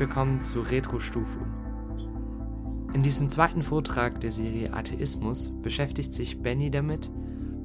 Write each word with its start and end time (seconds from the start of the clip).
willkommen 0.00 0.42
zu 0.42 0.62
Retro 0.62 0.98
Stufu. 0.98 1.40
In 2.94 3.02
diesem 3.02 3.28
zweiten 3.28 3.60
Vortrag 3.60 4.18
der 4.22 4.32
Serie 4.32 4.72
Atheismus 4.72 5.52
beschäftigt 5.60 6.14
sich 6.14 6.40
Benny 6.40 6.70
damit, 6.70 7.10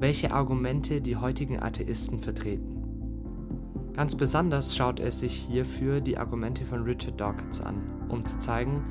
welche 0.00 0.34
Argumente 0.34 1.00
die 1.00 1.16
heutigen 1.16 1.58
Atheisten 1.58 2.20
vertreten. 2.20 3.90
Ganz 3.94 4.16
besonders 4.16 4.76
schaut 4.76 5.00
er 5.00 5.12
sich 5.12 5.32
hierfür 5.32 6.02
die 6.02 6.18
Argumente 6.18 6.66
von 6.66 6.82
Richard 6.82 7.18
Dawkins 7.18 7.62
an, 7.62 7.80
um 8.10 8.26
zu 8.26 8.38
zeigen, 8.38 8.84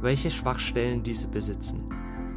welche 0.00 0.30
Schwachstellen 0.30 1.02
diese 1.02 1.26
besitzen. 1.26 1.82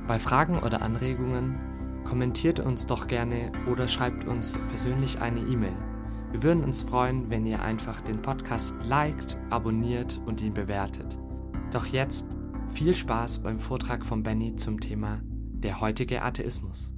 Bei 0.07 0.17
Fragen 0.17 0.57
oder 0.57 0.81
Anregungen 0.81 1.59
kommentiert 2.05 2.59
uns 2.59 2.87
doch 2.87 3.05
gerne 3.05 3.51
oder 3.71 3.87
schreibt 3.87 4.25
uns 4.25 4.59
persönlich 4.69 5.21
eine 5.21 5.41
E-Mail 5.41 5.77
wir 6.35 6.43
würden 6.43 6.65
uns 6.65 6.81
freuen, 6.81 7.29
wenn 7.29 7.45
ihr 7.45 7.61
einfach 7.61 8.01
den 8.01 8.21
Podcast 8.21 8.75
liked, 8.83 9.37
abonniert 9.51 10.19
und 10.25 10.41
ihn 10.41 10.53
bewertet. 10.53 11.17
Doch 11.71 11.85
jetzt 11.85 12.27
viel 12.67 12.93
Spaß 12.93 13.39
beim 13.39 13.57
Vortrag 13.57 14.05
von 14.05 14.21
Benny 14.21 14.53
zum 14.57 14.81
Thema 14.81 15.21
Der 15.23 15.79
heutige 15.79 16.23
Atheismus. 16.23 16.94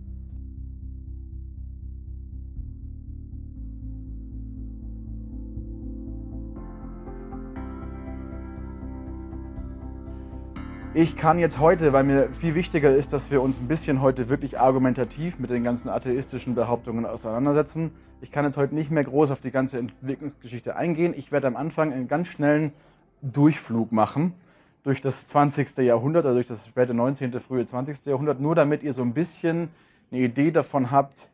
Ich 10.99 11.15
kann 11.15 11.37
jetzt 11.37 11.59
heute, 11.59 11.93
weil 11.93 12.03
mir 12.03 12.33
viel 12.33 12.55
wichtiger 12.55 12.89
ist, 12.89 13.13
dass 13.13 13.29
wir 13.29 13.43
uns 13.43 13.61
ein 13.61 13.67
bisschen 13.67 14.01
heute 14.01 14.29
wirklich 14.29 14.59
argumentativ 14.59 15.37
mit 15.37 15.51
den 15.51 15.63
ganzen 15.63 15.89
atheistischen 15.89 16.55
Behauptungen 16.55 17.05
auseinandersetzen. 17.05 17.91
Ich 18.19 18.31
kann 18.31 18.45
jetzt 18.45 18.57
heute 18.57 18.73
nicht 18.73 18.89
mehr 18.89 19.03
groß 19.03 19.29
auf 19.29 19.39
die 19.39 19.51
ganze 19.51 19.77
Entwicklungsgeschichte 19.77 20.75
eingehen. 20.75 21.13
Ich 21.15 21.31
werde 21.31 21.45
am 21.45 21.55
Anfang 21.55 21.93
einen 21.93 22.07
ganz 22.07 22.29
schnellen 22.29 22.73
Durchflug 23.21 23.91
machen 23.91 24.33
durch 24.81 24.99
das 24.99 25.27
20. 25.27 25.77
Jahrhundert, 25.85 26.25
also 26.25 26.37
durch 26.37 26.47
das 26.47 26.65
späte 26.65 26.95
19., 26.95 27.31
frühe 27.41 27.63
20. 27.63 28.07
Jahrhundert, 28.07 28.39
nur 28.39 28.55
damit 28.55 28.81
ihr 28.81 28.93
so 28.93 29.03
ein 29.03 29.13
bisschen 29.13 29.69
eine 30.09 30.21
Idee 30.21 30.49
davon 30.49 30.89
habt, 30.89 31.29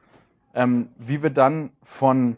ähm, 0.54 0.90
wie 0.98 1.24
wir 1.24 1.30
dann 1.30 1.70
von, 1.84 2.36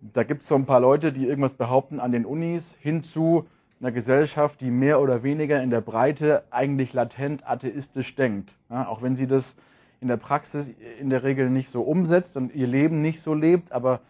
da 0.00 0.22
gibt 0.22 0.42
es 0.42 0.48
so 0.48 0.54
ein 0.54 0.64
paar 0.64 0.78
Leute, 0.78 1.12
die 1.12 1.26
irgendwas 1.26 1.54
behaupten 1.54 1.98
an 1.98 2.12
den 2.12 2.24
Unis, 2.24 2.76
hin 2.78 3.02
zu 3.02 3.48
einer 3.80 3.92
Gesellschaft, 3.92 4.60
die 4.60 4.70
mehr 4.70 5.00
oder 5.00 5.22
weniger 5.22 5.62
in 5.62 5.70
der 5.70 5.80
Breite 5.80 6.42
eigentlich 6.50 6.92
latent 6.92 7.46
atheistisch 7.48 8.14
denkt. 8.14 8.56
Ja, 8.70 8.88
auch 8.88 9.02
wenn 9.02 9.14
sie 9.14 9.26
das 9.26 9.56
in 10.00 10.08
der 10.08 10.16
Praxis 10.16 10.72
in 11.00 11.10
der 11.10 11.22
Regel 11.22 11.50
nicht 11.50 11.70
so 11.70 11.82
umsetzt 11.82 12.36
und 12.36 12.54
ihr 12.54 12.66
Leben 12.66 13.02
nicht 13.02 13.20
so 13.20 13.34
lebt, 13.34 13.72
aber 13.72 14.00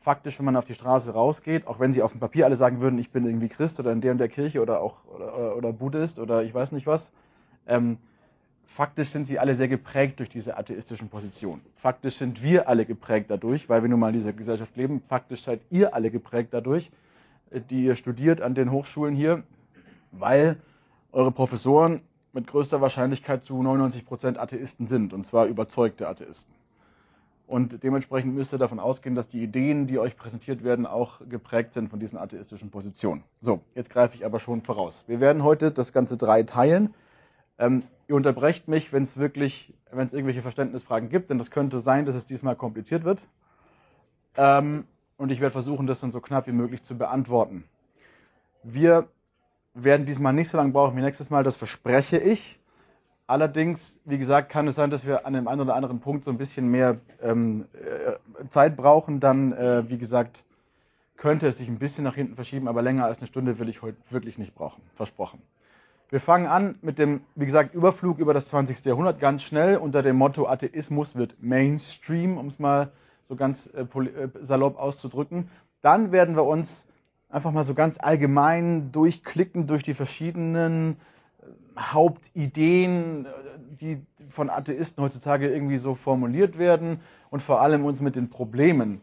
faktisch, 0.00 0.38
wenn 0.38 0.46
man 0.46 0.56
auf 0.56 0.64
die 0.64 0.74
Straße 0.74 1.12
rausgeht, 1.12 1.66
auch 1.66 1.80
wenn 1.80 1.92
sie 1.92 2.02
auf 2.02 2.12
dem 2.12 2.20
Papier 2.20 2.46
alle 2.46 2.56
sagen 2.56 2.80
würden, 2.80 2.98
ich 2.98 3.10
bin 3.10 3.26
irgendwie 3.26 3.48
Christ 3.48 3.80
oder 3.80 3.92
in 3.92 4.00
der 4.00 4.12
und 4.12 4.18
der 4.18 4.28
Kirche 4.28 4.62
oder 4.62 4.80
auch 4.80 5.04
oder, 5.06 5.56
oder 5.56 5.72
Buddhist 5.72 6.18
oder 6.18 6.42
ich 6.42 6.54
weiß 6.54 6.72
nicht 6.72 6.86
was, 6.86 7.12
ähm, 7.66 7.98
faktisch 8.64 9.08
sind 9.08 9.26
sie 9.26 9.38
alle 9.38 9.54
sehr 9.54 9.68
geprägt 9.68 10.20
durch 10.20 10.28
diese 10.28 10.56
atheistischen 10.56 11.08
Positionen. 11.08 11.62
Faktisch 11.74 12.16
sind 12.16 12.42
wir 12.42 12.68
alle 12.68 12.84
geprägt 12.84 13.30
dadurch, 13.30 13.68
weil 13.68 13.82
wir 13.82 13.88
nun 13.88 14.00
mal 14.00 14.08
in 14.08 14.14
dieser 14.14 14.32
Gesellschaft 14.32 14.76
leben. 14.76 15.00
Faktisch 15.00 15.42
seid 15.42 15.60
ihr 15.70 15.94
alle 15.94 16.10
geprägt 16.10 16.50
dadurch, 16.52 16.90
die 17.70 17.84
ihr 17.84 17.94
studiert 17.94 18.40
an 18.40 18.54
den 18.54 18.70
Hochschulen 18.70 19.14
hier, 19.14 19.42
weil 20.12 20.56
eure 21.12 21.32
Professoren 21.32 22.02
mit 22.32 22.46
größter 22.46 22.80
Wahrscheinlichkeit 22.80 23.44
zu 23.44 23.62
99 23.62 24.04
Prozent 24.06 24.38
Atheisten 24.38 24.86
sind, 24.86 25.12
und 25.12 25.26
zwar 25.26 25.46
überzeugte 25.46 26.08
Atheisten. 26.08 26.54
Und 27.46 27.82
dementsprechend 27.82 28.34
müsst 28.34 28.52
ihr 28.52 28.58
davon 28.58 28.78
ausgehen, 28.78 29.14
dass 29.14 29.30
die 29.30 29.42
Ideen, 29.42 29.86
die 29.86 29.98
euch 29.98 30.16
präsentiert 30.16 30.62
werden, 30.62 30.84
auch 30.84 31.20
geprägt 31.26 31.72
sind 31.72 31.88
von 31.88 31.98
diesen 31.98 32.18
atheistischen 32.18 32.70
Positionen. 32.70 33.24
So, 33.40 33.60
jetzt 33.74 33.88
greife 33.88 34.14
ich 34.14 34.26
aber 34.26 34.38
schon 34.38 34.60
voraus. 34.60 35.04
Wir 35.06 35.18
werden 35.18 35.42
heute 35.42 35.70
das 35.70 35.94
Ganze 35.94 36.18
drei 36.18 36.42
teilen. 36.42 36.94
Ähm, 37.58 37.84
ihr 38.06 38.16
unterbrecht 38.16 38.68
mich, 38.68 38.92
wenn 38.92 39.02
es 39.02 39.16
wirklich, 39.16 39.72
wenn 39.90 40.06
es 40.06 40.12
irgendwelche 40.12 40.42
Verständnisfragen 40.42 41.08
gibt, 41.08 41.30
denn 41.30 41.38
das 41.38 41.50
könnte 41.50 41.80
sein, 41.80 42.04
dass 42.04 42.14
es 42.14 42.26
diesmal 42.26 42.54
kompliziert 42.54 43.04
wird. 43.04 43.26
Ähm, 44.36 44.84
und 45.18 45.30
ich 45.30 45.40
werde 45.40 45.52
versuchen, 45.52 45.86
das 45.86 46.00
dann 46.00 46.12
so 46.12 46.20
knapp 46.20 46.46
wie 46.46 46.52
möglich 46.52 46.82
zu 46.84 46.96
beantworten. 46.96 47.64
Wir 48.62 49.08
werden 49.74 50.06
diesmal 50.06 50.32
nicht 50.32 50.48
so 50.48 50.56
lange 50.56 50.72
brauchen 50.72 50.96
wie 50.96 51.02
nächstes 51.02 51.28
Mal, 51.28 51.44
das 51.44 51.56
verspreche 51.56 52.18
ich. 52.18 52.58
Allerdings, 53.26 54.00
wie 54.06 54.16
gesagt, 54.16 54.48
kann 54.48 54.66
es 54.68 54.76
sein, 54.76 54.90
dass 54.90 55.06
wir 55.06 55.26
an 55.26 55.34
dem 55.34 55.48
einen 55.48 55.60
oder 55.60 55.74
anderen 55.74 56.00
Punkt 56.00 56.24
so 56.24 56.30
ein 56.30 56.38
bisschen 56.38 56.68
mehr 56.68 56.98
ähm, 57.20 57.66
äh, 57.74 58.14
Zeit 58.48 58.74
brauchen. 58.74 59.20
Dann, 59.20 59.52
äh, 59.52 59.88
wie 59.90 59.98
gesagt, 59.98 60.44
könnte 61.18 61.46
es 61.48 61.58
sich 61.58 61.68
ein 61.68 61.78
bisschen 61.78 62.04
nach 62.04 62.14
hinten 62.14 62.36
verschieben, 62.36 62.68
aber 62.68 62.80
länger 62.80 63.04
als 63.04 63.18
eine 63.18 63.26
Stunde 63.26 63.58
will 63.58 63.68
ich 63.68 63.82
heute 63.82 63.98
wirklich 64.08 64.38
nicht 64.38 64.54
brauchen. 64.54 64.82
Versprochen. 64.94 65.42
Wir 66.08 66.20
fangen 66.20 66.46
an 66.46 66.76
mit 66.80 66.98
dem, 66.98 67.20
wie 67.34 67.44
gesagt, 67.44 67.74
Überflug 67.74 68.18
über 68.18 68.32
das 68.32 68.48
20. 68.48 68.82
Jahrhundert 68.86 69.20
ganz 69.20 69.42
schnell 69.42 69.76
unter 69.76 70.02
dem 70.02 70.16
Motto 70.16 70.48
Atheismus 70.48 71.14
wird 71.14 71.36
Mainstream, 71.42 72.38
um 72.38 72.46
es 72.46 72.58
mal 72.58 72.92
so 73.28 73.36
ganz 73.36 73.66
äh, 73.74 73.82
äh, 73.82 74.28
salopp 74.40 74.78
auszudrücken. 74.78 75.50
Dann 75.82 76.12
werden 76.12 76.34
wir 76.34 76.44
uns 76.44 76.86
einfach 77.28 77.52
mal 77.52 77.64
so 77.64 77.74
ganz 77.74 77.98
allgemein 78.00 78.90
durchklicken 78.90 79.66
durch 79.66 79.82
die 79.82 79.94
verschiedenen 79.94 80.96
äh, 81.40 81.46
Hauptideen, 81.78 83.26
die 83.80 84.00
von 84.28 84.50
Atheisten 84.50 85.04
heutzutage 85.04 85.48
irgendwie 85.48 85.76
so 85.76 85.94
formuliert 85.94 86.58
werden 86.58 87.00
und 87.30 87.42
vor 87.42 87.60
allem 87.60 87.84
uns 87.84 88.00
mit 88.00 88.16
den 88.16 88.30
Problemen 88.30 89.00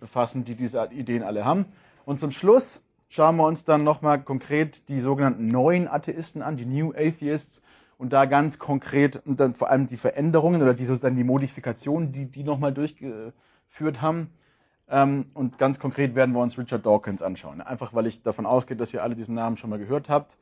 befassen, 0.00 0.44
die 0.44 0.54
diese 0.54 0.88
Ideen 0.90 1.22
alle 1.22 1.44
haben. 1.44 1.66
Und 2.04 2.18
zum 2.18 2.30
Schluss 2.30 2.82
schauen 3.08 3.36
wir 3.36 3.46
uns 3.46 3.64
dann 3.64 3.84
nochmal 3.84 4.22
konkret 4.22 4.88
die 4.88 5.00
sogenannten 5.00 5.48
neuen 5.48 5.86
Atheisten 5.88 6.42
an, 6.42 6.56
die 6.56 6.64
New 6.64 6.92
Atheists, 6.92 7.60
und 7.98 8.12
da 8.12 8.26
ganz 8.26 8.60
konkret 8.60 9.20
und 9.26 9.40
dann 9.40 9.54
vor 9.54 9.70
allem 9.70 9.88
die 9.88 9.96
Veränderungen 9.96 10.62
oder 10.62 10.72
die, 10.72 10.84
sozusagen 10.84 11.16
die 11.16 11.24
Modifikationen, 11.24 12.12
die 12.12 12.26
die 12.26 12.44
nochmal 12.44 12.72
durchgeführt 12.72 13.34
geführt 13.68 14.02
haben. 14.02 14.30
Ähm, 14.88 15.26
und 15.34 15.58
ganz 15.58 15.78
konkret 15.78 16.14
werden 16.14 16.34
wir 16.34 16.40
uns 16.40 16.58
Richard 16.58 16.86
Dawkins 16.86 17.22
anschauen. 17.22 17.60
Einfach 17.60 17.94
weil 17.94 18.06
ich 18.06 18.22
davon 18.22 18.46
ausgehe, 18.46 18.76
dass 18.76 18.94
ihr 18.94 19.02
alle 19.02 19.14
diesen 19.14 19.34
Namen 19.34 19.56
schon 19.56 19.70
mal 19.70 19.78
gehört 19.78 20.08
habt. 20.08 20.36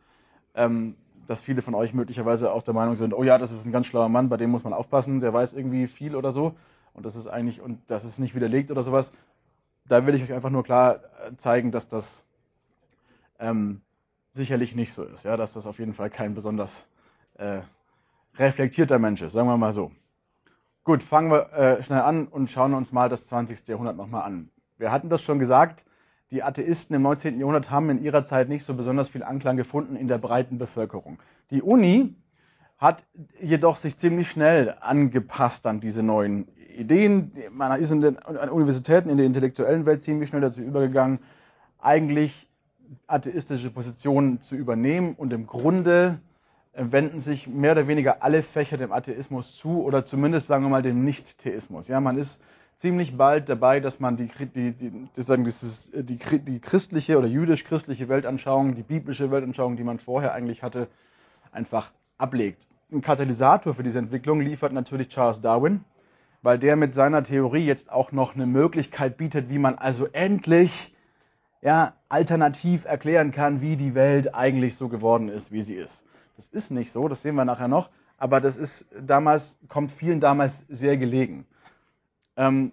Ähm, 0.55 0.97
dass 1.27 1.41
viele 1.41 1.63
von 1.63 1.75
euch 1.75 1.93
möglicherweise 1.93 2.53
auch 2.53 2.63
der 2.63 2.75
Meinung 2.75 2.95
sind, 2.95 3.13
oh 3.13 3.25
ja, 3.25 3.39
das 3.39 3.51
ist 3.51 3.65
ein 3.67 3.73
ganz 3.73 3.87
schlauer 3.87 4.09
Mann, 4.09 4.29
bei 4.29 4.37
dem 4.37 4.51
muss 4.51 4.65
man 4.65 4.73
aufpassen, 4.73 5.21
der 5.21 5.33
weiß 5.33 5.55
irgendwie 5.55 5.87
viel 5.87 6.15
oder 6.15 6.33
so. 6.33 6.55
Und 6.95 7.05
das 7.05 7.17
ist 7.17 7.27
eigentlich, 7.27 7.61
und 7.61 7.81
das 7.89 8.05
ist 8.05 8.19
nicht 8.19 8.35
widerlegt 8.35 8.71
oder 8.71 8.83
sowas. 8.83 9.13
Da 9.87 10.07
will 10.07 10.15
ich 10.15 10.23
euch 10.23 10.33
einfach 10.33 10.51
nur 10.51 10.63
klar 10.63 11.01
äh, 11.27 11.37
zeigen, 11.37 11.71
dass 11.73 11.89
das 11.89 12.25
ähm, 13.39 13.83
sicherlich 14.33 14.75
nicht 14.75 14.93
so 14.93 15.05
ist. 15.05 15.25
Ja, 15.25 15.37
dass 15.37 15.53
das 15.53 15.67
auf 15.67 15.79
jeden 15.79 15.95
Fall 15.95 16.11
kein 16.11 16.35
besonders 16.35 16.87
äh, 17.35 17.61
reflektierter 18.39 18.99
Mensch 18.99 19.23
ist, 19.23 19.33
sagen 19.33 19.49
wir 19.49 19.57
mal 19.57 19.73
so. 19.73 19.93
Gut, 20.87 21.03
fangen 21.03 21.33
wir 21.33 21.53
äh, 21.53 21.83
schnell 21.83 22.03
an 22.03 22.29
und 22.29 22.49
schauen 22.49 22.73
uns 22.73 22.93
mal 22.93 23.09
das 23.09 23.27
20. 23.27 23.67
Jahrhundert 23.67 23.97
nochmal 23.97 24.23
an. 24.23 24.51
Wir 24.79 24.93
hatten 24.93 25.09
das 25.09 25.21
schon 25.21 25.41
gesagt, 25.41 25.85
die 26.31 26.45
Atheisten 26.45 26.95
im 26.95 27.03
19. 27.03 27.41
Jahrhundert 27.41 27.73
haben 27.73 27.91
in 27.91 28.01
ihrer 28.01 28.23
Zeit 28.23 28.49
nicht 28.49 28.63
so 28.63 28.73
besonders 28.73 29.09
viel 29.09 29.25
Anklang 29.25 29.57
gefunden 29.57 29.97
in 29.97 30.07
der 30.07 30.19
breiten 30.19 30.59
Bevölkerung. 30.59 31.19
Die 31.51 31.61
Uni 31.61 32.15
hat 32.79 33.05
jedoch 33.41 33.79
sich 33.79 33.97
ziemlich 33.97 34.31
schnell 34.31 34.77
angepasst 34.79 35.67
an 35.67 35.81
diese 35.81 36.05
neuen 36.05 36.47
Ideen. 36.77 37.33
Man 37.51 37.81
ist 37.81 37.91
in 37.91 38.01
den 38.01 38.17
Universitäten, 38.19 39.09
in 39.09 39.17
der 39.17 39.27
intellektuellen 39.27 39.87
Welt 39.87 40.05
ziemlich 40.05 40.29
schnell 40.29 40.43
dazu 40.43 40.61
übergegangen, 40.61 41.19
eigentlich 41.81 42.49
atheistische 43.09 43.73
Positionen 43.73 44.41
zu 44.41 44.55
übernehmen 44.55 45.15
und 45.15 45.33
im 45.33 45.49
Grunde 45.49 46.21
wenden 46.77 47.21
sich 47.21 47.47
mehr 47.47 47.73
oder 47.73 47.89
weniger 47.89 48.23
alle 48.23 48.43
Fächer 48.43 48.77
dem 48.77 48.93
Atheismus 48.93 49.57
zu 49.57 49.83
oder 49.83 50.05
zumindest 50.05 50.47
sagen 50.47 50.65
wir 50.65 50.69
mal 50.69 50.83
dem 50.83 51.05
Nicht-Theismus. 51.05 51.89
Ja, 51.89 52.01
man 52.01 52.19
ist 52.19 52.41
ziemlich 52.77 53.17
bald 53.17 53.49
dabei, 53.49 53.81
dass 53.81 54.01
man 54.01 54.17
die, 54.17 54.29
die, 54.55 54.73
die, 54.73 55.09
dieses, 55.17 55.93
die, 55.95 56.19
die 56.41 56.61
christliche 56.61 57.19
oder 57.19 57.27
jüdisch-christliche 57.27 58.09
Weltanschauung, 58.09 58.75
die 58.75 58.83
biblische 58.83 59.31
Weltanschauung, 59.31 59.77
die 59.77 59.85
man 59.85 59.99
vorher 59.99 60.35
eigentlich 60.35 60.63
hatte, 60.63 60.89
einfach 61.53 61.91
ablegt. 62.19 62.67
Ein 62.93 63.01
Katalysator 63.01 63.75
für 63.75 63.83
diese 63.83 63.99
Entwicklung 63.99 64.41
liefert 64.41 64.73
natürlich 64.73 65.09
Charles 65.09 65.41
Darwin, 65.41 65.85
weil 66.43 66.59
der 66.59 66.77
mit 66.77 66.95
seiner 66.95 67.23
Theorie 67.23 67.67
jetzt 67.67 67.91
auch 67.91 68.13
noch 68.13 68.35
eine 68.35 68.47
Möglichkeit 68.47 69.17
bietet, 69.17 69.49
wie 69.49 69.59
man 69.59 69.77
also 69.77 70.07
endlich 70.13 70.95
ja, 71.63 71.95
alternativ 72.09 72.85
erklären 72.85 73.33
kann, 73.33 73.61
wie 73.61 73.77
die 73.77 73.95
Welt 73.95 74.35
eigentlich 74.35 74.77
so 74.77 74.89
geworden 74.89 75.29
ist, 75.29 75.51
wie 75.51 75.63
sie 75.63 75.75
ist. 75.75 76.05
Das 76.37 76.49
ist 76.49 76.71
nicht 76.71 76.93
so, 76.93 77.09
das 77.09 77.23
sehen 77.23 77.35
wir 77.35 77.45
nachher 77.45 77.69
noch, 77.69 77.91
aber 78.19 78.41
das 78.41 78.57
ist 78.59 78.87
damals, 79.01 79.59
kommt 79.69 79.91
vielen 79.91 80.21
damals 80.21 80.67
sehr 80.69 80.97
gelegen. 80.97 81.47
Ähm, 82.37 82.73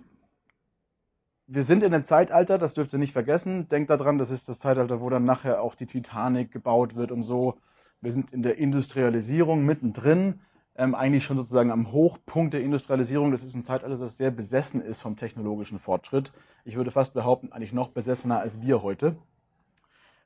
wir 1.47 1.63
sind 1.63 1.83
in 1.83 1.93
einem 1.93 2.03
Zeitalter, 2.03 2.57
das 2.57 2.73
dürft 2.73 2.93
ihr 2.93 2.99
nicht 2.99 3.13
vergessen. 3.13 3.67
Denkt 3.69 3.89
daran, 3.89 4.17
das 4.17 4.31
ist 4.31 4.49
das 4.49 4.59
Zeitalter, 4.59 5.01
wo 5.01 5.09
dann 5.09 5.25
nachher 5.25 5.61
auch 5.61 5.75
die 5.75 5.85
Titanic 5.85 6.51
gebaut 6.51 6.95
wird 6.95 7.11
und 7.11 7.23
so. 7.23 7.57
Wir 8.01 8.11
sind 8.11 8.31
in 8.31 8.43
der 8.43 8.57
Industrialisierung 8.57 9.65
mittendrin, 9.65 10.41
ähm, 10.75 10.95
eigentlich 10.95 11.23
schon 11.23 11.37
sozusagen 11.37 11.71
am 11.71 11.91
Hochpunkt 11.91 12.53
der 12.53 12.61
Industrialisierung. 12.61 13.31
Das 13.31 13.43
ist 13.43 13.55
ein 13.55 13.65
Zeitalter, 13.65 13.97
das 13.97 14.17
sehr 14.17 14.31
besessen 14.31 14.81
ist 14.81 15.01
vom 15.01 15.15
technologischen 15.15 15.79
Fortschritt. 15.79 16.33
Ich 16.65 16.75
würde 16.75 16.91
fast 16.91 17.13
behaupten, 17.13 17.51
eigentlich 17.53 17.73
noch 17.73 17.89
besessener 17.89 18.39
als 18.39 18.61
wir 18.61 18.81
heute. 18.83 19.15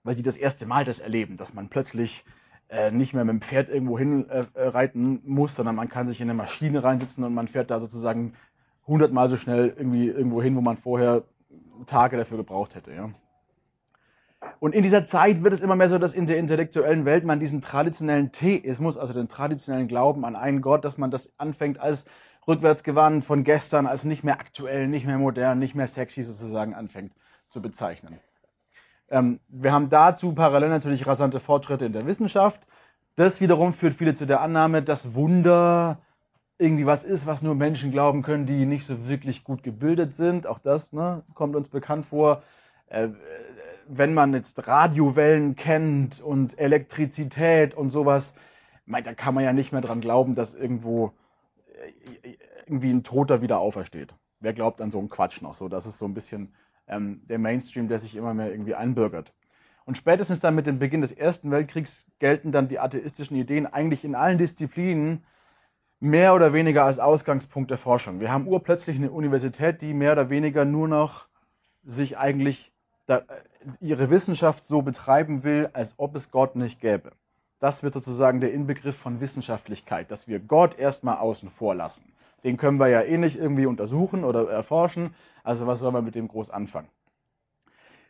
weil 0.04 0.16
die 0.16 0.24
das 0.24 0.38
erste 0.38 0.66
Mal 0.66 0.86
das 0.86 1.00
erleben, 1.00 1.36
dass 1.38 1.54
man 1.54 1.68
plötzlich 1.69 2.24
äh, 2.69 2.92
nicht 2.92 3.14
mehr 3.14 3.24
mit 3.24 3.34
dem 3.34 3.42
Pferd 3.42 3.69
irgendwo 3.69 3.98
hin 3.98 4.30
äh, 4.30 4.46
äh 4.54 4.68
reiten 4.68 5.22
muss, 5.25 5.56
sondern 5.56 5.75
man 5.75 5.90
kann 5.90 6.08
sich 6.08 6.19
in 6.22 6.30
eine 6.30 6.38
Maschine 6.38 6.84
reinsitzen 6.84 7.24
und 7.24 7.34
man 7.34 7.48
fährt 7.48 7.72
da 7.72 7.80
sozusagen 7.80 8.34
hundertmal 8.86 9.30
so 9.30 9.38
schnell 9.38 9.74
irgendwie 9.78 10.08
irgendwo 10.08 10.42
hin, 10.42 10.56
wo 10.56 10.62
man 10.62 10.78
vorher 10.78 11.24
Tage 11.86 12.18
dafür 12.18 12.38
gebraucht 12.38 12.75
hätte. 12.75 12.94
Ja. 12.94 13.10
Und 14.60 14.74
in 14.74 14.84
dieser 14.84 15.04
Zeit 15.04 15.44
wird 15.44 15.54
es 15.54 15.62
immer 15.62 15.75
mehr 15.75 15.90
so, 15.90 15.98
dass 15.98 16.14
in 16.14 16.25
der 16.25 16.38
intellektuellen 16.38 17.06
Welt 17.06 17.24
man 17.24 17.40
diesen 17.40 17.62
traditionellen 17.62 18.31
Theismus, 18.31 18.98
also 18.98 19.13
den 19.13 19.30
traditionellen 19.30 19.88
Glauben 19.88 20.25
an 20.25 20.36
einen 20.36 20.62
Gott, 20.62 20.86
dass 20.86 20.98
man 20.98 21.12
das 21.12 21.31
anfängt 21.38 21.80
als 21.80 22.06
rückwärtsgewandt 22.48 23.25
von 23.25 23.44
gestern, 23.44 23.88
als 23.88 24.06
nicht 24.06 24.24
mehr 24.24 24.40
aktuell, 24.40 24.88
nicht 24.88 25.06
mehr 25.06 25.18
modern, 25.18 25.60
nicht 25.60 25.75
mehr 25.75 25.88
sexy 25.88 26.24
sozusagen 26.24 26.74
anfängt 26.74 27.13
zu 27.50 27.62
bezeichnen. 27.62 28.20
Ähm, 29.09 29.39
wir 29.48 29.71
haben 29.71 29.89
dazu 29.89 30.33
parallel 30.33 30.69
natürlich 30.69 31.07
rasante 31.07 31.39
Fortschritte 31.39 31.86
in 31.86 31.94
der 31.94 32.06
Wissenschaft. 32.06 32.68
Das 33.15 33.42
wiederum 33.42 33.74
führt 33.74 33.94
viele 33.94 34.13
zu 34.13 34.25
der 34.27 34.42
Annahme, 34.42 34.83
dass 34.83 35.15
Wunder 35.15 36.00
irgendwie 36.59 36.86
was 36.86 37.04
ist, 37.04 37.25
was 37.25 37.42
nur 37.42 37.56
Menschen 37.56 37.92
glauben 37.92 38.24
können, 38.24 38.45
die 38.45 38.65
nicht 38.65 38.86
so 38.86 39.07
wirklich 39.07 39.44
gut 39.44 39.63
gebildet 39.63 40.15
sind. 40.15 40.48
Auch 40.48 40.59
das 40.59 40.92
ne, 40.94 41.24
kommt 41.33 41.56
uns 41.56 41.69
bekannt 41.69 42.06
vor. 42.06 42.44
Äh, 42.88 43.09
wenn 43.88 44.13
man 44.13 44.33
jetzt 44.33 44.68
Radiowellen 44.68 45.56
kennt 45.56 46.21
und 46.21 46.60
Elektrizität 46.60 47.74
und 47.74 47.89
sowas, 47.92 48.33
da 48.86 49.13
kann 49.13 49.33
man 49.33 49.44
ja 49.44 49.53
nicht 49.53 49.71
mehr 49.71 49.81
dran 49.81 50.01
glauben, 50.01 50.36
dass 50.36 50.53
irgendwo 50.53 51.13
äh, 52.24 52.36
irgendwie 52.65 52.92
ein 52.92 53.03
Toter 53.03 53.42
wieder 53.42 53.60
aufersteht. 53.60 54.13
Wer 54.39 54.53
glaubt 54.53 54.81
an 54.81 54.92
so 54.92 55.00
einen 55.00 55.10
Quatsch 55.10 55.42
noch? 55.42 55.56
So, 55.56 55.69
das 55.69 55.86
ist 55.86 55.98
so 55.98 56.06
ein 56.06 56.13
bisschen 56.13 56.53
ähm, 56.88 57.22
der 57.28 57.39
Mainstream, 57.39 57.88
der 57.88 58.00
sich 58.00 58.16
immer 58.16 58.34
mehr 58.34 58.51
irgendwie 58.51 58.75
einbürgert. 58.75 59.34
Und 59.86 59.98
spätestens 59.98 60.42
dann 60.42 60.56
mit 60.56 60.68
dem 60.68 60.80
Beginn 60.80 61.01
des 61.01 61.13
Ersten 61.13 61.50
Weltkriegs 61.50 62.07
gelten 62.19 62.51
dann 62.51 62.68
die 62.68 62.80
atheistischen 62.80 63.38
Ideen 63.38 63.66
eigentlich 63.66 64.04
in 64.04 64.16
allen 64.16 64.38
Disziplinen 64.38 65.24
mehr 66.00 66.36
oder 66.36 66.54
weniger 66.54 66.84
als 66.84 67.00
Ausgangspunkt 67.00 67.72
der 67.72 67.78
Forschung. 67.78 68.19
Wir 68.19 68.31
haben 68.31 68.48
urplötzlich 68.48 68.98
eine 68.98 69.12
Universität, 69.12 69.81
die 69.81 69.94
mehr 69.94 70.12
oder 70.12 70.30
weniger 70.30 70.66
nur 70.66 70.88
noch 70.88 71.28
sich 71.86 72.18
eigentlich 72.18 72.74
äh, 73.07 73.22
ihre 73.80 74.10
Wissenschaft 74.10 74.66
so 74.66 74.81
betreiben 74.81 75.44
will, 75.44 75.69
als 75.74 75.95
ob 75.98 76.16
es 76.16 76.31
Gott 76.31 76.56
nicht 76.56 76.81
gäbe. 76.81 77.13
Das 77.60 77.81
wird 77.81 77.94
sozusagen 77.94 78.42
der 78.42 78.54
Inbegriff 78.54 78.98
von 78.98 79.19
Wissenschaftlichkeit, 79.19 80.12
dass 80.12 80.28
wir 80.28 80.39
Gott 80.39 80.78
erstmal 80.78 81.18
außen 81.18 81.50
vor 81.50 81.74
lassen. 81.74 82.04
Den 82.44 82.57
können 82.57 82.80
wir 82.80 82.88
ja 82.88 83.01
eh 83.01 83.18
nicht 83.18 83.38
irgendwie 83.38 83.66
untersuchen 83.66 84.24
oder 84.24 84.48
erforschen, 84.50 85.16
also 85.48 85.66
was 85.66 85.80
soll 85.80 85.92
man 85.94 86.04
mit 86.04 86.16
dem 86.16 86.28
groß 86.28 86.50
anfangen? 86.50 86.90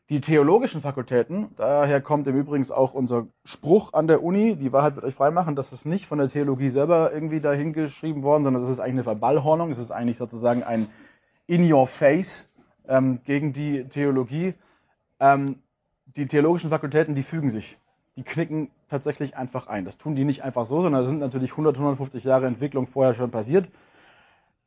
Die 0.10 0.22
theologischen 0.22 0.82
Fakultäten, 0.82 1.50
daher 1.58 2.02
kommt 2.02 2.28
im 2.28 2.36
Übrigen 2.36 2.70
auch 2.72 2.94
unser 2.94 3.28
Spruch 3.44 3.94
an 3.94 4.08
der 4.08 4.24
Uni, 4.24 4.56
die 4.56 4.72
Wahrheit 4.72 4.96
wird 4.96 5.06
euch 5.06 5.16
freimachen, 5.16 5.56
das 5.56 5.74
ist 5.74 5.86
nicht 5.86 6.08
von 6.08 6.18
der 6.18 6.30
Theologie 6.30 6.70
selber 6.70 7.12
irgendwie 7.14 7.42
dahingeschrieben 7.42 8.24
worden, 8.24 8.46
sondern 8.46 8.64
es 8.64 8.70
ist 8.70 8.80
eigentlich 8.80 8.94
eine 8.94 9.04
Verballhornung, 9.04 9.70
es 9.70 9.78
ist 9.78 9.92
eigentlich 9.92 10.18
sozusagen 10.18 10.64
ein 10.64 10.90
In 11.46 11.72
Your 11.72 11.88
Face 11.88 12.50
ähm, 12.88 13.20
gegen 13.24 13.54
die 13.54 13.84
Theologie. 13.88 14.56
Ähm, 15.20 15.62
die 16.06 16.26
theologischen 16.26 16.70
Fakultäten, 16.70 17.16
die 17.16 17.24
fügen 17.24 17.50
sich. 17.50 17.78
Die 18.16 18.24
knicken 18.24 18.72
tatsächlich 18.90 19.36
einfach 19.36 19.68
ein. 19.68 19.86
Das 19.86 19.98
tun 19.98 20.16
die 20.16 20.26
nicht 20.26 20.42
einfach 20.42 20.66
so, 20.66 20.82
sondern 20.82 21.04
da 21.04 21.10
sind 21.10 21.20
natürlich 21.20 21.52
100, 21.52 21.76
150 21.76 22.24
Jahre 22.24 22.48
Entwicklung 22.48 22.88
vorher 22.88 23.14
schon 23.14 23.30
passiert 23.30 23.70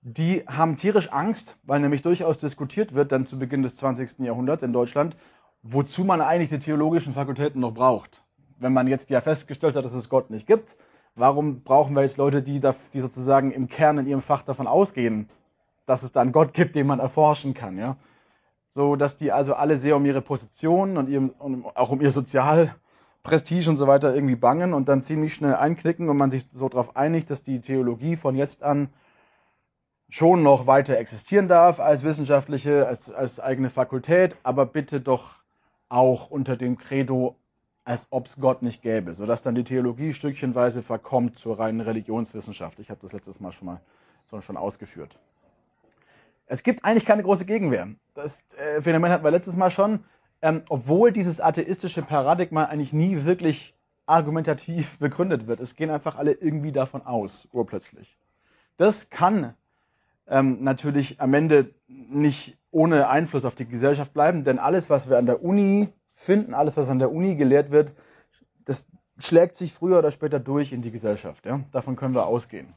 die 0.02 0.44
haben 0.46 0.76
tierisch 0.76 1.12
Angst, 1.12 1.56
weil 1.62 1.80
nämlich 1.80 2.02
durchaus 2.02 2.38
diskutiert 2.38 2.94
wird, 2.94 3.12
dann 3.12 3.26
zu 3.26 3.38
Beginn 3.38 3.62
des 3.62 3.76
20. 3.76 4.20
Jahrhunderts 4.20 4.62
in 4.62 4.72
Deutschland, 4.72 5.16
wozu 5.62 6.04
man 6.04 6.20
eigentlich 6.20 6.48
die 6.48 6.58
theologischen 6.58 7.12
Fakultäten 7.12 7.60
noch 7.60 7.74
braucht. 7.74 8.22
Wenn 8.58 8.72
man 8.72 8.86
jetzt 8.86 9.10
ja 9.10 9.20
festgestellt 9.20 9.76
hat, 9.76 9.84
dass 9.84 9.92
es 9.92 10.08
Gott 10.08 10.30
nicht 10.30 10.46
gibt, 10.46 10.76
warum 11.14 11.62
brauchen 11.62 11.94
wir 11.94 12.02
jetzt 12.02 12.16
Leute, 12.16 12.42
die, 12.42 12.60
da, 12.60 12.74
die 12.94 13.00
sozusagen 13.00 13.50
im 13.50 13.68
Kern 13.68 13.98
in 13.98 14.06
ihrem 14.06 14.22
Fach 14.22 14.42
davon 14.42 14.66
ausgehen, 14.66 15.28
dass 15.86 16.02
es 16.02 16.12
da 16.12 16.20
einen 16.20 16.32
Gott 16.32 16.54
gibt, 16.54 16.74
den 16.74 16.86
man 16.86 17.00
erforschen 17.00 17.52
kann, 17.52 17.76
ja? 17.78 17.96
So, 18.68 18.94
dass 18.94 19.16
die 19.16 19.32
also 19.32 19.54
alle 19.54 19.78
sehr 19.78 19.96
um 19.96 20.06
ihre 20.06 20.22
Position 20.22 20.96
und 20.96 21.08
ihrem, 21.08 21.34
auch 21.74 21.90
um 21.90 22.00
ihr 22.00 22.12
Sozialprestige 22.12 23.68
und 23.68 23.76
so 23.76 23.88
weiter 23.88 24.14
irgendwie 24.14 24.36
bangen 24.36 24.72
und 24.72 24.88
dann 24.88 25.02
ziemlich 25.02 25.34
schnell 25.34 25.56
einknicken 25.56 26.08
und 26.08 26.16
man 26.16 26.30
sich 26.30 26.46
so 26.52 26.68
darauf 26.68 26.96
einigt, 26.96 27.30
dass 27.30 27.42
die 27.42 27.60
Theologie 27.60 28.14
von 28.14 28.36
jetzt 28.36 28.62
an 28.62 28.90
schon 30.10 30.42
noch 30.42 30.66
weiter 30.66 30.98
existieren 30.98 31.48
darf 31.48 31.80
als 31.80 32.04
wissenschaftliche, 32.04 32.86
als, 32.86 33.10
als 33.12 33.40
eigene 33.40 33.70
Fakultät, 33.70 34.36
aber 34.42 34.66
bitte 34.66 35.00
doch 35.00 35.36
auch 35.88 36.30
unter 36.30 36.56
dem 36.56 36.76
Credo, 36.76 37.36
als 37.84 38.08
ob 38.10 38.26
es 38.26 38.36
Gott 38.36 38.62
nicht 38.62 38.82
gäbe, 38.82 39.14
sodass 39.14 39.42
dann 39.42 39.54
die 39.54 39.64
Theologie 39.64 40.12
stückchenweise 40.12 40.82
verkommt 40.82 41.38
zur 41.38 41.58
reinen 41.58 41.80
Religionswissenschaft. 41.80 42.78
Ich 42.78 42.90
habe 42.90 43.00
das 43.00 43.12
letztes 43.12 43.40
Mal 43.40 43.52
schon 43.52 43.66
mal 43.66 43.80
schon 44.42 44.56
ausgeführt. 44.56 45.18
Es 46.46 46.62
gibt 46.62 46.84
eigentlich 46.84 47.06
keine 47.06 47.22
große 47.22 47.44
Gegenwehr. 47.44 47.88
Das 48.14 48.44
äh, 48.56 48.82
Phänomen 48.82 49.10
hatten 49.10 49.24
wir 49.24 49.30
letztes 49.30 49.56
Mal 49.56 49.70
schon. 49.70 50.04
Ähm, 50.42 50.62
obwohl 50.68 51.12
dieses 51.12 51.40
atheistische 51.40 52.02
Paradigma 52.02 52.64
eigentlich 52.64 52.92
nie 52.92 53.24
wirklich 53.24 53.74
argumentativ 54.06 54.98
begründet 55.00 55.46
wird. 55.46 55.60
Es 55.60 55.76
gehen 55.76 55.90
einfach 55.90 56.16
alle 56.16 56.32
irgendwie 56.32 56.72
davon 56.72 57.02
aus, 57.02 57.48
urplötzlich. 57.52 58.18
Das 58.76 59.10
kann 59.10 59.54
ähm, 60.30 60.62
natürlich 60.62 61.20
am 61.20 61.34
Ende 61.34 61.74
nicht 61.88 62.56
ohne 62.70 63.08
Einfluss 63.08 63.44
auf 63.44 63.56
die 63.56 63.66
Gesellschaft 63.66 64.14
bleiben, 64.14 64.44
denn 64.44 64.58
alles, 64.58 64.88
was 64.88 65.10
wir 65.10 65.18
an 65.18 65.26
der 65.26 65.42
Uni 65.42 65.88
finden, 66.14 66.54
alles, 66.54 66.76
was 66.76 66.88
an 66.88 67.00
der 67.00 67.12
Uni 67.12 67.34
gelehrt 67.34 67.72
wird, 67.72 67.96
das 68.64 68.86
schlägt 69.18 69.56
sich 69.56 69.72
früher 69.72 69.98
oder 69.98 70.10
später 70.10 70.38
durch 70.38 70.72
in 70.72 70.82
die 70.82 70.92
Gesellschaft. 70.92 71.44
Ja? 71.46 71.60
Davon 71.72 71.96
können 71.96 72.14
wir 72.14 72.26
ausgehen. 72.26 72.74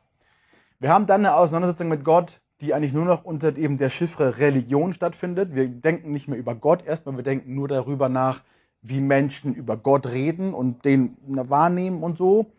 Wir 0.79 0.91
haben 0.91 1.05
dann 1.05 1.21
eine 1.21 1.35
Auseinandersetzung 1.35 1.87
mit 1.87 2.03
Gott, 2.03 2.41
die 2.59 2.73
eigentlich 2.73 2.93
nur 2.93 3.05
noch 3.05 3.23
unter 3.23 3.55
eben 3.55 3.77
der 3.77 3.89
Chiffre 3.89 4.39
Religion 4.39 4.93
stattfindet. 4.93 5.53
Wir 5.53 5.67
denken 5.67 6.11
nicht 6.11 6.27
mehr 6.27 6.39
über 6.39 6.55
Gott 6.55 6.85
erstmal, 6.85 7.15
wir 7.15 7.23
denken 7.23 7.53
nur 7.53 7.67
darüber 7.67 8.09
nach, 8.09 8.41
wie 8.81 8.99
Menschen 8.99 9.53
über 9.53 9.77
Gott 9.77 10.07
reden 10.07 10.53
und 10.53 10.83
den 10.83 11.17
wahrnehmen 11.25 12.03
und 12.03 12.17
so 12.17 12.51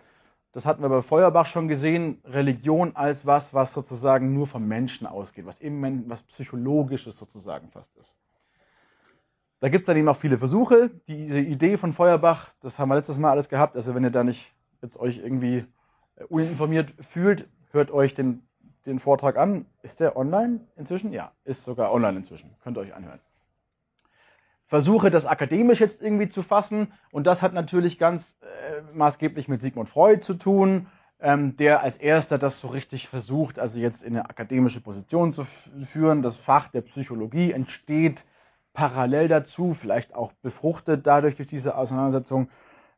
das 0.55 0.67
hatten 0.67 0.83
wir 0.83 0.89
bei 0.89 1.03
Feuerbach 1.03 1.47
schon 1.47 1.67
gesehen, 1.67 2.23
Religion 2.25 2.95
als 2.95 3.27
was, 3.27 3.55
was 3.55 3.75
sozusagen 3.75 4.33
nur 4.33 4.47
vom 4.47 4.69
Menschen 4.69 5.05
ausgeht, 5.05 5.47
was 5.47 5.61
eben 5.61 6.09
was 6.09 6.23
Psychologisches 6.23 7.19
sozusagen 7.19 7.71
fast 7.71 7.95
ist. 7.97 8.17
Da 9.59 9.69
gibt 9.69 9.81
es 9.81 9.87
dann 9.87 9.97
eben 9.97 10.09
auch 10.09 10.17
viele 10.17 10.39
Versuche. 10.39 10.91
Diese 11.09 11.41
Idee 11.41 11.77
von 11.77 11.93
Feuerbach, 11.93 12.51
das 12.61 12.79
haben 12.79 12.89
wir 12.89 12.95
letztes 12.95 13.19
Mal 13.19 13.33
alles 13.33 13.49
gehabt. 13.49 13.75
Also 13.75 13.97
wenn 13.97 14.05
ihr 14.05 14.11
da 14.11 14.23
nicht 14.23 14.55
jetzt 14.81 14.97
euch 14.97 15.19
irgendwie 15.19 15.65
äh, 16.17 16.25
uninformiert 16.29 16.95
fühlt, 17.01 17.49
hört 17.73 17.91
euch 17.91 18.15
den, 18.15 18.47
den 18.87 19.01
Vortrag 19.01 19.37
an. 19.37 19.67
Ist 19.83 19.99
der 19.99 20.17
online 20.17 20.61
inzwischen? 20.77 21.13
Ja, 21.13 21.33
ist 21.43 21.65
sogar 21.65 21.93
online 21.93 22.19
inzwischen. 22.19 22.55
Könnt 22.63 22.79
ihr 22.79 22.83
euch 22.83 22.95
anhören 22.95 23.21
versuche 24.75 25.13
das 25.13 25.25
akademisch 25.25 25.79
jetzt 25.79 26.03
irgendwie 26.03 26.29
zu 26.29 26.43
fassen. 26.43 26.93
Und 27.13 27.29
das 27.29 27.43
hat 27.43 27.55
natürlich 27.55 27.97
ganz 27.97 28.41
äh, 28.43 28.83
maßgeblich 28.93 29.47
mit 29.47 29.61
Sigmund 29.61 29.89
Freud 29.89 30.21
zu 30.21 30.35
tun, 30.35 30.89
ähm, 31.21 31.57
der 31.57 31.83
als 31.83 31.95
erster 31.95 32.39
das 32.39 32.59
so 32.59 32.67
richtig 32.67 33.07
versucht, 33.07 33.61
also 33.61 33.79
jetzt 33.79 34.03
in 34.03 34.17
eine 34.17 34.29
akademische 34.29 34.81
Position 34.81 35.31
zu 35.31 35.45
führen. 35.45 36.23
Das 36.23 36.35
Fach 36.35 36.67
der 36.67 36.81
Psychologie 36.81 37.53
entsteht 37.53 38.25
parallel 38.73 39.29
dazu, 39.29 39.75
vielleicht 39.75 40.13
auch 40.17 40.33
befruchtet 40.43 41.07
dadurch 41.07 41.37
durch 41.37 41.47
diese 41.47 41.79
Auseinandersetzung. 41.79 42.49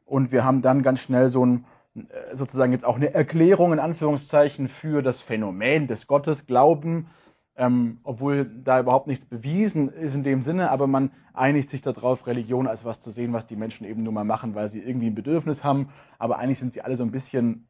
Und 0.06 0.32
wir 0.32 0.44
haben 0.44 0.62
dann 0.62 0.82
ganz 0.82 1.00
schnell 1.00 1.28
so 1.28 1.44
ein 1.44 1.66
äh, 1.94 2.34
sozusagen 2.34 2.72
jetzt 2.72 2.86
auch 2.86 2.96
eine 2.96 3.12
Erklärung 3.12 3.74
in 3.74 3.80
Anführungszeichen 3.80 4.68
für 4.68 5.02
das 5.02 5.20
Phänomen 5.20 5.88
des 5.88 6.06
Gottesglauben 6.06 7.08
ähm, 7.56 8.00
obwohl 8.04 8.44
da 8.44 8.80
überhaupt 8.80 9.06
nichts 9.06 9.24
bewiesen 9.24 9.88
ist 9.88 10.14
in 10.14 10.22
dem 10.22 10.42
Sinne, 10.42 10.70
aber 10.70 10.86
man 10.86 11.10
einigt 11.32 11.70
sich 11.70 11.80
darauf, 11.80 12.26
Religion 12.26 12.66
als 12.66 12.84
was 12.84 13.00
zu 13.00 13.10
sehen, 13.10 13.32
was 13.32 13.46
die 13.46 13.56
Menschen 13.56 13.86
eben 13.86 14.02
nur 14.02 14.12
mal 14.12 14.24
machen, 14.24 14.54
weil 14.54 14.68
sie 14.68 14.80
irgendwie 14.80 15.06
ein 15.06 15.14
Bedürfnis 15.14 15.64
haben, 15.64 15.88
aber 16.18 16.38
eigentlich 16.38 16.58
sind 16.58 16.74
sie 16.74 16.82
alle 16.82 16.96
so 16.96 17.02
ein 17.02 17.10
bisschen 17.10 17.68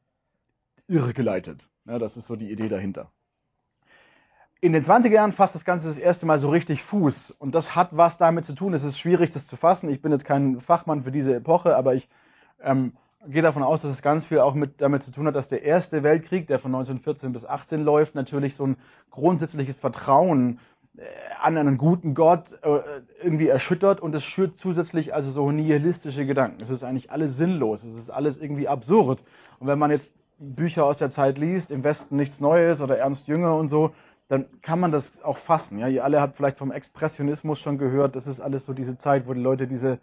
irregeleitet. 0.89 1.69
Ja, 1.87 1.99
das 1.99 2.17
ist 2.17 2.27
so 2.27 2.37
die 2.37 2.51
Idee 2.51 2.69
dahinter. 2.69 3.13
In 4.61 4.73
den 4.73 4.83
20er 4.83 5.11
Jahren 5.11 5.33
fasst 5.33 5.55
das 5.55 5.65
Ganze 5.65 5.87
das 5.87 5.99
erste 5.99 6.27
Mal 6.27 6.39
so 6.39 6.49
richtig 6.49 6.83
Fuß 6.83 7.31
und 7.31 7.55
das 7.55 7.77
hat 7.77 7.97
was 7.97 8.19
damit 8.19 8.45
zu 8.45 8.55
tun. 8.55 8.75
Es 8.75 8.83
ist 8.83 8.99
schwierig, 8.99 9.31
das 9.31 9.47
zu 9.47 9.55
fassen. 9.55 9.89
Ich 9.91 10.03
bin 10.03 10.11
jetzt 10.11 10.25
kein 10.25 10.61
Fachmann 10.61 11.03
für 11.03 11.13
diese 11.13 11.35
Epoche, 11.37 11.77
aber 11.77 11.95
ich 11.95 12.09
ähm, 12.61 12.95
gehe 13.29 13.43
davon 13.43 13.63
aus, 13.63 13.83
dass 13.83 13.91
es 13.91 14.03
ganz 14.03 14.25
viel 14.25 14.41
auch 14.41 14.55
mit, 14.55 14.81
damit 14.81 15.03
zu 15.03 15.11
tun 15.11 15.27
hat, 15.27 15.35
dass 15.35 15.49
der 15.49 15.63
Erste 15.63 16.03
Weltkrieg, 16.03 16.47
der 16.47 16.59
von 16.59 16.75
1914 16.75 17.33
bis 17.33 17.45
18 17.45 17.83
läuft, 17.83 18.15
natürlich 18.15 18.55
so 18.57 18.67
ein 18.67 18.77
grundsätzliches 19.11 19.79
Vertrauen 19.79 20.61
äh, 20.97 21.03
an 21.41 21.57
einen 21.57 21.77
guten 21.77 22.15
Gott 22.15 22.53
äh, 22.63 22.81
irgendwie 23.23 23.49
erschüttert 23.49 24.01
und 24.01 24.15
es 24.15 24.25
schürt 24.25 24.57
zusätzlich 24.59 25.15
also 25.15 25.31
so 25.31 25.51
nihilistische 25.51 26.27
Gedanken. 26.27 26.61
Es 26.63 26.71
ist 26.71 26.85
eigentlich 26.85 27.11
alles 27.11 27.37
sinnlos, 27.37 27.85
es 27.85 27.97
ist 27.97 28.11
alles 28.11 28.39
irgendwie 28.39 28.69
absurd. 28.69 29.23
Und 29.59 29.67
wenn 29.67 29.79
man 29.79 29.91
jetzt 29.91 30.15
Bücher 30.39 30.85
aus 30.85 30.99
der 30.99 31.11
Zeit 31.11 31.39
liest, 31.39 31.71
im 31.71 31.85
Westen 31.85 32.17
nichts 32.17 32.41
Neues 32.41 32.81
oder 32.81 32.99
Ernst 32.99 33.27
Jünger 33.27 33.57
und 33.57 33.69
so, 33.69 33.93
dann 34.29 34.47
kann 34.61 34.81
man 34.81 34.91
das 34.91 35.23
auch 35.23 35.39
fassen. 35.39 35.79
Ja, 35.79 35.89
ihr 35.89 36.05
alle 36.05 36.21
habt 36.21 36.37
vielleicht 36.37 36.59
vom 36.59 36.73
Expressionismus 36.73 37.61
schon 37.61 37.79
gehört. 37.79 38.17
Das 38.17 38.27
ist 38.27 38.41
alles 38.41 38.65
so 38.65 38.73
diese 38.73 38.97
Zeit, 38.97 39.29
wo 39.29 39.35
die 39.35 39.41
Leute 39.41 39.67
diese 39.67 39.99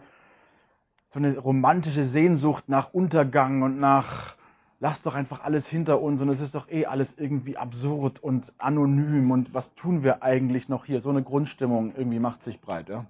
so 1.14 1.20
eine 1.20 1.38
romantische 1.38 2.04
Sehnsucht 2.04 2.70
nach 2.70 2.92
Untergang 2.92 3.62
und 3.62 3.80
nach 3.80 4.36
lass 4.80 5.04
doch 5.04 5.14
einfach 5.14 5.44
alles 5.44 5.68
hinter 5.68 6.02
uns 6.02 6.24
und 6.24 6.30
es 6.30 6.40
ist 6.40 6.56
doch 6.56 6.72
eh 6.72 6.88
alles 6.88 7.20
irgendwie 7.20 7.56
absurd 7.56 8.18
und 8.18 8.52
anonym 8.58 9.30
und 9.30 9.54
was 9.54 9.76
tun 9.76 10.04
wir 10.04 10.24
eigentlich 10.24 10.70
noch 10.70 10.86
hier? 10.86 11.02
So 11.02 11.12
eine 11.12 11.22
Grundstimmung 11.22 11.94
irgendwie 11.96 12.18
macht 12.18 12.42
sich 12.42 12.60
breit. 12.60 12.90
Ja? 12.90 13.06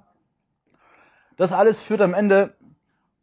Das 1.38 1.53
alles 1.53 1.81
führt 1.81 2.01
am 2.01 2.13
Ende 2.13 2.53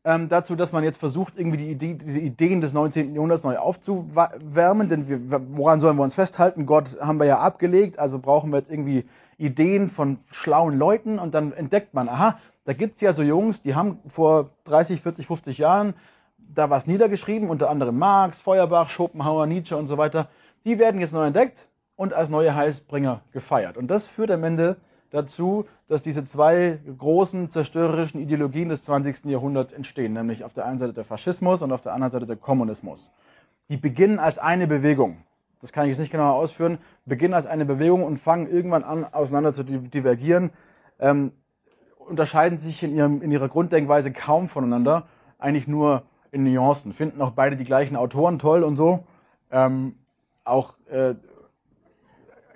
ähm, 0.03 0.31
dazu, 0.31 0.57
dass 0.57 0.73
man 0.73 0.83
jetzt 0.83 0.97
versucht, 0.97 1.35
irgendwie 1.37 1.59
die 1.59 1.71
Idee, 1.73 1.99
diese 2.03 2.21
Ideen 2.21 2.63
des 2.63 2.73
19. 2.73 3.15
Jahrhunderts 3.15 3.45
neu 3.45 3.59
aufzuwärmen, 3.59 4.89
denn 4.89 5.11
wir, 5.11 5.43
woran 5.55 5.79
sollen 5.79 5.99
wir 5.99 6.05
uns 6.05 6.15
festhalten? 6.15 6.65
Gott 6.65 6.97
haben 7.03 7.19
wir 7.19 7.27
ja 7.27 7.39
abgelegt, 7.41 7.99
also 7.99 8.19
brauchen 8.19 8.51
wir 8.51 8.57
jetzt 8.57 8.71
irgendwie 8.71 9.05
Ideen 9.37 9.89
von 9.89 10.17
schlauen 10.33 10.79
Leuten 10.79 11.19
und 11.19 11.35
dann 11.35 11.53
entdeckt 11.53 11.93
man, 11.93 12.09
aha, 12.09 12.39
da 12.71 12.75
gibt 12.75 12.95
es 12.95 13.01
ja 13.01 13.13
so 13.13 13.25
Jungs, 13.25 13.63
die 13.63 13.75
haben 13.75 13.99
vor 14.07 14.51
30, 14.63 15.01
40, 15.01 15.27
50 15.27 15.59
Jahren 15.59 15.95
da 16.39 16.71
was 16.71 16.87
niedergeschrieben, 16.87 17.51
unter 17.51 17.69
anderem 17.69 17.99
Marx, 17.99 18.41
Feuerbach, 18.41 18.91
Schopenhauer, 18.91 19.49
Nietzsche 19.49 19.77
und 19.77 19.89
so 19.89 19.99
weiter. 19.99 20.29
Die 20.65 20.79
werden 20.79 21.01
jetzt 21.01 21.13
neu 21.13 21.27
entdeckt 21.27 21.69
und 21.97 22.15
als 22.15 22.29
neue 22.29 22.55
Heilsbringer 22.55 23.23
gefeiert. 23.33 23.77
Und 23.77 23.89
das 23.89 24.07
führt 24.07 24.31
am 24.31 24.45
Ende 24.45 24.77
dazu, 25.11 25.67
dass 25.89 26.03
diese 26.03 26.23
zwei 26.23 26.79
großen 26.97 27.51
zerstörerischen 27.51 28.21
Ideologien 28.21 28.69
des 28.69 28.85
20. 28.85 29.25
Jahrhunderts 29.25 29.73
entstehen, 29.73 30.13
nämlich 30.13 30.45
auf 30.45 30.53
der 30.53 30.67
einen 30.67 30.79
Seite 30.79 30.93
der 30.93 31.05
Faschismus 31.05 31.63
und 31.63 31.73
auf 31.73 31.81
der 31.81 31.93
anderen 31.93 32.13
Seite 32.13 32.27
der 32.27 32.37
Kommunismus. 32.37 33.11
Die 33.69 33.79
beginnen 33.79 34.21
als 34.21 34.39
eine 34.39 34.69
Bewegung. 34.69 35.25
Das 35.61 35.73
kann 35.73 35.87
ich 35.87 35.89
jetzt 35.89 35.99
nicht 35.99 36.13
genauer 36.13 36.35
ausführen. 36.35 36.79
Beginnen 37.05 37.35
als 37.35 37.47
eine 37.47 37.65
Bewegung 37.65 38.05
und 38.05 38.19
fangen 38.19 38.49
irgendwann 38.49 38.85
an, 38.85 39.05
auseinander 39.13 39.53
zu 39.53 39.65
divergieren. 39.65 40.51
Ähm, 41.01 41.33
unterscheiden 42.11 42.59
sich 42.59 42.83
in, 42.83 42.95
ihrem, 42.95 43.23
in 43.23 43.31
ihrer 43.31 43.49
Grunddenkweise 43.49 44.13
kaum 44.13 44.49
voneinander. 44.49 45.07
Eigentlich 45.39 45.69
nur 45.69 46.03
in 46.33 46.45
Nuancen. 46.45 46.93
Finden 46.93 47.23
auch 47.23 47.31
beide 47.31 47.57
die 47.57 47.65
gleichen 47.65 47.97
Autoren 47.97 48.39
toll 48.39 48.63
und 48.63 48.77
so. 48.77 49.05
Ähm, 49.51 49.97
auch, 50.45 50.75
äh, 50.91 51.15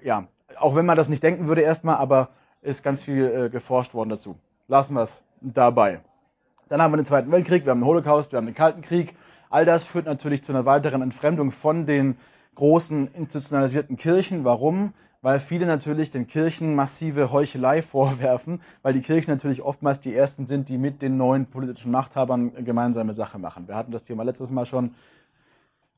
ja, 0.03 0.29
auch 0.59 0.75
wenn 0.77 0.87
man 0.87 0.97
das 0.97 1.09
nicht 1.09 1.23
denken 1.23 1.47
würde 1.47 1.63
erstmal, 1.63 1.97
aber 1.97 2.31
ist 2.63 2.83
ganz 2.83 3.03
viel 3.03 3.25
äh, 3.25 3.51
geforscht 3.51 3.95
worden 3.95 4.11
dazu. 4.11 4.37
Lassen 4.69 4.95
wir 4.95 5.03
es 5.03 5.25
dabei. 5.41 6.01
Dann 6.69 6.81
haben 6.81 6.93
wir 6.93 6.97
den 6.97 7.07
Zweiten 7.07 7.31
Weltkrieg, 7.31 7.65
wir 7.65 7.71
haben 7.71 7.81
den 7.81 7.87
Holocaust, 7.87 8.33
wir 8.33 8.39
haben 8.39 8.47
den 8.47 8.55
Kalten 8.55 8.83
Krieg. 8.83 9.15
All 9.51 9.65
das 9.65 9.85
führt 9.85 10.07
natürlich 10.07 10.43
zu 10.43 10.53
einer 10.53 10.65
weiteren 10.65 11.03
Entfremdung 11.03 11.51
von 11.51 11.87
den 11.87 12.17
großen 12.55 13.09
institutionalisierten 13.15 13.97
Kirchen. 13.97 14.45
Warum? 14.45 14.95
Weil 15.25 15.41
viele 15.41 15.65
natürlich 15.65 16.11
den 16.11 16.27
Kirchen 16.27 16.75
massive 16.75 17.33
Heuchelei 17.33 17.81
vorwerfen, 17.95 18.61
weil 18.83 18.93
die 18.93 19.01
Kirchen 19.01 19.31
natürlich 19.31 19.63
oftmals 19.63 19.99
die 19.99 20.15
ersten 20.15 20.47
sind, 20.47 20.69
die 20.69 20.77
mit 20.77 21.01
den 21.01 21.17
neuen 21.17 21.47
politischen 21.47 21.91
Machthabern 21.91 22.63
gemeinsame 22.63 23.15
Sache 23.15 23.39
machen. 23.39 23.67
Wir 23.67 23.75
hatten 23.75 23.91
das 23.91 24.05
Thema 24.05 24.23
letztes 24.23 24.51
Mal 24.51 24.67
schon. 24.67 24.95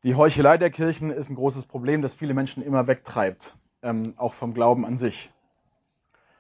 Die 0.05 0.15
Heuchelei 0.15 0.59
der 0.59 0.71
Kirchen 0.71 1.11
ist 1.11 1.29
ein 1.29 1.35
großes 1.35 1.65
Problem, 1.65 2.03
das 2.03 2.15
viele 2.15 2.35
Menschen 2.35 2.63
immer 2.63 2.87
wegtreibt, 2.87 3.57
ähm, 3.83 4.15
auch 4.17 4.33
vom 4.33 4.55
Glauben 4.55 4.87
an 4.87 4.97
sich. 4.97 5.33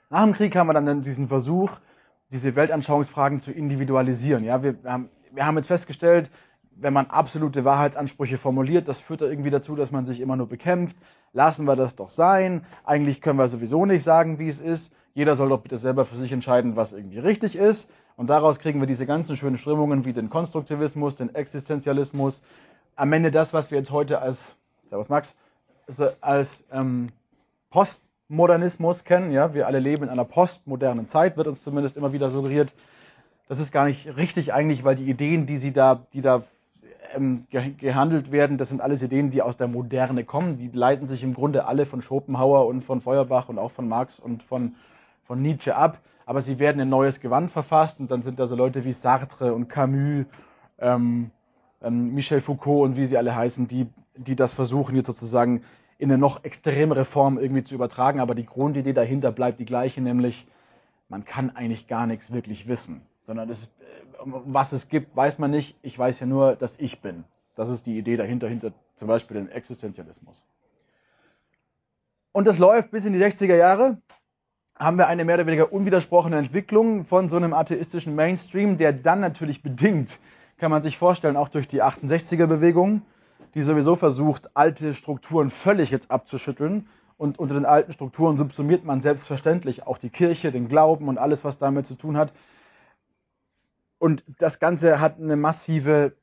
Nach 0.09 0.23
dem 0.23 0.33
Krieg 0.33 0.55
haben 0.55 0.69
wir 0.69 0.75
dann 0.75 1.02
diesen 1.02 1.26
Versuch, 1.26 1.81
diese 2.31 2.55
Weltanschauungsfragen 2.55 3.40
zu 3.40 3.50
individualisieren. 3.50 4.45
Ja, 4.45 4.62
wir, 4.62 4.76
haben, 4.85 5.11
wir 5.33 5.45
haben 5.45 5.57
jetzt 5.57 5.66
festgestellt, 5.66 6.31
wenn 6.76 6.93
man 6.93 7.07
absolute 7.07 7.64
Wahrheitsansprüche 7.64 8.38
formuliert, 8.38 8.87
das 8.87 9.00
führt 9.00 9.23
da 9.23 9.26
irgendwie 9.26 9.50
dazu, 9.50 9.75
dass 9.75 9.90
man 9.90 10.07
sich 10.07 10.21
immer 10.21 10.37
nur 10.37 10.49
bekämpft. 10.49 10.97
Lassen 11.33 11.66
wir 11.66 11.76
das 11.76 11.97
doch 11.97 12.11
sein. 12.11 12.64
Eigentlich 12.85 13.21
können 13.21 13.38
wir 13.38 13.49
sowieso 13.49 13.85
nicht 13.87 14.02
sagen, 14.02 14.38
wie 14.38 14.49
es 14.49 14.61
ist. 14.61 14.92
Jeder 15.14 15.37
soll 15.37 15.49
doch 15.49 15.61
bitte 15.61 15.78
selber 15.78 16.04
für 16.04 16.16
sich 16.16 16.33
entscheiden, 16.33 16.76
was 16.76 16.92
irgendwie 16.92 17.18
richtig 17.18 17.56
ist. 17.56 17.90
Und 18.16 18.28
daraus 18.28 18.59
kriegen 18.59 18.80
wir 18.80 18.87
diese 18.87 19.06
ganzen 19.06 19.37
schönen 19.37 19.59
Strömungen 19.59 20.04
wie 20.04 20.12
den 20.12 20.30
Konstruktivismus, 20.30 21.14
den 21.16 21.35
Existenzialismus. 21.35 22.42
Am 22.97 23.12
Ende 23.12 23.30
das, 23.30 23.52
was 23.52 23.71
wir 23.71 23.78
jetzt 23.78 23.90
heute 23.90 24.21
als, 24.21 24.54
Servus 24.87 25.09
Max, 25.09 25.37
als 26.21 26.64
ähm, 26.73 27.09
Post 27.71 28.02
Modernismus 28.28 29.04
kennen. 29.04 29.33
Ja, 29.33 29.54
wir 29.54 29.66
alle 29.66 29.78
leben 29.78 30.04
in 30.04 30.09
einer 30.09 30.25
postmodernen 30.25 31.09
Zeit, 31.09 31.37
wird 31.37 31.47
uns 31.47 31.62
zumindest 31.62 31.97
immer 31.97 32.12
wieder 32.12 32.30
suggeriert. 32.30 32.75
Das 33.49 33.61
ist 33.61 33.71
gar 33.71 33.85
nicht 33.85 34.16
richtig 34.16 34.52
eigentlich, 34.52 34.85
weil 34.85 34.97
die 34.97 35.09
Ideen, 35.09 35.47
die 35.47 35.56
sie 35.56 35.73
da, 35.73 36.06
die 36.12 36.23
da 36.23 36.42
ähm, 37.14 37.46
gehandelt 37.50 38.32
werden, 38.32 38.58
das 38.58 38.68
sind 38.68 38.80
alles 38.80 39.02
Ideen, 39.02 39.30
die 39.30 39.42
aus 39.42 39.56
der 39.56 39.68
Moderne 39.68 40.25
kommen. 40.25 40.58
Die 40.58 40.68
leiten 40.68 41.06
sich 41.06 41.22
im 41.22 41.34
Grunde 41.34 41.66
alle 41.66 41.86
von 41.86 42.02
Schopenhauer 42.02 42.66
und 42.66 42.82
von 42.82 43.00
Feuerbach 43.00 43.48
und 43.48 43.58
auch 43.58 43.70
von 43.70 43.88
Marx 43.88 44.20
und 44.20 44.42
von, 44.42 44.75
von 45.25 45.40
Nietzsche 45.40 45.76
ab. 45.76 46.00
Aber 46.25 46.40
sie 46.40 46.58
werden 46.58 46.80
in 46.80 46.88
neues 46.88 47.20
Gewand 47.20 47.50
verfasst 47.50 48.00
und 48.00 48.10
dann 48.10 48.22
sind 48.22 48.38
da 48.38 48.46
so 48.46 48.56
Leute 48.56 48.84
wie 48.84 48.92
Sartre 48.92 49.54
und 49.54 49.68
Camus, 49.68 50.26
ähm, 50.78 51.30
ähm, 51.82 52.14
Michel 52.14 52.40
Foucault 52.40 52.84
und 52.84 52.96
wie 52.96 53.06
sie 53.06 53.16
alle 53.16 53.34
heißen, 53.34 53.68
die, 53.68 53.86
die 54.16 54.36
das 54.36 54.52
versuchen 54.52 54.96
jetzt 54.96 55.06
sozusagen 55.06 55.62
in 55.98 56.10
eine 56.10 56.18
noch 56.18 56.44
extremere 56.44 57.04
Form 57.04 57.38
irgendwie 57.38 57.62
zu 57.62 57.75
übertragen. 57.75 58.20
Aber 58.20 58.34
die 58.34 58.46
Grundidee 58.46 58.92
dahinter 58.92 59.32
bleibt 59.32 59.60
die 59.60 59.64
gleiche, 59.64 60.00
nämlich 60.00 60.46
man 61.08 61.25
kann 61.25 61.54
eigentlich 61.54 61.86
gar 61.86 62.06
nichts 62.06 62.32
wirklich 62.32 62.66
wissen, 62.66 63.02
sondern 63.26 63.50
es, 63.50 63.64
äh, 63.64 63.71
was 64.25 64.73
es 64.73 64.88
gibt, 64.88 65.14
weiß 65.16 65.38
man 65.38 65.50
nicht. 65.50 65.76
Ich 65.83 65.99
weiß 65.99 66.21
ja 66.21 66.26
nur, 66.26 66.56
dass 66.56 66.76
ich 66.78 67.00
bin. 67.00 67.25
Das 67.54 67.68
ist 67.68 67.87
die 67.87 67.99
Idee 67.99 68.16
dahinter, 68.16 68.49
hinter 68.49 68.73
zum 68.95 69.09
Beispiel 69.09 69.37
den 69.37 69.49
Existenzialismus. 69.49 70.47
Und 72.33 72.47
das 72.47 72.59
läuft 72.59 72.90
bis 72.90 73.06
in 73.06 73.14
die 73.14 73.18
60er 73.18 73.56
Jahre. 73.56 73.99
Haben 74.78 74.99
wir 74.99 75.06
eine 75.06 75.25
mehr 75.25 75.37
oder 75.37 75.47
weniger 75.47 75.73
unwidersprochene 75.73 76.37
Entwicklung 76.37 77.06
von 77.06 77.30
so 77.30 77.37
einem 77.37 77.54
atheistischen 77.54 78.14
Mainstream, 78.14 78.76
der 78.76 78.92
dann 78.92 79.21
natürlich 79.21 79.62
bedingt, 79.62 80.18
kann 80.59 80.71
man 80.71 80.83
sich 80.83 80.99
vorstellen, 80.99 81.37
auch 81.37 81.49
durch 81.49 81.66
die 81.66 81.83
68er 81.83 82.47
Bewegung, 82.47 83.00
die 83.54 83.62
sowieso 83.62 83.97
versucht, 83.97 84.50
alte 84.54 84.92
Strukturen 84.92 85.49
völlig 85.49 85.90
jetzt 85.90 86.11
abzuschütteln. 86.11 86.88
Und 87.16 87.38
unter 87.38 87.54
den 87.54 87.64
alten 87.64 87.92
Strukturen 87.92 88.37
subsumiert 88.37 88.85
man 88.85 89.00
selbstverständlich 89.00 89.87
auch 89.87 89.97
die 89.97 90.11
Kirche, 90.11 90.52
den 90.52 90.68
Glauben 90.68 91.09
und 91.09 91.16
alles, 91.16 91.42
was 91.42 91.56
damit 91.56 91.87
zu 91.87 91.95
tun 91.95 92.18
hat. 92.18 92.35
Und 93.99 94.25
das 94.38 94.59
Ganze 94.59 95.00
hat 95.00 95.19
eine 95.19 95.37
massive, 95.37 96.17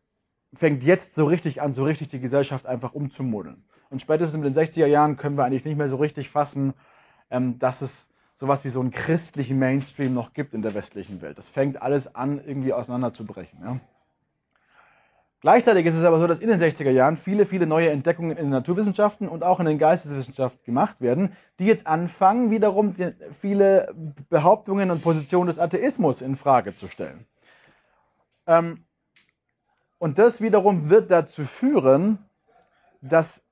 fängt 0.54 0.84
jetzt 0.84 1.16
so 1.16 1.26
richtig 1.26 1.62
an, 1.62 1.74
so 1.74 1.84
richtig 1.84 2.10
die 2.10 2.20
Gesellschaft 2.20 2.66
einfach 2.66 2.94
umzumodeln. 2.94 3.64
Und 3.90 4.00
spätestens 4.00 4.44
in 4.44 4.54
den 4.54 4.56
60er 4.56 4.86
Jahren 4.86 5.18
können 5.18 5.38
wir 5.38 5.46
eigentlich 5.46 5.66
nicht 5.66 5.78
mehr 5.78 5.88
so 5.88 5.98
richtig 5.98 6.30
fassen, 6.30 6.74
ähm, 7.30 7.60
dass 7.60 7.82
es 7.82 8.10
sowas 8.36 8.64
wie 8.64 8.70
so 8.70 8.80
einen 8.80 8.92
christlichen 8.92 9.60
Mainstream 9.60 10.14
noch 10.14 10.34
gibt 10.34 10.54
in 10.54 10.62
der 10.62 10.74
westlichen 10.74 11.22
Welt. 11.22 11.38
Das 11.38 11.48
fängt 11.48 11.82
alles 11.82 12.14
an, 12.16 12.42
irgendwie 12.46 12.74
auseinanderzubrechen. 12.74 13.60
Ja? 13.64 13.80
Gleichzeitig 15.44 15.86
ist 15.86 15.96
es 15.96 16.06
aber 16.06 16.20
so, 16.20 16.28
dass 16.28 16.40
in 16.40 16.48
den 16.48 16.60
60er 16.60 16.90
Jahren 16.90 17.18
viele, 17.18 17.46
viele 17.46 17.68
neue 17.68 17.90
Entdeckungen 17.90 18.32
in 18.32 18.46
den 18.46 18.50
Naturwissenschaften 18.50 19.28
und 19.28 19.44
auch 19.44 19.60
in 19.60 19.66
den 19.66 19.78
Geisteswissenschaften 19.78 20.64
gemacht 20.64 21.02
werden, 21.02 21.36
die 21.60 21.66
jetzt 21.66 21.86
anfangen, 21.86 22.50
wiederum 22.50 22.96
viele 23.32 23.94
Behauptungen 24.30 24.90
und 24.90 25.04
Positionen 25.04 25.48
des 25.48 25.60
Atheismus 25.60 26.22
in 26.22 26.36
Frage 26.36 26.74
zu 26.74 26.88
stellen. 26.88 27.26
Ähm, 28.48 28.84
und 29.98 30.18
das 30.18 30.42
wiederum 30.42 30.90
wird 30.90 31.12
dazu 31.12 31.44
führen, 31.44 32.20
dass 33.02 33.44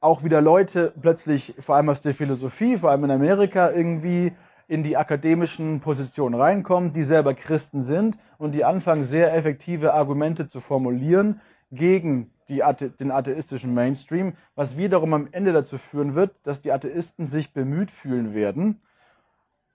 auch 0.00 0.24
wieder 0.24 0.40
Leute 0.40 0.92
plötzlich, 1.00 1.54
vor 1.58 1.76
allem 1.76 1.88
aus 1.88 2.00
der 2.00 2.14
Philosophie, 2.14 2.78
vor 2.78 2.90
allem 2.90 3.04
in 3.04 3.10
Amerika, 3.10 3.70
irgendwie 3.70 4.32
in 4.66 4.82
die 4.82 4.96
akademischen 4.96 5.80
Positionen 5.80 6.34
reinkommen, 6.34 6.92
die 6.92 7.02
selber 7.02 7.34
Christen 7.34 7.82
sind 7.82 8.16
und 8.38 8.54
die 8.54 8.64
anfangen, 8.64 9.02
sehr 9.02 9.34
effektive 9.34 9.92
Argumente 9.92 10.46
zu 10.46 10.60
formulieren 10.60 11.40
gegen 11.72 12.30
Athe 12.60 12.90
den 12.90 13.10
atheistischen 13.10 13.74
Mainstream, 13.74 14.34
was 14.54 14.76
wiederum 14.76 15.14
am 15.14 15.28
Ende 15.30 15.52
dazu 15.52 15.78
führen 15.78 16.14
wird, 16.14 16.44
dass 16.44 16.62
die 16.62 16.72
Atheisten 16.72 17.26
sich 17.26 17.52
bemüht 17.52 17.90
fühlen 17.90 18.34
werden, 18.34 18.80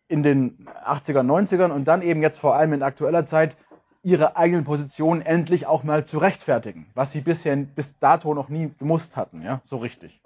in 0.07 0.23
den 0.23 0.67
80er, 0.67 1.21
90ern 1.21 1.71
und 1.71 1.87
dann 1.87 2.01
eben 2.01 2.21
jetzt 2.21 2.37
vor 2.39 2.55
allem 2.55 2.73
in 2.73 2.83
aktueller 2.83 3.25
Zeit 3.25 3.57
ihre 4.05 4.37
eigenen 4.37 4.65
Positionen 4.65 5.23
endlich 5.23 5.65
auch 5.65 5.83
mal 5.83 6.05
zu 6.05 6.19
rechtfertigen, 6.19 6.85
was 6.93 7.11
sie 7.11 7.21
bisher 7.21 7.55
bis 7.55 7.97
dato 7.97 8.35
noch 8.35 8.49
nie 8.49 8.71
gemusst 8.77 9.17
hatten, 9.17 9.41
ja, 9.41 9.61
so 9.63 9.77
richtig. 9.77 10.21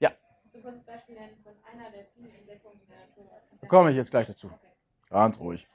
Ja. 0.00 0.10
Da 3.60 3.66
komme 3.68 3.90
ich 3.92 3.96
jetzt 3.96 4.10
gleich 4.10 4.26
dazu. 4.26 4.50
Ganz 5.10 5.38
ruhig. 5.38 5.68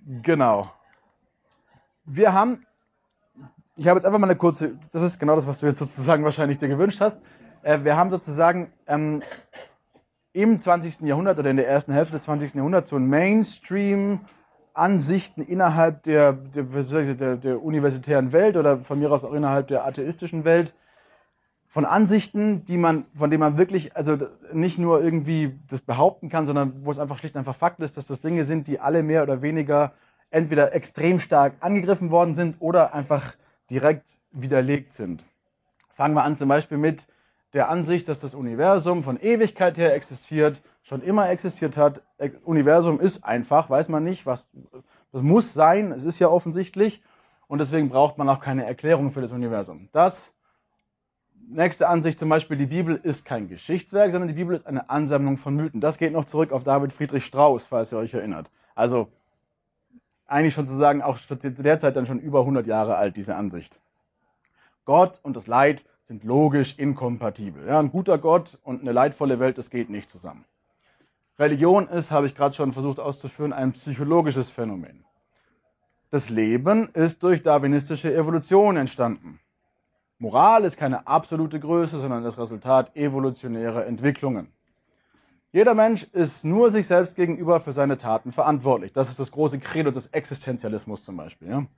Genau. 0.00 0.72
Wir 2.04 2.32
haben, 2.32 2.66
ich 3.76 3.86
habe 3.86 3.96
jetzt 3.96 4.06
einfach 4.06 4.18
mal 4.18 4.26
eine 4.26 4.36
kurze, 4.36 4.76
das 4.90 5.02
ist 5.02 5.20
genau 5.20 5.36
das, 5.36 5.46
was 5.46 5.60
du 5.60 5.66
jetzt 5.66 5.78
sozusagen 5.78 6.24
wahrscheinlich 6.24 6.58
dir 6.58 6.66
gewünscht 6.66 7.00
hast. 7.00 7.22
Äh, 7.62 7.84
wir 7.84 7.96
haben 7.96 8.10
sozusagen 8.10 8.72
ähm, 8.88 9.22
im 10.32 10.62
20. 10.62 11.00
Jahrhundert 11.00 11.38
oder 11.38 11.50
in 11.50 11.56
der 11.56 11.68
ersten 11.68 11.92
Hälfte 11.92 12.14
des 12.14 12.22
20. 12.22 12.54
Jahrhunderts 12.54 12.88
so 12.88 12.96
ein 12.96 13.06
Mainstream 13.06 14.20
Ansichten 14.72 15.42
innerhalb 15.42 16.04
der, 16.04 16.32
der, 16.32 16.62
der, 16.64 17.36
der, 17.36 17.62
universitären 17.62 18.32
Welt 18.32 18.56
oder 18.56 18.78
von 18.78 19.00
mir 19.00 19.10
aus 19.10 19.24
auch 19.24 19.32
innerhalb 19.32 19.66
der 19.66 19.84
atheistischen 19.84 20.44
Welt 20.44 20.74
von 21.66 21.84
Ansichten, 21.84 22.64
die 22.64 22.78
man, 22.78 23.04
von 23.14 23.30
denen 23.30 23.40
man 23.40 23.58
wirklich, 23.58 23.96
also 23.96 24.16
nicht 24.52 24.78
nur 24.78 25.02
irgendwie 25.02 25.58
das 25.68 25.80
behaupten 25.80 26.28
kann, 26.28 26.46
sondern 26.46 26.84
wo 26.84 26.90
es 26.90 26.98
einfach 26.98 27.18
schlicht 27.18 27.34
und 27.34 27.40
einfach 27.40 27.56
Fakt 27.56 27.80
ist, 27.80 27.96
dass 27.96 28.06
das 28.06 28.20
Dinge 28.20 28.44
sind, 28.44 28.68
die 28.68 28.80
alle 28.80 29.02
mehr 29.02 29.22
oder 29.22 29.42
weniger 29.42 29.92
entweder 30.30 30.72
extrem 30.72 31.18
stark 31.18 31.54
angegriffen 31.60 32.10
worden 32.10 32.34
sind 32.34 32.56
oder 32.60 32.94
einfach 32.94 33.34
direkt 33.70 34.18
widerlegt 34.30 34.92
sind. 34.92 35.24
Fangen 35.88 36.14
wir 36.14 36.24
an 36.24 36.36
zum 36.36 36.48
Beispiel 36.48 36.78
mit 36.78 37.06
der 37.52 37.68
Ansicht, 37.68 38.08
dass 38.08 38.20
das 38.20 38.34
Universum 38.34 39.02
von 39.02 39.18
Ewigkeit 39.20 39.76
her 39.76 39.94
existiert, 39.94 40.62
schon 40.82 41.02
immer 41.02 41.28
existiert 41.30 41.76
hat. 41.76 42.02
Universum 42.44 43.00
ist 43.00 43.24
einfach, 43.24 43.68
weiß 43.70 43.88
man 43.88 44.04
nicht, 44.04 44.26
was, 44.26 44.48
das 45.12 45.22
muss 45.22 45.52
sein, 45.52 45.92
es 45.92 46.04
ist 46.04 46.18
ja 46.18 46.28
offensichtlich 46.28 47.02
und 47.48 47.58
deswegen 47.58 47.88
braucht 47.88 48.18
man 48.18 48.28
auch 48.28 48.40
keine 48.40 48.64
Erklärung 48.64 49.10
für 49.10 49.20
das 49.20 49.32
Universum. 49.32 49.88
Das 49.92 50.32
nächste 51.48 51.88
Ansicht 51.88 52.18
zum 52.18 52.28
Beispiel, 52.28 52.56
die 52.56 52.66
Bibel 52.66 52.94
ist 53.02 53.24
kein 53.24 53.48
Geschichtswerk, 53.48 54.12
sondern 54.12 54.28
die 54.28 54.34
Bibel 54.34 54.54
ist 54.54 54.66
eine 54.66 54.88
Ansammlung 54.88 55.36
von 55.36 55.56
Mythen. 55.56 55.80
Das 55.80 55.98
geht 55.98 56.12
noch 56.12 56.24
zurück 56.26 56.52
auf 56.52 56.62
David 56.62 56.92
Friedrich 56.92 57.24
Strauss, 57.24 57.66
falls 57.66 57.92
ihr 57.92 57.98
euch 57.98 58.14
erinnert. 58.14 58.50
Also 58.76 59.08
eigentlich 60.26 60.54
schon 60.54 60.68
zu 60.68 60.76
sagen, 60.76 61.02
auch 61.02 61.18
zu 61.18 61.34
der 61.34 61.78
Zeit 61.80 61.96
dann 61.96 62.06
schon 62.06 62.20
über 62.20 62.40
100 62.40 62.66
Jahre 62.68 62.96
alt, 62.96 63.16
diese 63.16 63.34
Ansicht. 63.34 63.80
Gott 64.84 65.18
und 65.22 65.34
das 65.34 65.48
Leid 65.48 65.84
sind 66.10 66.24
logisch 66.24 66.74
inkompatibel. 66.76 67.68
Ja, 67.68 67.78
ein 67.78 67.92
guter 67.92 68.18
Gott 68.18 68.58
und 68.64 68.80
eine 68.80 68.90
leidvolle 68.90 69.38
Welt, 69.38 69.58
das 69.58 69.70
geht 69.70 69.90
nicht 69.90 70.10
zusammen. 70.10 70.44
Religion 71.38 71.86
ist, 71.86 72.10
habe 72.10 72.26
ich 72.26 72.34
gerade 72.34 72.52
schon 72.52 72.72
versucht 72.72 72.98
auszuführen, 72.98 73.52
ein 73.52 73.70
psychologisches 73.70 74.50
Phänomen. 74.50 75.04
Das 76.10 76.28
Leben 76.28 76.88
ist 76.94 77.22
durch 77.22 77.44
darwinistische 77.44 78.12
Evolution 78.12 78.76
entstanden. 78.76 79.38
Moral 80.18 80.64
ist 80.64 80.76
keine 80.76 81.06
absolute 81.06 81.60
Größe, 81.60 82.00
sondern 82.00 82.24
das 82.24 82.38
Resultat 82.38 82.96
evolutionärer 82.96 83.86
Entwicklungen. 83.86 84.48
Jeder 85.52 85.74
Mensch 85.76 86.02
ist 86.02 86.44
nur 86.44 86.72
sich 86.72 86.88
selbst 86.88 87.14
gegenüber 87.14 87.60
für 87.60 87.72
seine 87.72 87.98
Taten 87.98 88.32
verantwortlich. 88.32 88.92
Das 88.92 89.10
ist 89.10 89.20
das 89.20 89.30
große 89.30 89.60
Credo 89.60 89.92
des 89.92 90.08
Existenzialismus 90.08 91.04
zum 91.04 91.16
Beispiel. 91.16 91.68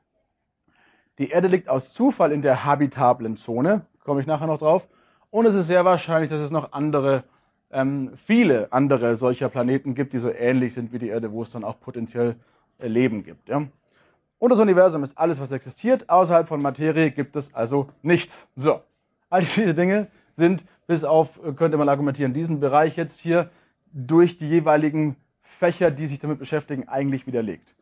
Die 1.18 1.28
Erde 1.28 1.48
liegt 1.48 1.68
aus 1.68 1.92
Zufall 1.92 2.32
in 2.32 2.40
der 2.40 2.64
habitablen 2.64 3.36
Zone, 3.36 3.84
komme 4.04 4.20
ich 4.20 4.26
nachher 4.26 4.46
noch 4.46 4.58
drauf. 4.58 4.86
Und 5.30 5.46
es 5.46 5.54
ist 5.54 5.66
sehr 5.66 5.84
wahrscheinlich, 5.84 6.30
dass 6.30 6.40
es 6.40 6.50
noch 6.50 6.72
andere, 6.72 7.24
ähm, 7.70 8.12
viele 8.26 8.72
andere 8.72 9.16
solcher 9.16 9.48
Planeten 9.48 9.94
gibt, 9.94 10.12
die 10.12 10.18
so 10.18 10.30
ähnlich 10.30 10.74
sind 10.74 10.92
wie 10.92 10.98
die 10.98 11.08
Erde, 11.08 11.32
wo 11.32 11.42
es 11.42 11.50
dann 11.50 11.64
auch 11.64 11.80
potenziell 11.80 12.36
äh, 12.78 12.88
Leben 12.88 13.24
gibt. 13.24 13.48
Ja? 13.48 13.66
Und 14.38 14.50
das 14.50 14.58
Universum 14.58 15.02
ist 15.02 15.16
alles, 15.16 15.40
was 15.40 15.52
existiert. 15.52 16.10
Außerhalb 16.10 16.48
von 16.48 16.60
Materie 16.60 17.10
gibt 17.10 17.36
es 17.36 17.54
also 17.54 17.88
nichts. 18.02 18.48
So, 18.56 18.80
all 19.30 19.42
diese 19.42 19.74
Dinge 19.74 20.08
sind 20.34 20.64
bis 20.86 21.04
auf, 21.04 21.40
könnte 21.56 21.76
man 21.76 21.88
argumentieren, 21.88 22.32
diesen 22.32 22.60
Bereich 22.60 22.96
jetzt 22.96 23.20
hier 23.20 23.50
durch 23.92 24.36
die 24.36 24.48
jeweiligen 24.48 25.16
Fächer, 25.40 25.90
die 25.90 26.06
sich 26.06 26.18
damit 26.18 26.38
beschäftigen, 26.38 26.88
eigentlich 26.88 27.26
widerlegt. 27.26 27.74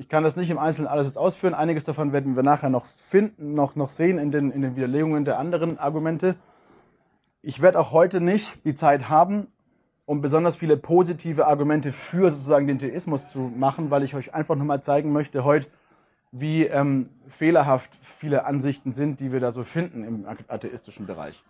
Ich 0.00 0.08
kann 0.08 0.24
das 0.24 0.34
nicht 0.34 0.48
im 0.48 0.56
Einzelnen 0.56 0.88
alles 0.88 1.08
jetzt 1.08 1.18
ausführen. 1.18 1.52
Einiges 1.52 1.84
davon 1.84 2.14
werden 2.14 2.34
wir 2.34 2.42
nachher 2.42 2.70
noch 2.70 2.86
finden, 2.86 3.52
noch, 3.52 3.76
noch 3.76 3.90
sehen 3.90 4.16
in 4.16 4.30
den, 4.30 4.50
in 4.50 4.62
den 4.62 4.74
Widerlegungen 4.74 5.26
der 5.26 5.38
anderen 5.38 5.78
Argumente. 5.78 6.36
Ich 7.42 7.60
werde 7.60 7.78
auch 7.78 7.92
heute 7.92 8.22
nicht 8.22 8.64
die 8.64 8.72
Zeit 8.72 9.10
haben, 9.10 9.48
um 10.06 10.22
besonders 10.22 10.56
viele 10.56 10.78
positive 10.78 11.46
Argumente 11.46 11.92
für 11.92 12.30
sozusagen 12.30 12.66
den 12.66 12.78
Theismus 12.78 13.28
zu 13.28 13.40
machen, 13.40 13.90
weil 13.90 14.02
ich 14.02 14.14
euch 14.14 14.32
einfach 14.32 14.56
nochmal 14.56 14.82
zeigen 14.82 15.12
möchte 15.12 15.44
heute, 15.44 15.66
wie 16.32 16.64
ähm, 16.64 17.10
fehlerhaft 17.28 17.90
viele 18.00 18.46
Ansichten 18.46 18.92
sind, 18.92 19.20
die 19.20 19.32
wir 19.32 19.40
da 19.40 19.50
so 19.50 19.64
finden 19.64 20.04
im 20.04 20.26
atheistischen 20.48 21.04
Bereich. 21.04 21.44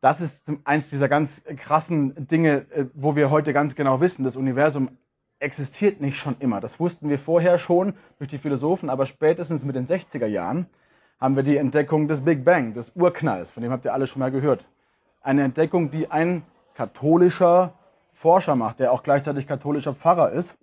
Das 0.00 0.20
ist 0.20 0.52
eins 0.64 0.90
dieser 0.90 1.08
ganz 1.08 1.44
krassen 1.56 2.26
Dinge, 2.26 2.66
äh, 2.72 2.86
wo 2.94 3.14
wir 3.14 3.30
heute 3.30 3.52
ganz 3.52 3.76
genau 3.76 4.00
wissen, 4.00 4.24
das 4.24 4.34
Universum 4.34 4.98
existiert 5.38 6.00
nicht 6.00 6.18
schon 6.18 6.36
immer. 6.38 6.60
Das 6.60 6.80
wussten 6.80 7.08
wir 7.08 7.18
vorher 7.18 7.58
schon 7.58 7.94
durch 8.18 8.30
die 8.30 8.38
Philosophen, 8.38 8.90
aber 8.90 9.06
spätestens 9.06 9.64
mit 9.64 9.76
den 9.76 9.86
60er 9.86 10.26
Jahren 10.26 10.66
haben 11.20 11.36
wir 11.36 11.42
die 11.42 11.56
Entdeckung 11.56 12.08
des 12.08 12.22
Big 12.22 12.44
Bang, 12.44 12.74
des 12.74 12.92
Urknalls, 12.94 13.50
von 13.50 13.62
dem 13.62 13.72
habt 13.72 13.84
ihr 13.84 13.94
alle 13.94 14.06
schon 14.06 14.20
mal 14.20 14.30
gehört. 14.30 14.64
Eine 15.22 15.44
Entdeckung, 15.44 15.90
die 15.90 16.10
ein 16.10 16.42
katholischer 16.74 17.74
Forscher 18.12 18.56
macht, 18.56 18.80
der 18.80 18.92
auch 18.92 19.02
gleichzeitig 19.02 19.46
katholischer 19.46 19.94
Pfarrer 19.94 20.30
ist, 20.30 20.58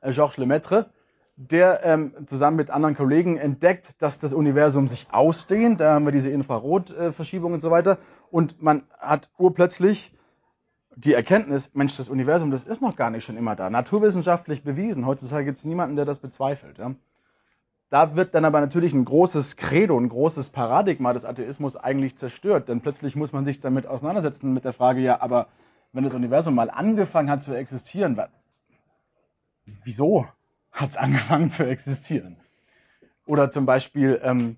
äh, 0.00 0.12
Georges 0.12 0.36
Lemaitre, 0.36 0.90
der 1.36 1.84
ähm, 1.84 2.14
zusammen 2.26 2.56
mit 2.56 2.70
anderen 2.70 2.94
Kollegen 2.94 3.38
entdeckt, 3.38 4.02
dass 4.02 4.18
das 4.18 4.32
Universum 4.32 4.88
sich 4.88 5.06
ausdehnt. 5.10 5.80
Da 5.80 5.94
haben 5.94 6.04
wir 6.04 6.12
diese 6.12 6.30
Infrarotverschiebung 6.30 7.54
und 7.54 7.60
so 7.60 7.70
weiter. 7.70 7.98
Und 8.30 8.62
man 8.62 8.84
hat 8.98 9.30
urplötzlich 9.38 10.12
die 10.96 11.14
Erkenntnis, 11.14 11.74
Mensch, 11.74 11.96
das 11.96 12.08
Universum, 12.08 12.50
das 12.50 12.64
ist 12.64 12.82
noch 12.82 12.96
gar 12.96 13.10
nicht 13.10 13.24
schon 13.24 13.36
immer 13.36 13.56
da. 13.56 13.70
Naturwissenschaftlich 13.70 14.62
bewiesen. 14.62 15.06
Heutzutage 15.06 15.44
gibt 15.44 15.58
es 15.58 15.64
niemanden, 15.64 15.96
der 15.96 16.04
das 16.04 16.18
bezweifelt. 16.18 16.78
Ja. 16.78 16.94
Da 17.90 18.16
wird 18.16 18.34
dann 18.34 18.44
aber 18.44 18.60
natürlich 18.60 18.94
ein 18.94 19.04
großes 19.04 19.56
Credo, 19.56 19.98
ein 19.98 20.08
großes 20.08 20.50
Paradigma 20.50 21.12
des 21.12 21.24
Atheismus 21.24 21.76
eigentlich 21.76 22.16
zerstört, 22.16 22.68
denn 22.68 22.80
plötzlich 22.80 23.16
muss 23.16 23.32
man 23.32 23.44
sich 23.44 23.60
damit 23.60 23.86
auseinandersetzen 23.86 24.52
mit 24.54 24.64
der 24.64 24.72
Frage, 24.72 25.00
ja, 25.00 25.20
aber 25.20 25.48
wenn 25.92 26.04
das 26.04 26.14
Universum 26.14 26.54
mal 26.54 26.70
angefangen 26.70 27.28
hat 27.28 27.42
zu 27.42 27.54
existieren, 27.54 28.18
wieso 29.66 30.26
hat 30.70 30.90
es 30.90 30.96
angefangen 30.96 31.50
zu 31.50 31.66
existieren? 31.68 32.38
Oder 33.26 33.50
zum 33.50 33.66
Beispiel 33.66 34.20
ähm, 34.22 34.56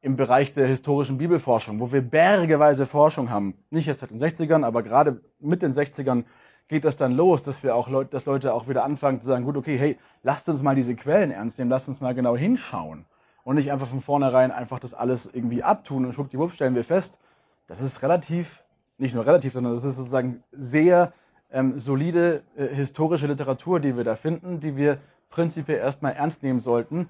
im 0.00 0.16
Bereich 0.16 0.52
der 0.52 0.66
historischen 0.66 1.18
Bibelforschung, 1.18 1.80
wo 1.80 1.92
wir 1.92 2.02
bergeweise 2.02 2.86
Forschung 2.86 3.30
haben, 3.30 3.54
nicht 3.70 3.88
erst 3.88 4.00
seit 4.00 4.10
den 4.10 4.18
60ern, 4.18 4.64
aber 4.64 4.82
gerade 4.82 5.20
mit 5.40 5.62
den 5.62 5.72
60ern 5.72 6.24
geht 6.68 6.84
das 6.84 6.96
dann 6.96 7.12
los, 7.12 7.42
dass 7.42 7.62
wir 7.62 7.74
auch 7.74 7.88
Leute, 7.88 8.10
dass 8.10 8.26
Leute 8.26 8.54
auch 8.54 8.68
wieder 8.68 8.84
anfangen 8.84 9.20
zu 9.20 9.26
sagen, 9.26 9.44
gut, 9.44 9.56
okay, 9.56 9.76
hey, 9.76 9.98
lasst 10.22 10.48
uns 10.48 10.62
mal 10.62 10.74
diese 10.74 10.94
Quellen 10.94 11.30
ernst 11.32 11.58
nehmen, 11.58 11.70
lasst 11.70 11.88
uns 11.88 12.00
mal 12.00 12.14
genau 12.14 12.36
hinschauen 12.36 13.04
und 13.42 13.56
nicht 13.56 13.72
einfach 13.72 13.88
von 13.88 14.00
vornherein 14.00 14.52
einfach 14.52 14.78
das 14.78 14.94
alles 14.94 15.26
irgendwie 15.32 15.62
abtun 15.62 16.04
und 16.04 16.12
schwuppdiwupp 16.12 16.52
stellen 16.52 16.74
wir 16.74 16.84
fest, 16.84 17.18
das 17.66 17.80
ist 17.80 18.02
relativ, 18.02 18.62
nicht 18.98 19.14
nur 19.14 19.26
relativ, 19.26 19.52
sondern 19.52 19.72
das 19.72 19.84
ist 19.84 19.96
sozusagen 19.96 20.42
sehr 20.52 21.12
ähm, 21.52 21.78
solide 21.78 22.42
äh, 22.56 22.66
historische 22.68 23.26
Literatur, 23.26 23.80
die 23.80 23.96
wir 23.96 24.04
da 24.04 24.16
finden, 24.16 24.60
die 24.60 24.76
wir 24.76 24.98
prinzipiell 25.30 25.78
erstmal 25.78 26.12
ernst 26.12 26.42
nehmen 26.42 26.60
sollten. 26.60 27.08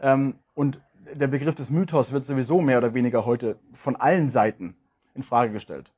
Ähm, 0.00 0.36
und 0.54 0.80
der 1.14 1.26
Begriff 1.26 1.54
des 1.54 1.70
Mythos 1.70 2.12
wird 2.12 2.26
sowieso 2.26 2.60
mehr 2.60 2.78
oder 2.78 2.94
weniger 2.94 3.26
heute 3.26 3.56
von 3.72 3.96
allen 3.96 4.28
Seiten 4.28 4.74
in 5.14 5.22
Frage 5.22 5.52
gestellt. 5.52 5.92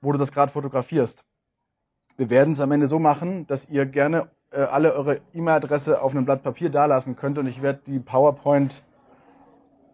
Wo 0.00 0.12
du 0.12 0.18
das 0.18 0.32
gerade 0.32 0.52
fotografierst. 0.52 1.24
Wir 2.16 2.30
werden 2.30 2.52
es 2.52 2.60
am 2.60 2.72
Ende 2.72 2.86
so 2.86 2.98
machen, 2.98 3.46
dass 3.46 3.68
ihr 3.68 3.86
gerne 3.86 4.28
äh, 4.50 4.60
alle 4.60 4.94
eure 4.94 5.20
E-Mail-Adresse 5.32 6.02
auf 6.02 6.12
einem 6.12 6.24
Blatt 6.24 6.42
Papier 6.42 6.70
dalassen 6.70 7.16
könnt 7.16 7.38
und 7.38 7.46
ich 7.46 7.62
werde 7.62 7.80
die 7.86 7.98
PowerPoint 7.98 8.82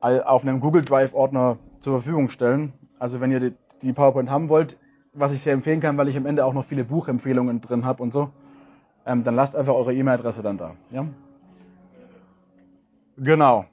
auf 0.00 0.42
einem 0.42 0.60
Google 0.60 0.82
Drive-Ordner 0.82 1.58
zur 1.80 1.94
Verfügung 1.94 2.28
stellen. 2.28 2.72
Also 2.98 3.20
wenn 3.20 3.32
ihr 3.32 3.40
die, 3.40 3.54
die, 3.82 3.92
PowerPoint 3.92 4.30
haben 4.30 4.48
wollt, 4.48 4.78
was 5.14 5.32
ich 5.32 5.40
sehr 5.40 5.52
empfehlen 5.52 5.80
kann, 5.80 5.96
weil 5.96 6.08
ich 6.08 6.16
am 6.16 6.26
Ende 6.26 6.44
auch 6.44 6.52
noch 6.52 6.64
viele 6.64 6.84
Buchempfehlungen 6.84 7.60
drin 7.60 7.84
habe 7.84 8.02
und 8.02 8.12
so, 8.12 8.30
ähm, 9.04 9.24
dann 9.24 9.34
lasst 9.34 9.56
einfach 9.56 9.74
eure 9.74 9.94
E-Mail-Adresse 9.94 10.42
dann 10.42 10.58
da. 10.58 10.76
Ja? 10.90 11.06
Genau. 13.16 13.64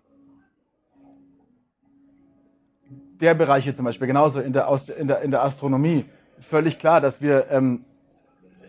Der 3.20 3.34
Bereich 3.36 3.64
hier 3.64 3.76
zum 3.76 3.86
Beispiel, 3.86 4.08
genauso 4.08 4.40
in 4.40 4.54
der, 4.54 4.68
in 4.98 5.08
der, 5.08 5.22
in 5.22 5.32
der 5.32 5.44
Astronomie, 5.44 6.06
völlig 6.40 6.80
klar, 6.80 7.00
dass 7.00 7.22
wir 7.22 7.50
ähm, 7.52 7.86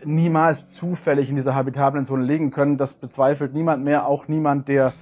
niemals 0.03 0.73
zufällig 0.73 1.29
in 1.29 1.35
dieser 1.35 1.55
habitablen 1.55 2.05
Zone 2.05 2.23
liegen 2.23 2.51
können. 2.51 2.77
Das 2.77 2.93
bezweifelt 2.93 3.53
niemand 3.53 3.83
mehr, 3.83 4.07
auch 4.07 4.27
niemand, 4.27 4.67
der 4.67 4.93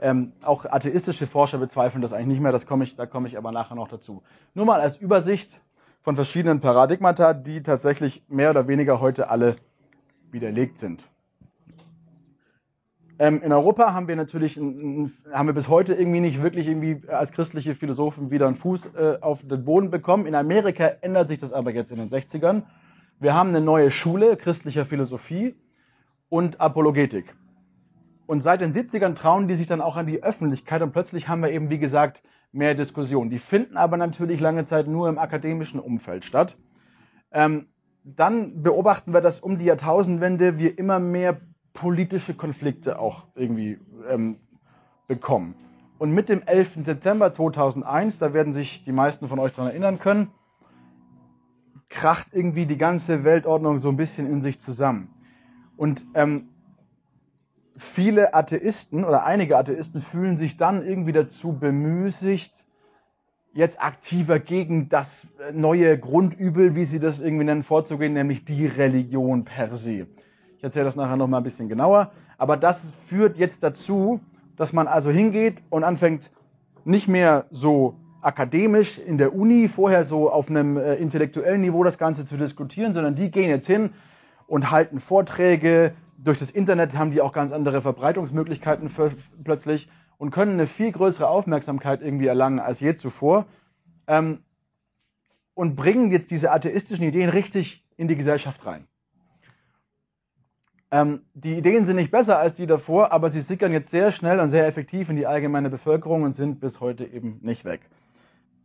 ähm, 0.00 0.32
auch 0.42 0.64
atheistische 0.64 1.26
Forscher 1.26 1.58
bezweifeln 1.58 2.02
das 2.02 2.12
eigentlich 2.12 2.28
nicht 2.28 2.40
mehr. 2.40 2.52
Das 2.52 2.66
komme 2.66 2.84
ich, 2.84 2.96
da 2.96 3.06
komme 3.06 3.28
ich 3.28 3.36
aber 3.36 3.52
nachher 3.52 3.74
noch 3.74 3.88
dazu. 3.88 4.22
Nur 4.54 4.66
mal 4.66 4.80
als 4.80 4.96
Übersicht 4.96 5.60
von 6.02 6.16
verschiedenen 6.16 6.60
Paradigmata, 6.60 7.34
die 7.34 7.62
tatsächlich 7.62 8.22
mehr 8.28 8.50
oder 8.50 8.68
weniger 8.68 9.00
heute 9.00 9.30
alle 9.30 9.56
widerlegt 10.30 10.78
sind. 10.78 11.08
Ähm, 13.20 13.42
in 13.42 13.52
Europa 13.52 13.92
haben 13.94 14.06
wir 14.06 14.14
natürlich, 14.14 14.56
ein, 14.56 15.10
haben 15.32 15.48
wir 15.48 15.52
bis 15.52 15.68
heute 15.68 15.94
irgendwie 15.94 16.20
nicht 16.20 16.40
wirklich 16.40 16.68
irgendwie 16.68 17.02
als 17.08 17.32
christliche 17.32 17.74
Philosophen 17.74 18.30
wieder 18.30 18.46
einen 18.46 18.54
Fuß 18.54 18.94
äh, 18.94 19.18
auf 19.20 19.42
den 19.46 19.64
Boden 19.64 19.90
bekommen. 19.90 20.26
In 20.26 20.36
Amerika 20.36 20.86
ändert 21.00 21.28
sich 21.28 21.38
das 21.38 21.52
aber 21.52 21.72
jetzt 21.72 21.90
in 21.90 21.98
den 21.98 22.08
60ern. 22.08 22.62
Wir 23.18 23.34
haben 23.34 23.48
eine 23.48 23.60
neue 23.60 23.90
Schule 23.90 24.36
christlicher 24.36 24.84
Philosophie 24.84 25.56
und 26.28 26.60
Apologetik. 26.60 27.34
Und 28.26 28.42
seit 28.42 28.60
den 28.60 28.72
70ern 28.72 29.14
trauen 29.14 29.48
die 29.48 29.54
sich 29.54 29.66
dann 29.66 29.80
auch 29.80 29.96
an 29.96 30.06
die 30.06 30.22
Öffentlichkeit 30.22 30.82
und 30.82 30.92
plötzlich 30.92 31.28
haben 31.28 31.42
wir 31.42 31.50
eben, 31.50 31.70
wie 31.70 31.78
gesagt, 31.78 32.22
mehr 32.52 32.74
Diskussionen. 32.74 33.30
Die 33.30 33.40
finden 33.40 33.76
aber 33.76 33.96
natürlich 33.96 34.38
lange 34.38 34.62
Zeit 34.64 34.86
nur 34.86 35.08
im 35.08 35.18
akademischen 35.18 35.80
Umfeld 35.80 36.24
statt. 36.24 36.56
Ähm, 37.32 37.66
dann 38.04 38.62
beobachten 38.62 39.12
wir, 39.12 39.20
dass 39.20 39.40
um 39.40 39.58
die 39.58 39.64
Jahrtausendwende 39.64 40.58
wir 40.58 40.78
immer 40.78 41.00
mehr 41.00 41.40
politische 41.72 42.34
Konflikte 42.34 42.98
auch 42.98 43.26
irgendwie 43.34 43.78
ähm, 44.08 44.38
bekommen. 45.06 45.54
Und 45.98 46.12
mit 46.12 46.28
dem 46.28 46.42
11. 46.42 46.84
September 46.84 47.32
2001, 47.32 48.18
da 48.18 48.32
werden 48.32 48.52
sich 48.52 48.84
die 48.84 48.92
meisten 48.92 49.28
von 49.28 49.38
euch 49.38 49.52
daran 49.52 49.70
erinnern 49.70 49.98
können, 49.98 50.30
kracht 51.88 52.28
irgendwie 52.32 52.66
die 52.66 52.78
ganze 52.78 53.24
Weltordnung 53.24 53.78
so 53.78 53.88
ein 53.88 53.96
bisschen 53.96 54.30
in 54.30 54.42
sich 54.42 54.60
zusammen. 54.60 55.12
Und 55.76 56.06
ähm, 56.14 56.48
viele 57.76 58.34
Atheisten 58.34 59.04
oder 59.04 59.24
einige 59.24 59.56
Atheisten 59.56 60.00
fühlen 60.00 60.36
sich 60.36 60.56
dann 60.56 60.84
irgendwie 60.84 61.12
dazu 61.12 61.52
bemüßigt, 61.52 62.66
jetzt 63.54 63.82
aktiver 63.82 64.38
gegen 64.38 64.88
das 64.88 65.28
neue 65.52 65.98
Grundübel, 65.98 66.74
wie 66.74 66.84
sie 66.84 67.00
das 67.00 67.20
irgendwie 67.20 67.44
nennen, 67.44 67.62
vorzugehen, 67.62 68.12
nämlich 68.12 68.44
die 68.44 68.66
Religion 68.66 69.44
per 69.44 69.74
se. 69.74 70.06
Ich 70.58 70.64
erzähle 70.64 70.86
das 70.86 70.96
nachher 70.96 71.16
nochmal 71.16 71.40
ein 71.40 71.44
bisschen 71.44 71.68
genauer. 71.68 72.10
Aber 72.36 72.56
das 72.56 72.90
führt 72.90 73.36
jetzt 73.36 73.62
dazu, 73.62 74.20
dass 74.56 74.72
man 74.72 74.88
also 74.88 75.08
hingeht 75.08 75.62
und 75.70 75.84
anfängt, 75.84 76.32
nicht 76.84 77.06
mehr 77.06 77.46
so 77.52 77.94
akademisch 78.22 78.98
in 78.98 79.18
der 79.18 79.36
Uni 79.36 79.68
vorher 79.68 80.02
so 80.02 80.30
auf 80.30 80.50
einem 80.50 80.76
äh, 80.76 80.94
intellektuellen 80.96 81.60
Niveau 81.60 81.84
das 81.84 81.96
Ganze 81.96 82.26
zu 82.26 82.36
diskutieren, 82.36 82.92
sondern 82.92 83.14
die 83.14 83.30
gehen 83.30 83.48
jetzt 83.48 83.68
hin 83.68 83.90
und 84.48 84.72
halten 84.72 84.98
Vorträge. 84.98 85.92
Durch 86.16 86.38
das 86.38 86.50
Internet 86.50 86.98
haben 86.98 87.12
die 87.12 87.20
auch 87.20 87.32
ganz 87.32 87.52
andere 87.52 87.80
Verbreitungsmöglichkeiten 87.80 88.88
für, 88.88 89.12
plötzlich 89.44 89.88
und 90.16 90.32
können 90.32 90.54
eine 90.54 90.66
viel 90.66 90.90
größere 90.90 91.28
Aufmerksamkeit 91.28 92.02
irgendwie 92.02 92.26
erlangen 92.26 92.58
als 92.58 92.80
je 92.80 92.96
zuvor 92.96 93.46
ähm, 94.08 94.40
und 95.54 95.76
bringen 95.76 96.10
jetzt 96.10 96.32
diese 96.32 96.50
atheistischen 96.50 97.04
Ideen 97.04 97.30
richtig 97.30 97.84
in 97.96 98.08
die 98.08 98.16
Gesellschaft 98.16 98.66
rein. 98.66 98.88
Ähm, 100.90 101.22
die 101.34 101.58
Ideen 101.58 101.84
sind 101.84 101.96
nicht 101.96 102.10
besser 102.10 102.38
als 102.38 102.54
die 102.54 102.66
davor, 102.66 103.12
aber 103.12 103.28
sie 103.28 103.42
sickern 103.42 103.72
jetzt 103.72 103.90
sehr 103.90 104.10
schnell 104.10 104.40
und 104.40 104.48
sehr 104.48 104.66
effektiv 104.66 105.10
in 105.10 105.16
die 105.16 105.26
allgemeine 105.26 105.68
Bevölkerung 105.68 106.22
und 106.22 106.32
sind 106.32 106.60
bis 106.60 106.80
heute 106.80 107.04
eben 107.04 107.38
nicht 107.42 107.64
weg. 107.64 107.82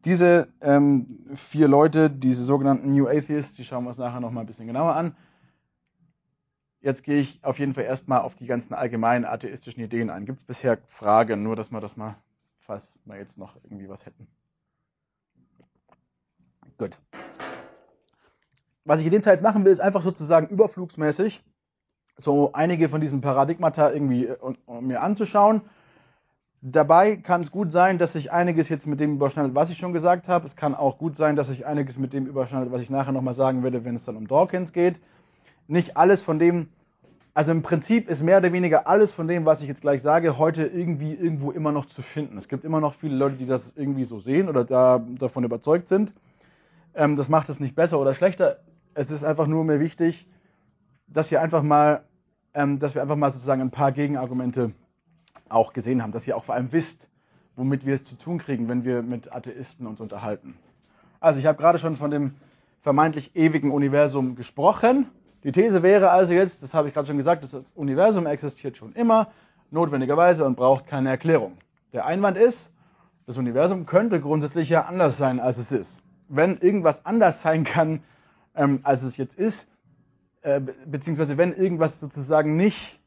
Diese 0.05 0.47
ähm, 0.61 1.07
vier 1.33 1.67
Leute, 1.67 2.09
diese 2.09 2.43
sogenannten 2.43 2.91
New 2.91 3.07
Atheists, 3.07 3.55
die 3.55 3.65
schauen 3.65 3.83
wir 3.83 3.89
uns 3.89 3.97
nachher 3.97 4.21
nochmal 4.21 4.43
ein 4.43 4.47
bisschen 4.47 4.67
genauer 4.67 4.95
an. 4.95 5.15
Jetzt 6.81 7.03
gehe 7.03 7.19
ich 7.19 7.39
auf 7.43 7.59
jeden 7.59 7.73
Fall 7.73 7.85
erstmal 7.85 8.21
auf 8.21 8.35
die 8.35 8.45
ganzen 8.45 8.73
allgemeinen 8.73 9.23
atheistischen 9.23 9.81
Ideen 9.81 10.09
ein. 10.09 10.25
Gibt 10.25 10.39
es 10.39 10.43
bisher 10.43 10.77
Fragen, 10.85 11.43
nur 11.43 11.55
dass 11.55 11.71
wir 11.71 11.79
das 11.79 11.95
mal, 11.95 12.15
falls 12.59 12.95
wir 13.05 13.17
jetzt 13.17 13.37
noch 13.37 13.55
irgendwie 13.63 13.87
was 13.87 14.05
hätten. 14.05 14.27
Gut. 16.77 16.97
Was 18.83 18.99
ich 18.99 19.05
in 19.05 19.13
dem 19.13 19.21
Teil 19.21 19.35
jetzt 19.35 19.43
machen 19.43 19.63
will, 19.63 19.71
ist 19.71 19.79
einfach 19.79 20.03
sozusagen 20.03 20.47
überflugsmäßig 20.47 21.43
so 22.17 22.53
einige 22.53 22.89
von 22.89 23.01
diesen 23.01 23.21
Paradigmata 23.21 23.91
irgendwie 23.91 24.29
um, 24.39 24.57
äh, 24.67 24.81
mir 24.81 25.01
anzuschauen 25.01 25.61
Dabei 26.65 27.17
kann 27.17 27.41
es 27.41 27.51
gut 27.51 27.73
sein, 27.73 27.97
dass 27.97 28.13
sich 28.13 28.31
einiges 28.31 28.69
jetzt 28.69 28.87
mit 28.87 29.01
dem 29.01 29.15
überschneidet, 29.15 29.53
was 29.53 29.69
ich 29.69 29.77
schon 29.77 29.91
gesagt 29.91 30.29
habe. 30.29 30.45
Es 30.45 30.55
kann 30.55 30.75
auch 30.75 30.97
gut 30.97 31.17
sein, 31.17 31.35
dass 31.35 31.47
sich 31.47 31.65
einiges 31.65 31.97
mit 31.97 32.13
dem 32.13 32.25
überschneidet, 32.25 32.71
was 32.71 32.81
ich 32.81 32.89
nachher 32.89 33.11
nochmal 33.11 33.33
sagen 33.33 33.63
werde, 33.63 33.83
wenn 33.83 33.95
es 33.95 34.05
dann 34.05 34.15
um 34.15 34.29
Dawkins 34.29 34.71
geht. 34.71 35.01
Nicht 35.67 35.97
alles 35.97 36.23
von 36.23 36.39
dem, 36.39 36.69
also 37.33 37.51
im 37.51 37.63
Prinzip 37.63 38.09
ist 38.09 38.23
mehr 38.23 38.37
oder 38.37 38.53
weniger 38.53 38.87
alles 38.87 39.11
von 39.11 39.27
dem, 39.27 39.45
was 39.45 39.59
ich 39.59 39.67
jetzt 39.67 39.81
gleich 39.81 40.01
sage, 40.01 40.37
heute 40.37 40.63
irgendwie 40.63 41.13
irgendwo 41.13 41.51
immer 41.51 41.73
noch 41.73 41.85
zu 41.85 42.01
finden. 42.01 42.37
Es 42.37 42.47
gibt 42.47 42.63
immer 42.63 42.79
noch 42.79 42.93
viele 42.93 43.17
Leute, 43.17 43.35
die 43.35 43.45
das 43.45 43.73
irgendwie 43.75 44.05
so 44.05 44.19
sehen 44.19 44.47
oder 44.47 44.63
da, 44.63 45.05
davon 45.19 45.43
überzeugt 45.43 45.89
sind. 45.89 46.13
Ähm, 46.95 47.17
das 47.17 47.27
macht 47.27 47.49
es 47.49 47.59
nicht 47.59 47.75
besser 47.75 47.99
oder 47.99 48.15
schlechter. 48.15 48.61
Es 48.93 49.11
ist 49.11 49.25
einfach 49.25 49.47
nur 49.47 49.65
mir 49.65 49.81
wichtig, 49.81 50.29
dass 51.13 51.31
ihr 51.31 51.41
einfach 51.41 51.63
mal, 51.63 52.03
ähm, 52.53 52.79
dass 52.79 52.95
wir 52.95 53.01
einfach 53.01 53.15
mal 53.15 53.31
sozusagen 53.31 53.61
ein 53.61 53.71
paar 53.71 53.91
Gegenargumente 53.91 54.71
auch 55.49 55.73
gesehen 55.73 56.01
haben, 56.01 56.11
dass 56.11 56.27
ihr 56.27 56.35
auch 56.35 56.43
vor 56.43 56.55
allem 56.55 56.71
wisst, 56.71 57.07
womit 57.55 57.85
wir 57.85 57.93
es 57.93 58.03
zu 58.03 58.15
tun 58.17 58.39
kriegen, 58.39 58.67
wenn 58.67 58.83
wir 58.83 59.03
mit 59.03 59.31
Atheisten 59.31 59.85
uns 59.85 59.99
unterhalten. 59.99 60.57
Also 61.19 61.39
ich 61.39 61.45
habe 61.45 61.57
gerade 61.57 61.79
schon 61.79 61.95
von 61.95 62.11
dem 62.11 62.35
vermeintlich 62.81 63.35
ewigen 63.35 63.71
Universum 63.71 64.35
gesprochen. 64.35 65.07
Die 65.43 65.51
These 65.51 65.83
wäre 65.83 66.09
also 66.09 66.33
jetzt, 66.33 66.63
das 66.63 66.73
habe 66.73 66.87
ich 66.87 66.93
gerade 66.93 67.07
schon 67.07 67.17
gesagt, 67.17 67.43
das 67.43 67.55
Universum 67.75 68.25
existiert 68.25 68.77
schon 68.77 68.93
immer, 68.93 69.31
notwendigerweise 69.71 70.45
und 70.45 70.55
braucht 70.55 70.87
keine 70.87 71.09
Erklärung. 71.09 71.57
Der 71.93 72.05
Einwand 72.05 72.37
ist, 72.37 72.71
das 73.25 73.37
Universum 73.37 73.85
könnte 73.85 74.19
grundsätzlich 74.19 74.69
ja 74.69 74.85
anders 74.85 75.17
sein, 75.17 75.39
als 75.39 75.57
es 75.57 75.71
ist. 75.71 76.01
Wenn 76.27 76.57
irgendwas 76.57 77.05
anders 77.05 77.41
sein 77.41 77.63
kann, 77.63 78.03
ähm, 78.55 78.79
als 78.83 79.03
es 79.03 79.17
jetzt 79.17 79.37
ist, 79.37 79.69
äh, 80.43 80.61
beziehungsweise 80.85 81.37
wenn 81.37 81.53
irgendwas 81.53 81.99
sozusagen 81.99 82.55
nicht 82.55 82.99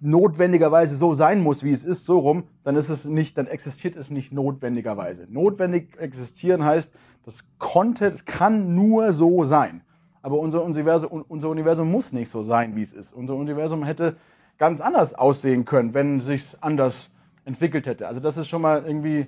notwendigerweise 0.00 0.96
so 0.96 1.14
sein 1.14 1.40
muss, 1.40 1.64
wie 1.64 1.70
es 1.70 1.84
ist, 1.84 2.04
so 2.04 2.18
rum, 2.18 2.44
dann 2.62 2.76
ist 2.76 2.88
es 2.88 3.04
nicht, 3.04 3.38
dann 3.38 3.46
existiert 3.46 3.96
es 3.96 4.10
nicht 4.10 4.32
notwendigerweise. 4.32 5.26
Notwendig 5.30 5.98
existieren 5.98 6.64
heißt, 6.64 6.92
das 7.24 7.48
konnte, 7.58 8.10
das 8.10 8.24
kann 8.26 8.74
nur 8.74 9.12
so 9.12 9.44
sein. 9.44 9.82
Aber 10.20 10.38
unser 10.38 10.62
Universum, 10.62 11.24
unser 11.26 11.48
Universum 11.48 11.90
muss 11.90 12.12
nicht 12.12 12.30
so 12.30 12.42
sein, 12.42 12.76
wie 12.76 12.82
es 12.82 12.92
ist. 12.92 13.12
Unser 13.12 13.34
Universum 13.34 13.82
hätte 13.82 14.16
ganz 14.58 14.80
anders 14.80 15.14
aussehen 15.14 15.64
können, 15.64 15.94
wenn 15.94 16.18
es 16.18 16.26
sich 16.26 16.62
anders 16.62 17.10
entwickelt 17.44 17.86
hätte. 17.86 18.06
Also 18.08 18.20
das 18.20 18.36
ist 18.36 18.48
schon 18.48 18.62
mal 18.62 18.84
irgendwie 18.86 19.26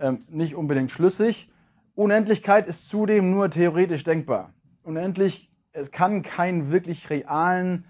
ähm, 0.00 0.18
nicht 0.28 0.54
unbedingt 0.54 0.90
schlüssig. 0.90 1.50
Unendlichkeit 1.94 2.66
ist 2.66 2.88
zudem 2.88 3.30
nur 3.30 3.50
theoretisch 3.50 4.04
denkbar. 4.04 4.52
Unendlich, 4.82 5.51
es 5.72 5.90
kann 5.90 6.22
keinen 6.22 6.70
wirklich 6.70 7.10
realen 7.10 7.84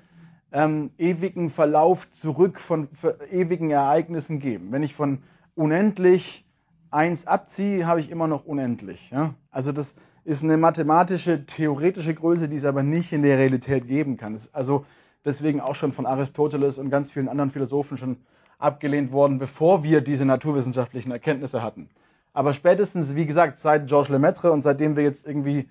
ähm, 0.53 0.91
ewigen 0.99 1.51
Verlauf 1.51 2.11
zurück 2.11 2.61
von 2.61 2.89
ewigen 3.31 3.71
Ereignissen 3.71 4.39
geben. 4.39 4.71
Wenn 4.71 4.83
ich 4.83 4.95
von 4.95 5.23
unendlich 5.55 6.45
eins 6.91 7.27
abziehe, 7.27 7.87
habe 7.87 8.01
ich 8.01 8.11
immer 8.11 8.29
noch 8.29 8.45
unendlich. 8.45 9.11
Ja? 9.11 9.35
Also 9.51 9.73
das 9.73 9.97
ist 10.25 10.45
eine 10.45 10.57
mathematische, 10.57 11.47
theoretische 11.47 12.15
Größe, 12.15 12.49
die 12.49 12.57
es 12.57 12.65
aber 12.65 12.83
nicht 12.83 13.13
in 13.13 13.23
der 13.23 13.39
Realität 13.39 13.89
geben 13.89 14.17
kann. 14.17 14.35
Das 14.35 14.47
ist 14.47 14.55
also 14.55 14.85
deswegen 15.25 15.61
auch 15.61 15.75
schon 15.75 15.93
von 15.93 16.07
Aristoteles 16.07 16.79
und 16.79 16.91
ganz 16.91 17.11
vielen 17.11 17.29
anderen 17.29 17.51
Philosophen 17.51 17.97
schon 17.97 18.19
abgelehnt 18.59 19.11
worden, 19.11 19.39
bevor 19.39 19.83
wir 19.83 20.01
diese 20.03 20.25
naturwissenschaftlichen 20.25 21.11
Erkenntnisse 21.11 21.63
hatten. 21.63 21.89
Aber 22.33 22.53
spätestens, 22.55 23.17
wie 23.17 23.27
gesagt, 23.27 23.59
seit 23.59 23.89
Georges 23.89 24.11
Lemaitre 24.11 24.53
und 24.53 24.63
seitdem 24.63 24.97
wir 24.97 25.03
jetzt 25.03 25.27
irgendwie 25.27 25.69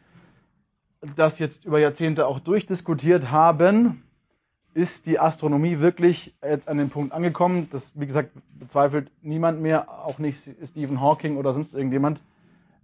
das 1.16 1.40
jetzt 1.40 1.66
über 1.66 1.80
Jahrzehnte 1.80 2.28
auch 2.28 2.40
durchdiskutiert 2.40 3.32
haben, 3.32 4.04
ist 4.74 5.06
die 5.06 5.20
Astronomie 5.20 5.80
wirklich 5.80 6.34
jetzt 6.42 6.68
an 6.68 6.78
den 6.78 6.90
Punkt 6.90 7.14
angekommen, 7.14 7.68
das, 7.72 8.00
wie 8.00 8.06
gesagt, 8.06 8.32
bezweifelt 8.58 9.12
niemand 9.22 9.62
mehr, 9.62 9.90
auch 9.90 10.18
nicht 10.20 10.50
Stephen 10.64 11.02
Hawking 11.02 11.38
oder 11.38 11.54
sonst 11.54 11.74
irgendjemand, 11.74 12.22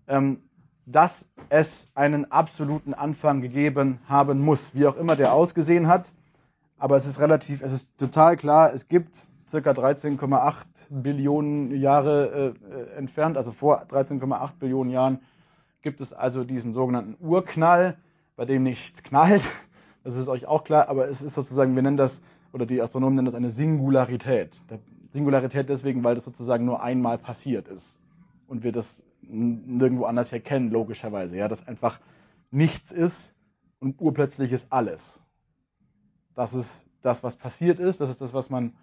ähm, 0.08 0.42
dass 0.86 1.28
es 1.50 1.90
einen 1.96 2.32
absoluten 2.32 2.94
Anfang 2.94 3.42
gegeben 3.42 4.00
haben 4.08 4.40
muss, 4.40 4.74
wie 4.76 4.88
auch 4.88 4.98
immer 4.98 5.16
der 5.16 5.34
ausgesehen 5.34 5.88
hat. 5.88 6.12
Aber 6.78 6.96
es 6.96 7.06
ist 7.06 7.20
relativ, 7.20 7.62
es 7.62 7.72
ist 7.72 7.98
total 7.98 8.38
klar, 8.38 8.74
es 8.74 8.88
gibt 8.88 9.28
circa 9.48 9.72
13,8 9.72 10.66
Billionen 10.90 11.80
Jahre 11.80 12.54
äh, 12.70 12.98
entfernt, 12.98 13.38
also 13.38 13.52
vor 13.52 13.84
13,8 13.84 14.52
Billionen 14.60 14.92
Jahren, 14.92 15.20
gibt 15.82 16.02
es 16.02 16.12
also 16.12 16.44
diesen 16.44 16.74
sogenannten 16.74 17.16
Urknall, 17.26 17.98
bei 18.38 18.46
dem 18.46 18.64
nichts 18.64 19.04
knallt, 19.04 19.50
das 20.06 20.16
ist 20.16 20.30
euch 20.30 20.46
auch 20.46 20.64
klar, 20.64 20.88
aber 20.88 21.10
es 21.10 21.22
ist 21.22 21.34
sozusagen, 21.34 21.76
wir 21.76 21.82
nennen 21.82 21.98
das, 21.98 22.22
oder 22.54 22.66
die 22.66 22.82
Astronomen 22.82 23.16
nennen 23.16 23.26
das 23.26 23.36
eine 23.36 23.50
Singularität. 23.50 24.56
Singularität 25.12 25.68
deswegen, 25.68 26.06
weil 26.06 26.16
das 26.16 26.24
sozusagen 26.24 26.64
nur 26.64 26.82
einmal 26.82 27.18
passiert 27.18 27.68
ist. 27.68 27.98
Und 28.48 28.64
wir 28.64 28.72
das 28.72 29.04
nirgendwo 29.22 30.06
anders 30.06 30.32
erkennen, 30.32 30.72
logischerweise. 30.72 31.36
Ja, 31.36 31.50
dass 31.50 31.68
einfach 31.68 32.00
nichts 32.52 32.94
ist 32.94 33.36
und 33.80 34.00
urplötzlich 34.00 34.54
ist 34.54 34.72
alles. 34.72 35.20
Das 36.36 36.54
ist 36.54 36.88
das, 37.02 37.24
was 37.24 37.36
passiert 37.36 37.80
ist. 37.80 38.00
Das 38.00 38.10
ist 38.10 38.22
das, 38.22 38.34
was 38.34 38.50
man, 38.50 38.74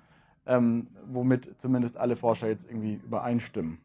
ähm, 0.47 0.89
womit 1.07 1.59
zumindest 1.59 1.97
alle 1.97 2.17
Forscher 2.17 2.49
jetzt 2.49 2.69
irgendwie 2.69 3.01
übereinstimmen. 3.03 3.79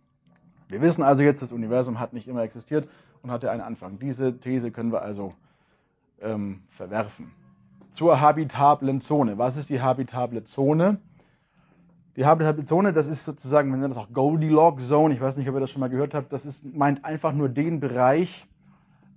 Wir 0.68 0.82
wissen 0.82 1.04
also 1.04 1.24
jetzt, 1.24 1.42
das 1.42 1.52
Universum 1.52 2.00
hat 2.00 2.12
nicht 2.14 2.28
immer 2.28 2.42
existiert 2.42 2.90
und 3.22 3.32
hatte 3.32 3.52
einen 3.52 3.62
Anfang. 3.62 4.00
Diese 4.00 4.40
These 4.40 4.72
können 4.72 4.92
wir 4.92 5.04
also 5.04 5.34
ähm, 6.22 6.62
verwerfen. 6.70 7.32
Zur 7.92 8.22
habitablen 8.22 9.02
Zone. 9.02 9.38
Was 9.38 9.58
ist 9.58 9.70
die 9.70 9.82
habitable 9.82 10.44
Zone? 10.44 11.00
Die 12.16 12.26
habitable 12.26 12.66
Zone, 12.66 12.94
das 12.94 13.08
ist 13.08 13.26
sozusagen, 13.26 13.70
wir 13.70 13.78
nennen 13.78 13.94
das 13.94 13.98
auch 13.98 14.12
Goldilocks 14.12 14.88
Zone, 14.88 15.14
ich 15.14 15.22
weiß 15.22 15.38
nicht, 15.38 15.48
ob 15.50 15.56
ihr 15.56 15.62
das 15.62 15.72
schon 15.72 15.80
mal 15.80 15.90
gehört 15.90 16.14
habt, 16.14 16.34
das 16.34 16.46
ist, 16.46 16.66
meint 16.76 17.06
einfach 17.06 17.34
nur 17.34 17.50
den 17.50 17.80
Bereich, 17.80 18.46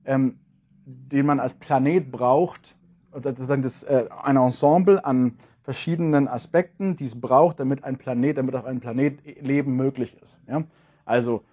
ähm, 0.05 0.39
den 0.85 1.27
man 1.27 1.41
als 1.41 1.55
Planet 1.55 2.11
braucht, 2.13 2.77
sozusagen 3.13 3.63
das, 3.63 3.83
äh, 3.83 4.09
ein 4.23 4.37
Ensemble 4.37 5.05
an 5.05 5.37
verschiedenen 5.63 6.29
Aspekten, 6.29 6.97
die 6.97 7.05
es 7.05 7.21
braucht, 7.21 7.61
damit 7.61 7.85
ein 7.85 7.99
Planet, 7.99 8.39
damit 8.39 8.55
auf 8.55 8.65
einem 8.65 8.81
Planet 8.81 9.19
Leben 9.41 9.77
möglich 9.77 10.17
ist. 10.21 10.41
Ja? 10.49 10.65
Also 11.05 11.45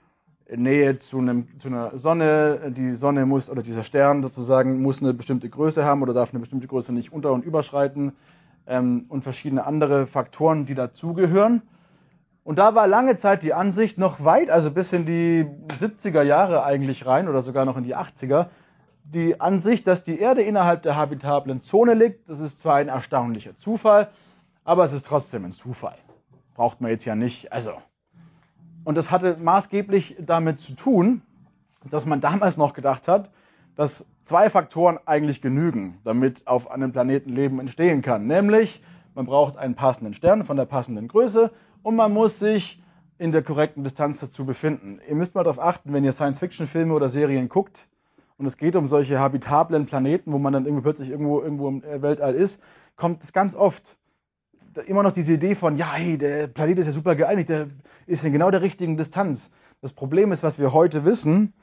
Nähe 0.56 0.98
zu, 0.98 1.20
einem, 1.20 1.48
zu 1.60 1.68
einer 1.68 1.98
Sonne. 1.98 2.72
Die 2.76 2.92
Sonne 2.92 3.26
muss, 3.26 3.50
oder 3.50 3.62
dieser 3.62 3.84
Stern 3.84 4.24
sozusagen, 4.24 4.82
muss 4.82 5.02
eine 5.02 5.14
bestimmte 5.14 5.50
Größe 5.50 5.86
haben 5.86 6.02
oder 6.02 6.14
darf 6.14 6.32
eine 6.32 6.40
bestimmte 6.40 6.68
Größe 6.68 6.94
nicht 6.94 7.12
unter- 7.12 7.32
und 7.34 7.46
überschreiten 7.46 8.14
ähm, 8.68 9.06
und 9.10 9.24
verschiedene 9.24 9.66
andere 9.66 10.08
Faktoren, 10.08 10.66
die 10.66 10.76
dazugehören. 10.76 11.62
Und 12.44 12.58
da 12.58 12.74
war 12.74 12.88
lange 12.88 13.16
Zeit 13.18 13.44
die 13.44 13.54
Ansicht 13.54 13.98
noch 13.98 14.24
weit, 14.24 14.50
also 14.50 14.72
bis 14.72 14.92
in 14.94 15.06
die 15.06 15.46
70er 15.80 16.24
Jahre 16.24 16.64
eigentlich 16.64 17.06
rein 17.06 17.28
oder 17.28 17.42
sogar 17.42 17.66
noch 17.66 17.78
in 17.78 17.84
die 17.84 17.96
80er, 17.96 18.48
die 19.04 19.40
Ansicht, 19.42 19.88
dass 19.88 20.04
die 20.04 20.20
Erde 20.20 20.42
innerhalb 20.42 20.84
der 20.84 20.96
habitablen 20.96 21.64
Zone 21.64 21.94
liegt. 21.94 22.30
Das 22.30 22.40
ist 22.40 22.60
zwar 22.60 22.76
ein 22.76 22.88
erstaunlicher 22.88 23.58
Zufall, 23.58 24.10
aber 24.64 24.84
es 24.84 24.94
ist 24.94 25.06
trotzdem 25.06 25.46
ein 25.46 25.52
Zufall. 25.52 25.98
Braucht 26.56 26.82
man 26.82 26.92
jetzt 26.92 27.06
ja 27.06 27.16
nicht. 27.16 27.52
Also. 27.52 27.74
Und 28.90 28.96
das 28.96 29.12
hatte 29.12 29.38
maßgeblich 29.40 30.16
damit 30.20 30.60
zu 30.60 30.74
tun, 30.74 31.22
dass 31.88 32.08
man 32.08 32.22
damals 32.22 32.58
noch 32.58 32.74
gedacht 32.74 33.08
hat, 33.08 33.30
dass 33.76 34.08
zwei 34.24 34.50
Faktoren 34.50 34.98
eigentlich 35.06 35.44
genügen, 35.44 36.00
damit 36.04 36.48
auf 36.48 36.72
einem 36.72 36.92
Planeten 36.92 37.30
Leben 37.30 37.60
entstehen 37.60 38.02
kann. 38.02 38.26
Nämlich, 38.26 38.82
man 39.14 39.28
braucht 39.28 39.58
einen 39.58 39.76
passenden 39.76 40.16
Stern 40.16 40.44
von 40.44 40.58
der 40.58 40.66
passenden 40.66 41.08
Größe 41.08 41.52
und 41.84 41.98
man 41.98 42.12
muss 42.12 42.40
sich 42.40 42.82
in 43.20 43.32
der 43.32 43.44
korrekten 43.44 43.84
Distanz 43.84 44.22
dazu 44.22 44.44
befinden. 44.44 45.00
Ihr 45.08 45.14
müsst 45.14 45.36
mal 45.36 45.44
darauf 45.44 45.60
achten, 45.60 45.94
wenn 45.94 46.04
ihr 46.04 46.12
Science-Fiction-Filme 46.12 46.92
oder 46.92 47.10
Serien 47.10 47.48
guckt 47.48 47.88
und 48.40 48.48
es 48.48 48.58
geht 48.58 48.76
um 48.76 48.88
solche 48.88 49.20
habitablen 49.20 49.86
Planeten, 49.86 50.34
wo 50.34 50.40
man 50.40 50.52
dann 50.52 50.66
irgendwie 50.66 50.82
plötzlich 50.82 51.12
irgendwo, 51.12 51.44
irgendwo 51.44 51.68
im 51.68 51.84
Weltall 51.84 52.34
ist, 52.34 52.60
kommt 52.96 53.24
es 53.24 53.34
ganz 53.34 53.56
oft 53.56 53.99
immer 54.86 55.04
noch 55.04 55.12
diese 55.12 55.34
Idee 55.34 55.56
von, 55.56 55.78
ja, 55.78 55.94
hey, 55.94 56.18
der 56.18 56.48
Planet 56.48 56.80
ist 56.80 56.88
ja 56.88 56.92
super 56.92 57.16
geeinigt, 57.16 57.50
der 57.50 57.68
ist 58.06 58.24
in 58.24 58.34
genau 58.34 58.52
der 58.52 58.62
richtigen 58.62 58.98
Distanz. 58.98 59.52
Das 59.82 59.94
Problem 59.94 60.32
ist, 60.32 60.44
was 60.44 60.60
wir 60.60 60.74
heute 60.74 61.06
wissen, 61.06 61.54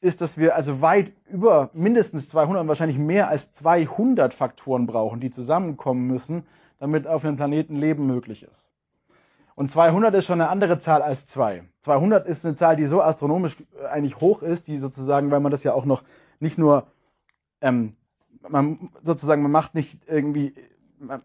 ist, 0.00 0.20
dass 0.20 0.38
wir 0.38 0.54
also 0.54 0.80
weit 0.80 1.12
über 1.28 1.70
mindestens 1.72 2.28
200 2.28 2.62
und 2.62 2.68
wahrscheinlich 2.68 2.98
mehr 2.98 3.28
als 3.28 3.52
200 3.52 4.32
Faktoren 4.32 4.86
brauchen, 4.86 5.20
die 5.20 5.30
zusammenkommen 5.30 6.06
müssen, 6.06 6.46
damit 6.78 7.06
auf 7.06 7.24
einem 7.24 7.36
Planeten 7.36 7.76
Leben 7.76 8.06
möglich 8.06 8.44
ist. 8.44 8.70
Und 9.56 9.70
200 9.70 10.14
ist 10.14 10.26
schon 10.26 10.40
eine 10.40 10.50
andere 10.50 10.78
Zahl 10.78 11.02
als 11.02 11.26
2. 11.26 11.64
200 11.80 12.28
ist 12.28 12.46
eine 12.46 12.54
Zahl, 12.54 12.76
die 12.76 12.86
so 12.86 13.02
astronomisch 13.02 13.56
äh, 13.82 13.86
eigentlich 13.86 14.20
hoch 14.20 14.42
ist, 14.42 14.68
die 14.68 14.76
sozusagen, 14.76 15.32
weil 15.32 15.40
man 15.40 15.50
das 15.50 15.64
ja 15.64 15.72
auch 15.72 15.84
noch 15.84 16.04
nicht 16.38 16.58
nur, 16.58 16.86
ähm, 17.60 17.96
man 18.48 18.90
sozusagen, 19.02 19.42
man 19.42 19.50
macht 19.50 19.74
nicht 19.74 19.98
irgendwie, 20.06 20.54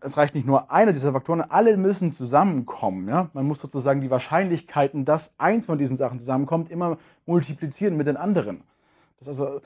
es 0.01 0.17
reicht 0.17 0.35
nicht 0.35 0.45
nur 0.45 0.71
einer 0.71 0.93
dieser 0.93 1.13
Faktoren, 1.13 1.41
alle 1.41 1.77
müssen 1.77 2.13
zusammenkommen. 2.13 3.07
Ja? 3.07 3.29
Man 3.33 3.47
muss 3.47 3.59
sozusagen 3.59 4.01
die 4.01 4.09
Wahrscheinlichkeiten, 4.09 5.05
dass 5.05 5.33
eins 5.37 5.65
von 5.65 5.77
diesen 5.77 5.97
Sachen 5.97 6.19
zusammenkommt, 6.19 6.69
immer 6.69 6.97
multiplizieren 7.25 7.97
mit 7.97 8.07
den 8.07 8.17
anderen. 8.17 8.63
Das, 9.19 9.27
also, 9.27 9.61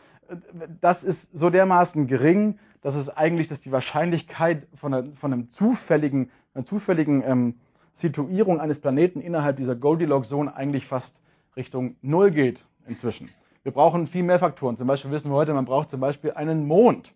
das 0.81 1.03
ist 1.03 1.37
so 1.37 1.49
dermaßen 1.49 2.07
gering, 2.07 2.59
dass 2.81 2.95
es 2.95 3.09
eigentlich, 3.09 3.47
dass 3.47 3.61
die 3.61 3.71
Wahrscheinlichkeit 3.71 4.67
von, 4.73 4.93
einer, 4.93 5.11
von 5.13 5.33
einem 5.33 5.49
zufälligen, 5.49 6.29
einer 6.53 6.65
zufälligen 6.65 7.23
ähm, 7.25 7.55
Situierung 7.93 8.59
eines 8.59 8.79
Planeten 8.79 9.21
innerhalb 9.21 9.57
dieser 9.57 9.75
Goldilocks-Zone 9.75 10.55
eigentlich 10.55 10.85
fast 10.85 11.19
Richtung 11.55 11.95
Null 12.01 12.31
geht 12.31 12.63
inzwischen. 12.87 13.29
Wir 13.63 13.71
brauchen 13.71 14.07
viel 14.07 14.23
mehr 14.23 14.39
Faktoren. 14.39 14.77
Zum 14.77 14.87
Beispiel 14.87 15.11
wissen 15.11 15.31
wir 15.31 15.35
heute, 15.35 15.53
man 15.53 15.65
braucht 15.65 15.89
zum 15.89 15.99
Beispiel 15.99 16.31
einen 16.31 16.67
Mond. 16.67 17.13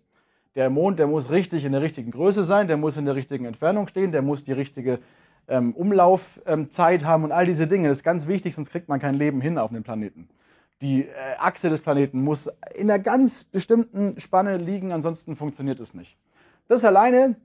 Der 0.55 0.69
Mond, 0.69 0.99
der 0.99 1.07
muss 1.07 1.29
richtig 1.29 1.63
in 1.63 1.71
der 1.71 1.81
richtigen 1.81 2.11
Größe 2.11 2.43
sein, 2.43 2.67
der 2.67 2.77
muss 2.77 2.97
in 2.97 3.05
der 3.05 3.15
richtigen 3.15 3.45
Entfernung 3.45 3.87
stehen, 3.87 4.11
der 4.11 4.21
muss 4.21 4.43
die 4.43 4.51
richtige 4.51 4.99
ähm, 5.47 5.73
Umlaufzeit 5.73 7.01
ähm, 7.01 7.07
haben 7.07 7.23
und 7.23 7.31
all 7.31 7.45
diese 7.45 7.67
Dinge. 7.67 7.87
Das 7.87 7.97
ist 7.97 8.03
ganz 8.03 8.27
wichtig, 8.27 8.55
sonst 8.55 8.71
kriegt 8.71 8.89
man 8.89 8.99
kein 8.99 9.15
Leben 9.15 9.39
hin 9.39 9.57
auf 9.57 9.71
dem 9.71 9.83
Planeten. 9.83 10.27
Die 10.81 11.03
äh, 11.03 11.13
Achse 11.37 11.69
des 11.69 11.81
Planeten 11.81 12.21
muss 12.21 12.49
in 12.75 12.91
einer 12.91 12.99
ganz 12.99 13.45
bestimmten 13.45 14.19
Spanne 14.19 14.57
liegen, 14.57 14.91
ansonsten 14.91 15.35
funktioniert 15.35 15.79
es 15.79 15.93
nicht. 15.93 16.17
Das 16.67 16.83
alleine 16.83 17.35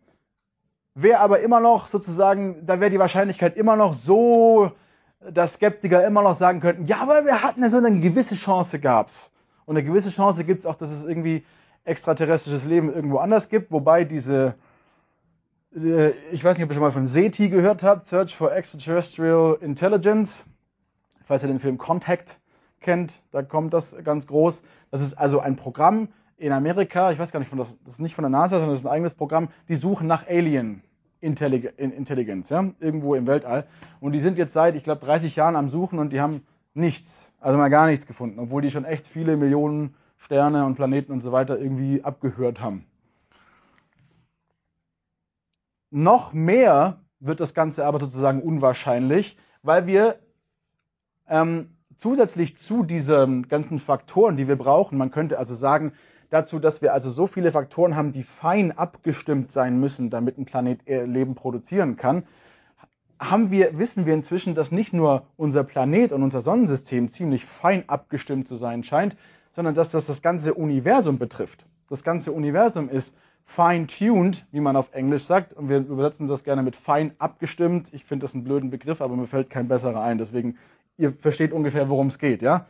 wäre 0.95 1.21
aber 1.21 1.41
immer 1.41 1.61
noch 1.61 1.87
sozusagen, 1.87 2.67
da 2.67 2.81
wäre 2.81 2.91
die 2.91 2.99
Wahrscheinlichkeit 2.99 3.57
immer 3.57 3.77
noch 3.77 3.93
so, 3.93 4.73
dass 5.31 5.55
Skeptiker 5.55 6.05
immer 6.05 6.23
noch 6.23 6.35
sagen 6.35 6.61
könnten, 6.61 6.87
ja, 6.87 6.99
aber 7.01 7.25
wir 7.25 7.43
hatten 7.43 7.63
ja 7.63 7.69
so 7.69 7.77
eine 7.77 8.01
gewisse 8.01 8.35
Chance 8.35 8.81
gab's. 8.81 9.31
Und 9.65 9.77
eine 9.77 9.87
gewisse 9.87 10.11
Chance 10.11 10.45
gibt 10.45 10.61
es 10.61 10.67
auch, 10.67 10.77
dass 10.77 10.91
es 10.91 11.05
irgendwie 11.05 11.45
extraterrestrisches 11.87 12.65
Leben 12.65 12.93
irgendwo 12.93 13.19
anders 13.19 13.49
gibt, 13.49 13.73
wobei 13.73 14.05
diese, 14.05 14.55
äh, 15.75 16.11
ich 16.33 16.45
weiß 16.45 16.59
nicht, 16.59 16.65
ob 16.65 16.71
ihr 16.71 16.75
schon 16.75 16.83
mal 16.83 16.91
von 16.91 17.07
SETI 17.07 17.49
gehört 17.49 17.83
habt, 17.83 18.05
Search 18.05 18.35
for 18.35 18.55
Extraterrestrial 18.55 19.57
Intelligence, 19.61 20.45
falls 21.25 21.43
ihr 21.43 21.49
den 21.49 21.61
Film 21.61 21.79
Contact 21.79 22.41
kennt, 22.81 23.23
da 23.31 23.43
kommt 23.43 23.73
das 23.73 23.97
ganz 24.05 24.27
groß. 24.27 24.63
Das 24.91 25.01
ist 25.01 25.15
also 25.15 25.41
ein 25.41 25.57
Programm 25.57 26.09
in 26.37 26.53
Amerika, 26.53 27.13
ich 27.13 27.19
weiß 27.19 27.33
gar 27.33 27.41
nicht, 27.41 27.49
von 27.49 27.59
das, 27.59 27.79
das 27.85 27.95
ist 27.95 28.01
nicht 28.01 28.15
von 28.15 28.23
der 28.23 28.31
NASA, 28.31 28.57
sondern 28.57 28.71
das 28.71 28.81
ist 28.81 28.87
ein 28.87 28.93
eigenes 28.93 29.15
Programm, 29.15 29.49
die 29.69 29.77
suchen 29.77 30.07
nach 30.07 30.27
Alien 30.29 30.83
Intelligenz, 31.21 32.51
ja, 32.51 32.65
irgendwo 32.79 33.15
im 33.15 33.27
Weltall. 33.27 33.67
Und 34.01 34.13
die 34.13 34.21
sind 34.21 34.39
jetzt 34.39 34.53
seit, 34.53 34.77
ich 34.77 34.85
glaube, 34.85 35.05
30 35.05 35.35
Jahren 35.35 35.57
am 35.57 35.69
Suchen 35.69 35.99
und 35.99 36.13
die 36.13 36.21
haben 36.21 36.43
nichts, 36.75 37.33
also 37.41 37.57
mal 37.57 37.71
gar 37.71 37.87
nichts 37.87 38.07
gefunden, 38.07 38.39
obwohl 38.39 38.61
die 38.61 38.71
schon 38.71 38.85
echt 38.85 39.07
viele 39.07 39.37
Millionen 39.37 39.95
Sterne 40.17 40.65
und 40.65 40.75
Planeten 40.77 41.13
und 41.13 41.21
so 41.21 41.33
weiter 41.33 41.59
irgendwie 41.59 42.03
abgehört 42.05 42.61
haben. 42.61 42.87
Noch 45.91 46.33
mehr 46.33 47.01
wird 47.21 47.41
das 47.41 47.55
Ganze 47.55 47.87
aber 47.87 47.99
sozusagen 47.99 48.43
unwahrscheinlich, 48.43 49.37
weil 49.63 49.87
wir 49.87 50.19
ähm, 51.29 51.77
zusätzlich 51.97 52.57
zu 52.57 52.83
diesen 52.83 53.49
ganzen 53.49 53.79
Faktoren, 53.79 54.37
die 54.37 54.49
wir 54.49 54.57
brauchen, 54.57 54.99
man 54.99 55.11
könnte 55.11 55.39
also 55.39 55.55
sagen, 55.55 55.93
dazu, 56.31 56.59
dass 56.59 56.83
wir 56.83 56.93
also 56.93 57.11
so 57.11 57.27
viele 57.27 57.53
Faktoren 57.53 57.97
haben, 57.97 58.13
die 58.13 58.23
fein 58.23 58.73
abgestimmt 58.73 59.53
sein 59.53 59.79
müssen, 59.79 60.11
damit 60.11 60.39
ein 60.39 60.45
Planet 60.45 60.81
Leben 60.87 61.35
produzieren 61.35 61.97
kann, 61.97 62.25
haben 63.19 63.51
wir, 63.51 63.79
wissen 63.79 64.05
wir 64.05 64.15
inzwischen, 64.15 64.55
dass 64.55 64.73
nicht 64.73 64.93
nur 64.93 65.27
unser 65.37 65.65
Planet 65.65 66.13
und 66.13 66.23
unser 66.23 66.43
Sonnensystem 66.43 67.09
ziemlich 67.09 67.47
fein 67.47 67.89
abgestimmt 67.89 68.47
zu 68.47 68.57
sein 68.57 68.83
scheint, 68.83 69.17
sondern 69.57 69.75
dass 69.75 69.91
das 69.91 70.05
das 70.05 70.21
ganze 70.21 70.53
Universum 70.55 71.19
betrifft. 71.19 71.67
Das 71.89 72.05
ganze 72.05 72.31
Universum 72.31 72.91
ist 72.91 73.17
fine-tuned, 73.45 74.47
wie 74.53 74.61
man 74.61 74.77
auf 74.77 74.93
Englisch 74.93 75.25
sagt, 75.25 75.55
und 75.55 75.71
wir 75.71 75.79
übersetzen 75.79 76.27
das 76.27 76.45
gerne 76.45 76.63
mit 76.63 76.77
fein 76.77 77.15
abgestimmt. 77.19 77.89
Ich 77.95 78.05
finde 78.05 78.25
das 78.25 78.35
einen 78.35 78.45
blöden 78.45 78.69
Begriff, 78.69 79.01
aber 79.01 79.17
mir 79.17 79.27
fällt 79.27 79.49
kein 79.49 79.67
besserer 79.67 80.03
ein. 80.03 80.19
Deswegen, 80.19 80.59
ihr 80.99 81.11
versteht 81.11 81.53
ungefähr, 81.53 81.89
worum 81.89 82.09
es 82.09 82.19
geht, 82.19 82.43
ja? 82.43 82.67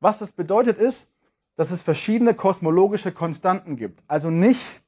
Was 0.00 0.18
das 0.18 0.32
bedeutet 0.32 0.76
ist, 0.78 1.10
dass 1.56 1.70
es 1.70 1.80
verschiedene 1.80 2.34
kosmologische 2.34 3.12
Konstanten 3.12 3.76
gibt. 3.76 4.04
Also 4.06 4.30
nicht 4.30 4.82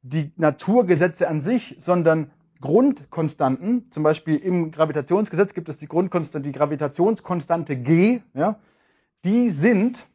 die 0.00 0.32
Naturgesetze 0.36 1.28
an 1.28 1.42
sich, 1.42 1.74
sondern 1.78 2.30
Grundkonstanten. 2.62 3.90
Zum 3.90 4.02
Beispiel 4.02 4.36
im 4.36 4.70
Gravitationsgesetz 4.70 5.52
gibt 5.52 5.68
es 5.68 5.76
die 5.76 5.88
Grundkonstante, 5.88 6.48
die 6.48 6.56
Gravitationskonstante 6.56 7.76
G. 7.76 8.22
Ja, 8.32 8.58
die 9.24 9.50
sind, 9.50 10.06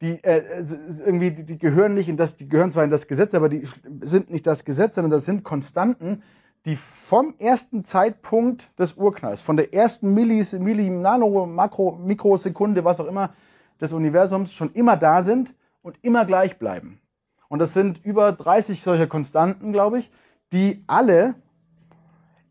die 0.00 0.22
äh, 0.24 0.64
irgendwie, 1.04 1.30
die, 1.30 1.44
die 1.44 1.58
gehören 1.58 1.94
nicht 1.94 2.08
in 2.08 2.16
das, 2.16 2.36
die 2.36 2.48
gehören 2.48 2.72
zwar 2.72 2.84
in 2.84 2.90
das 2.90 3.06
Gesetz, 3.06 3.34
aber 3.34 3.48
die 3.48 3.66
sind 4.00 4.30
nicht 4.30 4.46
das 4.46 4.64
Gesetz, 4.64 4.94
sondern 4.94 5.10
das 5.10 5.26
sind 5.26 5.44
Konstanten, 5.44 6.22
die 6.64 6.76
vom 6.76 7.34
ersten 7.38 7.84
Zeitpunkt 7.84 8.70
des 8.78 8.94
Urknalls, 8.94 9.40
von 9.40 9.56
der 9.56 9.72
ersten 9.72 10.12
Millis, 10.12 10.52
Milli, 10.52 10.90
Nano, 10.90 11.46
Makro, 11.46 11.98
Mikrosekunde, 12.02 12.84
was 12.84 13.00
auch 13.00 13.06
immer, 13.06 13.32
des 13.80 13.92
Universums 13.92 14.52
schon 14.52 14.72
immer 14.72 14.96
da 14.96 15.22
sind 15.22 15.54
und 15.82 15.98
immer 16.02 16.26
gleich 16.26 16.58
bleiben. 16.58 17.00
Und 17.48 17.60
das 17.60 17.72
sind 17.72 18.04
über 18.04 18.32
30 18.32 18.82
solcher 18.82 19.06
Konstanten, 19.06 19.72
glaube 19.72 19.98
ich, 19.98 20.10
die 20.52 20.84
alle 20.86 21.34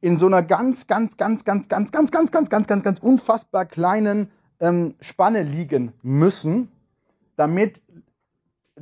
in 0.02 0.18
so 0.18 0.26
einer 0.28 0.42
ganz, 0.42 0.88
ganz, 0.88 1.18
ganz, 1.18 1.44
ganz, 1.46 1.68
ganz, 1.68 1.92
ganz, 1.92 2.12
ganz, 2.12 2.32
ganz, 2.32 2.50
ganz, 2.50 2.68
ganz, 2.68 2.84
ganz 2.84 3.00
unfassbar 3.00 3.66
kleinen 3.66 4.32
ähm, 4.60 4.96
Spanne 5.02 5.44
liegen 5.44 5.94
müssen, 6.02 6.72
damit 7.36 7.82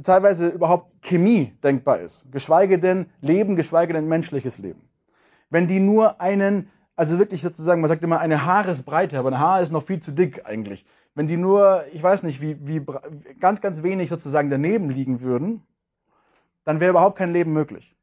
teilweise 0.01 0.49
überhaupt 0.49 1.01
Chemie 1.01 1.53
denkbar 1.63 1.99
ist. 1.99 2.31
Geschweige 2.31 2.79
denn 2.79 3.07
Leben, 3.21 3.55
geschweige 3.55 3.93
denn 3.93 4.07
menschliches 4.07 4.57
Leben. 4.57 4.81
Wenn 5.49 5.67
die 5.67 5.79
nur 5.79 6.21
einen, 6.21 6.69
also 6.95 7.19
wirklich 7.19 7.41
sozusagen, 7.41 7.81
man 7.81 7.87
sagt 7.87 8.03
immer 8.03 8.19
eine 8.19 8.45
Haaresbreite, 8.45 9.17
aber 9.17 9.29
ein 9.29 9.39
Haar 9.39 9.61
ist 9.61 9.71
noch 9.71 9.83
viel 9.83 9.99
zu 9.99 10.11
dick 10.11 10.45
eigentlich 10.45 10.85
wenn 11.17 11.27
die 11.27 11.35
nur, 11.35 11.83
ich 11.93 12.03
weiß 12.03 12.21
nicht, 12.21 12.41
wie, 12.41 12.57
wie 12.67 12.85
ganz, 13.39 13.59
ganz 13.59 13.81
wenig 13.81 14.07
sozusagen 14.07 14.51
daneben 14.51 14.91
liegen 14.91 15.21
würden, 15.21 15.63
dann 16.63 16.79
wäre 16.79 16.91
überhaupt 16.91 17.17
kein 17.17 17.33
Leben 17.33 17.53
möglich. 17.53 17.95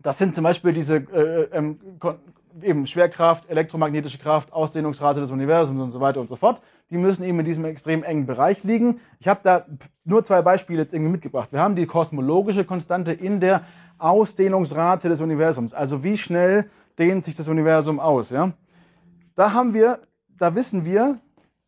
Das 0.00 0.18
sind 0.18 0.34
zum 0.34 0.42
Beispiel 0.42 0.72
diese 0.72 0.96
äh, 0.96 1.42
ähm, 1.52 1.78
eben 2.60 2.86
Schwerkraft, 2.86 3.48
elektromagnetische 3.48 4.18
Kraft, 4.18 4.52
Ausdehnungsrate 4.52 5.20
des 5.20 5.30
Universums 5.30 5.80
und 5.80 5.90
so 5.90 6.00
weiter 6.00 6.20
und 6.20 6.28
so 6.28 6.36
fort. 6.36 6.60
Die 6.90 6.98
müssen 6.98 7.24
eben 7.24 7.38
in 7.38 7.44
diesem 7.44 7.64
extrem 7.64 8.02
engen 8.02 8.26
Bereich 8.26 8.64
liegen. 8.64 9.00
Ich 9.18 9.28
habe 9.28 9.40
da 9.42 9.66
nur 10.04 10.24
zwei 10.24 10.42
Beispiele 10.42 10.80
jetzt 10.80 10.92
irgendwie 10.92 11.12
mitgebracht. 11.12 11.48
Wir 11.52 11.60
haben 11.60 11.76
die 11.76 11.86
kosmologische 11.86 12.64
Konstante 12.64 13.12
in 13.12 13.40
der 13.40 13.64
Ausdehnungsrate 13.98 15.08
des 15.08 15.20
Universums. 15.20 15.72
Also 15.72 16.04
wie 16.04 16.18
schnell 16.18 16.68
dehnt 16.98 17.24
sich 17.24 17.36
das 17.36 17.48
Universum 17.48 18.00
aus? 18.00 18.30
Ja? 18.30 18.52
Da 19.34 19.52
haben 19.52 19.74
wir, 19.74 20.00
da 20.38 20.54
wissen 20.54 20.84
wir, 20.84 21.18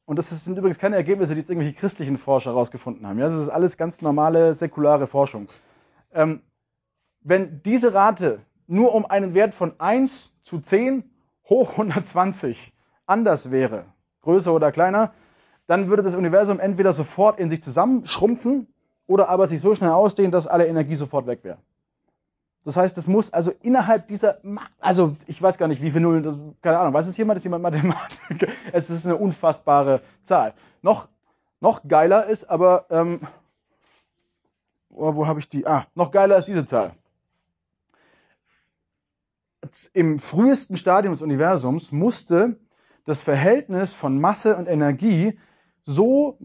und 0.07 0.19
das 0.19 0.29
sind 0.45 0.59
übrigens 0.59 0.79
keine 0.79 0.97
Ergebnisse, 0.97 1.35
die 1.35 1.41
jetzt 1.41 1.49
irgendwelche 1.49 1.79
christlichen 1.79 2.19
Forscher 2.19 2.51
herausgefunden 2.51 3.07
haben. 3.07 3.19
Ja, 3.19 3.29
das 3.29 3.41
ist 3.41 3.49
alles 3.49 3.77
ganz 3.77 4.03
normale 4.03 4.53
säkulare 4.53 5.07
Forschung. 5.07 5.49
Ähm, 6.13 6.43
wenn 7.21 7.63
diese 7.63 7.95
Rate 7.95 8.41
nur 8.67 8.95
um 8.95 9.07
einen 9.07 9.35
Wert 9.35 9.55
von 9.55 9.79
1 9.79 10.31
zu 10.43 10.61
10 10.61 11.05
hoch 11.49 11.73
120 11.73 12.73
anders 13.07 13.51
wäre, 13.51 13.85
größer 14.23 14.53
oder 14.53 14.73
kleiner, 14.73 15.13
dann 15.67 15.89
würde 15.89 16.03
das 16.03 16.15
Universum 16.15 16.61
entweder 16.61 16.93
sofort 16.93 17.39
in 17.39 17.51
sich 17.51 17.63
zusammenschrumpfen 17.63 18.67
oder 19.07 19.29
aber 19.29 19.47
sich 19.47 19.61
so 19.61 19.75
schnell 19.75 19.91
ausdehnen, 19.91 20.33
dass 20.33 20.47
alle 20.47 20.67
Energie 20.67 20.95
sofort 20.95 21.27
weg 21.27 21.41
wäre. 21.43 21.59
Das 22.65 22.79
heißt, 22.79 22.97
es 22.97 23.07
muss 23.07 23.31
also 23.31 23.53
innerhalb 23.61 24.09
dieser, 24.09 24.39
also 24.81 25.17
ich 25.27 25.41
weiß 25.41 25.59
gar 25.59 25.69
nicht, 25.69 25.83
wie 25.83 25.91
viele 25.91 26.03
Nullen, 26.03 26.23
das, 26.23 26.39
keine 26.63 26.79
Ahnung, 26.79 26.95
weiß 26.95 27.07
es 27.07 27.17
jemand, 27.19 27.37
ist 27.37 27.45
jemand 27.45 27.63
Mathematiker? 27.63 28.47
Es 28.73 28.89
ist 28.89 29.05
eine 29.05 29.17
unfassbare 29.17 30.01
Zahl. 30.23 30.55
Noch, 30.81 31.09
noch 31.61 31.83
geiler 31.87 32.25
ist 32.25 32.49
aber, 32.49 32.87
ähm, 32.89 33.21
oh, 34.89 35.15
wo 35.15 35.27
habe 35.27 35.41
ich 35.41 35.49
die? 35.51 35.67
Ah, 35.67 35.87
noch 35.95 36.11
geiler 36.11 36.39
ist 36.39 36.49
diese 36.49 36.65
Zahl. 36.65 36.93
Im 39.93 40.19
frühesten 40.19 40.77
Stadium 40.77 41.15
des 41.15 41.23
Universums 41.23 41.93
musste 41.93 42.59
das 43.05 43.23
Verhältnis 43.23 43.93
von 43.93 44.21
Masse 44.21 44.57
und 44.57 44.67
Energie 44.67 45.39
so 45.85 46.39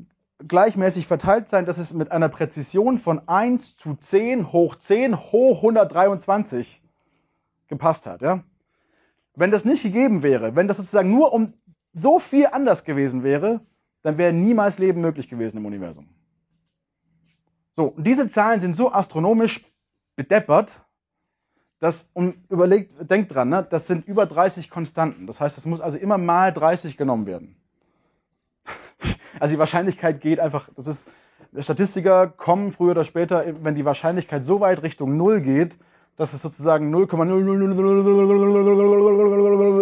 gleichmäßig 0.45 1.07
verteilt 1.07 1.49
sein, 1.49 1.65
dass 1.65 1.77
es 1.77 1.93
mit 1.93 2.11
einer 2.11 2.29
Präzision 2.29 2.97
von 2.97 3.27
1 3.27 3.77
zu 3.77 3.95
10 3.95 4.51
hoch 4.51 4.75
10 4.75 5.17
hoch 5.17 5.57
123 5.57 6.81
gepasst 7.67 8.05
hat. 8.05 8.21
Ja? 8.21 8.43
Wenn 9.35 9.51
das 9.51 9.65
nicht 9.65 9.83
gegeben 9.83 10.23
wäre, 10.23 10.55
wenn 10.55 10.67
das 10.67 10.77
sozusagen 10.77 11.09
nur 11.09 11.33
um 11.33 11.53
so 11.93 12.19
viel 12.19 12.47
anders 12.47 12.83
gewesen 12.83 13.23
wäre, 13.23 13.61
dann 14.01 14.17
wäre 14.17 14.33
niemals 14.33 14.79
Leben 14.79 15.01
möglich 15.01 15.27
gewesen 15.27 15.57
im 15.57 15.65
Universum. 15.65 16.07
So, 17.71 17.87
und 17.87 18.05
diese 18.05 18.27
Zahlen 18.27 18.61
sind 18.61 18.75
so 18.75 18.91
astronomisch 18.91 19.65
bedeppert, 20.15 20.81
dass, 21.79 22.09
und 22.13 22.35
überlegt, 22.49 22.93
denkt 23.09 23.33
dran, 23.33 23.49
ne, 23.49 23.65
das 23.69 23.87
sind 23.87 24.07
über 24.07 24.25
30 24.25 24.69
Konstanten. 24.69 25.27
Das 25.27 25.39
heißt, 25.39 25.57
es 25.57 25.65
muss 25.65 25.81
also 25.81 25.97
immer 25.97 26.17
mal 26.17 26.51
30 26.51 26.97
genommen 26.97 27.25
werden. 27.25 27.55
Also 29.39 29.53
die 29.55 29.59
Wahrscheinlichkeit 29.59 30.19
geht 30.21 30.39
einfach, 30.39 30.69
das 30.75 30.87
ist, 30.87 31.07
Statistiker 31.57 32.27
kommen 32.27 32.71
früher 32.71 32.91
oder 32.91 33.05
später, 33.05 33.45
wenn 33.63 33.75
die 33.75 33.85
Wahrscheinlichkeit 33.85 34.43
so 34.43 34.59
weit 34.59 34.83
Richtung 34.83 35.17
Null 35.17 35.41
geht, 35.41 35.77
dass 36.15 36.33
es 36.33 36.41
sozusagen 36.41 36.89
0,000 36.89 37.31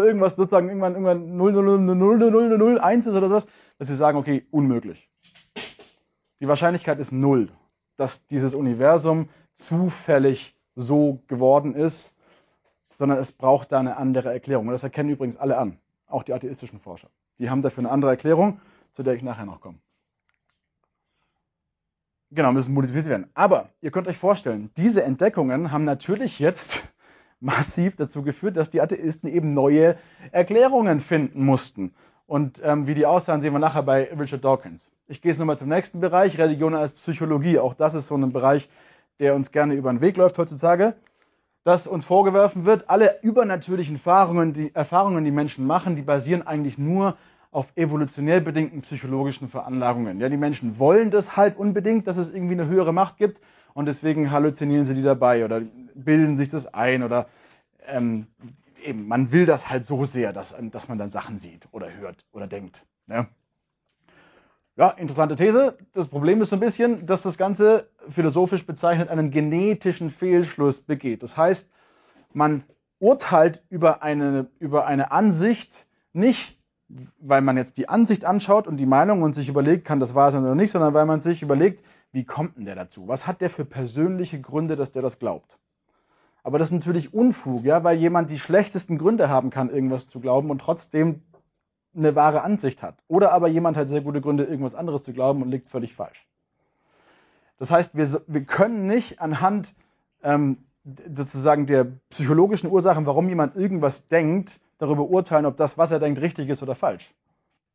irgendwas 0.06 0.36
sozusagen 0.36 0.68
irgendwann 0.68 0.94
irgendwann 0.94 1.36
0,00001 1.36 3.00
ist 3.00 3.08
oder 3.08 3.28
sowas, 3.28 3.48
dass 3.80 3.88
sie 3.88 3.96
sagen, 3.96 4.20
okay, 4.20 4.46
unmöglich. 4.52 5.10
Die 6.40 6.48
Wahrscheinlichkeit 6.48 7.00
ist 7.00 7.12
null, 7.12 7.50
dass 7.96 8.28
dieses 8.28 8.54
Universum 8.54 9.30
zufällig 9.54 10.57
so 10.78 11.20
geworden 11.28 11.76
ist, 11.76 12.14
sondern 12.98 13.18
es 13.18 13.34
braucht 13.34 13.74
da 13.74 13.80
eine 13.80 13.98
andere 13.98 14.32
Erklärung. 14.32 14.68
Und 14.68 14.74
das 14.74 14.84
erkennen 14.84 15.10
übrigens 15.10 15.36
alle 15.36 15.58
an, 15.58 15.78
auch 16.08 16.24
die 16.24 16.34
atheistischen 16.34 16.80
Forscher. 16.80 17.10
Die 17.40 17.50
haben 17.50 17.62
dafür 17.62 17.82
eine 17.82 17.92
andere 17.92 18.12
Erklärung 18.12 18.62
zu 18.98 19.04
der 19.04 19.14
ich 19.14 19.22
nachher 19.22 19.46
noch 19.46 19.62
komme. 19.62 19.78
Genau, 22.32 22.52
müssen 22.52 22.74
multipliziert 22.74 23.12
werden. 23.12 23.30
Aber 23.36 23.70
ihr 23.80 23.92
könnt 23.92 24.08
euch 24.08 24.18
vorstellen, 24.18 24.72
diese 24.76 25.04
Entdeckungen 25.04 25.72
haben 25.72 25.84
natürlich 25.84 26.40
jetzt 26.40 26.84
massiv 27.40 27.96
dazu 27.96 28.24
geführt, 28.24 28.58
dass 28.58 28.72
die 28.72 28.82
Atheisten 28.82 29.30
eben 29.30 29.52
neue 29.52 29.98
Erklärungen 30.32 31.00
finden 31.00 31.46
mussten. 31.46 31.94
Und 32.26 32.60
ähm, 32.64 32.88
wie 32.88 32.96
die 32.96 33.06
aussahen, 33.06 33.40
sehen 33.40 33.54
wir 33.54 33.60
nachher 33.60 33.84
bei 33.84 34.12
Richard 34.12 34.44
Dawkins. 34.44 34.90
Ich 35.08 35.22
gehe 35.22 35.32
jetzt 35.32 35.38
nochmal 35.38 35.58
zum 35.58 35.70
nächsten 35.70 36.02
Bereich, 36.02 36.40
Religion 36.40 36.74
als 36.74 36.92
Psychologie. 36.94 37.60
Auch 37.60 37.76
das 37.76 37.94
ist 37.94 38.08
so 38.08 38.16
ein 38.16 38.34
Bereich, 38.34 38.68
der 39.20 39.36
uns 39.36 39.52
gerne 39.52 39.74
über 39.74 39.92
den 39.92 40.02
Weg 40.02 40.18
läuft 40.18 40.38
heutzutage. 40.38 40.96
Dass 41.64 41.86
uns 41.86 42.06
vorgeworfen 42.06 42.66
wird, 42.66 42.90
alle 42.90 43.20
übernatürlichen 43.22 43.96
Erfahrungen, 43.96 44.54
die 44.54 44.74
Erfahrungen, 44.74 45.26
die 45.26 45.32
Menschen 45.32 45.66
machen, 45.66 45.96
die 45.96 46.02
basieren 46.02 46.46
eigentlich 46.46 46.78
nur 46.78 47.18
auf 47.52 47.72
evolutionär 47.76 48.40
bedingten 48.40 48.82
psychologischen 48.82 49.48
Veranlagungen. 49.48 50.20
Ja, 50.20 50.30
die 50.30 50.38
Menschen 50.38 50.80
wollen 50.80 51.12
das 51.12 51.36
halt 51.36 51.58
unbedingt, 51.58 52.08
dass 52.08 52.18
es 52.18 52.34
irgendwie 52.34 52.54
eine 52.54 52.68
höhere 52.68 52.94
Macht 52.94 53.18
gibt 53.18 53.42
und 53.74 53.86
deswegen 53.86 54.32
halluzinieren 54.32 54.86
sie 54.86 54.96
die 54.96 55.04
dabei 55.04 55.44
oder 55.44 55.62
bilden 55.96 56.38
sich 56.38 56.50
das 56.50 56.74
ein 56.74 57.04
oder 57.04 57.28
ähm, 57.86 58.28
eben, 58.84 59.08
man 59.08 59.32
will 59.32 59.46
das 59.46 59.70
halt 59.70 59.86
so 59.86 60.06
sehr, 60.06 60.34
dass, 60.34 60.56
dass 60.72 60.88
man 60.88 60.98
dann 60.98 61.10
Sachen 61.10 61.38
sieht 61.38 61.68
oder 61.72 61.94
hört 61.94 62.26
oder 62.32 62.48
denkt. 62.48 62.84
Ne? 63.08 63.28
Ja, 64.78 64.90
interessante 64.92 65.36
These. 65.36 65.78
Das 65.94 66.08
Problem 66.08 66.42
ist 66.42 66.50
so 66.50 66.56
ein 66.56 66.60
bisschen, 66.60 67.06
dass 67.06 67.24
das 67.24 67.38
Ganze 67.38 67.90
philosophisch 68.08 68.66
bezeichnet 68.66 69.10
einen 69.10 69.32
genetischen 69.32 70.10
Fehlschluss 70.10 70.82
begeht. 70.82 71.24
Das 71.24 71.36
heißt, 71.36 71.70
man 72.32 72.64
urteilt 73.00 73.64
über 73.70 74.04
eine, 74.04 74.48
über 74.60 74.86
eine 74.86 75.12
Ansicht 75.12 75.88
nicht 76.14 76.58
weil 77.20 77.42
man 77.42 77.58
jetzt 77.58 77.78
die 77.78 77.90
Ansicht 77.90 78.26
anschaut 78.26 78.68
und 78.68 78.78
die 78.78 78.86
Meinung 78.86 79.22
und 79.22 79.34
sich 79.34 79.50
überlegt, 79.50 79.86
kann 79.86 80.00
das 80.00 80.16
wahr 80.16 80.32
sein 80.32 80.44
oder 80.44 80.56
nicht, 80.56 80.72
sondern 80.72 80.94
weil 80.94 81.06
man 81.06 81.22
sich 81.22 81.42
überlegt, 81.42 81.84
wie 82.12 82.24
kommt 82.24 82.58
denn 82.58 82.64
der 82.64 82.76
dazu? 82.76 83.08
Was 83.08 83.28
hat 83.28 83.42
der 83.42 83.50
für 83.50 83.66
persönliche 83.66 84.40
Gründe, 84.40 84.76
dass 84.76 84.92
der 84.92 85.02
das 85.02 85.20
glaubt? 85.20 85.60
Aber 86.44 86.60
das 86.60 86.70
ist 86.70 86.74
natürlich 86.74 87.14
Unfug, 87.14 87.66
ja, 87.66 87.84
weil 87.84 87.98
jemand 87.98 88.30
die 88.30 88.40
schlechtesten 88.40 88.98
Gründe 88.98 89.28
haben 89.28 89.50
kann, 89.50 89.70
irgendwas 89.70 90.08
zu 90.08 90.22
glauben 90.22 90.50
und 90.50 90.62
trotzdem 90.62 91.24
eine 91.98 92.16
wahre 92.16 92.42
Ansicht 92.42 92.84
hat. 92.84 92.96
Oder 93.08 93.32
aber 93.32 93.48
jemand 93.48 93.76
hat 93.76 93.88
sehr 93.88 94.02
gute 94.02 94.22
Gründe, 94.22 94.44
irgendwas 94.44 94.76
anderes 94.76 95.04
zu 95.04 95.14
glauben 95.14 95.42
und 95.42 95.50
liegt 95.50 95.70
völlig 95.70 95.94
falsch. 95.94 96.28
Das 97.58 97.72
heißt, 97.72 97.96
wir, 97.96 98.22
wir 98.28 98.46
können 98.46 98.86
nicht 98.88 99.20
anhand 99.20 99.74
ähm, 100.22 100.58
sozusagen 101.14 101.66
der 101.66 101.88
psychologischen 102.10 102.70
Ursachen, 102.70 103.06
warum 103.06 103.28
jemand 103.28 103.56
irgendwas 103.56 104.08
denkt, 104.08 104.62
darüber 104.78 105.10
urteilen, 105.10 105.46
ob 105.46 105.58
das, 105.58 105.78
was 105.78 105.92
er 105.92 106.00
denkt, 106.00 106.22
richtig 106.22 106.50
ist 106.50 106.62
oder 106.62 106.76
falsch. 106.76 107.14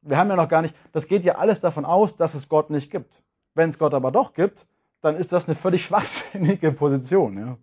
Wir 0.02 0.16
haben 0.16 0.30
ja 0.30 0.37
noch 0.37 0.48
gar 0.48 0.62
nicht, 0.62 0.74
das 0.92 1.08
geht 1.08 1.24
ja 1.24 1.37
alles 1.37 1.61
davon 1.61 1.85
aus, 1.85 2.16
dass 2.16 2.35
es 2.35 2.48
Gott 2.48 2.70
nicht 2.70 2.90
gibt. 2.90 3.22
Wenn 3.54 3.70
es 3.70 3.78
Gott 3.78 3.92
aber 3.92 4.12
doch 4.12 4.35
gibt, 4.35 4.66
dann 5.00 5.16
ist 5.16 5.32
das 5.32 5.46
eine 5.46 5.56
völlig 5.56 5.85
schwachsinnige 5.87 6.72
Position. 6.72 7.38
Ja. 7.38 7.58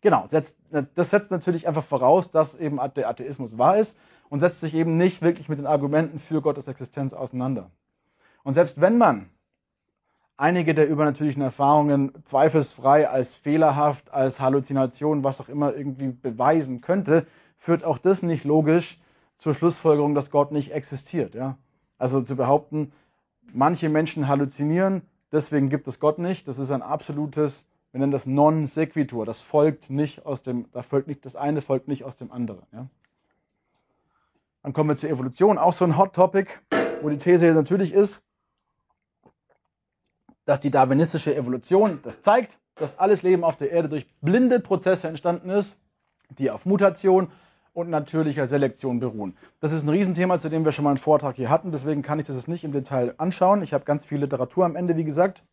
Genau, 0.00 0.26
das 0.30 0.56
setzt 1.10 1.30
natürlich 1.30 1.68
einfach 1.68 1.84
voraus, 1.84 2.30
dass 2.30 2.54
eben 2.54 2.80
der 2.96 3.08
Atheismus 3.08 3.58
wahr 3.58 3.76
ist 3.76 3.98
und 4.30 4.40
setzt 4.40 4.60
sich 4.60 4.74
eben 4.74 4.96
nicht 4.96 5.20
wirklich 5.20 5.50
mit 5.50 5.58
den 5.58 5.66
Argumenten 5.66 6.18
für 6.18 6.40
Gottes 6.40 6.68
Existenz 6.68 7.12
auseinander. 7.12 7.70
Und 8.42 8.54
selbst 8.54 8.80
wenn 8.80 8.96
man 8.96 9.28
einige 10.38 10.74
der 10.74 10.88
übernatürlichen 10.88 11.42
Erfahrungen 11.42 12.12
zweifelsfrei 12.24 13.10
als 13.10 13.34
fehlerhaft, 13.34 14.10
als 14.10 14.40
Halluzination, 14.40 15.22
was 15.22 15.40
auch 15.40 15.50
immer 15.50 15.74
irgendwie 15.74 16.08
beweisen 16.08 16.80
könnte, 16.80 17.26
führt 17.58 17.84
auch 17.84 17.98
das 17.98 18.22
nicht 18.22 18.44
logisch 18.44 18.98
zur 19.36 19.54
Schlussfolgerung, 19.54 20.14
dass 20.14 20.30
Gott 20.30 20.52
nicht 20.52 20.72
existiert. 20.72 21.34
Ja? 21.34 21.58
Also 21.98 22.22
zu 22.22 22.36
behaupten, 22.36 22.92
manche 23.52 23.90
Menschen 23.90 24.28
halluzinieren, 24.28 25.02
deswegen 25.30 25.68
gibt 25.68 25.88
es 25.88 26.00
Gott 26.00 26.18
nicht, 26.18 26.48
das 26.48 26.58
ist 26.58 26.70
ein 26.70 26.82
absolutes, 26.82 27.66
wir 27.92 28.00
nennen 28.00 28.12
das 28.12 28.24
non 28.24 28.66
sequitur. 28.66 29.26
Das 29.26 29.40
folgt 29.42 29.90
nicht 29.90 30.24
aus 30.24 30.42
dem, 30.42 30.66
da 30.72 30.82
folgt 30.82 31.08
nicht 31.08 31.26
das 31.26 31.36
eine, 31.36 31.60
folgt 31.60 31.88
nicht 31.88 32.04
aus 32.04 32.16
dem 32.16 32.32
anderen. 32.32 32.62
Ja? 32.72 32.86
Dann 34.62 34.72
kommen 34.72 34.90
wir 34.90 34.96
zur 34.96 35.10
Evolution, 35.10 35.58
auch 35.58 35.72
so 35.72 35.84
ein 35.84 35.96
Hot 35.96 36.14
Topic, 36.14 36.50
wo 37.00 37.08
die 37.08 37.18
These 37.18 37.52
natürlich 37.54 37.92
ist, 37.92 38.22
dass 40.44 40.60
die 40.60 40.70
darwinistische 40.70 41.34
Evolution 41.34 42.00
das 42.02 42.22
zeigt, 42.22 42.58
dass 42.74 42.98
alles 42.98 43.22
Leben 43.22 43.44
auf 43.44 43.56
der 43.56 43.70
Erde 43.70 43.88
durch 43.88 44.06
blinde 44.20 44.60
Prozesse 44.60 45.08
entstanden 45.08 45.50
ist, 45.50 45.78
die 46.38 46.50
auf 46.50 46.66
Mutation 46.66 47.30
und 47.72 47.88
natürlicher 47.88 48.46
Selektion 48.46 49.00
beruhen. 49.00 49.36
Das 49.60 49.72
ist 49.72 49.84
ein 49.84 49.88
Riesenthema, 49.88 50.38
zu 50.38 50.48
dem 50.48 50.64
wir 50.64 50.72
schon 50.72 50.84
mal 50.84 50.90
einen 50.90 50.98
Vortrag 50.98 51.36
hier 51.36 51.50
hatten, 51.50 51.72
deswegen 51.72 52.02
kann 52.02 52.18
ich 52.18 52.26
das 52.26 52.36
jetzt 52.36 52.48
nicht 52.48 52.64
im 52.64 52.72
Detail 52.72 53.14
anschauen. 53.18 53.62
Ich 53.62 53.72
habe 53.72 53.84
ganz 53.84 54.04
viel 54.04 54.18
Literatur 54.18 54.64
am 54.64 54.76
Ende, 54.76 54.96
wie 54.96 55.04
gesagt, 55.04 55.44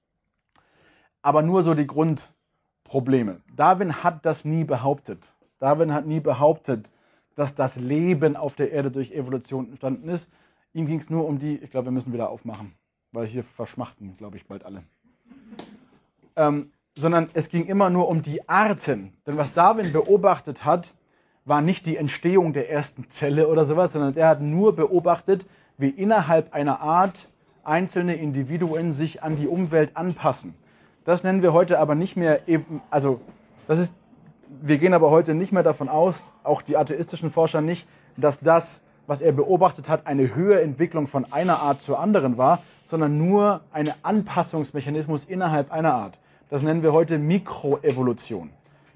aber 1.21 1.41
nur 1.41 1.63
so 1.63 1.73
die 1.73 1.87
Grundprobleme. 1.87 3.41
Darwin 3.55 4.03
hat 4.03 4.25
das 4.25 4.45
nie 4.45 4.63
behauptet. 4.63 5.27
Darwin 5.59 5.93
hat 5.93 6.05
nie 6.05 6.19
behauptet, 6.19 6.91
dass 7.37 7.53
das 7.53 7.75
Leben 7.75 8.35
auf 8.35 8.55
der 8.55 8.71
Erde 8.71 8.89
durch 8.89 9.11
Evolution 9.11 9.69
entstanden 9.69 10.09
ist. 10.09 10.31
Ihm 10.73 10.87
ging 10.87 10.97
es 10.97 11.11
nur 11.11 11.27
um 11.27 11.37
die, 11.37 11.57
ich 11.57 11.69
glaube, 11.69 11.85
wir 11.85 11.91
müssen 11.91 12.11
wieder 12.11 12.29
aufmachen, 12.29 12.73
weil 13.11 13.27
hier 13.27 13.43
verschmachten, 13.43 14.17
glaube 14.17 14.37
ich, 14.37 14.47
bald 14.47 14.65
alle. 14.65 14.81
Ähm, 16.35 16.71
sondern 16.95 17.29
es 17.33 17.49
ging 17.49 17.67
immer 17.67 17.91
nur 17.91 18.09
um 18.09 18.23
die 18.23 18.49
Arten. 18.49 19.13
Denn 19.27 19.37
was 19.37 19.53
Darwin 19.53 19.93
beobachtet 19.93 20.65
hat, 20.65 20.95
war 21.45 21.61
nicht 21.61 21.85
die 21.85 21.95
Entstehung 21.95 22.53
der 22.53 22.71
ersten 22.71 23.07
Zelle 23.11 23.47
oder 23.47 23.65
sowas, 23.65 23.93
sondern 23.93 24.17
er 24.17 24.29
hat 24.29 24.41
nur 24.41 24.75
beobachtet, 24.75 25.45
wie 25.77 25.89
innerhalb 25.89 26.53
einer 26.55 26.81
Art 26.81 27.29
einzelne 27.63 28.15
Individuen 28.15 28.91
sich 28.91 29.21
an 29.21 29.35
die 29.35 29.47
Umwelt 29.47 29.95
anpassen. 29.95 30.55
Das 31.05 31.23
nennen 31.23 31.43
wir 31.43 31.53
heute 31.53 31.77
aber 31.77 31.93
nicht 31.93 32.17
mehr 32.17 32.47
eben, 32.47 32.81
also 32.89 33.21
das 33.67 33.77
ist, 33.77 33.95
wir 34.61 34.77
gehen 34.77 34.93
aber 34.93 35.09
heute 35.09 35.33
nicht 35.33 35.51
mehr 35.51 35.63
davon 35.63 35.89
aus, 35.89 36.31
auch 36.43 36.61
die 36.61 36.77
atheistischen 36.77 37.31
Forscher 37.31 37.61
nicht, 37.61 37.87
dass 38.15 38.39
das, 38.39 38.83
was 39.05 39.21
er 39.21 39.31
beobachtet 39.31 39.89
hat, 39.89 40.07
eine 40.07 40.35
höhere 40.35 40.61
Entwicklung 40.61 41.07
von 41.07 41.31
einer 41.31 41.61
Art 41.61 41.81
zur 41.81 41.99
anderen 41.99 42.37
war, 42.37 42.59
sondern 42.85 43.17
nur 43.17 43.61
ein 43.71 43.93
Anpassungsmechanismus 44.03 45.25
innerhalb 45.25 45.71
einer 45.71 45.93
Art. 45.93 46.19
Das 46.49 46.63
nennen 46.63 46.83
wir 46.83 46.93
heute 46.93 47.17
Mikroevolution. 47.17 48.49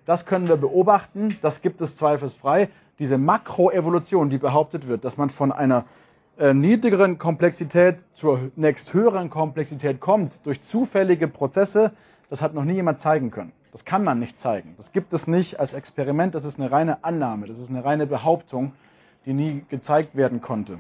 Das 0.06 0.26
können 0.26 0.48
wir 0.48 0.58
beobachten, 0.58 1.36
das 1.42 1.62
gibt 1.62 1.82
es 1.82 1.96
zweifelsfrei, 1.96 2.70
diese 3.00 3.18
Makroevolution, 3.18 4.30
die 4.30 4.38
behauptet 4.38 4.88
wird, 4.88 5.06
dass 5.06 5.18
man 5.18 5.30
von 5.30 5.52
einer 5.52 5.86
äh, 6.38 6.54
niedrigeren 6.54 7.18
Komplexität 7.18 8.06
zur 8.14 8.52
nächst 8.56 8.94
höheren 8.94 9.30
Komplexität 9.30 10.00
kommt 10.00 10.34
durch 10.44 10.62
zufällige 10.62 11.28
Prozesse, 11.28 11.92
das 12.30 12.42
hat 12.42 12.54
noch 12.54 12.64
nie 12.64 12.74
jemand 12.74 13.02
zeigen 13.02 13.32
können. 13.32 13.52
Das 13.72 13.86
kann 13.86 14.04
man 14.04 14.20
nicht 14.20 14.40
zeigen. 14.40 14.74
Das 14.78 14.92
gibt 14.92 15.14
es 15.14 15.28
nicht 15.28 15.60
als 15.60 15.74
Experiment, 15.74 16.36
das 16.36 16.44
ist 16.44 16.60
eine 16.60 16.72
reine 16.72 17.04
Annahme, 17.04 17.48
das 17.48 17.60
ist 17.60 17.70
eine 17.70 17.84
reine 17.84 18.06
Behauptung, 18.06 18.74
die 19.26 19.34
nie 19.34 19.64
gezeigt 19.70 20.16
werden 20.16 20.42
konnte. 20.42 20.78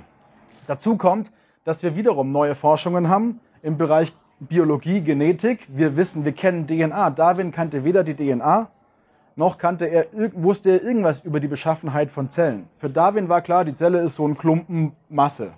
Dazu 0.67 0.97
kommt, 0.97 1.31
dass 1.63 1.83
wir 1.83 1.95
wiederum 1.95 2.31
neue 2.31 2.55
Forschungen 2.55 3.09
haben 3.09 3.39
im 3.61 3.77
Bereich 3.77 4.13
Biologie, 4.39 5.01
Genetik. 5.01 5.67
Wir 5.69 5.95
wissen, 5.95 6.25
wir 6.25 6.31
kennen 6.31 6.67
DNA. 6.67 7.11
Darwin 7.11 7.51
kannte 7.51 7.83
weder 7.83 8.03
die 8.03 8.15
DNA, 8.15 8.69
noch 9.35 9.57
kannte 9.57 9.85
er, 9.85 10.07
wusste 10.33 10.71
er 10.71 10.83
irgendwas 10.83 11.21
über 11.21 11.39
die 11.39 11.47
Beschaffenheit 11.47 12.09
von 12.09 12.29
Zellen. 12.29 12.67
Für 12.77 12.89
Darwin 12.89 13.29
war 13.29 13.41
klar, 13.41 13.63
die 13.63 13.73
Zelle 13.73 13.99
ist 13.99 14.15
so 14.15 14.27
ein 14.27 14.37
Klumpen 14.37 14.93
Masse. 15.09 15.53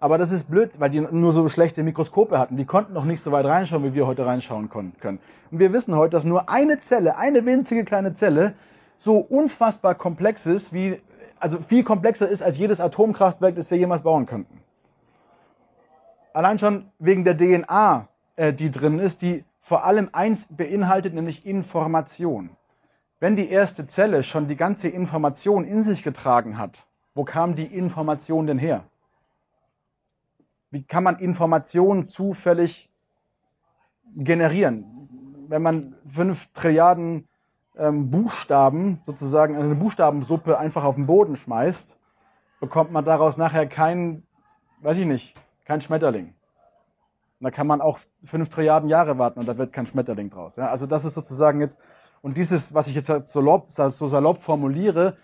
Aber 0.00 0.16
das 0.16 0.30
ist 0.30 0.48
blöd, 0.48 0.78
weil 0.78 0.90
die 0.90 1.00
nur 1.00 1.32
so 1.32 1.48
schlechte 1.48 1.82
Mikroskope 1.82 2.38
hatten. 2.38 2.56
Die 2.56 2.64
konnten 2.64 2.92
noch 2.92 3.04
nicht 3.04 3.20
so 3.20 3.32
weit 3.32 3.46
reinschauen, 3.46 3.82
wie 3.82 3.94
wir 3.94 4.06
heute 4.06 4.26
reinschauen 4.26 4.68
können. 4.70 5.18
Und 5.50 5.58
wir 5.58 5.72
wissen 5.72 5.96
heute, 5.96 6.10
dass 6.10 6.24
nur 6.24 6.48
eine 6.48 6.78
Zelle, 6.78 7.16
eine 7.16 7.44
winzige 7.46 7.84
kleine 7.84 8.14
Zelle, 8.14 8.54
so 8.96 9.16
unfassbar 9.16 9.94
komplex 9.94 10.46
ist, 10.46 10.72
wie, 10.72 11.00
also 11.40 11.58
viel 11.58 11.82
komplexer 11.82 12.28
ist 12.28 12.42
als 12.42 12.58
jedes 12.58 12.80
Atomkraftwerk, 12.80 13.56
das 13.56 13.70
wir 13.70 13.78
jemals 13.78 14.02
bauen 14.02 14.26
könnten. 14.26 14.60
Allein 16.32 16.58
schon 16.58 16.90
wegen 17.00 17.24
der 17.24 17.36
DNA, 17.36 18.06
äh, 18.36 18.52
die 18.52 18.70
drin 18.70 19.00
ist, 19.00 19.22
die 19.22 19.44
vor 19.58 19.84
allem 19.84 20.10
eins 20.12 20.46
beinhaltet, 20.50 21.14
nämlich 21.14 21.44
Information. 21.44 22.50
Wenn 23.18 23.34
die 23.34 23.48
erste 23.48 23.86
Zelle 23.86 24.22
schon 24.22 24.46
die 24.46 24.56
ganze 24.56 24.88
Information 24.88 25.64
in 25.64 25.82
sich 25.82 26.04
getragen 26.04 26.56
hat, 26.56 26.86
wo 27.14 27.24
kam 27.24 27.56
die 27.56 27.66
Information 27.66 28.46
denn 28.46 28.58
her? 28.58 28.84
Wie 30.70 30.82
kann 30.82 31.02
man 31.02 31.18
Informationen 31.18 32.04
zufällig 32.04 32.90
generieren? 34.16 35.46
Wenn 35.48 35.62
man 35.62 35.96
fünf 36.06 36.52
Trilliarden 36.52 37.26
ähm, 37.76 38.10
Buchstaben, 38.10 39.00
sozusagen 39.04 39.56
eine 39.56 39.74
Buchstabensuppe 39.74 40.58
einfach 40.58 40.84
auf 40.84 40.96
den 40.96 41.06
Boden 41.06 41.36
schmeißt, 41.36 41.98
bekommt 42.60 42.92
man 42.92 43.04
daraus 43.04 43.36
nachher 43.36 43.66
kein, 43.66 44.24
weiß 44.82 44.98
ich 44.98 45.06
nicht, 45.06 45.34
kein 45.64 45.80
Schmetterling. 45.80 46.34
Da 47.40 47.50
kann 47.50 47.68
man 47.68 47.80
auch 47.80 48.00
fünf 48.24 48.48
Trilliarden 48.48 48.88
Jahre 48.88 49.16
warten 49.16 49.38
und 49.38 49.46
da 49.46 49.56
wird 49.56 49.72
kein 49.72 49.86
Schmetterling 49.86 50.28
draus. 50.28 50.56
Ja? 50.56 50.68
Also 50.68 50.86
das 50.86 51.04
ist 51.04 51.14
sozusagen 51.14 51.60
jetzt, 51.60 51.78
und 52.20 52.36
dieses, 52.36 52.74
was 52.74 52.88
ich 52.88 52.94
jetzt 52.94 53.06
so 53.06 53.22
salopp, 53.24 53.70
so 53.70 54.08
salopp 54.08 54.42
formuliere, 54.42 55.16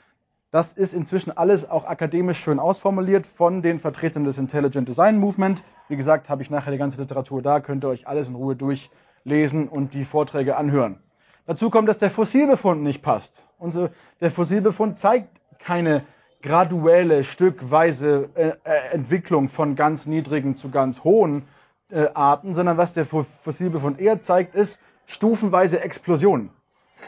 das 0.55 0.73
ist 0.73 0.95
inzwischen 0.95 1.37
alles 1.37 1.69
auch 1.69 1.85
akademisch 1.85 2.39
schön 2.39 2.61
ausformuliert 2.61 3.27
von 3.27 3.61
den 3.61 3.81
Vertretern 3.81 4.23
des 4.23 4.39
Intelligent 4.39 4.87
Design 4.87 5.19
Movement. 5.19 5.65
Wie 5.89 5.97
gesagt, 5.97 6.31
habe 6.31 6.45
ich 6.45 6.51
nachher 6.51 6.71
die 6.71 6.79
ganze 6.79 7.01
Literatur 7.01 7.43
da, 7.43 7.59
könnt 7.59 7.85
ihr 7.85 7.89
euch 7.89 8.07
alles 8.07 8.29
in 8.29 8.37
Ruhe 8.37 8.55
durchlesen 8.55 9.67
und 9.67 9.95
die 9.95 10.05
Vorträge 10.05 10.57
anhören. 10.57 11.01
Dazu 11.45 11.71
kommt, 11.71 11.89
dass 11.89 11.99
der 11.99 12.13
Fossilbefund 12.13 12.85
nicht 12.85 13.03
passt. 13.03 13.43
Und 13.59 13.75
der 14.21 14.31
Fossilbefund 14.31 14.97
zeigt 14.97 15.41
keine 15.59 16.05
graduelle, 16.41 17.25
stückweise 17.25 18.29
äh, 18.37 18.53
äh, 18.63 18.93
Entwicklung 18.93 19.49
von 19.49 19.75
ganz 19.75 20.07
niedrigen 20.07 20.57
zu 20.57 20.71
ganz 20.71 21.03
hohen 21.03 21.49
äh, 21.91 22.07
Arten, 22.15 22.55
sondern 22.55 22.77
was 22.77 22.93
der 22.93 23.07
Fossilbefund 23.07 24.01
eher 24.01 24.21
zeigt, 24.21 24.55
ist 24.55 24.81
stufenweise 25.07 25.81
Explosionen. 25.81 26.51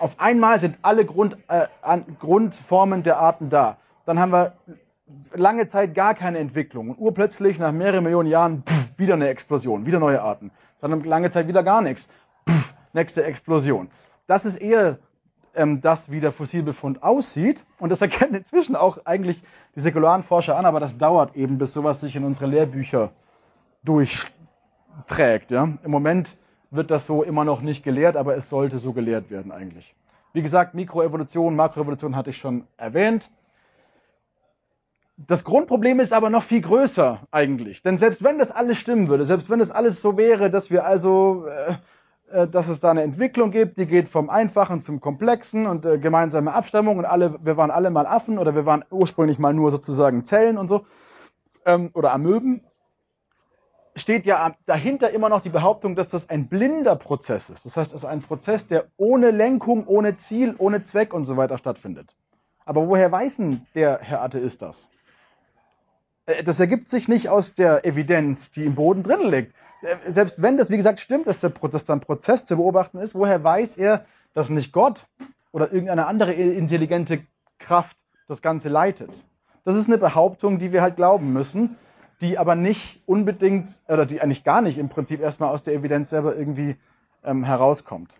Auf 0.01 0.20
einmal 0.20 0.59
sind 0.59 0.78
alle 0.82 1.05
Grund, 1.05 1.36
äh, 1.49 1.66
an, 1.82 2.05
Grundformen 2.18 3.03
der 3.03 3.18
Arten 3.18 3.51
da. 3.51 3.78
Dann 4.05 4.18
haben 4.18 4.32
wir 4.32 4.53
lange 5.34 5.66
Zeit 5.66 5.94
gar 5.94 6.14
keine 6.14 6.38
Entwicklung. 6.38 6.90
Und 6.90 6.99
urplötzlich, 6.99 7.59
nach 7.59 7.72
mehreren 7.72 8.05
Millionen 8.05 8.28
Jahren, 8.28 8.62
pff, 8.62 8.99
wieder 8.99 9.14
eine 9.14 9.28
Explosion, 9.28 9.86
wieder 9.86 9.99
neue 9.99 10.22
Arten. 10.22 10.51
Dann 10.80 11.05
lange 11.05 11.30
Zeit 11.30 11.49
wieder 11.49 11.62
gar 11.62 11.82
nichts. 11.82 12.09
Pff, 12.49 12.74
nächste 12.92 13.24
Explosion. 13.24 13.90
Das 14.26 14.44
ist 14.44 14.57
eher 14.57 14.99
ähm, 15.55 15.80
das, 15.80 16.11
wie 16.11 16.20
der 16.20 16.32
Fossilbefund 16.32 17.03
aussieht. 17.03 17.64
Und 17.78 17.90
das 17.90 18.01
erkennen 18.01 18.34
inzwischen 18.34 18.76
auch 18.76 18.99
eigentlich 19.05 19.42
die 19.74 19.80
säkularen 19.80 20.22
Forscher 20.22 20.57
an, 20.57 20.66
aber 20.66 20.80
das 20.80 20.99
dauert 20.99 21.36
eben, 21.36 21.59
bis 21.59 21.72
sowas 21.72 22.01
sich 22.01 22.16
in 22.16 22.24
unsere 22.24 22.47
Lehrbücher 22.47 23.11
durchträgt. 23.84 25.51
Ja? 25.51 25.68
Im 25.82 25.90
Moment 25.90 26.36
wird 26.70 26.90
das 26.90 27.06
so 27.06 27.22
immer 27.22 27.44
noch 27.44 27.60
nicht 27.60 27.84
gelehrt, 27.84 28.16
aber 28.16 28.36
es 28.36 28.48
sollte 28.48 28.78
so 28.78 28.92
gelehrt 28.92 29.30
werden 29.30 29.52
eigentlich. 29.52 29.94
Wie 30.32 30.42
gesagt, 30.42 30.74
Mikroevolution, 30.74 31.56
Makroevolution 31.56 32.16
hatte 32.16 32.30
ich 32.30 32.38
schon 32.38 32.66
erwähnt. 32.76 33.30
Das 35.16 35.44
Grundproblem 35.44 35.98
ist 36.00 36.12
aber 36.12 36.28
noch 36.28 36.42
viel 36.42 36.60
größer 36.60 37.20
eigentlich. 37.30 37.82
Denn 37.82 37.96
selbst 37.96 38.22
wenn 38.22 38.38
das 38.38 38.50
alles 38.50 38.78
stimmen 38.78 39.08
würde, 39.08 39.24
selbst 39.24 39.48
wenn 39.48 39.60
das 39.60 39.70
alles 39.70 40.02
so 40.02 40.18
wäre, 40.18 40.50
dass 40.50 40.70
wir 40.70 40.84
also, 40.84 41.46
äh, 41.46 42.42
äh, 42.42 42.48
dass 42.48 42.68
es 42.68 42.80
da 42.80 42.90
eine 42.90 43.02
Entwicklung 43.02 43.50
gibt, 43.50 43.78
die 43.78 43.86
geht 43.86 44.08
vom 44.08 44.28
Einfachen 44.28 44.82
zum 44.82 45.00
Komplexen 45.00 45.66
und 45.66 45.86
äh, 45.86 45.96
gemeinsame 45.98 46.52
Abstammung 46.52 46.98
und 46.98 47.06
alle, 47.06 47.38
wir 47.42 47.56
waren 47.56 47.70
alle 47.70 47.90
mal 47.90 48.06
Affen 48.06 48.38
oder 48.38 48.54
wir 48.54 48.66
waren 48.66 48.84
ursprünglich 48.90 49.38
mal 49.38 49.54
nur 49.54 49.70
sozusagen 49.70 50.26
Zellen 50.26 50.58
und 50.58 50.68
so 50.68 50.84
ähm, 51.64 51.90
oder 51.94 52.12
Amöben, 52.12 52.60
steht 53.97 54.26
ja 54.26 54.55
dahinter 54.66 55.11
immer 55.11 55.28
noch 55.28 55.40
die 55.40 55.49
Behauptung, 55.49 55.97
dass 55.97 56.09
das 56.09 56.28
ein 56.28 56.49
blinder 56.49 56.97
Prozess 56.97 57.51
ist. 57.51 57.64
Das 57.64 57.76
heißt, 57.76 57.92
es 57.92 58.03
ist 58.03 58.09
ein 58.09 58.20
Prozess, 58.20 58.66
der 58.66 58.86
ohne 58.97 59.30
Lenkung, 59.30 59.86
ohne 59.86 60.16
Ziel, 60.16 60.55
ohne 60.59 60.84
Zweck 60.84 61.14
und 61.14 61.24
so 61.24 61.36
weiter 61.36 61.57
stattfindet. 61.59 62.14
Aber 62.64 62.88
woher 62.88 63.11
weiß 63.11 63.38
denn 63.38 63.66
der 63.74 63.99
Herr 64.01 64.22
Atheist 64.22 64.61
das? 64.61 64.90
Äh, 66.26 66.44
das 66.44 66.61
ergibt 66.61 66.88
sich 66.88 67.09
nicht 67.09 67.30
aus 67.30 67.55
der 67.55 67.86
Evidenz, 67.86 68.51
die 68.51 68.64
im 68.64 68.74
Boden 68.74 69.03
drin 69.03 69.30
liegt. 69.30 69.55
Äh, 69.82 70.11
selbst 70.11 70.42
wenn 70.42 70.59
das, 70.59 70.70
wie 70.70 70.76
gesagt, 70.76 71.01
stimmt, 71.01 71.26
dass, 71.26 71.38
der, 71.38 71.51
dass 71.51 71.84
da 71.84 71.94
ein 71.94 72.01
Prozess 72.01 72.44
zu 72.44 72.57
beobachten 72.57 72.99
ist, 72.99 73.14
woher 73.14 73.42
weiß 73.42 73.78
er, 73.78 74.05
dass 74.34 74.51
nicht 74.51 74.72
Gott 74.72 75.07
oder 75.53 75.72
irgendeine 75.72 76.07
andere 76.07 76.34
intelligente 76.34 77.26
Kraft 77.59 77.97
das 78.28 78.42
Ganze 78.42 78.68
leitet? 78.68 79.11
Das 79.64 79.74
ist 79.74 79.88
eine 79.88 79.99
Behauptung, 79.99 80.59
die 80.59 80.72
wir 80.72 80.82
halt 80.82 80.97
glauben 80.97 81.32
müssen 81.32 81.76
die 82.20 82.38
aber 82.38 82.54
nicht 82.54 83.02
unbedingt, 83.06 83.68
oder 83.88 84.06
die 84.06 84.20
eigentlich 84.20 84.44
gar 84.44 84.62
nicht 84.62 84.78
im 84.78 84.88
Prinzip 84.88 85.20
erstmal 85.20 85.50
aus 85.50 85.62
der 85.62 85.74
Evidenz 85.74 86.10
selber 86.10 86.36
irgendwie 86.36 86.76
ähm, 87.24 87.44
herauskommt. 87.44 88.14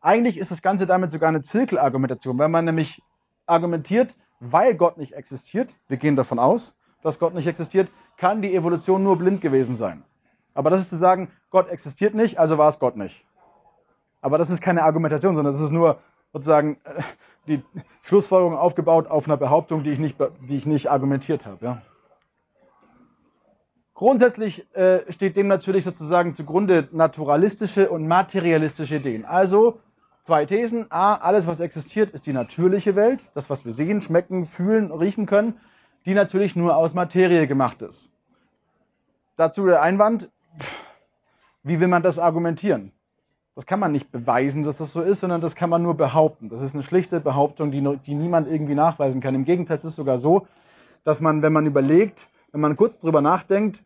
Eigentlich 0.00 0.38
ist 0.38 0.50
das 0.50 0.62
Ganze 0.62 0.86
damit 0.86 1.10
sogar 1.10 1.28
eine 1.28 1.42
Zirkelargumentation, 1.42 2.38
weil 2.38 2.48
man 2.48 2.64
nämlich 2.64 3.02
argumentiert, 3.46 4.16
weil 4.40 4.74
Gott 4.74 4.96
nicht 4.96 5.12
existiert, 5.12 5.76
wir 5.88 5.96
gehen 5.96 6.16
davon 6.16 6.38
aus, 6.38 6.76
dass 7.02 7.18
Gott 7.18 7.34
nicht 7.34 7.46
existiert, 7.46 7.92
kann 8.16 8.42
die 8.42 8.54
Evolution 8.54 9.02
nur 9.02 9.18
blind 9.18 9.40
gewesen 9.40 9.74
sein. 9.74 10.02
Aber 10.54 10.70
das 10.70 10.80
ist 10.80 10.90
zu 10.90 10.96
sagen, 10.96 11.30
Gott 11.50 11.68
existiert 11.68 12.14
nicht, 12.14 12.38
also 12.38 12.58
war 12.58 12.68
es 12.68 12.78
Gott 12.78 12.96
nicht. 12.96 13.24
Aber 14.20 14.38
das 14.38 14.50
ist 14.50 14.60
keine 14.60 14.82
Argumentation, 14.82 15.34
sondern 15.34 15.54
das 15.54 15.62
ist 15.62 15.70
nur 15.70 16.00
sozusagen 16.32 16.76
äh, 16.84 17.02
die 17.46 17.62
Schlussfolgerung 18.02 18.56
aufgebaut 18.56 19.06
auf 19.06 19.26
einer 19.26 19.36
Behauptung, 19.36 19.82
die 19.82 19.90
ich 19.90 19.98
nicht, 19.98 20.16
die 20.48 20.56
ich 20.56 20.66
nicht 20.66 20.90
argumentiert 20.90 21.46
habe. 21.46 21.64
Ja. 21.64 21.82
Grundsätzlich 24.00 24.64
äh, 24.74 25.00
steht 25.12 25.36
dem 25.36 25.46
natürlich 25.46 25.84
sozusagen 25.84 26.34
zugrunde 26.34 26.88
naturalistische 26.90 27.90
und 27.90 28.08
materialistische 28.08 28.96
Ideen. 28.96 29.26
Also 29.26 29.78
zwei 30.22 30.46
Thesen. 30.46 30.86
A, 30.88 31.16
alles, 31.16 31.46
was 31.46 31.60
existiert, 31.60 32.10
ist 32.12 32.24
die 32.24 32.32
natürliche 32.32 32.96
Welt, 32.96 33.22
das, 33.34 33.50
was 33.50 33.66
wir 33.66 33.72
sehen, 33.72 34.00
schmecken, 34.00 34.46
fühlen, 34.46 34.90
riechen 34.90 35.26
können, 35.26 35.60
die 36.06 36.14
natürlich 36.14 36.56
nur 36.56 36.78
aus 36.78 36.94
Materie 36.94 37.46
gemacht 37.46 37.82
ist. 37.82 38.10
Dazu 39.36 39.66
der 39.66 39.82
Einwand, 39.82 40.30
wie 41.62 41.78
will 41.78 41.88
man 41.88 42.02
das 42.02 42.18
argumentieren? 42.18 42.92
Das 43.54 43.66
kann 43.66 43.80
man 43.80 43.92
nicht 43.92 44.10
beweisen, 44.10 44.62
dass 44.62 44.78
das 44.78 44.94
so 44.94 45.02
ist, 45.02 45.20
sondern 45.20 45.42
das 45.42 45.56
kann 45.56 45.68
man 45.68 45.82
nur 45.82 45.94
behaupten. 45.94 46.48
Das 46.48 46.62
ist 46.62 46.72
eine 46.72 46.84
schlichte 46.84 47.20
Behauptung, 47.20 47.70
die, 47.70 47.98
die 48.06 48.14
niemand 48.14 48.48
irgendwie 48.50 48.74
nachweisen 48.74 49.20
kann. 49.20 49.34
Im 49.34 49.44
Gegenteil, 49.44 49.76
es 49.76 49.84
ist 49.84 49.96
sogar 49.96 50.16
so, 50.16 50.46
dass 51.04 51.20
man, 51.20 51.42
wenn 51.42 51.52
man 51.52 51.66
überlegt, 51.66 52.30
wenn 52.52 52.62
man 52.62 52.78
kurz 52.78 52.98
drüber 52.98 53.20
nachdenkt, 53.20 53.84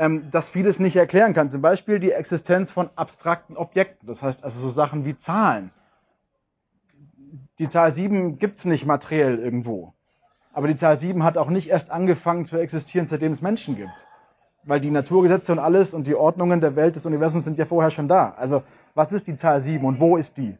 ähm, 0.00 0.30
das 0.30 0.48
vieles 0.48 0.80
nicht 0.80 0.96
erklären 0.96 1.34
kann. 1.34 1.50
Zum 1.50 1.60
Beispiel 1.60 1.98
die 1.98 2.12
Existenz 2.12 2.70
von 2.70 2.88
abstrakten 2.96 3.56
Objekten, 3.56 4.08
das 4.08 4.22
heißt 4.22 4.42
also 4.42 4.58
so 4.58 4.70
Sachen 4.70 5.04
wie 5.04 5.16
Zahlen. 5.16 5.70
Die 7.58 7.68
Zahl 7.68 7.92
7 7.92 8.38
gibt 8.38 8.56
es 8.56 8.64
nicht 8.64 8.86
materiell 8.86 9.38
irgendwo. 9.38 9.92
Aber 10.54 10.68
die 10.68 10.74
Zahl 10.74 10.96
7 10.96 11.22
hat 11.22 11.36
auch 11.36 11.50
nicht 11.50 11.68
erst 11.68 11.90
angefangen 11.90 12.46
zu 12.46 12.56
existieren, 12.56 13.08
seitdem 13.08 13.30
es 13.30 13.42
Menschen 13.42 13.76
gibt. 13.76 14.06
Weil 14.64 14.80
die 14.80 14.90
Naturgesetze 14.90 15.52
und 15.52 15.58
alles 15.58 15.92
und 15.92 16.06
die 16.06 16.14
Ordnungen 16.14 16.62
der 16.62 16.76
Welt 16.76 16.96
des 16.96 17.04
Universums 17.04 17.44
sind 17.44 17.58
ja 17.58 17.66
vorher 17.66 17.90
schon 17.90 18.08
da. 18.08 18.30
Also 18.38 18.62
was 18.94 19.12
ist 19.12 19.26
die 19.26 19.36
Zahl 19.36 19.60
7 19.60 19.84
und 19.84 20.00
wo 20.00 20.16
ist 20.16 20.38
die? 20.38 20.56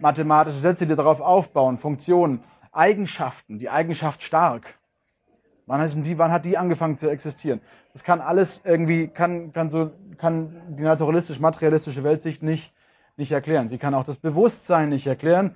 Mathematische 0.00 0.58
Sätze, 0.58 0.88
die 0.88 0.96
darauf 0.96 1.20
aufbauen, 1.20 1.78
Funktionen, 1.78 2.42
Eigenschaften, 2.72 3.58
die 3.58 3.70
Eigenschaft 3.70 4.24
stark. 4.24 4.78
Wann, 5.68 5.82
heißt 5.82 5.98
die, 5.98 6.16
wann 6.16 6.32
hat 6.32 6.46
die 6.46 6.56
angefangen 6.56 6.96
zu 6.96 7.10
existieren? 7.10 7.60
Das 7.92 8.02
kann 8.02 8.22
alles 8.22 8.62
irgendwie, 8.64 9.06
kann, 9.06 9.52
kann, 9.52 9.68
so, 9.68 9.90
kann 10.16 10.62
die 10.70 10.82
naturalistisch-materialistische 10.82 12.02
Weltsicht 12.04 12.42
nicht, 12.42 12.72
nicht 13.18 13.32
erklären. 13.32 13.68
Sie 13.68 13.76
kann 13.76 13.92
auch 13.92 14.04
das 14.04 14.16
Bewusstsein 14.16 14.88
nicht 14.88 15.06
erklären. 15.06 15.54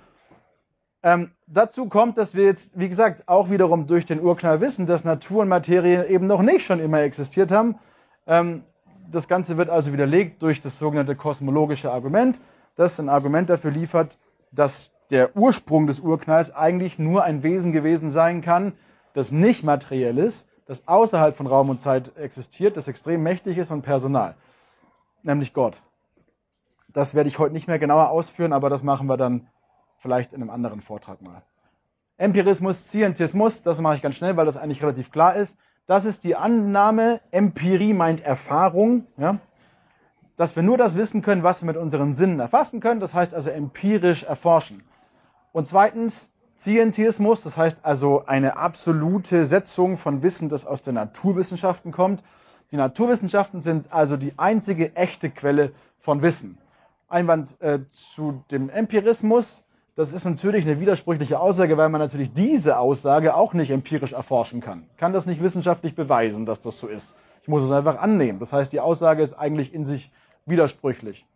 Ähm, 1.02 1.30
dazu 1.46 1.88
kommt, 1.88 2.18
dass 2.18 2.34
wir 2.34 2.44
jetzt, 2.44 2.78
wie 2.78 2.90
gesagt, 2.90 3.26
auch 3.26 3.48
wiederum 3.48 3.86
durch 3.86 4.04
den 4.04 4.20
Urknall 4.20 4.60
wissen, 4.60 4.86
dass 4.86 5.02
Natur 5.04 5.42
und 5.42 5.48
Materie 5.48 6.06
eben 6.06 6.26
noch 6.26 6.42
nicht 6.42 6.66
schon 6.66 6.78
immer 6.78 7.00
existiert 7.00 7.50
haben. 7.50 7.76
Ähm, 8.26 8.64
das 9.10 9.28
Ganze 9.28 9.56
wird 9.56 9.70
also 9.70 9.94
widerlegt 9.94 10.42
durch 10.42 10.60
das 10.60 10.78
sogenannte 10.78 11.16
kosmologische 11.16 11.90
Argument, 11.90 12.38
das 12.76 13.00
ein 13.00 13.08
Argument 13.08 13.48
dafür 13.48 13.70
liefert, 13.70 14.18
dass 14.50 14.92
der 15.10 15.34
Ursprung 15.38 15.86
des 15.86 16.00
Urknalls 16.00 16.54
eigentlich 16.54 16.98
nur 16.98 17.24
ein 17.24 17.42
Wesen 17.42 17.72
gewesen 17.72 18.10
sein 18.10 18.42
kann, 18.42 18.74
das 19.14 19.32
nicht 19.32 19.62
materiell 19.62 20.18
ist, 20.18 20.48
das 20.66 20.86
außerhalb 20.88 21.34
von 21.34 21.46
Raum 21.46 21.70
und 21.70 21.80
Zeit 21.80 22.16
existiert, 22.16 22.76
das 22.76 22.88
extrem 22.88 23.22
mächtig 23.22 23.58
ist 23.58 23.70
und 23.70 23.82
personal, 23.82 24.36
nämlich 25.22 25.52
Gott. 25.52 25.82
Das 26.88 27.14
werde 27.14 27.28
ich 27.28 27.38
heute 27.38 27.54
nicht 27.54 27.68
mehr 27.68 27.78
genauer 27.78 28.10
ausführen, 28.10 28.52
aber 28.52 28.70
das 28.70 28.82
machen 28.82 29.06
wir 29.06 29.16
dann 29.16 29.48
vielleicht 29.98 30.32
in 30.32 30.42
einem 30.42 30.50
anderen 30.50 30.80
Vortrag 30.80 31.22
mal. 31.22 31.42
Empirismus, 32.18 32.88
Scientismus, 32.88 33.62
das 33.62 33.80
mache 33.80 33.96
ich 33.96 34.02
ganz 34.02 34.16
schnell, 34.16 34.36
weil 34.36 34.46
das 34.46 34.56
eigentlich 34.56 34.82
relativ 34.82 35.10
klar 35.10 35.36
ist. 35.36 35.58
Das 35.86 36.04
ist 36.04 36.24
die 36.24 36.36
Annahme, 36.36 37.20
Empirie 37.30 37.94
meint 37.94 38.20
Erfahrung, 38.20 39.06
ja, 39.16 39.38
dass 40.36 40.56
wir 40.56 40.62
nur 40.62 40.78
das 40.78 40.96
wissen 40.96 41.22
können, 41.22 41.42
was 41.42 41.62
wir 41.62 41.66
mit 41.66 41.76
unseren 41.76 42.14
Sinnen 42.14 42.40
erfassen 42.40 42.80
können, 42.80 43.00
das 43.00 43.14
heißt 43.14 43.34
also 43.34 43.50
empirisch 43.50 44.22
erforschen. 44.24 44.82
Und 45.52 45.66
zweitens, 45.66 46.31
Scientismus, 46.62 47.42
das 47.42 47.56
heißt 47.56 47.80
also 47.82 48.24
eine 48.24 48.56
absolute 48.56 49.46
Setzung 49.46 49.98
von 49.98 50.22
Wissen, 50.22 50.48
das 50.48 50.64
aus 50.64 50.82
den 50.82 50.94
Naturwissenschaften 50.94 51.90
kommt. 51.90 52.22
Die 52.70 52.76
Naturwissenschaften 52.76 53.62
sind 53.62 53.92
also 53.92 54.16
die 54.16 54.34
einzige 54.36 54.94
echte 54.94 55.28
Quelle 55.28 55.72
von 55.98 56.22
Wissen. 56.22 56.58
Einwand 57.08 57.60
äh, 57.60 57.80
zu 57.90 58.44
dem 58.52 58.70
Empirismus. 58.70 59.64
Das 59.96 60.12
ist 60.12 60.24
natürlich 60.24 60.64
eine 60.64 60.78
widersprüchliche 60.78 61.40
Aussage, 61.40 61.76
weil 61.78 61.88
man 61.88 62.00
natürlich 62.00 62.32
diese 62.32 62.78
Aussage 62.78 63.34
auch 63.34 63.54
nicht 63.54 63.72
empirisch 63.72 64.12
erforschen 64.12 64.60
kann. 64.60 64.86
Kann 64.98 65.12
das 65.12 65.26
nicht 65.26 65.42
wissenschaftlich 65.42 65.96
beweisen, 65.96 66.46
dass 66.46 66.60
das 66.60 66.78
so 66.78 66.86
ist. 66.86 67.16
Ich 67.42 67.48
muss 67.48 67.64
es 67.64 67.72
einfach 67.72 67.98
annehmen. 67.98 68.38
Das 68.38 68.52
heißt, 68.52 68.72
die 68.72 68.78
Aussage 68.78 69.24
ist 69.24 69.34
eigentlich 69.34 69.74
in 69.74 69.84
sich 69.84 70.12
widersprüchlich. 70.46 71.26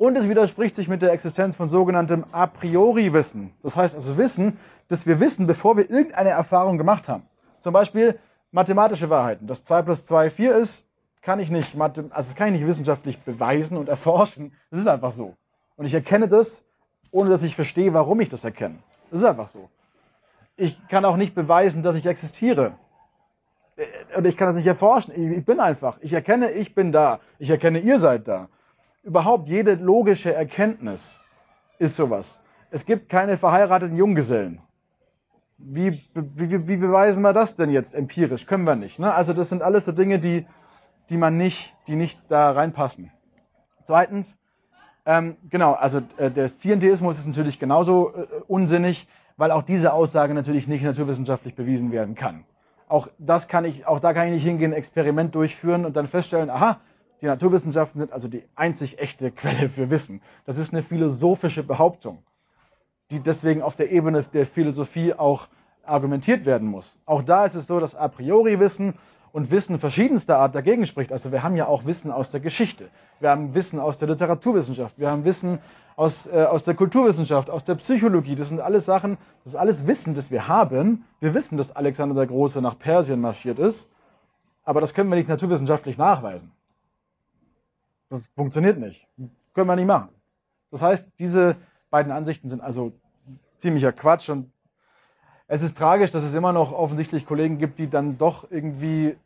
Und 0.00 0.16
es 0.16 0.30
widerspricht 0.30 0.74
sich 0.74 0.88
mit 0.88 1.02
der 1.02 1.12
Existenz 1.12 1.56
von 1.56 1.68
sogenanntem 1.68 2.24
A 2.32 2.46
priori 2.46 3.12
Wissen. 3.12 3.52
Das 3.62 3.76
heißt 3.76 3.94
also 3.94 4.16
Wissen, 4.16 4.56
dass 4.88 5.06
wir 5.06 5.20
wissen, 5.20 5.46
bevor 5.46 5.76
wir 5.76 5.90
irgendeine 5.90 6.30
Erfahrung 6.30 6.78
gemacht 6.78 7.06
haben. 7.06 7.24
Zum 7.60 7.74
Beispiel 7.74 8.18
mathematische 8.50 9.10
Wahrheiten. 9.10 9.46
Dass 9.46 9.62
2 9.62 9.82
plus 9.82 10.06
2 10.06 10.30
4 10.30 10.56
ist, 10.56 10.86
kann 11.20 11.38
ich 11.38 11.50
nicht, 11.50 11.78
also 11.78 12.00
das 12.08 12.34
kann 12.34 12.46
ich 12.46 12.60
nicht 12.60 12.66
wissenschaftlich 12.66 13.20
beweisen 13.20 13.76
und 13.76 13.88
erforschen. 13.90 14.54
Das 14.70 14.80
ist 14.80 14.86
einfach 14.86 15.12
so. 15.12 15.36
Und 15.76 15.84
ich 15.84 15.92
erkenne 15.92 16.28
das, 16.28 16.64
ohne 17.10 17.28
dass 17.28 17.42
ich 17.42 17.54
verstehe, 17.54 17.92
warum 17.92 18.20
ich 18.20 18.30
das 18.30 18.42
erkenne. 18.42 18.78
Das 19.10 19.20
ist 19.20 19.26
einfach 19.26 19.48
so. 19.48 19.68
Ich 20.56 20.78
kann 20.88 21.04
auch 21.04 21.18
nicht 21.18 21.34
beweisen, 21.34 21.82
dass 21.82 21.94
ich 21.94 22.06
existiere. 22.06 22.72
Äh, 23.76 24.16
und 24.16 24.26
ich 24.26 24.38
kann 24.38 24.46
das 24.46 24.56
nicht 24.56 24.66
erforschen. 24.66 25.12
Ich 25.14 25.44
bin 25.44 25.60
einfach. 25.60 25.98
Ich 26.00 26.14
erkenne, 26.14 26.52
ich 26.52 26.74
bin 26.74 26.90
da. 26.90 27.20
Ich 27.38 27.50
erkenne, 27.50 27.80
ihr 27.80 27.98
seid 27.98 28.28
da. 28.28 28.48
Überhaupt 29.02 29.48
jede 29.48 29.74
logische 29.74 30.34
Erkenntnis 30.34 31.20
ist 31.78 31.96
sowas. 31.96 32.42
Es 32.70 32.84
gibt 32.84 33.08
keine 33.08 33.36
verheirateten 33.36 33.96
Junggesellen. 33.96 34.60
Wie, 35.58 36.02
wie, 36.14 36.68
wie 36.68 36.76
beweisen 36.76 37.22
wir 37.22 37.32
das 37.32 37.56
denn 37.56 37.70
jetzt 37.70 37.94
empirisch? 37.94 38.46
Können 38.46 38.64
wir 38.64 38.76
nicht. 38.76 38.98
Ne? 38.98 39.12
Also 39.12 39.32
das 39.32 39.48
sind 39.48 39.62
alles 39.62 39.84
so 39.84 39.92
Dinge, 39.92 40.18
die 40.18 40.46
die 41.10 41.16
man 41.16 41.36
nicht, 41.36 41.74
die 41.88 41.96
nicht 41.96 42.20
da 42.28 42.52
reinpassen. 42.52 43.10
Zweitens, 43.82 44.38
ähm, 45.04 45.36
genau, 45.50 45.72
also 45.72 46.00
äh, 46.16 46.30
der 46.30 46.48
Scientismus 46.48 47.18
ist 47.18 47.26
natürlich 47.26 47.58
genauso 47.58 48.14
äh, 48.14 48.26
unsinnig, 48.46 49.08
weil 49.36 49.50
auch 49.50 49.62
diese 49.62 49.92
Aussage 49.92 50.34
natürlich 50.34 50.68
nicht 50.68 50.84
naturwissenschaftlich 50.84 51.56
bewiesen 51.56 51.90
werden 51.90 52.14
kann. 52.14 52.44
Auch 52.86 53.08
das 53.18 53.48
kann 53.48 53.64
ich, 53.64 53.86
auch 53.86 53.98
da 53.98 54.12
kann 54.12 54.28
ich 54.28 54.34
nicht 54.34 54.44
hingehen, 54.44 54.72
ein 54.72 54.76
Experiment 54.76 55.34
durchführen 55.34 55.84
und 55.84 55.96
dann 55.96 56.06
feststellen, 56.06 56.50
aha, 56.50 56.80
die 57.20 57.26
Naturwissenschaften 57.26 58.00
sind 58.00 58.12
also 58.12 58.28
die 58.28 58.44
einzig 58.54 58.98
echte 58.98 59.30
Quelle 59.30 59.68
für 59.68 59.90
Wissen. 59.90 60.22
Das 60.46 60.58
ist 60.58 60.72
eine 60.72 60.82
philosophische 60.82 61.62
Behauptung, 61.62 62.22
die 63.10 63.20
deswegen 63.20 63.62
auf 63.62 63.76
der 63.76 63.90
Ebene 63.90 64.22
der 64.22 64.46
Philosophie 64.46 65.14
auch 65.14 65.48
argumentiert 65.82 66.46
werden 66.46 66.68
muss. 66.68 66.98
Auch 67.06 67.22
da 67.22 67.44
ist 67.44 67.54
es 67.54 67.66
so, 67.66 67.80
dass 67.80 67.94
a 67.94 68.08
priori 68.08 68.58
Wissen 68.58 68.94
und 69.32 69.50
Wissen 69.50 69.78
verschiedenster 69.78 70.38
Art 70.38 70.54
dagegen 70.54 70.86
spricht. 70.86 71.12
Also 71.12 71.30
wir 71.30 71.42
haben 71.42 71.56
ja 71.56 71.66
auch 71.66 71.84
Wissen 71.84 72.10
aus 72.10 72.30
der 72.30 72.40
Geschichte, 72.40 72.88
wir 73.20 73.30
haben 73.30 73.54
Wissen 73.54 73.78
aus 73.78 73.98
der 73.98 74.08
Literaturwissenschaft, 74.08 74.98
wir 74.98 75.10
haben 75.10 75.24
Wissen 75.24 75.58
aus, 75.96 76.26
äh, 76.26 76.44
aus 76.44 76.64
der 76.64 76.74
Kulturwissenschaft, 76.74 77.50
aus 77.50 77.64
der 77.64 77.74
Psychologie. 77.74 78.34
Das 78.34 78.48
sind 78.48 78.60
alles 78.60 78.86
Sachen, 78.86 79.18
das 79.44 79.54
ist 79.54 79.58
alles 79.58 79.86
Wissen, 79.86 80.14
das 80.14 80.30
wir 80.30 80.48
haben. 80.48 81.04
Wir 81.20 81.34
wissen, 81.34 81.58
dass 81.58 81.76
Alexander 81.76 82.14
der 82.14 82.26
Große 82.26 82.62
nach 82.62 82.78
Persien 82.78 83.20
marschiert 83.20 83.58
ist, 83.58 83.90
aber 84.64 84.80
das 84.80 84.94
können 84.94 85.10
wir 85.10 85.16
nicht 85.16 85.28
naturwissenschaftlich 85.28 85.98
nachweisen. 85.98 86.50
Das 88.10 88.26
funktioniert 88.36 88.78
nicht. 88.78 89.06
Können 89.54 89.68
wir 89.68 89.76
nicht 89.76 89.86
machen. 89.86 90.10
Das 90.70 90.82
heißt, 90.82 91.08
diese 91.18 91.56
beiden 91.90 92.12
Ansichten 92.12 92.50
sind 92.50 92.60
also 92.60 92.92
ziemlicher 93.58 93.92
Quatsch 93.92 94.28
und 94.28 94.52
es 95.46 95.62
ist 95.62 95.76
tragisch, 95.76 96.10
dass 96.10 96.22
es 96.22 96.34
immer 96.34 96.52
noch 96.52 96.72
offensichtlich 96.72 97.26
Kollegen 97.26 97.58
gibt, 97.58 97.78
die 97.78 97.88
dann 97.88 98.18
doch 98.18 98.50
irgendwie 98.50 99.16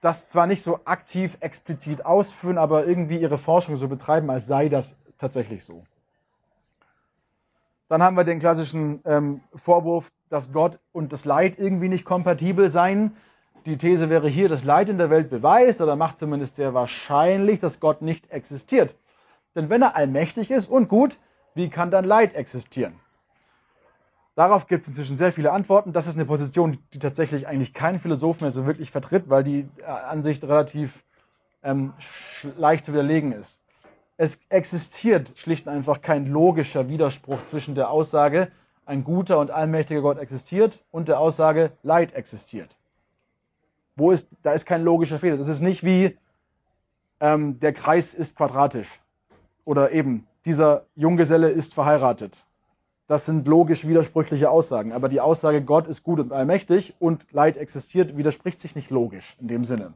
das 0.00 0.28
zwar 0.28 0.46
nicht 0.46 0.62
so 0.62 0.80
aktiv 0.84 1.38
explizit 1.40 2.04
ausführen, 2.04 2.58
aber 2.58 2.86
irgendwie 2.86 3.18
ihre 3.18 3.38
Forschung 3.38 3.76
so 3.76 3.88
betreiben, 3.88 4.28
als 4.30 4.46
sei 4.46 4.68
das 4.68 4.96
tatsächlich 5.16 5.64
so. 5.64 5.84
Dann 7.88 8.02
haben 8.02 8.16
wir 8.16 8.24
den 8.24 8.40
klassischen 8.40 9.00
ähm, 9.04 9.42
Vorwurf, 9.54 10.10
dass 10.28 10.52
Gott 10.52 10.78
und 10.92 11.12
das 11.12 11.24
Leid 11.24 11.58
irgendwie 11.58 11.88
nicht 11.88 12.04
kompatibel 12.04 12.68
seien. 12.68 13.16
Die 13.64 13.78
These 13.78 14.10
wäre 14.10 14.28
hier, 14.28 14.48
das 14.48 14.64
Leid 14.64 14.88
in 14.88 14.98
der 14.98 15.10
Welt 15.10 15.30
beweist 15.30 15.80
oder 15.80 15.94
macht 15.94 16.18
zumindest 16.18 16.56
sehr 16.56 16.74
wahrscheinlich, 16.74 17.60
dass 17.60 17.78
Gott 17.78 18.02
nicht 18.02 18.30
existiert. 18.30 18.94
Denn 19.54 19.70
wenn 19.70 19.82
er 19.82 19.94
allmächtig 19.94 20.50
ist 20.50 20.68
und 20.68 20.88
gut, 20.88 21.18
wie 21.54 21.68
kann 21.68 21.90
dann 21.90 22.04
Leid 22.04 22.34
existieren? 22.34 22.98
Darauf 24.34 24.66
gibt 24.66 24.82
es 24.82 24.88
inzwischen 24.88 25.16
sehr 25.16 25.32
viele 25.32 25.52
Antworten. 25.52 25.92
Das 25.92 26.06
ist 26.06 26.16
eine 26.16 26.24
Position, 26.24 26.78
die 26.94 26.98
tatsächlich 26.98 27.46
eigentlich 27.46 27.74
kein 27.74 28.00
Philosoph 28.00 28.40
mehr 28.40 28.50
so 28.50 28.66
wirklich 28.66 28.90
vertritt, 28.90 29.28
weil 29.28 29.44
die 29.44 29.68
äh, 29.78 29.84
Ansicht 29.84 30.42
relativ 30.44 31.04
ähm, 31.62 31.92
leicht 32.56 32.86
zu 32.86 32.92
widerlegen 32.92 33.32
ist. 33.32 33.60
Es 34.16 34.40
existiert 34.48 35.32
schlicht 35.36 35.66
und 35.66 35.72
einfach 35.74 36.00
kein 36.00 36.26
logischer 36.26 36.88
Widerspruch 36.88 37.44
zwischen 37.44 37.74
der 37.74 37.90
Aussage, 37.90 38.50
ein 38.86 39.04
guter 39.04 39.38
und 39.38 39.50
allmächtiger 39.50 40.00
Gott 40.00 40.18
existiert 40.18 40.82
und 40.90 41.08
der 41.08 41.20
Aussage, 41.20 41.72
Leid 41.82 42.14
existiert. 42.14 42.76
Wo 43.96 44.10
ist, 44.10 44.38
da 44.42 44.52
ist 44.52 44.66
kein 44.66 44.82
logischer 44.82 45.18
Fehler. 45.18 45.36
Das 45.36 45.48
ist 45.48 45.60
nicht 45.60 45.84
wie 45.84 46.16
ähm, 47.20 47.60
der 47.60 47.72
Kreis 47.72 48.14
ist 48.14 48.36
quadratisch 48.36 49.00
oder 49.64 49.92
eben 49.92 50.26
dieser 50.44 50.86
Junggeselle 50.96 51.50
ist 51.50 51.74
verheiratet 51.74 52.44
das 53.12 53.26
sind 53.26 53.46
logisch 53.46 53.86
widersprüchliche 53.86 54.48
Aussagen. 54.48 54.92
Aber 54.92 55.10
die 55.10 55.20
Aussage, 55.20 55.62
Gott 55.62 55.86
ist 55.86 56.02
gut 56.02 56.18
und 56.18 56.32
allmächtig 56.32 56.94
und 56.98 57.26
Leid 57.30 57.58
existiert, 57.58 58.16
widerspricht 58.16 58.58
sich 58.58 58.74
nicht 58.74 58.90
logisch 58.90 59.36
in 59.38 59.48
dem 59.48 59.66
Sinne. 59.66 59.92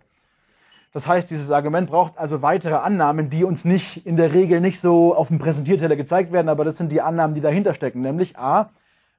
Das 0.93 1.07
heißt, 1.07 1.31
dieses 1.31 1.51
Argument 1.51 1.89
braucht 1.89 2.19
also 2.19 2.43
weitere 2.43 2.75
Annahmen, 2.75 3.31
die 3.31 3.45
uns 3.45 3.65
nicht 3.65 4.07
in 4.07 4.17
der 4.17 4.35
Regel 4.35 4.61
nicht 4.61 4.81
so 4.81 5.15
auf 5.15 5.29
dem 5.29 5.39
Präsentierteller 5.39 5.97
gezeigt 5.97 6.31
werden, 6.31 6.51
aber 6.51 6.65
das 6.65 6.77
sind 6.77 6.93
die 6.93 7.01
Annahmen, 7.01 7.35
die 7.35 7.41
dahinter 7.41 7.73
stecken. 7.73 8.03
Nämlich 8.03 8.39
A, 8.39 8.71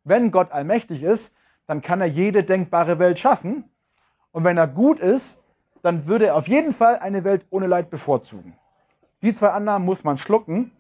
wenn 0.04 0.30
Gott 0.30 0.52
allmächtig 0.52 1.02
ist, 1.02 1.34
dann 1.66 1.82
kann 1.82 2.00
er 2.00 2.08
jede 2.08 2.44
denkbare 2.44 3.00
Welt 3.00 3.18
schaffen. 3.18 3.64
Und 4.32 4.44
wenn 4.44 4.58
er 4.58 4.68
gut 4.68 5.00
ist, 5.00 5.42
dann 5.82 6.06
würde 6.06 6.28
er 6.28 6.36
auf 6.36 6.48
jeden 6.48 6.74
Fall 6.74 7.00
eine 7.00 7.24
Welt 7.24 7.46
ohne 7.50 7.68
Leid 7.68 7.90
bevorzugen. 7.90 8.56
Die 9.22 9.34
zwei 9.34 9.50
Annahmen 9.50 9.86
muss 9.86 10.04
man 10.04 10.18
schlucken, 10.18 10.72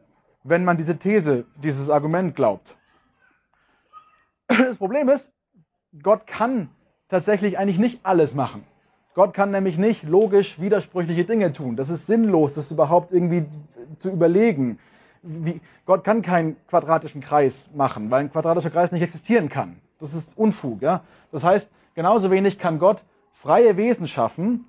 wenn 0.43 0.64
man 0.64 0.78
diese 0.78 0.98
These, 0.98 1.45
dieses 1.56 1.89
Argument 1.89 2.36
glaubt. 2.36 2.78
Das 4.48 4.78
Problem 4.78 5.10
ist, 5.10 5.34
Gott 6.02 6.28
kann 6.28 6.70
tatsächlich 7.10 7.58
eigentlich 7.58 7.80
nicht 7.80 8.02
alles 8.04 8.34
machen. 8.36 8.64
Gott 9.14 9.34
kann 9.34 9.52
nämlich 9.52 9.78
nicht 9.78 10.04
logisch 10.04 10.60
widersprüchliche 10.60 11.26
Dinge 11.26 11.52
tun. 11.52 11.76
Das 11.76 11.89
ist 11.89 12.06
sinnlos, 12.06 12.54
das 12.54 12.72
überhaupt 12.72 13.12
irgendwie 13.12 13.48
zu 13.98 14.12
überlegen. 14.12 14.78
Wie, 15.24 15.60
Gott 15.86 16.04
kann 16.04 16.22
keinen 16.22 16.56
quadratischen 16.68 17.22
Kreis 17.22 17.70
machen, 17.74 18.12
weil 18.12 18.22
ein 18.22 18.32
quadratischer 18.32 18.70
Kreis 18.70 18.91
nicht 18.91 19.02
existieren 19.02 19.50
kann. 19.50 19.82
Das 20.00 20.14
ist 20.14 20.38
Unfug. 20.38 20.82
Ja? 20.84 21.02
Das 21.32 21.43
heißt, 21.43 21.72
genauso 21.95 22.30
wenig 22.30 22.60
kann 22.60 22.78
Gott 22.78 23.04
freie 23.42 23.78
Wesen 23.78 24.08
schaffen 24.08 24.66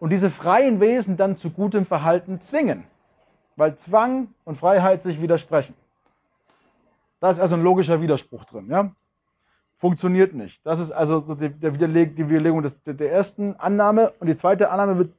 und 0.00 0.10
diese 0.10 0.30
freien 0.30 0.80
Wesen 0.80 1.16
dann 1.16 1.36
zu 1.36 1.50
gutem 1.50 1.84
Verhalten 1.84 2.40
zwingen, 2.40 2.84
weil 3.56 3.76
Zwang 3.76 4.28
und 4.44 4.56
Freiheit 4.56 5.02
sich 5.02 5.20
widersprechen. 5.20 5.74
Da 7.20 7.30
ist 7.30 7.40
also 7.40 7.54
ein 7.56 7.62
logischer 7.62 8.00
Widerspruch 8.00 8.44
drin. 8.44 8.70
Ja? 8.70 8.92
funktioniert 9.78 10.34
nicht. 10.34 10.64
Das 10.64 10.80
ist 10.80 10.90
also 10.90 11.18
so 11.18 11.34
die, 11.34 11.50
der 11.50 11.74
Widerleg, 11.74 12.16
die 12.16 12.28
Widerlegung 12.28 12.62
des, 12.62 12.82
der, 12.82 12.94
der, 12.94 13.12
ersten 13.12 13.54
Annahme. 13.56 14.12
Und 14.18 14.26
die 14.26 14.36
zweite 14.36 14.70
Annahme 14.70 14.98
wird. 14.98 15.14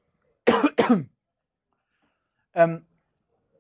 ähm, 2.54 2.86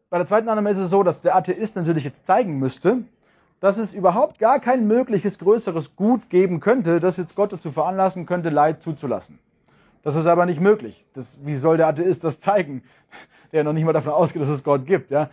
bei 0.09 0.17
der 0.17 0.25
zweiten 0.25 0.49
Annahme 0.49 0.69
ist 0.69 0.77
es 0.77 0.89
so, 0.89 1.03
dass 1.03 1.21
der 1.21 1.35
Atheist 1.35 1.75
natürlich 1.75 2.03
jetzt 2.03 2.25
zeigen 2.25 2.57
müsste, 2.59 3.03
dass 3.59 3.77
es 3.77 3.93
überhaupt 3.93 4.39
gar 4.39 4.59
kein 4.59 4.87
mögliches 4.87 5.39
größeres 5.39 5.95
Gut 5.95 6.29
geben 6.29 6.59
könnte, 6.59 6.99
das 6.99 7.17
jetzt 7.17 7.35
Gott 7.35 7.53
dazu 7.53 7.71
veranlassen 7.71 8.25
könnte, 8.25 8.49
Leid 8.49 8.83
zuzulassen. 8.83 9.39
Das 10.03 10.15
ist 10.15 10.27
aber 10.27 10.45
nicht 10.45 10.61
möglich. 10.61 11.05
Das, 11.13 11.39
wie 11.43 11.55
soll 11.55 11.77
der 11.77 11.87
Atheist 11.87 12.23
das 12.23 12.39
zeigen, 12.39 12.83
der 13.51 13.63
noch 13.63 13.73
nicht 13.73 13.85
mal 13.85 13.93
davon 13.93 14.13
ausgeht, 14.13 14.41
dass 14.41 14.49
es 14.49 14.63
Gott 14.63 14.85
gibt? 14.85 15.11
Ja? 15.11 15.29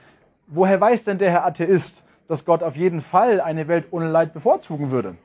Woher 0.47 0.81
weiß 0.81 1.05
denn 1.05 1.19
der 1.19 1.31
Herr 1.31 1.47
Atheist, 1.47 2.05
dass 2.27 2.45
Gott 2.45 2.63
auf 2.63 2.77
jeden 2.77 3.01
Fall 3.01 3.41
eine 3.41 3.69
Welt 3.69 3.89
ohne 3.91 4.09
Leid 4.09 4.33
bevorzugen 4.33 4.91
würde? 4.91 5.17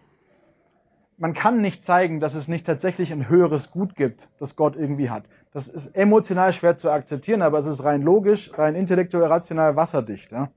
Man 1.18 1.34
kann 1.34 1.62
nicht 1.62 1.84
zeigen, 1.84 2.22
dass 2.22 2.34
es 2.34 2.48
nicht 2.48 2.66
tatsächlich 2.66 3.12
ein 3.12 3.28
höheres 3.28 3.72
Gut 3.72 3.96
gibt, 3.96 4.30
das 4.40 4.56
Gott 4.56 4.78
irgendwie 4.78 5.10
hat. 5.10 5.24
Das 5.52 5.68
ist 5.68 5.88
emotional 5.96 6.54
schwer 6.54 6.78
zu 6.78 6.90
akzeptieren, 6.92 7.42
aber 7.42 7.58
es 7.58 7.66
ist 7.66 7.84
rein 7.84 8.02
logisch, 8.02 8.52
rein 8.58 8.76
intellektuell, 8.76 9.26
rational 9.26 9.76
wasserdicht. 9.76 10.32
Ja? 10.32 10.50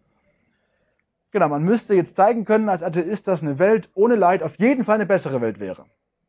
Genau, 1.32 1.48
man 1.48 1.64
müsste 1.64 1.94
jetzt 1.94 2.14
zeigen 2.14 2.44
können 2.44 2.68
als 2.68 2.82
Atheist, 2.82 3.26
dass 3.26 3.42
eine 3.42 3.58
Welt 3.58 3.90
ohne 3.94 4.16
Leid 4.16 4.42
auf 4.42 4.58
jeden 4.58 4.84
Fall 4.84 4.96
eine 4.96 5.06
bessere 5.06 5.40
Welt 5.40 5.58
wäre. 5.58 5.86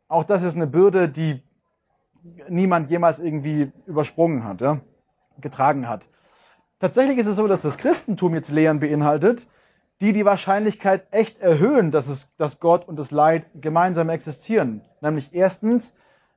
Auch 0.08 0.24
das 0.24 0.44
ist 0.44 0.56
eine 0.56 0.66
Bürde, 0.66 1.10
die 1.10 1.44
niemand 2.48 2.90
jemals 2.90 3.20
irgendwie 3.20 3.74
übersprungen 3.86 4.46
hat, 4.46 4.62
ja, 4.62 4.80
getragen 5.42 5.90
hat. 5.90 6.08
Tatsächlich 6.80 7.18
ist 7.18 7.28
es 7.28 7.36
so, 7.36 7.48
dass 7.48 7.64
das 7.64 7.78
Christentum 7.78 8.34
jetzt 8.34 8.50
Lehren 8.50 8.80
beinhaltet, 8.80 9.50
die 10.00 10.14
die 10.14 10.24
Wahrscheinlichkeit 10.24 11.08
echt 11.12 11.40
erhöhen, 11.40 11.92
dass, 11.92 12.08
es, 12.08 12.34
dass 12.38 12.62
Gott 12.62 12.88
und 12.88 12.98
das 12.98 13.12
Leid 13.12 13.46
gemeinsam 13.60 14.10
existieren. 14.10 14.82
Nämlich 15.02 15.32
erstens, 15.34 15.96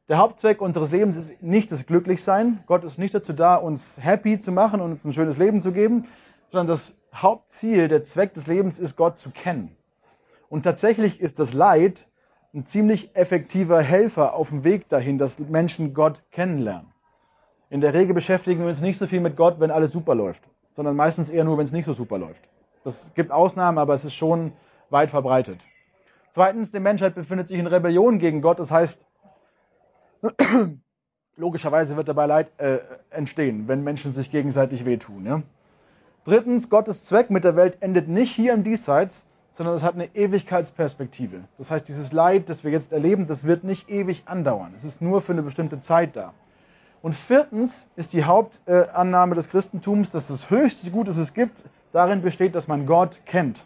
der 0.09 0.19
Hauptzweck 0.19 0.61
unseres 0.61 0.91
Lebens 0.91 1.17
ist 1.17 1.41
nicht 1.41 1.71
das 1.71 1.87
Glücklichsein. 1.87 2.65
Gott 2.67 2.85
ist 2.85 2.99
nicht 2.99 3.15
dazu 3.15 3.33
da, 3.33 3.55
uns 3.55 3.99
happy 4.03 4.41
zu 4.41 4.51
machen 4.51 4.81
und 4.81 4.91
uns 4.91 5.05
ein 5.05 5.13
schönes 5.13 5.37
Leben 5.37 5.63
zu 5.63 5.73
geben, 5.73 6.07
sondern 6.51 6.67
das 6.67 6.97
Hauptziel, 7.23 7.89
der 7.89 8.03
Zweck 8.03 8.35
des 8.35 8.47
Lebens 8.47 8.79
ist, 8.79 8.97
Gott 8.97 9.19
zu 9.19 9.31
kennen. 9.31 9.77
Und 10.49 10.63
tatsächlich 10.63 11.21
ist 11.21 11.39
das 11.39 11.53
Leid 11.53 12.09
ein 12.55 12.65
ziemlich 12.65 13.15
effektiver 13.17 13.81
Helfer 13.81 14.35
auf 14.35 14.49
dem 14.51 14.65
Weg 14.65 14.89
dahin, 14.89 15.19
dass 15.19 15.39
Menschen 15.39 15.95
Gott 15.95 16.23
kennenlernen. 16.31 16.93
In 17.69 17.81
der 17.81 17.95
Regel 17.95 18.15
beschäftigen 18.15 18.61
wir 18.61 18.69
uns 18.69 18.81
nicht 18.81 18.99
so 18.99 19.07
viel 19.07 19.21
mit 19.21 19.37
Gott, 19.37 19.61
wenn 19.61 19.71
alles 19.71 19.93
super 19.93 20.15
läuft, 20.15 20.49
sondern 20.73 20.97
meistens 20.97 21.31
eher 21.31 21.45
nur, 21.45 21.59
wenn 21.59 21.65
es 21.65 21.73
nicht 21.73 21.85
so 21.85 21.93
super 21.93 22.19
läuft. 22.19 22.43
Das 22.85 23.13
gibt 23.15 23.33
Ausnahmen, 23.33 23.79
aber 23.79 23.95
es 23.95 24.05
ist 24.05 24.15
schon 24.15 24.53
weit 24.91 25.11
verbreitet. 25.11 25.67
Zweitens, 26.31 26.71
die 26.71 26.81
Menschheit 26.81 27.15
befindet 27.15 27.49
sich 27.49 27.59
in 27.59 27.67
Rebellion 27.67 28.19
gegen 28.19 28.41
Gott. 28.41 28.61
Das 28.61 28.71
heißt, 28.71 29.07
logischerweise 31.37 31.97
wird 31.97 32.09
dabei 32.09 32.27
Leid 32.27 32.53
äh, 32.59 32.79
entstehen, 33.11 33.69
wenn 33.69 33.83
Menschen 33.83 34.13
sich 34.13 34.31
gegenseitig 34.31 34.85
wehtun. 34.85 35.27
Ja? 35.27 35.43
Drittens, 36.27 36.71
Gottes 36.71 37.05
Zweck 37.05 37.31
mit 37.31 37.45
der 37.45 37.55
Welt 37.55 37.79
endet 37.81 38.09
nicht 38.09 38.35
hier 38.35 38.53
im 38.53 38.65
Diesseits, 38.65 39.27
sondern 39.53 39.77
es 39.77 39.85
hat 39.85 39.95
eine 39.95 40.13
Ewigkeitsperspektive. 40.17 41.45
Das 41.57 41.71
heißt, 41.71 41.87
dieses 41.87 42.13
Leid, 42.13 42.51
das 42.51 42.65
wir 42.65 42.73
jetzt 42.73 42.93
erleben, 42.93 43.29
das 43.29 43.45
wird 43.45 43.63
nicht 43.63 43.89
ewig 43.89 44.25
andauern. 44.27 44.73
Es 44.75 44.83
ist 44.83 45.01
nur 45.01 45.23
für 45.23 45.33
eine 45.33 45.45
bestimmte 45.45 45.79
Zeit 45.79 46.17
da. 46.17 46.35
Und 47.01 47.15
viertens 47.15 47.89
ist 47.95 48.13
die 48.13 48.25
Hauptannahme 48.25 49.37
des 49.37 49.51
Christentums, 49.51 50.11
dass 50.11 50.27
das 50.27 50.51
höchste 50.51 50.91
Gut, 50.91 51.07
das 51.07 51.17
es 51.17 51.33
gibt, 51.33 51.63
darin 51.93 52.23
besteht, 52.23 52.57
dass 52.57 52.67
man 52.67 52.87
Gott 52.87 53.21
kennt. 53.25 53.65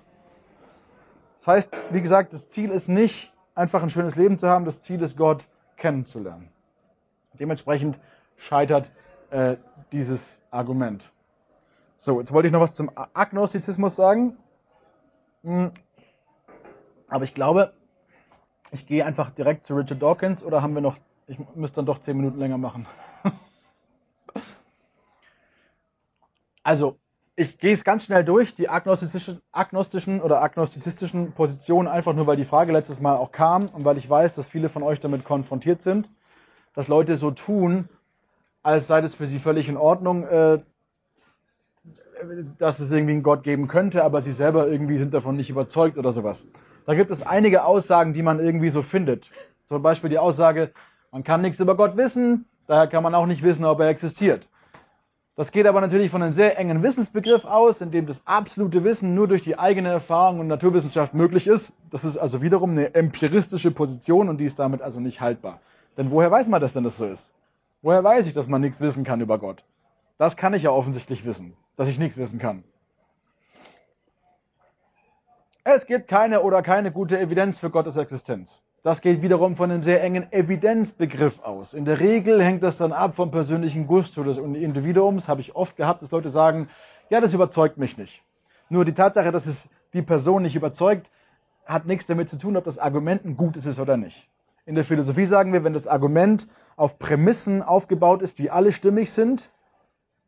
Das 1.39 1.49
heißt, 1.49 1.75
wie 1.93 2.03
gesagt, 2.03 2.35
das 2.35 2.51
Ziel 2.51 2.71
ist 2.73 2.89
nicht, 2.89 3.33
einfach 3.55 3.83
ein 3.83 3.89
schönes 3.89 4.17
Leben 4.17 4.39
zu 4.39 4.51
haben, 4.51 4.67
das 4.67 4.83
Ziel 4.83 5.01
ist, 5.01 5.17
Gott 5.17 5.47
kennenzulernen. 5.79 6.51
Dementsprechend 7.39 7.99
scheitert 8.37 8.93
äh, 9.31 9.57
dieses 9.93 10.43
Argument. 10.51 11.11
So, 12.03 12.19
jetzt 12.19 12.33
wollte 12.33 12.47
ich 12.47 12.53
noch 12.53 12.63
was 12.63 12.73
zum 12.73 12.91
Agnostizismus 12.95 13.95
sagen. 13.95 14.39
Hm. 15.43 15.71
Aber 17.09 17.25
ich 17.25 17.35
glaube, 17.35 17.75
ich 18.71 18.87
gehe 18.87 19.05
einfach 19.05 19.29
direkt 19.29 19.67
zu 19.67 19.75
Richard 19.75 20.01
Dawkins 20.01 20.43
oder 20.43 20.63
haben 20.63 20.73
wir 20.73 20.81
noch, 20.81 20.97
ich 21.27 21.39
müsste 21.55 21.77
dann 21.77 21.85
doch 21.85 21.99
zehn 21.99 22.17
Minuten 22.17 22.39
länger 22.39 22.57
machen. 22.57 22.87
also, 26.63 26.97
ich 27.37 27.59
gehe 27.59 27.75
es 27.75 27.85
ganz 27.85 28.07
schnell 28.07 28.25
durch, 28.25 28.55
die 28.55 28.71
agnostischen, 28.71 29.43
agnostischen 29.53 30.23
oder 30.23 30.41
agnostizistischen 30.41 31.33
Positionen, 31.33 31.87
einfach 31.87 32.15
nur 32.15 32.27
weil 32.27 32.37
die 32.37 32.47
Frage 32.47 32.73
letztes 32.73 33.03
Mal 33.03 33.17
auch 33.17 33.31
kam 33.31 33.69
und 33.69 33.85
weil 33.85 33.99
ich 33.99 34.09
weiß, 34.09 34.37
dass 34.37 34.49
viele 34.49 34.71
von 34.71 34.83
euch 34.83 35.01
damit 35.01 35.27
konfrontiert 35.27 35.83
sind, 35.83 36.11
dass 36.73 36.89
Leute 36.89 37.17
so 37.17 37.31
tun, 37.31 37.91
als 38.63 38.87
sei 38.87 39.03
das 39.03 39.17
für 39.17 39.27
sie 39.27 39.39
völlig 39.39 39.69
in 39.69 39.77
Ordnung, 39.77 40.25
äh, 40.25 40.61
dass 42.59 42.79
es 42.79 42.93
irgendwie 42.93 43.13
einen 43.15 43.23
Gott 43.23 43.43
geben 43.43 43.69
könnte, 43.69 44.05
aber 44.05 44.21
sie 44.21 44.33
selber 44.33 44.69
irgendwie 44.69 44.97
sind 44.97 45.15
davon 45.15 45.37
nicht 45.37 45.51
überzeugt 45.51 45.99
oder 45.99 46.13
sowas. 46.13 46.49
Da 46.87 46.95
gibt 46.95 47.11
es 47.11 47.23
einige 47.23 47.65
Aussagen, 47.65 48.13
die 48.13 48.23
man 48.23 48.41
irgendwie 48.41 48.71
so 48.71 48.83
findet. 48.83 49.31
Zum 49.65 49.83
Beispiel 49.83 50.11
die 50.11 50.19
Aussage, 50.19 50.73
man 51.13 51.25
kann 51.25 51.41
nichts 51.41 51.61
über 51.61 51.77
Gott 51.77 51.97
wissen, 51.97 52.47
daher 52.67 52.87
kann 52.87 53.03
man 53.03 53.15
auch 53.15 53.27
nicht 53.27 53.43
wissen, 53.43 53.65
ob 53.65 53.81
er 53.81 53.89
existiert. 53.89 54.49
Das 55.37 55.53
geht 55.53 55.67
aber 55.67 55.81
natürlich 55.81 56.11
von 56.11 56.23
einem 56.23 56.35
sehr 56.35 56.59
engen 56.59 56.83
Wissensbegriff 56.83 57.45
aus, 57.45 57.81
in 57.81 57.91
dem 57.91 58.07
das 58.07 58.27
absolute 58.27 58.85
Wissen 58.85 59.15
nur 59.15 59.27
durch 59.27 59.43
die 59.43 59.59
eigene 59.59 59.89
Erfahrung 59.89 60.41
und 60.41 60.49
Naturwissenschaft 60.49 61.15
möglich 61.15 61.47
ist. 61.47 61.75
Das 61.91 62.05
ist 62.05 62.19
also 62.19 62.43
wiederum 62.43 62.73
eine 62.73 62.95
empiristische 62.95 63.71
Position 63.71 64.29
und 64.29 64.39
die 64.39 64.45
ist 64.45 64.59
damit 64.59 64.83
also 64.83 65.01
nicht 65.01 65.21
haltbar. 65.21 65.61
Denn 65.97 66.11
woher 66.11 66.31
weiß 66.31 66.49
man 66.49 66.61
das 66.61 66.73
denn, 66.73 66.85
dass 66.85 66.99
so 66.99 67.07
ist? 67.07 67.33
Woher 67.81 68.05
weiß 68.05 68.27
ich, 68.27 68.35
dass 68.35 68.49
man 68.49 68.61
nichts 68.61 68.81
wissen 68.81 69.05
kann 69.05 69.21
über 69.21 69.39
Gott? 69.39 69.65
Das 70.21 70.37
kann 70.37 70.53
ich 70.53 70.65
ja 70.65 70.71
offensichtlich 70.71 71.25
wissen, 71.25 71.57
dass 71.77 71.89
ich 71.89 71.99
nichts 71.99 72.19
wissen 72.19 72.39
kann. 72.39 72.63
Es 75.65 75.87
gibt 75.87 76.09
keine 76.09 76.43
oder 76.43 76.61
keine 76.61 76.93
gute 76.93 77.19
Evidenz 77.19 77.59
für 77.59 77.71
Gottes 77.71 77.97
Existenz. 77.97 78.63
Das 78.83 79.01
geht 79.01 79.23
wiederum 79.23 79.57
von 79.57 79.71
einem 79.71 79.83
sehr 79.83 80.05
engen 80.05 80.31
Evidenzbegriff 80.31 81.41
aus. 81.41 81.73
In 81.73 81.87
der 81.87 82.01
Regel 82.01 82.45
hängt 82.45 82.63
das 82.63 82.77
dann 82.77 82.93
ab 82.93 83.17
vom 83.17 83.31
persönlichen 83.31 83.87
Gusto 83.87 84.23
des 84.23 84.37
Individuums. 84.37 85.27
Habe 85.27 85.41
ich 85.41 85.57
oft 85.57 85.77
gehabt, 85.77 86.03
dass 86.03 86.11
Leute 86.11 86.29
sagen, 86.29 86.69
ja, 87.09 87.23
das 87.23 87.33
überzeugt 87.33 87.79
mich 87.79 87.97
nicht. 87.97 88.23
Nur 88.69 88.85
die 88.85 88.93
Tatsache, 88.93 89.33
dass 89.33 89.47
es 89.47 89.71
die 89.95 90.03
Person 90.03 90.43
nicht 90.43 90.55
überzeugt, 90.55 91.11
hat 91.65 91.87
nichts 91.87 92.05
damit 92.05 92.29
zu 92.29 92.37
tun, 92.37 92.59
ob 92.59 92.65
das 92.65 92.79
Argument 92.79 93.25
ein 93.25 93.39
gutes 93.39 93.65
ist 93.65 93.81
oder 93.81 93.97
nicht. 93.97 94.29
In 94.67 94.75
der 94.75 94.85
Philosophie 94.85 95.25
sagen 95.25 95.55
wir, 95.55 95.65
wenn 95.65 95.73
das 95.73 95.87
Argument 95.87 96.47
auf 96.77 96.99
Prämissen 96.99 97.63
aufgebaut 97.63 98.21
ist, 98.21 98.39
die 98.39 98.51
alle 98.51 98.73
stimmig 98.73 99.13
sind, 99.13 99.51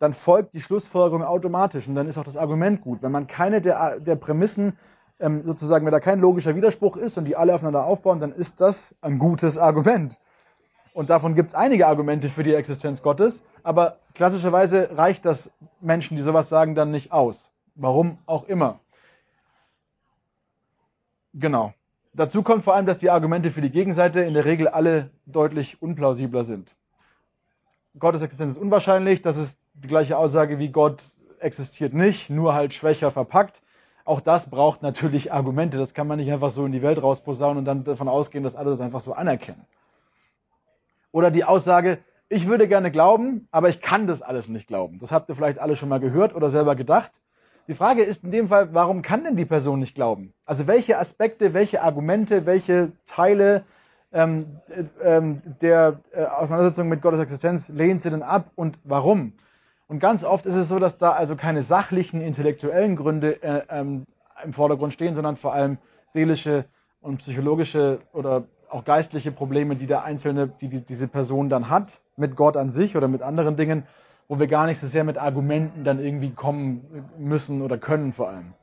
dann 0.03 0.13
folgt 0.13 0.55
die 0.55 0.61
Schlussfolgerung 0.61 1.23
automatisch 1.23 1.87
und 1.87 1.95
dann 1.95 2.09
ist 2.09 2.19
auch 2.19 2.25
das 2.25 2.37
Argument 2.37 2.81
gut. 2.81 3.03
Wenn 3.03 3.13
man 3.13 3.29
keine 3.29 3.61
der, 3.61 4.01
der 4.01 4.17
Prämissen 4.17 4.77
ähm, 5.21 5.45
sozusagen, 5.47 5.87
wenn 5.87 5.93
da 5.93 6.01
kein 6.01 6.19
logischer 6.19 6.57
Widerspruch 6.57 6.97
ist 6.97 7.19
und 7.19 7.27
die 7.27 7.37
alle 7.37 7.55
aufeinander 7.55 7.85
aufbauen, 7.85 8.19
dann 8.19 8.33
ist 8.33 8.61
das 8.61 8.97
ein 9.01 9.21
gutes 9.21 9.59
Argument. 9.59 10.21
Und 10.93 11.09
davon 11.09 11.37
gibt 11.37 11.51
es 11.51 11.55
einige 11.55 11.87
Argumente 11.87 12.29
für 12.29 12.43
die 12.43 12.53
Existenz 12.53 13.01
Gottes, 13.01 13.45
aber 13.63 13.99
klassischerweise 14.13 14.91
reicht 14.97 15.25
das 15.25 15.53
Menschen, 15.81 16.17
die 16.17 16.23
sowas 16.23 16.49
sagen, 16.49 16.75
dann 16.75 16.91
nicht 16.91 17.13
aus. 17.13 17.53
Warum 17.77 18.19
auch 18.27 18.49
immer. 18.49 18.81
Genau. 21.33 21.75
Dazu 22.13 22.43
kommt 22.43 22.65
vor 22.65 22.75
allem, 22.75 22.87
dass 22.87 22.99
die 22.99 23.11
Argumente 23.11 23.53
für 23.53 23.61
die 23.61 23.71
Gegenseite 23.71 24.23
in 24.23 24.35
der 24.35 24.47
Regel 24.47 24.67
alle 24.67 25.11
deutlich 25.27 25.81
unplausibler 25.81 26.43
sind. 26.43 26.75
Gottes 27.97 28.23
Existenz 28.23 28.53
ist 28.53 28.59
unwahrscheinlich, 28.59 29.23
das 29.23 29.37
ist 29.37 29.62
die 29.75 29.89
gleiche 29.89 30.17
Aussage 30.17 30.59
wie 30.59 30.71
Gott 30.71 31.03
existiert 31.39 31.93
nicht, 31.95 32.31
nur 32.31 32.55
halt 32.55 32.75
schwächer 32.75 33.11
verpackt. 33.11 33.63
Auch 34.05 34.21
das 34.21 34.51
braucht 34.51 34.83
natürlich 34.83 35.33
Argumente. 35.33 35.79
Das 35.79 35.95
kann 35.95 36.07
man 36.07 36.19
nicht 36.19 36.33
einfach 36.33 36.51
so 36.51 36.67
in 36.67 36.73
die 36.73 36.83
Welt 36.83 37.03
rausposaunen 37.03 37.59
und 37.59 37.65
dann 37.65 37.85
davon 37.85 38.09
ausgehen, 38.09 38.45
dass 38.45 38.57
alle 38.57 38.71
das 38.71 38.81
einfach 38.81 39.01
so 39.01 39.13
anerkennen. 39.13 39.65
Oder 41.13 41.31
die 41.31 41.45
Aussage, 41.45 41.99
ich 42.29 42.47
würde 42.47 42.67
gerne 42.67 42.91
glauben, 42.91 43.47
aber 43.51 43.69
ich 43.69 43.81
kann 43.81 44.07
das 44.07 44.23
alles 44.23 44.49
nicht 44.49 44.67
glauben. 44.67 44.99
Das 44.99 45.13
habt 45.13 45.29
ihr 45.29 45.35
vielleicht 45.35 45.59
alle 45.59 45.77
schon 45.77 45.89
mal 45.89 46.01
gehört 46.01 46.35
oder 46.35 46.51
selber 46.51 46.75
gedacht. 46.75 47.21
Die 47.69 47.75
Frage 47.75 48.03
ist 48.03 48.25
in 48.25 48.31
dem 48.33 48.49
Fall, 48.49 48.75
warum 48.75 49.03
kann 49.03 49.23
denn 49.23 49.37
die 49.37 49.45
Person 49.45 49.79
nicht 49.79 49.95
glauben? 49.95 50.33
Also 50.45 50.67
welche 50.67 50.99
Aspekte, 50.99 51.55
welche 51.55 51.83
Argumente, 51.83 52.45
welche 52.45 52.93
Teile 53.05 53.65
ähm, 54.13 54.59
äh, 54.69 54.85
ähm, 55.03 55.43
der 55.61 56.01
äh, 56.13 56.25
Auseinandersetzung 56.25 56.89
mit 56.89 57.03
Gottes 57.03 57.21
Existenz 57.21 57.69
lehnt 57.69 58.03
sie 58.03 58.11
denn 58.11 58.23
ab 58.23 58.51
und 58.57 58.79
warum? 58.83 59.35
Und 59.93 59.99
ganz 59.99 60.25
oft 60.25 60.47
ist 60.47 60.55
es 60.55 60.71
so, 60.71 60.79
dass 60.79 60.97
da 60.97 61.13
also 61.13 61.37
keine 61.37 61.61
sachlichen, 61.61 62.23
intellektuellen 62.23 62.97
Gründe 62.97 63.43
äh, 63.43 63.61
ähm, 63.69 64.07
im 64.43 64.55
Vordergrund 64.55 64.95
stehen, 64.95 65.15
sondern 65.15 65.37
vor 65.37 65.53
allem 65.53 65.77
seelische 66.07 66.65
und 67.03 67.19
psychologische 67.19 68.01
oder 68.15 68.45
auch 68.71 68.85
geistliche 68.85 69.33
Probleme, 69.33 69.77
die 69.77 69.87
der 69.87 70.03
Einzelne, 70.03 70.49
die, 70.49 70.71
die 70.71 70.83
diese 70.83 71.09
Person 71.09 71.51
dann 71.51 71.69
hat, 71.69 72.01
mit 72.17 72.37
Gott 72.37 72.57
an 72.57 72.71
sich 72.71 72.97
oder 72.97 73.07
mit 73.07 73.21
anderen 73.21 73.59
Dingen, 73.59 73.83
wo 74.29 74.39
wir 74.39 74.47
gar 74.47 74.65
nicht 74.65 74.81
so 74.81 74.87
sehr 74.87 75.05
mit 75.05 75.19
Argumenten 75.19 75.85
dann 75.85 76.01
irgendwie 76.01 76.31
kommen 76.31 77.11
müssen 77.19 77.61
oder 77.61 77.77
können 77.77 78.15
vor 78.15 78.31
allem. 78.31 78.55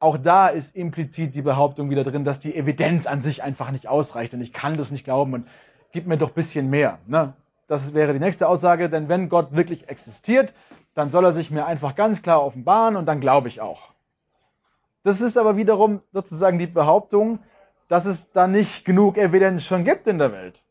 Auch 0.00 0.18
da 0.18 0.48
ist 0.48 0.74
implizit 0.74 1.36
die 1.36 1.42
Behauptung 1.42 1.88
wieder 1.88 2.02
drin, 2.02 2.24
dass 2.24 2.40
die 2.40 2.56
Evidenz 2.56 3.06
an 3.06 3.20
sich 3.20 3.44
einfach 3.44 3.70
nicht 3.70 3.86
ausreicht 3.86 4.34
und 4.34 4.40
ich 4.40 4.52
kann 4.52 4.76
das 4.76 4.90
nicht 4.90 5.04
glauben 5.04 5.34
und 5.34 5.46
gib 5.92 6.08
mir 6.08 6.16
doch 6.18 6.30
ein 6.30 6.34
bisschen 6.34 6.68
mehr. 6.68 6.98
Ne? 7.06 7.34
Das 7.72 7.94
wäre 7.94 8.12
die 8.12 8.18
nächste 8.18 8.48
Aussage, 8.48 8.90
denn 8.90 9.08
wenn 9.08 9.30
Gott 9.30 9.56
wirklich 9.56 9.88
existiert, 9.88 10.52
dann 10.94 11.10
soll 11.10 11.24
er 11.24 11.32
sich 11.32 11.50
mir 11.50 11.64
einfach 11.64 11.94
ganz 11.94 12.20
klar 12.20 12.44
offenbaren 12.44 12.96
und 12.96 13.06
dann 13.06 13.18
glaube 13.18 13.48
ich 13.48 13.62
auch. 13.62 13.94
Das 15.04 15.22
ist 15.22 15.38
aber 15.38 15.56
wiederum 15.56 16.02
sozusagen 16.12 16.58
die 16.58 16.66
Behauptung, 16.66 17.38
dass 17.88 18.04
es 18.04 18.30
da 18.30 18.46
nicht 18.46 18.84
genug 18.84 19.16
Evidenz 19.16 19.64
schon 19.64 19.84
gibt 19.84 20.06
in 20.06 20.18
der 20.18 20.32
Welt. 20.32 20.62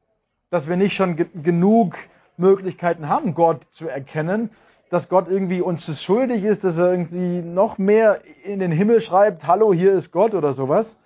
Dass 0.52 0.70
wir 0.70 0.78
nicht 0.78 0.96
schon 0.96 1.16
ge 1.16 1.26
genug 1.34 1.96
Möglichkeiten 2.38 3.10
haben, 3.10 3.34
Gott 3.34 3.66
zu 3.72 3.88
erkennen, 3.88 4.52
dass 4.92 5.10
Gott 5.10 5.28
irgendwie 5.28 5.62
uns 5.62 6.04
schuldig 6.04 6.44
ist, 6.44 6.64
dass 6.64 6.78
er 6.78 6.92
irgendwie 6.92 7.42
noch 7.42 7.80
mehr 7.80 8.22
in 8.44 8.60
den 8.60 8.72
Himmel 8.72 9.02
schreibt, 9.02 9.48
hallo, 9.48 9.74
hier 9.74 9.94
ist 9.94 10.12
Gott 10.12 10.36
oder 10.36 10.54
sowas. 10.54 11.00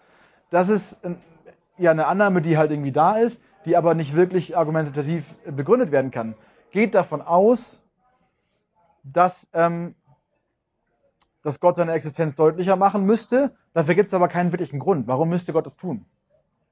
Das 0.50 0.68
ist 0.68 1.00
ja 1.78 1.91
eine 1.91 2.08
Annahme, 2.08 2.41
die 2.41 2.58
halt 2.58 2.72
irgendwie 2.72 2.91
da 2.91 3.16
ist, 3.16 3.41
die 3.66 3.76
aber 3.76 3.93
nicht 3.93 4.16
wirklich 4.16 4.57
argumentativ 4.57 5.36
begründet 5.45 5.91
werden 5.91 6.11
kann. 6.11 6.36
Geht 6.72 6.95
davon 6.95 7.22
aus, 7.22 7.82
dass 9.03 9.49
ähm, 9.53 9.95
dass 11.45 11.59
Gott 11.59 11.76
seine 11.76 11.91
Existenz 11.91 12.34
deutlicher 12.34 12.76
machen 12.76 13.05
müsste. 13.05 13.55
Dafür 13.74 13.93
gibt 13.93 14.07
es 14.07 14.16
aber 14.16 14.28
keinen 14.28 14.51
wirklichen 14.51 14.80
Grund. 14.80 15.07
Warum 15.07 15.30
müsste 15.30 15.53
Gott 15.53 15.68
das 15.68 15.78
tun? 15.78 16.03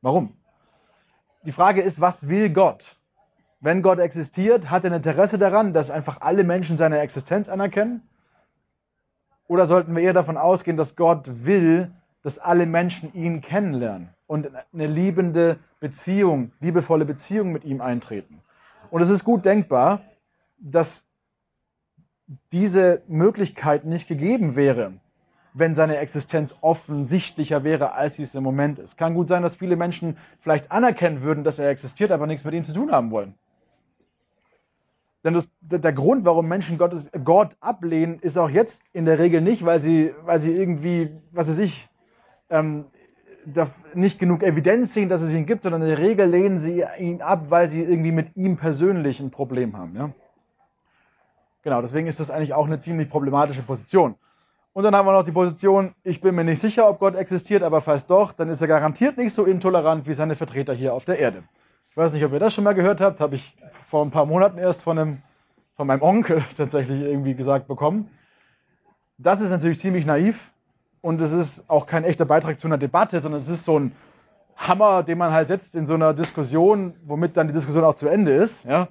Warum? 0.01 0.35
Die 1.43 1.51
Frage 1.51 1.83
ist, 1.83 2.01
was 2.01 2.27
will 2.27 2.49
Gott? 2.49 2.97
Wenn 3.59 3.83
Gott 3.83 3.99
existiert, 3.99 4.71
hat 4.71 4.83
er 4.83 4.89
ein 4.89 4.95
Interesse 4.97 5.37
daran, 5.37 5.73
dass 5.73 5.91
einfach 5.91 6.21
alle 6.21 6.43
Menschen 6.43 6.75
seine 6.75 6.99
Existenz 6.99 7.49
anerkennen? 7.49 8.01
Oder 9.47 9.67
sollten 9.67 9.95
wir 9.95 10.01
eher 10.01 10.13
davon 10.13 10.37
ausgehen, 10.37 10.75
dass 10.75 10.95
Gott 10.95 11.45
will, 11.45 11.93
dass 12.23 12.39
alle 12.39 12.65
Menschen 12.65 13.13
ihn 13.13 13.41
kennenlernen 13.41 14.09
und 14.33 14.49
eine 14.73 14.87
liebende 14.87 15.59
Beziehung, 15.79 16.53
liebevolle 16.59 17.05
Beziehung 17.05 17.51
mit 17.51 17.63
ihm 17.65 17.81
eintreten? 17.81 18.41
Und 18.89 19.03
es 19.03 19.11
ist 19.11 19.23
gut 19.23 19.45
denkbar, 19.45 20.01
dass 20.57 21.05
diese 22.51 23.03
Möglichkeit 23.07 23.85
nicht 23.85 24.07
gegeben 24.07 24.55
wäre, 24.55 24.93
wenn 25.53 25.75
seine 25.75 25.97
Existenz 25.97 26.57
offensichtlicher 26.61 27.63
wäre, 27.63 27.93
als 27.93 28.15
sie 28.15 28.23
es 28.23 28.33
im 28.33 28.41
Moment 28.41 28.79
ist. 28.79 28.97
Kann 28.97 29.13
gut 29.13 29.27
sein, 29.27 29.43
dass 29.43 29.55
viele 29.55 29.75
Menschen 29.75 30.17
vielleicht 30.39 30.71
anerkennen 30.71 31.21
würden, 31.21 31.43
dass 31.43 31.59
er 31.59 31.69
existiert, 31.69 32.11
aber 32.11 32.25
nichts 32.25 32.43
mit 32.43 32.55
ihm 32.55 32.65
zu 32.65 32.73
tun 32.73 32.91
haben 32.91 33.11
wollen. 33.11 33.35
Denn 35.23 35.35
das, 35.35 35.51
der 35.61 35.93
Grund, 35.93 36.25
warum 36.25 36.47
Menschen 36.47 36.79
Gottes, 36.79 37.07
Gott 37.23 37.55
ablehnen, 37.61 38.17
ist 38.19 38.37
auch 38.37 38.49
jetzt 38.49 38.81
in 38.93 39.05
der 39.05 39.19
Regel 39.19 39.41
nicht, 39.41 39.63
weil 39.63 39.79
sie, 39.79 40.11
weil 40.23 40.39
sie 40.39 40.51
irgendwie, 40.51 41.11
was 41.31 41.45
sie 41.45 41.53
sich, 41.53 41.87
ähm, 42.49 42.85
nicht 43.93 44.19
genug 44.19 44.43
Evidenz 44.43 44.93
sehen, 44.93 45.09
dass 45.09 45.21
es 45.21 45.33
ihn 45.33 45.45
gibt, 45.45 45.63
sondern 45.63 45.81
in 45.81 45.89
der 45.89 45.99
Regel 45.99 46.29
lehnen 46.29 46.57
sie 46.57 46.83
ihn 46.99 47.21
ab, 47.21 47.45
weil 47.49 47.67
sie 47.67 47.81
irgendwie 47.81 48.11
mit 48.11 48.35
ihm 48.35 48.57
persönlich 48.57 49.19
ein 49.19 49.31
Problem 49.31 49.77
haben. 49.77 49.95
Ja? 49.95 50.11
Genau, 51.63 51.81
deswegen 51.81 52.07
ist 52.07 52.19
das 52.19 52.31
eigentlich 52.31 52.53
auch 52.53 52.65
eine 52.65 52.79
ziemlich 52.79 53.09
problematische 53.09 53.63
Position. 53.63 54.15
Und 54.73 54.83
dann 54.83 54.95
haben 54.95 55.05
wir 55.05 55.13
noch 55.13 55.23
die 55.23 55.31
Position, 55.31 55.93
ich 56.03 56.19
bin 56.19 56.33
mir 56.35 56.43
nicht 56.43 56.59
sicher, 56.59 56.89
ob 56.89 56.99
Gott 56.99 57.15
existiert, 57.15 57.63
aber 57.63 57.81
falls 57.81 58.07
doch, 58.07 58.31
dann 58.31 58.49
ist 58.49 58.61
er 58.61 58.67
garantiert 58.67 59.17
nicht 59.17 59.33
so 59.33 59.45
intolerant 59.45 60.07
wie 60.07 60.13
seine 60.13 60.35
Vertreter 60.35 60.73
hier 60.73 60.93
auf 60.93 61.05
der 61.05 61.19
Erde. 61.19 61.43
Ich 61.91 61.97
weiß 61.97 62.13
nicht, 62.13 62.25
ob 62.25 62.33
ihr 62.33 62.39
das 62.39 62.55
schon 62.55 62.63
mal 62.63 62.73
gehört 62.73 63.01
habt, 63.01 63.19
habe 63.19 63.35
ich 63.35 63.55
vor 63.69 64.03
ein 64.03 64.09
paar 64.09 64.25
Monaten 64.25 64.57
erst 64.57 64.81
von, 64.81 64.97
einem, 64.97 65.21
von 65.75 65.85
meinem 65.85 66.01
Onkel 66.01 66.43
tatsächlich 66.57 67.01
irgendwie 67.01 67.35
gesagt 67.35 67.67
bekommen. 67.67 68.09
Das 69.19 69.41
ist 69.41 69.51
natürlich 69.51 69.77
ziemlich 69.77 70.07
naiv 70.07 70.52
und 71.03 71.21
es 71.21 71.33
ist 71.33 71.69
auch 71.69 71.85
kein 71.85 72.05
echter 72.05 72.23
Beitrag 72.23 72.59
zu 72.61 72.67
einer 72.67 72.77
Debatte, 72.77 73.19
sondern 73.19 73.41
es 73.41 73.49
ist 73.49 73.65
so 73.65 73.77
ein 73.77 73.91
Hammer, 74.55 75.03
den 75.03 75.17
man 75.17 75.33
halt 75.33 75.49
setzt 75.49 75.75
in 75.75 75.85
so 75.85 75.95
einer 75.95 76.13
Diskussion, 76.13 76.95
womit 77.03 77.35
dann 77.35 77.47
die 77.47 77.53
Diskussion 77.53 77.83
auch 77.83 77.95
zu 77.95 78.07
Ende 78.07 78.33
ist. 78.33 78.63
Ja? 78.63 78.87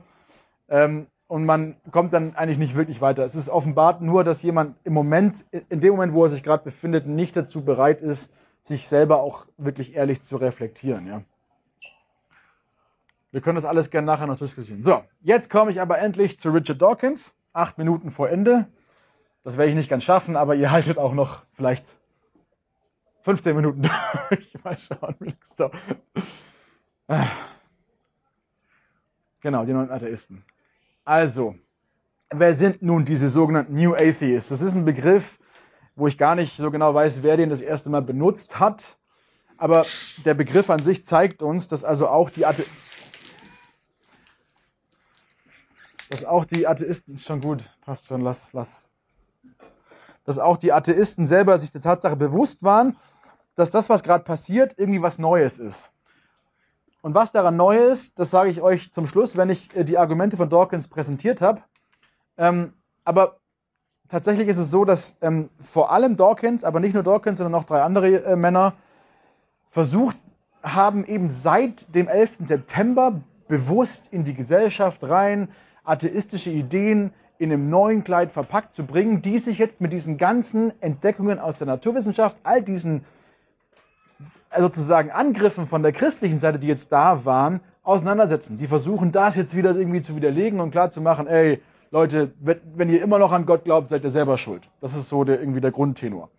Ähm, 0.68 1.06
und 1.26 1.46
man 1.46 1.76
kommt 1.90 2.12
dann 2.12 2.36
eigentlich 2.36 2.58
nicht 2.58 2.76
wirklich 2.76 3.00
weiter. 3.00 3.24
Es 3.24 3.34
ist 3.34 3.48
offenbart 3.48 4.02
nur, 4.02 4.24
dass 4.24 4.42
jemand 4.42 4.76
im 4.84 4.92
Moment, 4.92 5.46
in 5.70 5.80
dem 5.80 5.92
Moment, 5.92 6.12
wo 6.12 6.24
er 6.24 6.28
sich 6.28 6.42
gerade 6.42 6.62
befindet, 6.62 7.06
nicht 7.06 7.34
dazu 7.34 7.64
bereit 7.64 8.02
ist, 8.02 8.34
sich 8.60 8.88
selber 8.88 9.22
auch 9.22 9.46
wirklich 9.56 9.94
ehrlich 9.94 10.20
zu 10.20 10.36
reflektieren. 10.36 11.06
Ja. 11.06 11.22
Wir 13.30 13.40
können 13.40 13.56
das 13.56 13.64
alles 13.64 13.90
gerne 13.90 14.06
nachher 14.06 14.26
noch 14.26 14.38
diskutieren. 14.38 14.82
So, 14.82 15.02
jetzt 15.22 15.48
komme 15.48 15.70
ich 15.70 15.80
aber 15.80 15.98
endlich 15.98 16.38
zu 16.38 16.50
Richard 16.50 16.82
Dawkins. 16.82 17.38
Acht 17.54 17.78
Minuten 17.78 18.10
vor 18.10 18.28
Ende. 18.28 18.66
Das 19.44 19.56
werde 19.56 19.70
ich 19.70 19.76
nicht 19.76 19.88
ganz 19.88 20.04
schaffen, 20.04 20.36
aber 20.36 20.54
ihr 20.54 20.70
haltet 20.70 20.98
auch 20.98 21.14
noch 21.14 21.44
vielleicht 21.54 22.01
15 23.22 23.56
Minuten 23.56 23.82
durch. 24.28 24.58
Mal 24.62 24.78
schauen, 24.78 25.16
wie 25.20 25.34
es 25.40 25.56
da. 25.56 25.70
Genau, 29.40 29.64
die 29.64 29.72
neuen 29.72 29.90
Atheisten. 29.90 30.44
Also, 31.04 31.56
wer 32.30 32.54
sind 32.54 32.82
nun 32.82 33.04
diese 33.04 33.28
sogenannten 33.28 33.74
New 33.74 33.94
Atheists? 33.94 34.50
Das 34.50 34.62
ist 34.62 34.74
ein 34.74 34.84
Begriff, 34.84 35.38
wo 35.96 36.06
ich 36.06 36.16
gar 36.16 36.34
nicht 36.34 36.56
so 36.56 36.70
genau 36.70 36.94
weiß, 36.94 37.22
wer 37.22 37.36
den 37.36 37.50
das 37.50 37.60
erste 37.60 37.90
Mal 37.90 38.02
benutzt 38.02 38.60
hat. 38.60 38.96
Aber 39.56 39.84
der 40.24 40.34
Begriff 40.34 40.70
an 40.70 40.82
sich 40.82 41.06
zeigt 41.06 41.42
uns, 41.42 41.68
dass 41.68 41.84
also 41.84 42.08
auch 42.08 42.30
die 42.30 42.46
Athe 42.46 42.64
dass 46.12 46.24
auch 46.24 46.44
die 46.44 46.66
Atheisten 46.66 47.16
schon 47.16 47.40
gut, 47.40 47.70
passt 47.80 48.06
schon, 48.06 48.20
lass, 48.20 48.52
lass. 48.52 48.86
Dass 50.24 50.38
auch 50.38 50.58
die 50.58 50.72
Atheisten 50.72 51.26
selber 51.26 51.58
sich 51.58 51.70
der 51.70 51.80
Tatsache 51.80 52.16
bewusst 52.16 52.62
waren, 52.62 52.98
dass 53.54 53.70
das, 53.70 53.88
was 53.88 54.02
gerade 54.02 54.24
passiert, 54.24 54.74
irgendwie 54.78 55.02
was 55.02 55.18
Neues 55.18 55.58
ist. 55.58 55.92
Und 57.02 57.14
was 57.14 57.32
daran 57.32 57.56
neu 57.56 57.76
ist, 57.76 58.18
das 58.18 58.30
sage 58.30 58.50
ich 58.50 58.62
euch 58.62 58.92
zum 58.92 59.06
Schluss, 59.06 59.36
wenn 59.36 59.50
ich 59.50 59.74
äh, 59.76 59.84
die 59.84 59.98
Argumente 59.98 60.36
von 60.36 60.48
Dawkins 60.48 60.88
präsentiert 60.88 61.40
habe. 61.40 61.62
Ähm, 62.38 62.74
aber 63.04 63.38
tatsächlich 64.08 64.46
ist 64.48 64.58
es 64.58 64.70
so, 64.70 64.84
dass 64.84 65.16
ähm, 65.20 65.50
vor 65.60 65.90
allem 65.90 66.16
Dawkins, 66.16 66.62
aber 66.62 66.78
nicht 66.78 66.94
nur 66.94 67.02
Dawkins, 67.02 67.38
sondern 67.38 67.52
noch 67.52 67.64
drei 67.64 67.82
andere 67.82 68.24
äh, 68.24 68.36
Männer 68.36 68.74
versucht 69.70 70.16
haben, 70.62 71.04
eben 71.04 71.28
seit 71.28 71.92
dem 71.94 72.06
11. 72.06 72.38
September 72.44 73.20
bewusst 73.48 74.12
in 74.12 74.22
die 74.22 74.34
Gesellschaft 74.34 75.02
rein 75.02 75.48
atheistische 75.84 76.50
Ideen 76.50 77.12
in 77.38 77.52
einem 77.52 77.68
neuen 77.68 78.04
Kleid 78.04 78.30
verpackt 78.30 78.76
zu 78.76 78.84
bringen, 78.86 79.20
die 79.20 79.38
sich 79.38 79.58
jetzt 79.58 79.80
mit 79.80 79.92
diesen 79.92 80.16
ganzen 80.16 80.72
Entdeckungen 80.80 81.40
aus 81.40 81.56
der 81.56 81.66
Naturwissenschaft, 81.66 82.36
all 82.44 82.62
diesen 82.62 83.04
sozusagen 84.58 85.10
Angriffen 85.10 85.66
von 85.66 85.82
der 85.82 85.92
christlichen 85.92 86.40
Seite, 86.40 86.58
die 86.58 86.66
jetzt 86.66 86.92
da 86.92 87.24
waren, 87.24 87.60
auseinandersetzen. 87.82 88.56
Die 88.56 88.66
versuchen 88.66 89.12
das 89.12 89.36
jetzt 89.36 89.56
wieder 89.56 89.74
irgendwie 89.74 90.02
zu 90.02 90.16
widerlegen 90.16 90.60
und 90.60 90.70
klar 90.70 90.90
zu 90.90 91.00
machen, 91.00 91.26
ey, 91.26 91.62
Leute, 91.90 92.32
wenn 92.40 92.88
ihr 92.88 93.02
immer 93.02 93.18
noch 93.18 93.32
an 93.32 93.44
Gott 93.44 93.64
glaubt, 93.64 93.90
seid 93.90 94.02
ihr 94.02 94.10
selber 94.10 94.38
schuld. 94.38 94.68
Das 94.80 94.94
ist 94.94 95.08
so 95.08 95.24
der, 95.24 95.40
irgendwie 95.40 95.60
der 95.60 95.72
Grundtenor. 95.72 96.30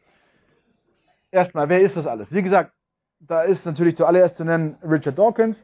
Erstmal, 1.30 1.70
wer 1.70 1.82
ist 1.82 1.98
das 1.98 2.08
alles? 2.08 2.34
Wie 2.34 2.42
gesagt, 2.42 2.74
da 3.20 3.42
ist 3.42 3.66
natürlich 3.66 3.96
zuallererst 3.96 4.38
zu 4.38 4.46
nennen 4.46 4.78
Richard 4.84 5.18
Dawkins. 5.18 5.64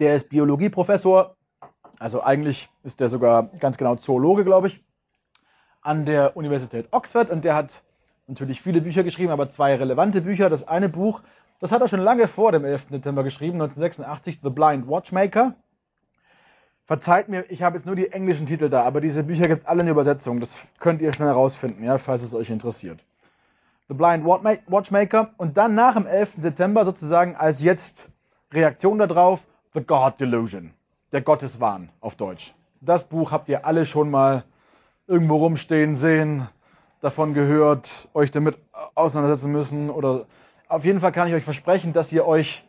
Der 0.00 0.16
ist 0.16 0.28
Biologieprofessor. 0.28 1.36
Also 1.98 2.22
eigentlich 2.22 2.68
ist 2.82 3.00
der 3.00 3.08
sogar 3.08 3.44
ganz 3.58 3.78
genau 3.78 3.94
Zoologe, 3.96 4.44
glaube 4.44 4.66
ich, 4.66 4.84
an 5.80 6.04
der 6.04 6.36
Universität 6.36 6.88
Oxford 6.90 7.30
und 7.30 7.44
der 7.44 7.54
hat 7.54 7.82
natürlich 8.26 8.60
viele 8.60 8.80
Bücher 8.80 9.04
geschrieben, 9.04 9.32
aber 9.32 9.50
zwei 9.50 9.74
relevante 9.76 10.20
Bücher. 10.20 10.50
Das 10.50 10.66
eine 10.66 10.88
Buch, 10.88 11.22
das 11.60 11.72
hat 11.72 11.80
er 11.80 11.88
schon 11.88 12.00
lange 12.00 12.28
vor 12.28 12.52
dem 12.52 12.64
11. 12.64 12.86
September 12.90 13.22
geschrieben, 13.22 13.60
1986, 13.60 14.40
The 14.42 14.50
Blind 14.50 14.88
Watchmaker. 14.88 15.54
Verzeiht 16.84 17.28
mir, 17.28 17.44
ich 17.50 17.62
habe 17.62 17.76
jetzt 17.76 17.86
nur 17.86 17.96
die 17.96 18.12
englischen 18.12 18.46
Titel 18.46 18.68
da, 18.68 18.84
aber 18.84 19.00
diese 19.00 19.24
Bücher 19.24 19.48
gibt 19.48 19.62
es 19.62 19.68
alle 19.68 19.82
in 19.82 19.88
Übersetzung. 19.88 20.38
Das 20.38 20.68
könnt 20.78 21.02
ihr 21.02 21.12
schnell 21.12 21.28
herausfinden, 21.28 21.82
ja, 21.82 21.98
falls 21.98 22.22
es 22.22 22.34
euch 22.34 22.50
interessiert. 22.50 23.04
The 23.88 23.94
Blind 23.94 24.24
Watchmaker 24.24 25.30
und 25.36 25.56
dann 25.56 25.74
nach 25.74 25.94
dem 25.94 26.06
11. 26.06 26.34
September 26.40 26.84
sozusagen 26.84 27.36
als 27.36 27.60
jetzt 27.60 28.10
Reaktion 28.52 28.98
darauf 28.98 29.46
The 29.74 29.82
God 29.82 30.20
Delusion, 30.20 30.72
der 31.12 31.22
Gotteswahn 31.22 31.90
auf 32.00 32.14
Deutsch. 32.14 32.54
Das 32.80 33.04
Buch 33.04 33.32
habt 33.32 33.48
ihr 33.48 33.64
alle 33.64 33.86
schon 33.86 34.10
mal 34.10 34.44
irgendwo 35.06 35.36
rumstehen 35.36 35.96
sehen 35.96 36.48
davon 37.06 37.34
gehört, 37.34 38.08
euch 38.14 38.32
damit 38.32 38.58
auseinandersetzen 38.96 39.52
müssen 39.52 39.90
oder 39.90 40.26
auf 40.68 40.84
jeden 40.84 40.98
Fall 40.98 41.12
kann 41.12 41.28
ich 41.28 41.34
euch 41.34 41.44
versprechen, 41.44 41.92
dass 41.92 42.12
ihr 42.12 42.26
euch 42.26 42.64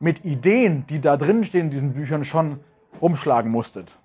mit 0.00 0.24
Ideen, 0.24 0.84
die 0.88 1.00
da 1.00 1.16
drin 1.16 1.44
stehen 1.44 1.66
in 1.66 1.70
diesen 1.70 1.92
Büchern, 1.94 2.24
schon 2.24 2.58
rumschlagen 3.00 3.50
musstet. 3.50 3.98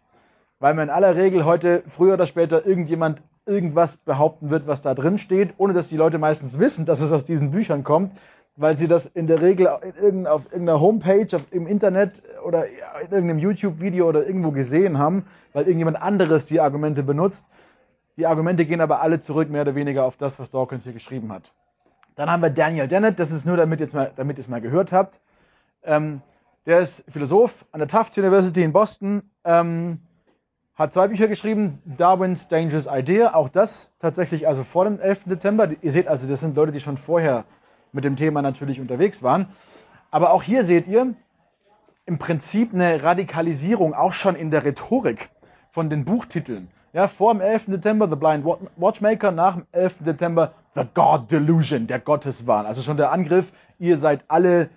Weil 0.59 0.75
man 0.75 0.89
in 0.89 0.93
aller 0.93 1.15
Regel 1.15 1.45
heute, 1.45 1.81
früher 1.87 2.13
oder 2.13 2.27
später, 2.27 2.63
irgendjemand 2.63 3.23
irgendwas 3.47 3.97
behaupten 3.97 4.51
wird, 4.51 4.67
was 4.67 4.83
da 4.83 4.93
drin 4.93 5.17
steht, 5.17 5.55
ohne 5.57 5.73
dass 5.73 5.89
die 5.89 5.97
Leute 5.97 6.19
meistens 6.19 6.59
wissen, 6.59 6.85
dass 6.85 7.01
es 7.01 7.11
aus 7.11 7.25
diesen 7.25 7.49
Büchern 7.49 7.83
kommt, 7.83 8.11
weil 8.55 8.77
sie 8.77 8.87
das 8.87 9.07
in 9.07 9.25
der 9.25 9.41
Regel 9.41 9.67
auf 9.67 9.81
irgendeiner 9.99 10.79
Homepage, 10.79 11.39
im 11.49 11.65
Internet 11.65 12.21
oder 12.45 12.65
in 12.67 13.11
irgendeinem 13.11 13.39
YouTube-Video 13.39 14.07
oder 14.07 14.27
irgendwo 14.27 14.51
gesehen 14.51 14.99
haben, 14.99 15.25
weil 15.53 15.63
irgendjemand 15.63 15.99
anderes 15.99 16.45
die 16.45 16.59
Argumente 16.59 17.01
benutzt. 17.01 17.47
Die 18.17 18.27
Argumente 18.27 18.65
gehen 18.65 18.81
aber 18.81 19.01
alle 19.01 19.19
zurück, 19.19 19.49
mehr 19.49 19.61
oder 19.61 19.75
weniger, 19.75 20.05
auf 20.05 20.17
das, 20.17 20.39
was 20.39 20.51
Dawkins 20.51 20.83
hier 20.83 20.93
geschrieben 20.93 21.31
hat. 21.31 21.53
Dann 22.15 22.29
haben 22.29 22.41
wir 22.41 22.49
Daniel 22.49 22.87
Dennett, 22.87 23.19
das 23.19 23.31
ist 23.31 23.45
nur, 23.45 23.57
damit, 23.57 23.79
jetzt 23.79 23.93
mal, 23.93 24.11
damit 24.15 24.37
ihr 24.37 24.41
es 24.41 24.47
mal 24.47 24.61
gehört 24.61 24.91
habt. 24.91 25.21
Ähm, 25.83 26.21
der 26.65 26.79
ist 26.79 27.03
Philosoph 27.09 27.65
an 27.71 27.79
der 27.79 27.87
Tufts 27.87 28.17
University 28.17 28.63
in 28.63 28.73
Boston, 28.73 29.23
ähm, 29.45 29.99
Hat 30.75 30.93
zwei 30.93 31.07
Bücher 31.07 31.27
geschrieben, 31.27 31.81
Darwin's 31.85 32.47
Dangerous 32.47 32.87
Idea, 32.87 33.33
auch 33.33 33.49
das 33.49 33.91
tatsächlich 33.99 34.47
also 34.47 34.63
vor 34.63 34.85
dem 34.85 34.99
11. 34.99 35.23
Dezember. 35.25 35.69
Ihr 35.81 35.91
seht 35.91 36.07
also, 36.07 36.27
das 36.27 36.39
sind 36.39 36.55
Leute, 36.55 36.71
die 36.71 36.79
schon 36.79 36.97
vorher 36.97 37.45
mit 37.91 38.03
dem 38.03 38.15
Thema 38.15 38.41
natürlich 38.41 38.79
unterwegs 38.79 39.23
waren. 39.23 39.47
Aber 40.11 40.31
auch 40.31 40.43
hier 40.43 40.63
seht 40.63 40.87
ihr 40.87 41.13
im 42.05 42.17
Prinzip 42.17 42.73
eine 42.73 43.03
Radikalisierung, 43.03 43.93
auch 43.93 44.13
schon 44.13 44.35
in 44.35 44.51
der 44.51 44.65
Rhetorik 44.65 45.29
von 45.71 45.89
den 45.89 46.05
Buchtiteln. 46.05 46.69
Ja, 46.93 47.07
vor 47.07 47.33
dem 47.33 47.39
11. 47.39 47.67
Dezember 47.67 48.09
The 48.09 48.17
Blind 48.17 48.45
Watchmaker, 48.75 49.31
nach 49.31 49.55
dem 49.55 49.65
11. 49.71 49.99
Dezember 50.03 50.51
The 50.75 50.83
God 50.93 51.31
Delusion, 51.31 51.87
der 51.87 51.99
Gotteswahn. 51.99 52.65
Also 52.65 52.81
schon 52.81 52.97
der 52.97 53.13
Angriff, 53.13 53.53
ihr 53.79 53.95
seid 53.95 54.25
alle, 54.27 54.69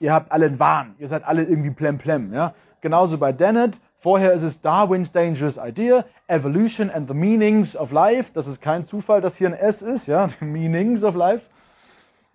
ihr 0.00 0.12
habt 0.12 0.32
alle 0.32 0.46
einen 0.46 0.58
Wahn, 0.58 0.96
ihr 0.98 1.06
seid 1.06 1.24
alle 1.24 1.44
irgendwie 1.44 1.70
plemplem. 1.70 2.32
Ja? 2.32 2.54
Genauso 2.80 3.18
bei 3.18 3.32
Dennett, 3.32 3.78
vorher 3.96 4.32
ist 4.32 4.42
es 4.42 4.60
Darwin's 4.60 5.12
Dangerous 5.12 5.56
Idea, 5.56 6.04
Evolution 6.26 6.90
and 6.90 7.08
the 7.08 7.14
Meanings 7.14 7.76
of 7.76 7.92
Life. 7.92 8.32
Das 8.34 8.48
ist 8.48 8.60
kein 8.60 8.84
Zufall, 8.84 9.20
dass 9.20 9.36
hier 9.36 9.48
ein 9.48 9.54
S 9.54 9.82
ist, 9.82 10.08
ja, 10.08 10.28
the 10.40 10.44
Meanings 10.44 11.04
of 11.04 11.14
Life. 11.14 11.46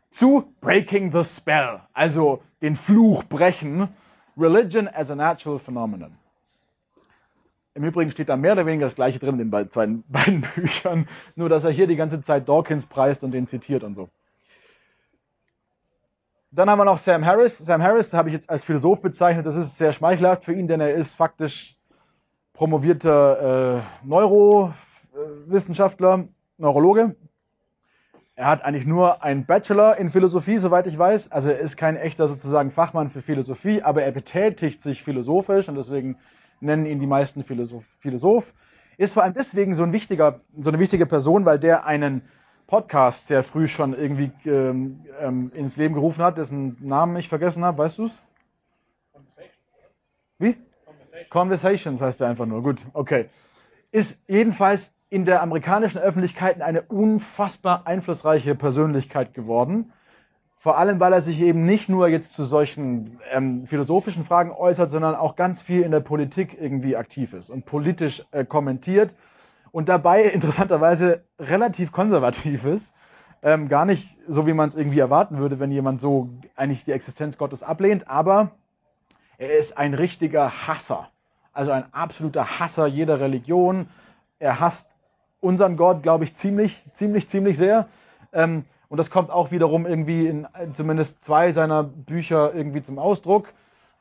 Zu 0.10 0.54
Breaking 0.62 1.12
the 1.12 1.26
Spell, 1.26 1.82
also 1.94 2.42
den 2.62 2.78
Fluch 2.78 3.26
brechen, 3.26 3.90
Religion 4.38 4.88
as 4.88 5.12
a 5.12 5.16
Natural 5.16 5.60
Phenomenon. 5.60 6.16
Im 7.74 7.86
Übrigen 7.86 8.12
steht 8.12 8.28
da 8.28 8.36
mehr 8.36 8.54
oder 8.54 8.66
weniger 8.66 8.86
das 8.86 8.96
gleiche 8.96 9.20
drin 9.20 9.40
in 9.40 9.50
den 9.50 9.50
beiden, 9.50 10.04
beiden 10.10 10.42
Büchern, 10.42 11.08
nur 11.36 11.50
dass 11.50 11.64
er 11.64 11.72
hier 11.72 11.88
die 11.88 11.96
ganze 11.96 12.22
Zeit 12.22 12.50
Dawkins 12.50 12.86
preist 12.86 13.24
und 13.24 13.32
den 13.32 13.48
zitiert 13.48 13.84
und 13.84 13.96
so. 13.96 14.10
Dann 16.54 16.70
haben 16.70 16.80
wir 16.80 16.86
noch 16.86 16.98
Sam 16.98 17.26
Harris. 17.26 17.60
Sam 17.60 17.82
Harris 17.82 18.14
habe 18.14 18.28
ich 18.28 18.34
jetzt 18.34 18.50
als 18.50 18.66
Philosoph 18.66 19.02
bezeichnet. 19.02 19.46
Das 19.46 19.56
ist 19.56 19.78
sehr 19.78 19.94
schmeichelhaft 19.94 20.44
für 20.44 20.54
ihn, 20.54 20.68
denn 20.68 20.82
er 20.82 20.94
ist 20.94 21.16
faktisch 21.16 21.78
promovierter 22.52 23.78
äh, 23.78 23.82
Neurowissenschaftler, 24.06 26.28
Neurologe. 26.58 27.16
Er 28.36 28.48
hat 28.48 28.66
eigentlich 28.66 28.86
nur 28.86 29.24
einen 29.24 29.46
Bachelor 29.46 29.96
in 29.96 30.10
Philosophie, 30.10 30.58
soweit 30.58 30.88
ich 30.88 30.98
weiß. 30.98 31.32
Also 31.32 31.52
er 31.52 31.60
ist 31.60 31.78
kein 31.78 31.96
echter 31.96 32.28
sozusagen 32.28 32.72
Fachmann 32.72 33.08
für 33.08 33.22
Philosophie, 33.22 33.82
aber 33.82 34.04
er 34.04 34.12
betätigt 34.12 34.82
sich 34.82 35.04
philosophisch 35.04 35.70
und 35.70 35.76
deswegen 35.76 36.18
nennen 36.62 36.86
ihn 36.86 37.00
die 37.00 37.08
meisten 37.08 37.44
Philosoph. 37.44 37.86
Philosoph. 38.00 38.54
Ist 38.98 39.14
vor 39.14 39.24
allem 39.24 39.34
deswegen 39.34 39.74
so, 39.74 39.84
ein 39.84 39.94
wichtiger, 39.94 40.42
so 40.60 40.70
eine 40.70 40.80
wichtige 40.80 41.06
Person, 41.06 41.46
weil 41.46 41.60
der 41.60 41.86
einen 41.86 42.22
Podcast 42.68 43.28
sehr 43.28 43.44
früh 43.44 43.68
schon 43.68 43.94
irgendwie 43.94 44.32
ähm, 44.46 45.06
ähm, 45.20 45.52
ins 45.54 45.76
Leben 45.76 45.94
gerufen 45.94 46.24
hat, 46.24 46.38
dessen 46.38 46.78
Namen 46.80 47.16
ich 47.18 47.28
vergessen 47.28 47.66
habe. 47.66 47.80
Weißt 47.80 47.98
du 47.98 48.06
es? 48.06 48.22
Wie? 50.40 50.56
Conversations. 50.86 51.30
Conversations 51.30 52.02
heißt 52.02 52.22
er 52.22 52.30
einfach 52.30 52.46
nur. 52.46 52.64
Gut, 52.64 52.86
okay. 52.94 53.30
Ist 53.92 54.20
jedenfalls 54.28 54.94
in 55.10 55.26
der 55.26 55.44
amerikanischen 55.44 56.00
Öffentlichkeit 56.00 56.62
eine 56.62 56.84
unfassbar 56.84 57.86
einflussreiche 57.86 58.56
Persönlichkeit 58.56 59.34
geworden. 59.34 59.92
Vor 60.62 60.78
allem, 60.78 61.00
weil 61.00 61.12
er 61.12 61.24
sich 61.24 61.42
eben 61.42 61.66
nicht 61.66 61.90
nur 61.90 62.08
jetzt 62.08 62.36
zu 62.36 62.44
solchen 62.44 63.20
ähm, 63.32 63.66
philosophischen 63.66 64.24
Fragen 64.24 64.52
äußert, 64.52 64.92
sondern 64.92 65.16
auch 65.16 65.36
ganz 65.36 65.60
viel 65.60 65.82
in 65.82 65.90
der 65.90 66.02
Politik 66.02 66.56
irgendwie 66.62 66.96
aktiv 66.96 67.34
ist 67.34 67.50
und 67.50 67.66
politisch 67.66 68.24
äh, 68.30 68.46
kommentiert 68.46 69.16
und 69.72 69.90
dabei 69.90 70.22
interessanterweise 70.26 71.24
relativ 71.40 71.92
konservativ 71.92 72.64
ist. 72.66 72.94
Ähm, 73.42 73.70
gar 73.70 73.86
nicht 73.86 74.20
so, 74.28 74.46
wie 74.46 74.54
man 74.54 74.70
es 74.70 74.76
irgendwie 74.76 75.00
erwarten 75.00 75.40
würde, 75.40 75.60
wenn 75.60 75.72
jemand 75.72 76.00
so 76.00 76.30
eigentlich 76.56 76.84
die 76.84 76.92
Existenz 76.92 77.40
Gottes 77.40 77.64
ablehnt, 77.64 78.08
aber 78.08 78.52
er 79.40 79.58
ist 79.58 79.80
ein 79.80 79.96
richtiger 79.96 80.68
Hasser. 80.68 81.10
Also 81.54 81.72
ein 81.72 81.92
absoluter 81.92 82.60
Hasser 82.60 82.86
jeder 82.86 83.20
Religion. 83.20 83.90
Er 84.38 84.60
hasst 84.60 84.92
unseren 85.40 85.76
Gott, 85.76 86.04
glaube 86.04 86.24
ich, 86.24 86.36
ziemlich, 86.36 86.86
ziemlich, 86.94 87.28
ziemlich 87.28 87.58
sehr. 87.58 87.88
Ähm, 88.32 88.66
und 88.92 88.98
das 88.98 89.10
kommt 89.10 89.32
auch 89.32 89.52
wiederum 89.52 89.86
irgendwie 89.86 90.28
in 90.28 90.46
zumindest 90.74 91.24
zwei 91.24 91.54
seiner 91.54 91.82
Bücher 91.82 92.54
irgendwie 92.54 92.84
zum 92.84 93.00
Ausdruck. 93.00 93.48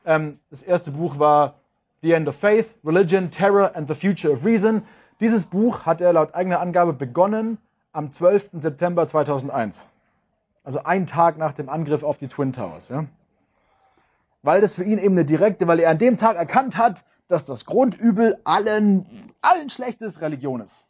Ähm, 0.05 0.37
das 0.49 0.63
erste 0.63 0.91
Buch 0.91 1.17
war 1.17 1.53
The 2.01 2.11
End 2.11 2.27
of 2.27 2.35
Faith, 2.35 2.75
Religion, 2.83 3.31
Terror 3.31 3.73
and 3.73 3.87
the 3.87 3.93
Future 3.93 4.33
of 4.33 4.43
Reason. 4.43 4.83
Dieses 5.21 5.45
Buch 5.45 5.85
hat 5.85 6.01
er 6.01 6.11
laut 6.11 6.35
eigener 6.35 6.59
Angabe 6.59 6.91
begonnen 6.91 7.57
am 7.93 8.11
12. 8.11 8.49
September 8.59 9.07
2001. 9.07 9.87
Also 10.65 10.83
ein 10.83 11.07
Tag 11.07 11.37
nach 11.37 11.53
dem 11.53 11.69
Angriff 11.69 12.03
auf 12.03 12.17
die 12.17 12.27
Twin 12.27 12.51
Towers. 12.51 12.89
Ja? 12.89 13.05
Weil 14.43 14.59
das 14.59 14.75
für 14.75 14.83
ihn 14.83 14.97
eben 14.97 15.15
eine 15.15 15.23
direkte, 15.23 15.69
weil 15.69 15.79
er 15.79 15.91
an 15.91 15.99
dem 15.99 16.17
Tag 16.17 16.35
erkannt 16.35 16.77
hat, 16.77 17.05
dass 17.29 17.45
das 17.45 17.63
Grundübel 17.63 18.41
allen, 18.43 19.31
allen 19.41 19.69
schlechtes 19.69 20.19
Religion 20.19 20.59
ist. 20.59 20.85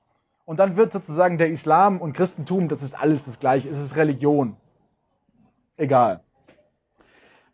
Und 0.52 0.58
dann 0.58 0.76
wird 0.76 0.92
sozusagen 0.92 1.38
der 1.38 1.50
Islam 1.50 2.02
und 2.02 2.12
Christentum, 2.12 2.68
das 2.68 2.84
ist 2.84 3.00
alles 3.00 3.24
das 3.24 3.40
gleiche, 3.40 3.70
es 3.70 3.80
ist 3.80 3.96
Religion. 3.96 4.58
Egal. 5.78 6.26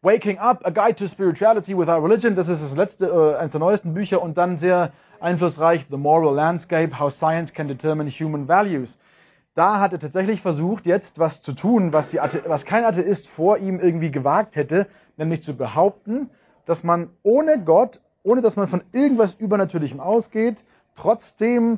Waking 0.01 0.39
Up, 0.39 0.65
A 0.65 0.71
Guide 0.71 0.95
to 0.95 1.05
Spirituality 1.05 1.77
Without 1.77 2.03
Religion, 2.03 2.33
das 2.33 2.47
ist 2.47 2.63
das 2.63 2.75
letzte, 2.75 3.05
äh, 3.05 3.37
eines 3.37 3.51
der 3.51 3.59
neuesten 3.59 3.93
Bücher 3.93 4.19
und 4.19 4.39
dann 4.39 4.57
sehr 4.57 4.93
einflussreich, 5.19 5.85
The 5.91 5.97
Moral 5.97 6.33
Landscape, 6.33 6.97
How 6.97 7.13
Science 7.13 7.53
Can 7.53 7.67
Determine 7.67 8.09
Human 8.09 8.47
Values. 8.47 8.97
Da 9.53 9.79
hat 9.79 9.93
er 9.93 9.99
tatsächlich 9.99 10.41
versucht, 10.41 10.87
jetzt 10.87 11.19
was 11.19 11.43
zu 11.43 11.53
tun, 11.53 11.93
was, 11.93 12.09
die 12.09 12.19
was 12.47 12.65
kein 12.65 12.83
Atheist 12.83 13.29
vor 13.29 13.59
ihm 13.59 13.79
irgendwie 13.79 14.09
gewagt 14.09 14.55
hätte, 14.55 14.87
nämlich 15.17 15.43
zu 15.43 15.55
behaupten, 15.55 16.31
dass 16.65 16.83
man 16.83 17.11
ohne 17.21 17.63
Gott, 17.63 18.01
ohne 18.23 18.41
dass 18.41 18.55
man 18.55 18.67
von 18.67 18.81
irgendwas 18.91 19.33
Übernatürlichem 19.33 19.99
ausgeht, 19.99 20.65
trotzdem 20.95 21.77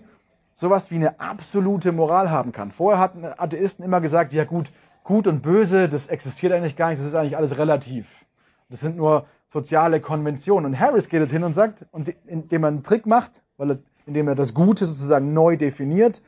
sowas 0.59 0.91
wie 0.91 0.95
eine 0.95 1.21
absolute 1.21 1.93
Moral 1.93 2.29
haben 2.31 2.51
kann. 2.51 2.71
Vorher 2.71 2.99
hatten 2.99 3.23
Atheisten 3.23 3.85
immer 3.85 4.01
gesagt, 4.01 4.33
ja 4.33 4.43
gut, 4.43 4.73
gut 5.05 5.25
und 5.25 5.41
böse, 5.41 5.87
das 5.87 6.07
existiert 6.07 6.51
eigentlich 6.51 6.75
gar 6.75 6.89
nicht, 6.89 6.99
das 6.99 7.07
ist 7.07 7.15
eigentlich 7.15 7.37
alles 7.37 7.57
relativ. 7.57 8.25
Das 8.69 8.81
sind 8.81 8.97
nur 8.97 9.25
soziale 9.47 10.01
Konventionen. 10.01 10.65
Und 10.65 10.79
Harris 10.79 11.07
geht 11.07 11.21
jetzt 11.21 11.31
hin 11.31 11.45
und 11.45 11.53
sagt, 11.53 11.85
und 11.91 12.09
indem 12.27 12.65
er 12.65 12.67
einen 12.67 12.83
Trick 12.83 13.05
macht, 13.05 13.41
weil 13.55 13.71
er, 13.71 13.77
indem 14.05 14.27
er 14.27 14.35
das 14.35 14.53
Gute 14.53 14.85
sozusagen 14.85 15.31
neu 15.31 15.55
definiert, 15.55 16.21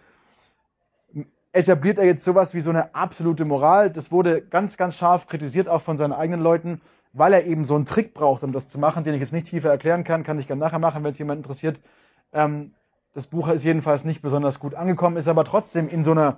etabliert 1.51 1.99
er 1.99 2.05
jetzt 2.05 2.23
sowas 2.23 2.53
wie 2.53 2.61
so 2.61 2.69
eine 2.69 2.95
absolute 2.95 3.43
Moral. 3.43 3.91
Das 3.91 4.13
wurde 4.13 4.41
ganz, 4.41 4.77
ganz 4.77 4.95
scharf 4.95 5.27
kritisiert, 5.27 5.67
auch 5.67 5.81
von 5.81 5.97
seinen 5.97 6.13
eigenen 6.13 6.39
Leuten, 6.39 6.79
weil 7.11 7.33
er 7.33 7.45
eben 7.45 7.65
so 7.65 7.75
einen 7.75 7.83
Trick 7.83 8.13
braucht, 8.13 8.43
um 8.43 8.53
das 8.53 8.69
zu 8.69 8.79
machen, 8.79 9.03
den 9.03 9.13
ich 9.13 9.19
jetzt 9.19 9.33
nicht 9.33 9.47
tiefer 9.47 9.69
erklären 9.69 10.05
kann, 10.05 10.23
kann 10.23 10.39
ich 10.39 10.47
gerne 10.47 10.61
nachher 10.61 10.79
machen, 10.79 11.03
wenn 11.03 11.11
es 11.11 11.19
jemand 11.19 11.39
interessiert. 11.39 11.81
Ähm, 12.31 12.71
das 13.13 13.27
Buch 13.27 13.49
ist 13.49 13.63
jedenfalls 13.63 14.05
nicht 14.05 14.21
besonders 14.21 14.59
gut 14.59 14.75
angekommen, 14.75 15.17
ist 15.17 15.27
aber 15.27 15.43
trotzdem 15.43 15.89
in 15.89 16.03
so 16.03 16.11
einer, 16.11 16.37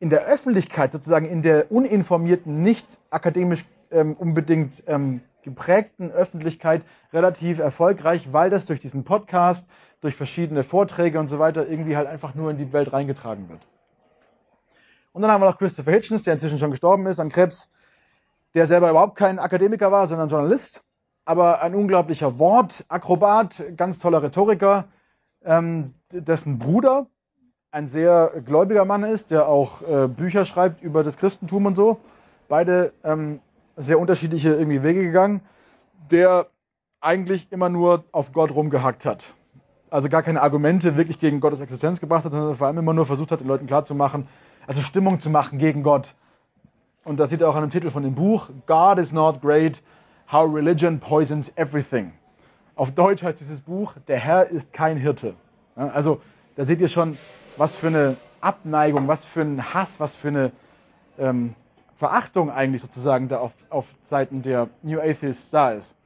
in 0.00 0.10
der 0.10 0.24
Öffentlichkeit, 0.24 0.92
sozusagen 0.92 1.26
in 1.26 1.42
der 1.42 1.70
uninformierten, 1.70 2.62
nicht 2.62 2.98
akademisch 3.10 3.64
ähm, 3.90 4.14
unbedingt 4.14 4.82
ähm, 4.86 5.20
geprägten 5.42 6.10
Öffentlichkeit 6.10 6.82
relativ 7.12 7.58
erfolgreich, 7.58 8.32
weil 8.32 8.50
das 8.50 8.66
durch 8.66 8.80
diesen 8.80 9.04
Podcast, 9.04 9.68
durch 10.00 10.14
verschiedene 10.14 10.62
Vorträge 10.62 11.18
und 11.18 11.28
so 11.28 11.38
weiter 11.38 11.68
irgendwie 11.68 11.96
halt 11.96 12.08
einfach 12.08 12.34
nur 12.34 12.50
in 12.50 12.58
die 12.58 12.72
Welt 12.72 12.92
reingetragen 12.92 13.48
wird. 13.48 13.60
Und 15.12 15.22
dann 15.22 15.30
haben 15.30 15.40
wir 15.40 15.50
noch 15.50 15.58
Christopher 15.58 15.92
Hitchens, 15.92 16.24
der 16.24 16.34
inzwischen 16.34 16.58
schon 16.58 16.70
gestorben 16.70 17.06
ist 17.06 17.18
an 17.18 17.30
Krebs, 17.30 17.70
der 18.54 18.66
selber 18.66 18.90
überhaupt 18.90 19.16
kein 19.16 19.38
Akademiker 19.38 19.90
war, 19.90 20.06
sondern 20.06 20.28
Journalist, 20.28 20.84
aber 21.24 21.62
ein 21.62 21.74
unglaublicher 21.74 22.38
Wortakrobat, 22.38 23.76
ganz 23.76 23.98
toller 23.98 24.22
Rhetoriker, 24.22 24.88
ähm, 25.48 25.94
dessen 26.12 26.58
Bruder 26.58 27.06
ein 27.70 27.88
sehr 27.88 28.32
gläubiger 28.44 28.84
Mann 28.84 29.02
ist, 29.02 29.30
der 29.30 29.48
auch 29.48 29.82
äh, 29.82 30.06
Bücher 30.06 30.44
schreibt 30.44 30.82
über 30.82 31.02
das 31.02 31.16
Christentum 31.16 31.66
und 31.66 31.76
so. 31.76 31.98
Beide 32.48 32.92
ähm, 33.02 33.40
sehr 33.76 33.98
unterschiedliche 33.98 34.54
irgendwie 34.54 34.82
Wege 34.82 35.02
gegangen, 35.02 35.40
der 36.10 36.46
eigentlich 37.00 37.50
immer 37.50 37.68
nur 37.68 38.04
auf 38.12 38.32
Gott 38.32 38.50
rumgehackt 38.50 39.04
hat. 39.04 39.34
Also 39.90 40.08
gar 40.08 40.22
keine 40.22 40.42
Argumente 40.42 40.96
wirklich 40.96 41.18
gegen 41.18 41.40
Gottes 41.40 41.60
Existenz 41.60 42.00
gebracht 42.00 42.24
hat, 42.24 42.32
sondern 42.32 42.54
vor 42.54 42.66
allem 42.66 42.78
immer 42.78 42.92
nur 42.92 43.06
versucht 43.06 43.32
hat, 43.32 43.40
den 43.40 43.48
Leuten 43.48 43.66
klarzumachen, 43.66 44.28
also 44.66 44.82
Stimmung 44.82 45.20
zu 45.20 45.30
machen 45.30 45.58
gegen 45.58 45.82
Gott. 45.82 46.14
Und 47.04 47.20
das 47.20 47.30
sieht 47.30 47.40
er 47.40 47.48
auch 47.48 47.56
an 47.56 47.62
dem 47.62 47.70
Titel 47.70 47.90
von 47.90 48.02
dem 48.02 48.14
Buch, 48.14 48.50
God 48.66 48.98
is 48.98 49.12
not 49.12 49.40
great, 49.40 49.82
how 50.30 50.52
religion 50.52 51.00
poisons 51.00 51.50
everything. 51.56 52.12
Auf 52.78 52.94
Deutsch 52.94 53.24
heißt 53.24 53.40
dieses 53.40 53.60
Buch, 53.62 53.94
der 54.06 54.20
Herr 54.20 54.50
ist 54.50 54.72
kein 54.72 54.96
Hirte. 54.98 55.34
Also 55.74 56.20
da 56.54 56.64
seht 56.64 56.80
ihr 56.80 56.86
schon, 56.86 57.18
was 57.56 57.74
für 57.74 57.88
eine 57.88 58.16
Abneigung, 58.40 59.08
was 59.08 59.24
für 59.24 59.40
ein 59.40 59.74
Hass, 59.74 59.98
was 59.98 60.14
für 60.14 60.28
eine 60.28 60.52
ähm, 61.18 61.56
Verachtung 61.96 62.52
eigentlich 62.52 62.80
sozusagen 62.80 63.28
da 63.28 63.40
auf, 63.40 63.50
auf 63.68 63.86
Seiten 64.04 64.42
der 64.42 64.68
New 64.82 65.00
Atheists 65.00 65.50
da 65.50 65.72
ist. 65.72 65.96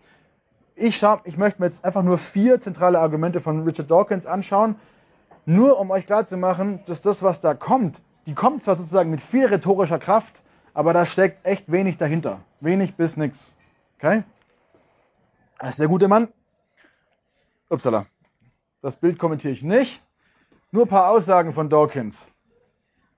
Ich, 0.74 1.04
ich 1.24 1.36
möchte 1.36 1.60
mir 1.60 1.66
jetzt 1.66 1.84
einfach 1.84 2.02
nur 2.02 2.16
vier 2.16 2.58
zentrale 2.58 3.00
Argumente 3.00 3.40
von 3.40 3.64
Richard 3.64 3.90
Dawkins 3.90 4.24
anschauen, 4.24 4.76
nur 5.44 5.78
um 5.78 5.90
euch 5.90 6.06
klarzumachen, 6.06 6.80
dass 6.86 7.02
das, 7.02 7.22
was 7.22 7.42
da 7.42 7.52
kommt, 7.52 8.00
die 8.24 8.32
kommt 8.32 8.62
zwar 8.62 8.76
sozusagen 8.76 9.10
mit 9.10 9.20
viel 9.20 9.44
rhetorischer 9.44 9.98
Kraft, 9.98 10.40
aber 10.72 10.94
da 10.94 11.04
steckt 11.04 11.44
echt 11.44 11.70
wenig 11.70 11.98
dahinter. 11.98 12.40
Wenig 12.60 12.94
bis 12.94 13.18
nix. 13.18 13.56
Okay? 13.98 14.22
Das 15.58 15.70
ist 15.70 15.80
der 15.80 15.88
gute 15.88 16.08
Mann. 16.08 16.28
Upsala. 17.72 18.04
Das 18.82 18.96
Bild 18.96 19.18
kommentiere 19.18 19.54
ich 19.54 19.62
nicht. 19.62 20.02
Nur 20.72 20.84
ein 20.84 20.88
paar 20.88 21.08
Aussagen 21.08 21.52
von 21.52 21.70
Dawkins. 21.70 22.28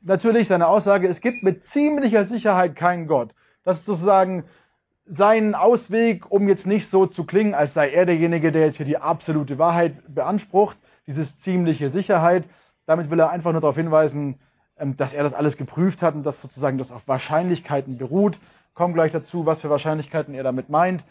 Natürlich 0.01 0.47
seine 0.47 0.69
Aussage, 0.69 1.09
es 1.09 1.21
gibt 1.21 1.43
mit 1.43 1.61
ziemlicher 1.61 2.25
Sicherheit 2.25 2.77
keinen 2.77 3.09
Gott. 3.09 3.35
Das 3.65 3.79
ist 3.79 3.87
sozusagen 3.87 4.45
sein 5.07 5.57
Ausweg, 5.57 6.31
um 6.31 6.47
jetzt 6.47 6.69
nicht 6.69 6.89
so 6.89 7.07
zu 7.07 7.25
klingen, 7.25 7.55
als 7.55 7.75
sei 7.75 7.91
er 7.91 8.07
derjenige, 8.07 8.53
der 8.53 8.67
jetzt 8.67 8.77
hier 8.77 8.87
die 8.87 8.99
absolute 8.99 9.59
Wahrheit 9.59 10.15
beansprucht, 10.15 10.79
dieses 11.09 11.39
ziemliche 11.41 11.91
Sicherheit. 11.91 12.49
Damit 12.87 13.11
will 13.11 13.19
er 13.19 13.31
einfach 13.31 13.53
nur 13.53 13.61
darauf 13.61 13.77
hinweisen, 13.77 14.39
ähm, 14.79 14.97
dass 14.97 15.15
er 15.15 15.25
das 15.25 15.35
alles 15.35 15.57
geprüft 15.57 16.01
hat 16.01 16.15
und 16.15 16.25
dass 16.25 16.41
sozusagen 16.41 16.79
das 16.79 16.93
auf 16.93 17.09
Wahrscheinlichkeiten 17.09 17.99
beruht. 17.99 18.39
Kommen 18.73 18.95
gleich 18.95 19.11
dazu, 19.11 19.47
was 19.47 19.61
für 19.61 19.71
Wahrscheinlichkeiten 19.71 20.35
er 20.35 20.45
damit 20.45 20.69
meint. 20.69 21.05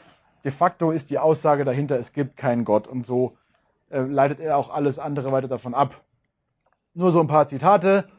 De 0.44 0.52
facto 0.52 0.91
ist 0.91 1.10
die 1.10 1.20
Aussage 1.20 1.64
dahinter, 1.64 1.98
es 1.98 2.12
gibt 2.12 2.36
keinen 2.36 2.66
Gott 2.66 2.88
und 2.88 3.06
so 3.06 3.38
äh, 3.89 4.02
leitet 4.02 4.39
er 4.39 4.58
auch 4.58 4.70
alles 4.70 5.00
andere 5.00 5.32
weiter 5.32 5.48
davon 5.48 5.74
ab. 5.74 6.02
Nur 6.94 7.12
so 7.12 7.22
ein 7.22 7.28
paar 7.28 7.48
Zitate. 7.48 8.10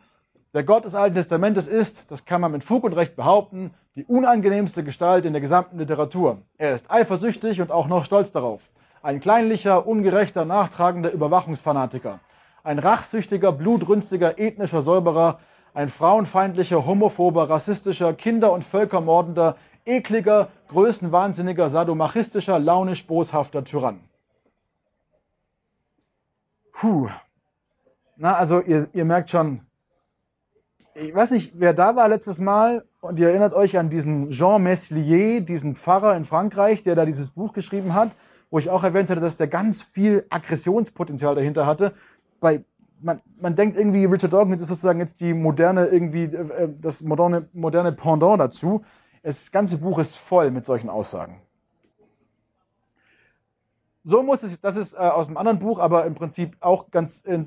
Der 0.54 0.64
Gott 0.64 0.84
des 0.84 0.94
Alten 0.94 1.16
Testamentes 1.16 1.66
ist, 1.66 2.10
das 2.10 2.24
kann 2.24 2.40
man 2.40 2.52
mit 2.52 2.64
Fug 2.64 2.84
und 2.84 2.92
Recht 2.92 3.16
behaupten, 3.16 3.74
die 3.96 4.04
unangenehmste 4.04 4.84
Gestalt 4.84 5.26
in 5.26 5.32
der 5.32 5.42
gesamten 5.42 5.78
Literatur. 5.78 6.38
Er 6.58 6.74
ist 6.74 6.90
eifersüchtig 6.90 7.60
und 7.60 7.70
auch 7.70 7.88
noch 7.88 8.04
stolz 8.04 8.32
darauf. 8.32 8.62
Ein 9.02 9.20
kleinlicher, 9.20 9.86
ungerechter, 9.86 10.44
nachtragender 10.44 11.10
Überwachungsfanatiker. 11.10 12.20
Ein 12.62 12.78
rachsüchtiger, 12.78 13.52
blutrünstiger, 13.52 14.38
ethnischer 14.38 14.80
Säuberer. 14.80 15.40
Ein 15.74 15.88
frauenfeindlicher, 15.88 16.86
homophober, 16.86 17.50
rassistischer, 17.50 18.14
Kinder- 18.14 18.52
und 18.52 18.64
Völkermordender, 18.64 19.56
ekliger, 19.84 20.48
größenwahnsinniger, 20.68 21.68
sadomachistischer, 21.68 22.58
launisch 22.58 23.06
boshafter 23.06 23.64
Tyrann. 23.64 24.00
Puh. 26.72 27.08
Na, 28.16 28.34
also 28.34 28.60
ihr, 28.60 28.88
ihr 28.92 29.04
merkt 29.04 29.30
schon, 29.30 29.60
ich 30.94 31.14
weiß 31.14 31.32
nicht, 31.32 31.52
wer 31.56 31.74
da 31.74 31.96
war 31.96 32.08
letztes 32.08 32.38
Mal 32.38 32.84
und 33.00 33.18
ihr 33.18 33.28
erinnert 33.28 33.54
euch 33.54 33.78
an 33.78 33.90
diesen 33.90 34.30
Jean 34.30 34.62
Meslier, 34.62 35.40
diesen 35.40 35.74
Pfarrer 35.74 36.16
in 36.16 36.24
Frankreich, 36.24 36.82
der 36.82 36.94
da 36.94 37.04
dieses 37.04 37.30
Buch 37.30 37.52
geschrieben 37.52 37.94
hat, 37.94 38.16
wo 38.50 38.58
ich 38.58 38.70
auch 38.70 38.84
erwähnt 38.84 39.10
hatte, 39.10 39.20
dass 39.20 39.36
der 39.36 39.48
ganz 39.48 39.82
viel 39.82 40.24
Aggressionspotenzial 40.30 41.34
dahinter 41.34 41.66
hatte. 41.66 41.94
Bei, 42.40 42.64
man, 43.00 43.20
man 43.40 43.56
denkt 43.56 43.76
irgendwie, 43.76 44.04
Richard 44.04 44.32
Dawkins 44.32 44.60
ist 44.60 44.68
sozusagen 44.68 45.00
jetzt 45.00 45.20
die 45.20 45.34
moderne, 45.34 45.86
irgendwie, 45.86 46.24
äh, 46.24 46.68
das 46.80 47.02
moderne, 47.02 47.48
moderne 47.52 47.90
Pendant 47.90 48.40
dazu. 48.40 48.84
Das 49.24 49.50
ganze 49.52 49.78
Buch 49.78 49.98
ist 49.98 50.18
voll 50.18 50.50
mit 50.50 50.66
solchen 50.66 50.90
Aussagen. 50.90 51.40
So 54.02 54.22
muss 54.22 54.42
es, 54.42 54.60
das 54.60 54.76
ist 54.76 54.92
äh, 54.92 54.98
aus 54.98 55.28
einem 55.28 55.38
anderen 55.38 55.60
Buch, 55.60 55.78
aber 55.78 56.04
im 56.04 56.14
Prinzip 56.14 56.58
auch 56.60 56.90
ganz 56.90 57.24
äh, 57.24 57.46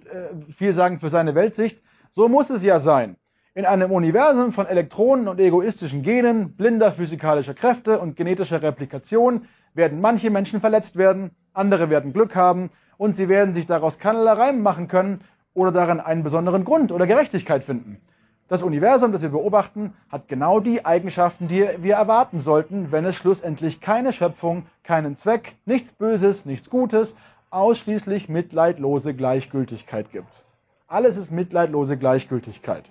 viel 0.57 0.73
sagen 0.73 0.99
für 0.99 1.09
seine 1.09 1.35
Weltsicht. 1.35 1.79
So 2.11 2.29
muss 2.29 2.49
es 2.49 2.63
ja 2.63 2.79
sein. 2.79 3.15
In 3.53 3.65
einem 3.65 3.91
Universum 3.91 4.53
von 4.53 4.65
Elektronen 4.65 5.27
und 5.27 5.39
egoistischen 5.39 6.01
Genen, 6.01 6.55
blinder 6.55 6.91
physikalischer 6.91 7.53
Kräfte 7.53 7.99
und 7.99 8.15
genetischer 8.15 8.63
Replikation 8.63 9.47
werden 9.75 10.01
manche 10.01 10.31
Menschen 10.31 10.59
verletzt 10.59 10.95
werden, 10.95 11.29
andere 11.53 11.91
werden 11.91 12.11
Glück 12.11 12.35
haben 12.35 12.71
und 12.97 13.15
sie 13.15 13.29
werden 13.29 13.53
sich 13.53 13.67
daraus 13.67 13.99
keinerlei 13.99 14.31
Reim 14.31 14.63
machen 14.63 14.87
können 14.87 15.21
oder 15.53 15.71
darin 15.71 15.99
einen 15.99 16.23
besonderen 16.23 16.65
Grund 16.65 16.91
oder 16.91 17.05
Gerechtigkeit 17.05 17.63
finden. 17.63 18.01
Das 18.49 18.63
Universum, 18.63 19.11
das 19.11 19.21
wir 19.21 19.29
beobachten, 19.29 19.93
hat 20.09 20.29
genau 20.29 20.61
die 20.61 20.85
Eigenschaften, 20.85 21.49
die 21.49 21.67
wir 21.79 21.95
erwarten 21.95 22.39
sollten, 22.39 22.93
wenn 22.93 23.03
es 23.03 23.17
schlussendlich 23.17 23.81
keine 23.81 24.13
Schöpfung, 24.13 24.65
keinen 24.83 25.17
Zweck, 25.17 25.57
nichts 25.65 25.91
Böses, 25.91 26.45
nichts 26.45 26.69
Gutes, 26.69 27.17
ausschließlich 27.49 28.29
mitleidlose 28.29 29.13
Gleichgültigkeit 29.13 30.11
gibt. 30.11 30.45
Alles 30.87 31.17
ist 31.17 31.31
mitleidlose 31.31 31.97
Gleichgültigkeit. 31.97 32.89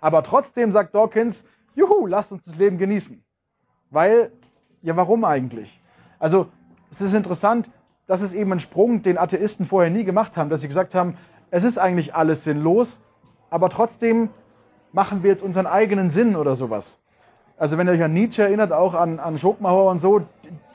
Aber 0.00 0.22
trotzdem 0.22 0.72
sagt 0.72 0.94
Dawkins, 0.94 1.44
juhu, 1.74 2.06
lasst 2.06 2.32
uns 2.32 2.46
das 2.46 2.56
Leben 2.56 2.78
genießen. 2.78 3.22
Weil, 3.90 4.32
ja, 4.80 4.96
warum 4.96 5.24
eigentlich? 5.26 5.82
Also, 6.18 6.46
es 6.90 7.02
ist 7.02 7.12
interessant, 7.12 7.70
das 8.06 8.22
ist 8.22 8.32
eben 8.32 8.52
ein 8.52 8.60
Sprung, 8.60 9.02
den 9.02 9.18
Atheisten 9.18 9.66
vorher 9.66 9.90
nie 9.90 10.04
gemacht 10.04 10.38
haben, 10.38 10.48
dass 10.48 10.62
sie 10.62 10.68
gesagt 10.68 10.94
haben, 10.94 11.18
es 11.50 11.62
ist 11.62 11.76
eigentlich 11.76 12.14
alles 12.14 12.44
sinnlos, 12.44 13.00
aber 13.50 13.68
trotzdem 13.68 14.30
machen 14.94 15.24
wir 15.24 15.30
jetzt 15.30 15.42
unseren 15.42 15.66
eigenen 15.66 16.08
Sinn 16.08 16.36
oder 16.36 16.54
sowas. 16.54 17.00
Also 17.56 17.76
wenn 17.76 17.88
ihr 17.88 17.92
euch 17.92 18.02
an 18.02 18.14
Nietzsche 18.14 18.42
erinnert, 18.42 18.72
auch 18.72 18.94
an, 18.94 19.18
an 19.18 19.36
Schopenhauer 19.36 19.90
und 19.90 19.98
so, 19.98 20.22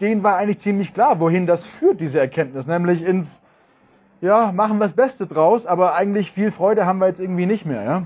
denen 0.02 0.24
war 0.24 0.36
eigentlich 0.38 0.60
ziemlich 0.60 0.94
klar, 0.94 1.20
wohin 1.20 1.48
das 1.48 1.66
führt, 1.66 2.02
diese 2.02 2.20
Erkenntnis. 2.20 2.68
Nämlich 2.68 3.04
ins, 3.04 3.44
ja, 4.22 4.52
machen 4.52 4.78
wir 4.78 4.86
das 4.86 4.94
Beste 4.94 5.26
draus, 5.26 5.66
aber 5.66 5.96
eigentlich 5.96 6.32
viel 6.32 6.52
Freude 6.52 6.86
haben 6.86 7.00
wir 7.00 7.08
jetzt 7.08 7.20
irgendwie 7.20 7.46
nicht 7.46 7.66
mehr, 7.66 7.84
ja. 7.84 8.06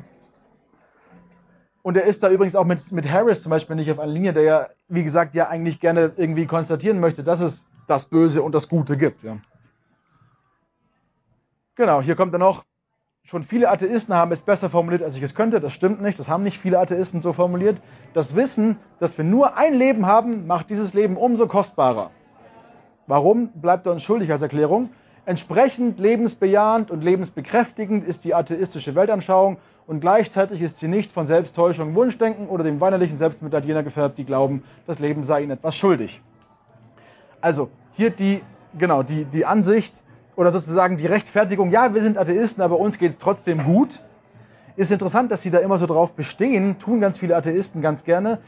Und 1.82 1.98
er 1.98 2.04
ist 2.04 2.24
da 2.24 2.30
übrigens 2.30 2.56
auch 2.56 2.64
mit, 2.64 2.92
mit 2.92 3.12
Harris 3.12 3.42
zum 3.42 3.50
Beispiel 3.50 3.76
nicht 3.76 3.92
auf 3.92 4.00
einer 4.00 4.12
Linie, 4.12 4.34
der 4.34 4.44
ja, 4.44 4.68
wie 4.88 5.04
gesagt, 5.04 5.36
ja 5.36 5.50
eigentlich 5.50 5.80
gerne 5.80 6.14
irgendwie 6.16 6.46
konstatieren 6.46 7.00
möchte, 7.00 7.24
dass 7.24 7.42
es 7.42 7.66
das 7.88 8.06
Böse 8.06 8.42
und 8.42 8.56
das 8.56 8.70
Gute 8.70 8.98
gibt. 8.98 9.24
Ja. 9.24 9.38
Genau, 11.76 12.02
hier 12.02 12.16
kommt 12.16 12.34
dann 12.34 12.40
noch, 12.40 12.64
schon 13.26 13.44
viele 13.44 13.70
Atheisten 13.70 14.14
haben 14.14 14.32
es 14.34 14.42
besser 14.42 14.70
formuliert, 14.70 15.02
als 15.02 15.16
ich 15.16 15.24
es 15.24 15.34
könnte. 15.34 15.60
Das 15.60 15.74
stimmt 15.74 16.02
nicht, 16.02 16.20
das 16.20 16.28
haben 16.28 16.44
nicht 16.44 16.60
viele 16.60 16.80
Atheisten 16.80 17.22
so 17.22 17.32
formuliert. 17.32 17.82
Das 18.14 18.36
Wissen, 18.36 18.78
dass 19.00 19.18
wir 19.18 19.24
nur 19.24 19.58
ein 19.58 19.74
Leben 19.74 20.06
haben, 20.06 20.46
macht 20.46 20.70
dieses 20.70 20.94
Leben 20.94 21.16
umso 21.16 21.48
kostbarer. 21.48 22.12
Warum, 23.08 23.48
bleibt 23.54 23.86
er 23.86 23.94
uns 23.94 24.04
schuldig 24.04 24.32
als 24.32 24.42
Erklärung. 24.42 24.90
Entsprechend 25.26 26.00
lebensbejahend 26.00 26.92
und 26.92 27.02
lebensbekräftigend 27.02 28.04
ist 28.04 28.26
die 28.26 28.36
atheistische 28.36 28.94
Weltanschauung 28.94 29.58
und 29.88 30.02
gleichzeitig 30.02 30.62
ist 30.62 30.80
sie 30.80 30.90
nicht 30.90 31.10
von 31.10 31.26
Selbsttäuschung, 31.26 31.96
Wunschdenken 31.96 32.50
oder 32.50 32.66
dem 32.66 32.82
weinerlichen 32.82 33.18
Selbstmitleid 33.18 33.64
jener 33.64 33.84
gefärbt, 33.84 34.18
die 34.18 34.26
glauben, 34.26 34.64
das 34.86 35.00
Leben 35.00 35.24
sei 35.24 35.44
ihnen 35.44 35.52
etwas 35.52 35.78
schuldig. 35.78 36.22
Also 37.40 37.70
hier 37.94 38.10
die, 38.10 38.42
genau, 38.78 39.02
die, 39.02 39.24
die 39.24 39.46
Ansicht 39.46 40.03
oder 40.36 40.52
sozusagen 40.52 40.98
die 40.98 41.06
Rechtfertigung, 41.06 41.70
ja, 41.70 41.94
wir 41.94 42.02
sind 42.02 42.18
Atheisten, 42.18 42.62
aber 42.64 42.80
uns 42.80 42.98
geht 42.98 43.12
es 43.12 43.18
trotzdem 43.18 43.64
gut. 43.64 44.04
Ist 44.76 44.92
interessant, 44.92 45.32
dass 45.32 45.42
sie 45.42 45.52
da 45.52 45.60
immer 45.60 45.78
so 45.78 45.86
drauf 45.86 46.16
bestehen, 46.16 46.80
tun 46.80 47.00
ganz 47.00 47.20
viele 47.20 47.36
Atheisten 47.36 47.82
ganz 47.82 48.04
gerne, 48.04 48.40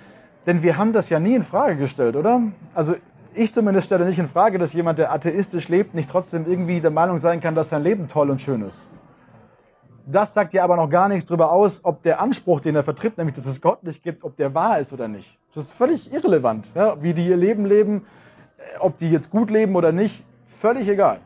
denn 0.48 0.64
wir 0.64 0.78
haben 0.78 0.94
das 0.94 1.10
ja 1.10 1.20
nie 1.20 1.36
in 1.36 1.44
Frage 1.44 1.76
gestellt, 1.76 2.16
oder? 2.16 2.42
Also 2.74 2.96
ich 3.34 3.54
zumindest 3.54 3.88
stelle 3.88 4.06
nicht 4.06 4.18
in 4.18 4.28
Frage, 4.28 4.58
dass 4.58 4.74
jemand, 4.74 4.98
der 4.98 5.12
atheistisch 5.12 5.68
lebt, 5.68 5.94
nicht 5.94 6.10
trotzdem 6.10 6.46
irgendwie 6.48 6.82
der 6.82 6.92
Meinung 6.92 7.18
sein 7.18 7.42
kann, 7.42 7.54
dass 7.54 7.70
sein 7.70 7.84
Leben 7.84 8.08
toll 8.08 8.30
und 8.30 8.42
schön 8.42 8.62
ist. 8.62 8.88
Das 10.08 10.34
sagt 10.34 10.54
ja 10.54 10.64
aber 10.64 10.76
noch 10.76 10.90
gar 10.90 11.08
nichts 11.10 11.26
darüber 11.26 11.52
aus, 11.52 11.84
ob 11.84 12.04
der 12.04 12.22
Anspruch, 12.22 12.62
den 12.62 12.76
er 12.76 12.84
vertritt, 12.84 13.18
nämlich 13.18 13.36
dass 13.36 13.46
es 13.46 13.60
Gott 13.60 13.84
nicht 13.84 14.04
gibt, 14.04 14.24
ob 14.24 14.36
der 14.36 14.54
wahr 14.54 14.80
ist 14.80 14.94
oder 14.94 15.08
nicht. 15.08 15.38
Das 15.54 15.66
ist 15.66 15.74
völlig 15.74 16.14
irrelevant. 16.14 16.72
Ja? 16.76 17.02
Wie 17.02 17.14
die 17.14 17.28
ihr 17.28 17.38
Leben 17.38 17.66
leben, 17.66 18.06
äh, 18.58 18.80
ob 18.80 18.98
die 18.98 19.10
jetzt 19.10 19.32
gut 19.32 19.50
leben 19.50 19.76
oder 19.76 19.92
nicht, 19.92 20.24
völlig 20.46 20.88
egal. 20.88 21.20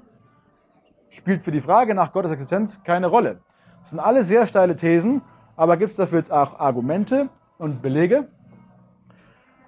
Spielt 1.10 1.42
für 1.42 1.52
die 1.52 1.60
Frage 1.60 1.96
nach 1.96 2.12
Gottes 2.14 2.32
Existenz 2.32 2.84
keine 2.84 3.08
Rolle. 3.08 3.40
Das 3.82 3.92
sind 3.92 4.00
alle 4.00 4.24
sehr 4.24 4.46
steile 4.48 4.76
Thesen, 4.76 5.22
aber 5.56 5.78
gibt 5.78 5.92
es 5.92 5.98
dafür 5.98 6.20
jetzt 6.20 6.32
auch 6.32 6.60
Argumente 6.60 7.30
und 7.58 7.82
Belege? 7.82 8.28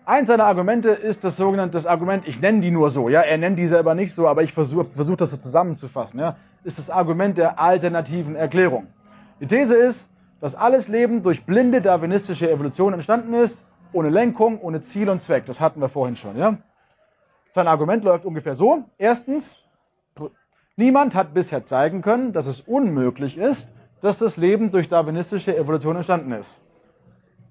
Eins 0.06 0.28
seiner 0.28 0.46
Argumente 0.46 0.90
ist 0.90 1.24
das 1.24 1.38
sogenannte 1.38 1.74
das 1.74 1.86
Argument, 1.86 2.28
ich 2.28 2.42
nenne 2.42 2.62
die 2.62 2.72
nur 2.72 2.90
so, 2.90 3.08
ja, 3.08 3.22
er 3.22 3.38
nennt 3.38 3.58
die 3.58 3.68
selber 3.68 3.94
nicht 3.96 4.14
so, 4.14 4.28
aber 4.28 4.44
ich 4.44 4.52
versuche 4.52 4.86
versuch 4.86 5.16
das 5.16 5.32
so 5.32 5.38
zusammenzufassen, 5.38 6.20
ja, 6.20 6.38
ist 6.64 6.80
das 6.80 6.90
Argument 6.90 7.38
der 7.38 7.60
alternativen 7.60 8.36
Erklärung. 8.36 8.88
Die 9.40 9.48
These 9.48 9.76
ist, 9.76 10.10
dass 10.40 10.56
alles 10.56 10.88
Leben 10.88 11.22
durch 11.22 11.46
blinde 11.46 11.82
darwinistische 11.82 12.52
Evolution 12.52 12.94
entstanden 12.94 13.34
ist, 13.34 13.66
ohne 13.94 14.10
Lenkung, 14.10 14.60
ohne 14.60 14.82
Ziel 14.82 15.10
und 15.10 15.22
Zweck. 15.22 15.46
Das 15.46 15.62
hatten 15.62 15.82
wir 15.82 15.90
vorhin 15.90 16.16
schon. 16.16 16.38
Ja? 16.38 16.58
Sein 17.52 17.68
Argument 17.68 18.04
läuft 18.04 18.26
ungefähr 18.26 18.56
so. 18.56 18.86
Erstens, 18.98 19.60
niemand 20.76 21.16
hat 21.16 21.34
bisher 21.34 21.64
zeigen 21.64 22.02
können, 22.02 22.34
dass 22.34 22.48
es 22.48 22.62
unmöglich 22.62 23.38
ist, 23.38 23.72
dass 24.02 24.18
das 24.18 24.38
Leben 24.38 24.72
durch 24.72 24.90
darwinistische 24.90 25.56
Evolution 25.56 25.96
entstanden 25.96 26.32
ist. 26.32 26.62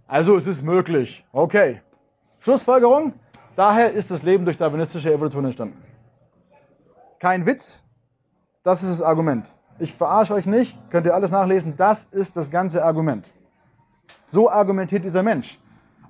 Also 0.07 0.37
es 0.37 0.47
ist 0.47 0.63
möglich. 0.63 1.25
Okay. 1.33 1.81
Schlussfolgerung, 2.41 3.15
daher 3.55 3.93
ist 3.93 4.11
das 4.11 4.23
Leben 4.23 4.45
durch 4.45 4.57
darwinistische 4.57 5.13
Evolution 5.13 5.45
entstanden. 5.45 5.81
Kein 7.21 7.47
Witz, 7.47 7.85
das 8.63 8.83
ist 8.83 8.91
das 8.91 9.03
Argument. 9.03 9.57
Ich 9.79 9.95
verarsche 9.95 10.35
euch 10.35 10.47
nicht, 10.47 10.79
könnt 10.91 11.07
ihr 11.07 11.15
alles 11.15 11.31
nachlesen. 11.31 11.75
Das 11.77 12.07
ist 12.07 12.37
das 12.37 12.51
ganze 12.51 12.85
Argument. 12.85 13.31
So 14.27 14.51
argumentiert 14.51 15.05
dieser 15.05 15.23
Mensch. 15.23 15.59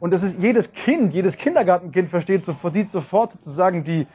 Und 0.01 0.13
das 0.13 0.23
ist 0.23 0.41
jedes 0.41 0.73
Kind, 0.73 1.13
jedes 1.13 1.37
Kindergartenkind 1.37 2.09
versteht, 2.09 2.45
sieht 2.45 2.91
sofort 2.91 3.33
sozusagen 3.33 3.85
die, 3.85 4.07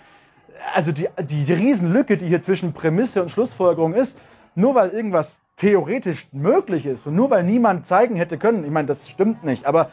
also 0.74 0.92
die, 0.92 1.08
die 1.24 1.52
Riesenlücke, 1.52 2.18
die 2.18 2.28
hier 2.28 2.42
zwischen 2.42 2.74
Prämisse 2.74 3.22
und 3.22 3.30
Schlussfolgerung 3.30 3.94
ist. 3.94 4.20
Nur 4.56 4.74
weil 4.74 4.90
irgendwas 4.90 5.42
theoretisch 5.58 6.30
möglich 6.32 6.86
ist 6.86 7.08
und 7.08 7.16
nur 7.16 7.30
weil 7.30 7.44
niemand 7.44 7.86
zeigen 7.86 8.16
hätte 8.16 8.38
können, 8.38 8.64
ich 8.64 8.72
meine, 8.72 8.88
das 8.88 9.10
stimmt 9.10 9.44
nicht, 9.44 9.66
aber 9.66 9.92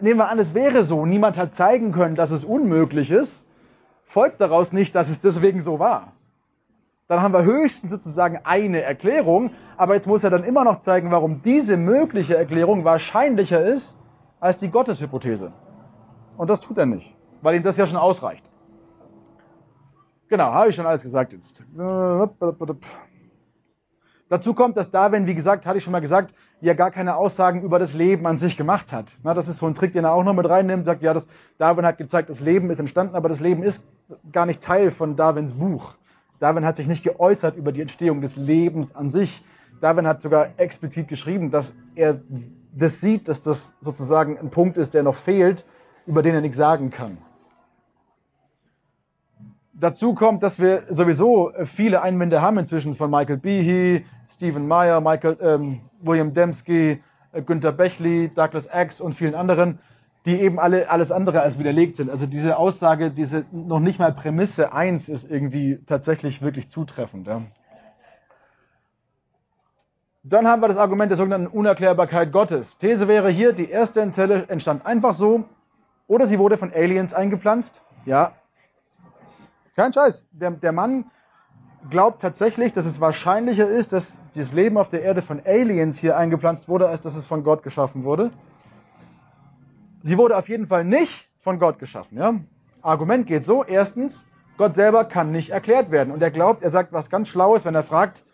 nehmen 0.00 0.18
wir 0.18 0.28
an, 0.28 0.38
es 0.38 0.54
wäre 0.54 0.84
so, 0.84 1.04
niemand 1.06 1.36
hat 1.36 1.54
zeigen 1.54 1.92
können, 1.92 2.14
dass 2.14 2.30
es 2.30 2.44
unmöglich 2.44 3.10
ist, 3.10 3.46
folgt 4.04 4.40
daraus 4.40 4.72
nicht, 4.72 4.94
dass 4.94 5.08
es 5.08 5.20
deswegen 5.20 5.60
so 5.60 5.78
war. 5.78 6.12
dann 7.08 7.20
haben 7.20 7.34
wir 7.34 7.44
höchstens 7.44 7.92
sozusagen 7.92 8.40
eine 8.44 8.82
Erklärung, 8.82 9.50
aber 9.76 9.94
jetzt 9.94 10.06
muss 10.06 10.24
er 10.24 10.30
dann 10.30 10.44
immer 10.44 10.64
noch 10.64 10.78
zeigen, 10.78 11.10
warum 11.10 11.42
diese 11.42 11.76
mögliche 11.76 12.36
Erklärung 12.36 12.84
wahrscheinlicher 12.84 13.62
ist 13.62 13.98
als 14.40 14.58
die 14.58 14.70
Gotteshypothese. 14.70 15.52
Und 16.38 16.48
das 16.48 16.62
tut 16.62 16.78
er 16.78 16.86
nicht, 16.86 17.16
weil 17.42 17.56
ihm 17.56 17.62
das 17.62 17.76
ja 17.76 17.86
schon 17.86 17.98
ausreicht. 17.98 18.50
Genau, 20.32 20.50
habe 20.50 20.70
ich 20.70 20.76
schon 20.76 20.86
alles 20.86 21.02
gesagt 21.02 21.34
jetzt. 21.34 21.62
Dazu 24.30 24.54
kommt, 24.54 24.78
dass 24.78 24.90
Darwin, 24.90 25.26
wie 25.26 25.34
gesagt, 25.34 25.66
hatte 25.66 25.76
ich 25.76 25.84
schon 25.84 25.92
mal 25.92 26.00
gesagt, 26.00 26.34
ja 26.62 26.72
gar 26.72 26.90
keine 26.90 27.16
Aussagen 27.16 27.60
über 27.60 27.78
das 27.78 27.92
Leben 27.92 28.26
an 28.26 28.38
sich 28.38 28.56
gemacht 28.56 28.94
hat. 28.94 29.12
Na, 29.22 29.34
das 29.34 29.46
ist 29.46 29.58
so 29.58 29.66
ein 29.66 29.74
Trick, 29.74 29.92
den 29.92 30.04
er 30.04 30.14
auch 30.14 30.24
noch 30.24 30.32
mit 30.32 30.48
reinnimmt, 30.48 30.86
sagt, 30.86 31.02
ja, 31.02 31.12
das, 31.12 31.28
Darwin 31.58 31.84
hat 31.84 31.98
gezeigt, 31.98 32.30
das 32.30 32.40
Leben 32.40 32.70
ist 32.70 32.78
entstanden, 32.78 33.14
aber 33.14 33.28
das 33.28 33.40
Leben 33.40 33.62
ist 33.62 33.84
gar 34.32 34.46
nicht 34.46 34.62
Teil 34.62 34.90
von 34.90 35.16
Darwins 35.16 35.52
Buch. 35.52 35.96
Darwin 36.40 36.64
hat 36.64 36.78
sich 36.78 36.88
nicht 36.88 37.04
geäußert 37.04 37.58
über 37.58 37.70
die 37.70 37.82
Entstehung 37.82 38.22
des 38.22 38.34
Lebens 38.34 38.96
an 38.96 39.10
sich. 39.10 39.44
Darwin 39.82 40.06
hat 40.06 40.22
sogar 40.22 40.48
explizit 40.56 41.08
geschrieben, 41.08 41.50
dass 41.50 41.76
er 41.94 42.22
das 42.74 43.02
sieht, 43.02 43.28
dass 43.28 43.42
das 43.42 43.74
sozusagen 43.82 44.38
ein 44.38 44.48
Punkt 44.48 44.78
ist, 44.78 44.94
der 44.94 45.02
noch 45.02 45.16
fehlt, 45.16 45.66
über 46.06 46.22
den 46.22 46.34
er 46.34 46.40
nichts 46.40 46.56
sagen 46.56 46.88
kann. 46.88 47.18
Dazu 49.74 50.14
kommt, 50.14 50.42
dass 50.42 50.58
wir 50.58 50.84
sowieso 50.90 51.52
viele 51.64 52.02
Einwände 52.02 52.42
haben 52.42 52.58
inzwischen 52.58 52.94
von 52.94 53.10
Michael 53.10 53.38
Behe, 53.38 54.04
Stephen 54.28 54.68
Meyer, 54.68 55.00
Michael, 55.00 55.38
ähm, 55.40 55.80
William 56.02 56.34
Dembski, 56.34 57.02
äh, 57.32 57.42
Günter 57.42 57.72
Bechley, 57.72 58.30
Douglas 58.34 58.68
Axe 58.68 59.02
und 59.02 59.14
vielen 59.14 59.34
anderen, 59.34 59.78
die 60.26 60.40
eben 60.40 60.60
alle 60.60 60.90
alles 60.90 61.10
andere 61.10 61.40
als 61.40 61.58
widerlegt 61.58 61.96
sind. 61.96 62.10
Also 62.10 62.26
diese 62.26 62.58
Aussage, 62.58 63.10
diese 63.10 63.46
noch 63.50 63.80
nicht 63.80 63.98
mal 63.98 64.12
Prämisse 64.12 64.74
1 64.74 65.08
ist 65.08 65.30
irgendwie 65.30 65.80
tatsächlich 65.86 66.42
wirklich 66.42 66.68
zutreffend. 66.68 67.26
Ja. 67.26 67.42
Dann 70.22 70.46
haben 70.46 70.62
wir 70.62 70.68
das 70.68 70.76
Argument 70.76 71.10
der 71.10 71.16
sogenannten 71.16 71.48
Unerklärbarkeit 71.48 72.30
Gottes. 72.30 72.78
These 72.78 73.08
wäre 73.08 73.30
hier, 73.30 73.52
die 73.52 73.68
erste 73.68 74.08
Zelle 74.12 74.48
entstand 74.48 74.84
einfach 74.86 75.14
so 75.14 75.44
oder 76.06 76.26
sie 76.26 76.38
wurde 76.38 76.58
von 76.58 76.72
Aliens 76.72 77.14
eingepflanzt. 77.14 77.82
Ja, 78.04 78.32
kein 79.74 79.92
Scheiß. 79.92 80.28
Der, 80.32 80.50
der 80.50 80.72
Mann 80.72 81.10
glaubt 81.90 82.22
tatsächlich, 82.22 82.72
dass 82.72 82.86
es 82.86 83.00
wahrscheinlicher 83.00 83.66
ist, 83.66 83.92
dass 83.92 84.18
das 84.34 84.52
Leben 84.52 84.78
auf 84.78 84.88
der 84.88 85.02
Erde 85.02 85.22
von 85.22 85.40
Aliens 85.44 85.98
hier 85.98 86.16
eingepflanzt 86.16 86.68
wurde, 86.68 86.88
als 86.88 87.02
dass 87.02 87.16
es 87.16 87.26
von 87.26 87.42
Gott 87.42 87.62
geschaffen 87.62 88.04
wurde. 88.04 88.30
Sie 90.02 90.18
wurde 90.18 90.36
auf 90.36 90.48
jeden 90.48 90.66
Fall 90.66 90.84
nicht 90.84 91.28
von 91.38 91.58
Gott 91.58 91.78
geschaffen. 91.78 92.18
Ja? 92.18 92.34
Argument 92.82 93.26
geht 93.26 93.44
so. 93.44 93.64
Erstens, 93.64 94.26
Gott 94.56 94.74
selber 94.74 95.04
kann 95.04 95.30
nicht 95.30 95.50
erklärt 95.50 95.90
werden. 95.90 96.12
Und 96.12 96.22
er 96.22 96.30
glaubt, 96.30 96.62
er 96.62 96.70
sagt 96.70 96.92
was 96.92 97.10
ganz 97.10 97.28
Schlaues, 97.28 97.64
wenn 97.64 97.74
er 97.74 97.82
fragt, 97.82 98.24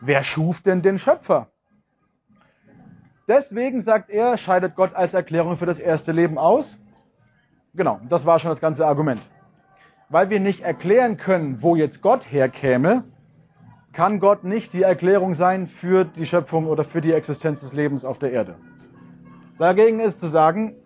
wer 0.00 0.22
schuf 0.22 0.62
denn 0.62 0.82
den 0.82 0.98
Schöpfer? 0.98 1.48
Deswegen 3.26 3.82
sagt 3.82 4.08
er, 4.08 4.38
scheidet 4.38 4.74
Gott 4.74 4.94
als 4.94 5.12
Erklärung 5.12 5.56
für 5.56 5.66
das 5.66 5.78
erste 5.78 6.12
Leben 6.12 6.38
aus. 6.38 6.78
Genau, 7.74 8.00
das 8.08 8.24
war 8.24 8.38
schon 8.38 8.50
das 8.50 8.60
ganze 8.60 8.86
Argument 8.86 9.20
weil 10.08 10.30
wir 10.30 10.40
nicht 10.40 10.60
erklären 10.60 11.16
können, 11.16 11.62
wo 11.62 11.76
jetzt 11.76 12.00
Gott 12.02 12.30
herkäme, 12.30 13.04
kann 13.92 14.20
Gott 14.20 14.44
nicht 14.44 14.72
die 14.72 14.82
Erklärung 14.82 15.34
sein 15.34 15.66
für 15.66 16.04
die 16.04 16.26
Schöpfung 16.26 16.66
oder 16.66 16.84
für 16.84 17.00
die 17.00 17.12
Existenz 17.12 17.60
des 17.60 17.72
Lebens 17.72 18.04
auf 18.04 18.18
der 18.18 18.32
Erde. 18.32 18.56
Dagegen 19.58 20.00
ist 20.00 20.20
zu 20.20 20.28
sagen, 20.28 20.76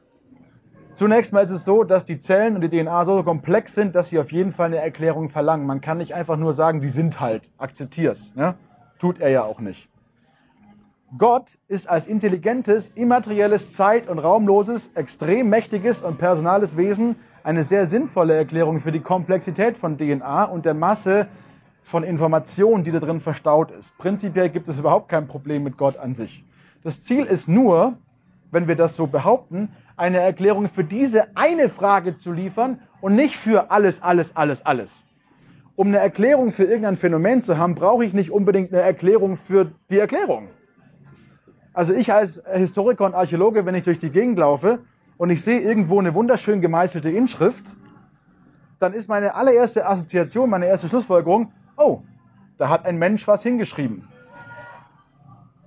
zunächst 0.95 1.33
mal 1.33 1.41
ist 1.41 1.51
es 1.51 1.65
so, 1.65 1.85
dass 1.85 2.07
die 2.07 2.19
Zellen 2.19 2.55
und 2.55 2.63
die 2.63 2.71
DNA 2.71 3.05
so 3.05 3.23
komplex 3.23 3.75
sind, 3.75 3.95
dass 3.95 4.09
sie 4.09 4.19
auf 4.19 4.33
jeden 4.33 4.51
Fall 4.51 4.67
eine 4.67 4.79
Erklärung 4.79 5.29
verlangen. 5.29 5.67
Man 5.67 5.81
kann 5.81 5.99
nicht 5.99 6.15
einfach 6.15 6.37
nur 6.37 6.53
sagen, 6.53 6.81
die 6.81 6.89
sind 6.89 7.21
halt, 7.21 7.51
akzeptier's. 7.59 8.35
Ne? 8.35 8.55
Tut 8.99 9.21
er 9.21 9.29
ja 9.29 9.45
auch 9.45 9.61
nicht. 9.61 9.89
Gott 11.19 11.59
ist 11.69 11.91
als 11.91 12.07
intelligentes, 12.07 12.91
immaterielles, 12.95 13.75
zeit- 13.75 14.09
und 14.09 14.19
raumloses, 14.19 14.93
extrem 14.95 15.51
mächtiges 15.51 16.03
und 16.03 16.17
personales 16.17 16.79
Wesen 16.79 17.17
eine 17.45 17.65
sehr 17.65 17.87
sinnvolle 17.87 18.35
Erklärung 18.35 18.81
für 18.81 18.93
die 18.93 19.01
Komplexität 19.01 19.77
von 19.77 19.99
DNA 19.99 20.45
und 20.45 20.65
der 20.65 20.75
Masse 20.75 21.29
von 21.83 22.05
Informationen, 22.05 22.85
die 22.85 22.93
da 22.93 23.01
drin 23.01 23.21
verstaut 23.21 23.71
ist. 23.71 23.97
Prinzipiell 23.99 24.49
gibt 24.49 24.69
es 24.69 24.79
überhaupt 24.79 25.09
kein 25.09 25.27
Problem 25.27 25.63
mit 25.63 25.77
Gott 25.77 25.97
an 25.97 26.15
sich. 26.15 26.45
Das 26.85 27.03
Ziel 27.03 27.25
ist 27.25 27.49
nur, 27.49 27.95
wenn 28.51 28.69
wir 28.69 28.77
das 28.77 28.97
so 28.97 29.07
behaupten, 29.07 29.71
eine 29.97 30.21
Erklärung 30.21 30.69
für 30.69 30.85
diese 30.85 31.37
eine 31.37 31.69
Frage 31.69 32.17
zu 32.17 32.33
liefern 32.33 32.81
und 33.01 33.15
nicht 33.15 33.37
für 33.37 33.71
alles, 33.71 34.03
alles, 34.03 34.37
alles, 34.37 34.65
alles. 34.65 35.07
Um 35.75 35.89
eine 35.89 35.99
Erklärung 35.99 36.51
für 36.51 36.65
irgendein 36.65 36.97
Phänomen 36.97 37.43
zu 37.43 37.59
haben, 37.59 37.75
brauche 37.75 38.05
ich 38.05 38.13
nicht 38.13 38.31
unbedingt 38.31 38.73
eine 38.73 38.83
Erklärung 38.83 39.37
für 39.37 39.73
die 39.91 39.99
Erklärung. 39.99 40.49
Also 41.73 41.95
ich 41.95 42.13
als 42.13 42.43
Historiker 42.53 43.07
und 43.07 43.15
Archäologe, 43.15 43.65
wenn 43.65 43.75
ich 43.75 43.85
durch 43.85 43.99
die 43.99 44.11
Gegend 44.11 44.39
laufe, 44.39 44.81
und 45.17 45.31
ich 45.31 45.43
sehe 45.43 45.61
irgendwo 45.61 45.99
eine 45.99 46.15
wunderschön 46.15 46.61
gemeißelte 46.61 47.11
Inschrift, 47.11 47.77
dann 48.79 48.93
ist 48.93 49.09
meine 49.09 49.35
allererste 49.35 49.87
Assoziation, 49.87 50.51
meine 50.51 50.67
erste 50.67 50.89
Schlussfolgerung, 50.89 51.53
oh, 51.77 52.01
da 52.59 52.69
hat 52.69 52.85
ein 52.85 52.99
Mensch 52.99 53.27
was 53.29 53.43
hingeschrieben. 53.43 54.09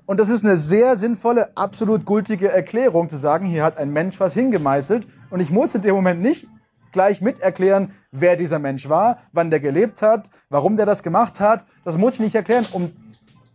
Und 0.06 0.20
das 0.20 0.30
ist 0.30 0.44
eine 0.44 0.58
sehr 0.58 0.98
sinnvolle, 0.98 1.56
absolut 1.58 2.06
gültige 2.06 2.52
Erklärung 2.52 3.10
zu 3.10 3.18
sagen, 3.18 3.46
hier 3.46 3.64
hat 3.64 3.78
ein 3.78 3.92
Mensch 3.92 4.20
was 4.20 4.34
hingemeißelt 4.34 5.08
und 5.30 5.40
ich 5.40 5.50
muss 5.50 5.74
in 5.74 5.82
dem 5.82 5.96
Moment 5.96 6.22
nicht 6.22 6.48
gleich 6.92 7.22
mit 7.22 7.40
erklären, 7.40 7.92
wer 8.12 8.36
dieser 8.36 8.60
Mensch 8.60 8.88
war, 8.88 9.20
wann 9.34 9.50
der 9.50 9.60
gelebt 9.60 10.02
hat, 10.02 10.30
warum 10.50 10.78
der 10.78 10.86
das 10.86 11.04
gemacht 11.04 11.40
hat. 11.40 11.66
Das 11.84 11.98
muss 11.98 12.16
ich 12.16 12.20
nicht 12.22 12.36
erklären, 12.36 12.66
um 12.72 12.92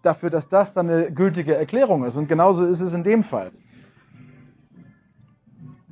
dafür, 0.03 0.29
dass 0.31 0.49
das 0.49 0.73
dann 0.73 0.91
eine 0.91 1.13
gültige 1.13 1.55
Erklärung 1.55 2.05
ist. 2.05 2.17
Und 2.17 2.29
genauso 2.29 2.65
ist 2.65 2.81
es 2.81 2.93
in 2.95 3.03
dem 3.05 3.23
Fall 3.25 3.53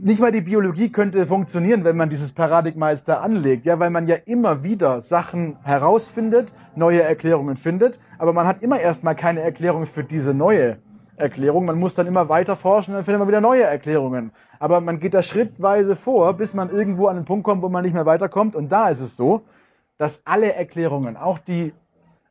nicht 0.00 0.20
mal 0.20 0.30
die 0.30 0.40
Biologie 0.40 0.90
könnte 0.90 1.26
funktionieren, 1.26 1.84
wenn 1.84 1.96
man 1.96 2.08
dieses 2.08 2.32
Paradigma 2.32 2.90
jetzt 2.90 3.08
da 3.08 3.20
anlegt, 3.20 3.64
ja, 3.64 3.78
weil 3.78 3.90
man 3.90 4.06
ja 4.06 4.16
immer 4.26 4.62
wieder 4.62 5.00
Sachen 5.00 5.56
herausfindet, 5.62 6.54
neue 6.76 7.02
Erklärungen 7.02 7.56
findet, 7.56 7.98
aber 8.18 8.32
man 8.32 8.46
hat 8.46 8.62
immer 8.62 8.78
erstmal 8.78 9.16
keine 9.16 9.40
Erklärung 9.40 9.86
für 9.86 10.04
diese 10.04 10.34
neue 10.34 10.78
Erklärung. 11.16 11.64
Man 11.64 11.78
muss 11.78 11.96
dann 11.96 12.06
immer 12.06 12.28
weiter 12.28 12.54
forschen, 12.54 12.94
dann 12.94 13.02
findet 13.02 13.18
man 13.18 13.28
wieder 13.28 13.40
neue 13.40 13.64
Erklärungen. 13.64 14.30
Aber 14.60 14.80
man 14.80 15.00
geht 15.00 15.14
da 15.14 15.22
schrittweise 15.22 15.96
vor, 15.96 16.34
bis 16.34 16.54
man 16.54 16.70
irgendwo 16.70 17.08
an 17.08 17.16
den 17.16 17.24
Punkt 17.24 17.44
kommt, 17.44 17.62
wo 17.62 17.68
man 17.68 17.84
nicht 17.84 17.94
mehr 17.94 18.06
weiterkommt. 18.06 18.54
Und 18.54 18.70
da 18.70 18.88
ist 18.88 19.00
es 19.00 19.16
so, 19.16 19.42
dass 19.96 20.22
alle 20.24 20.54
Erklärungen, 20.54 21.16
auch 21.16 21.38
die 21.38 21.72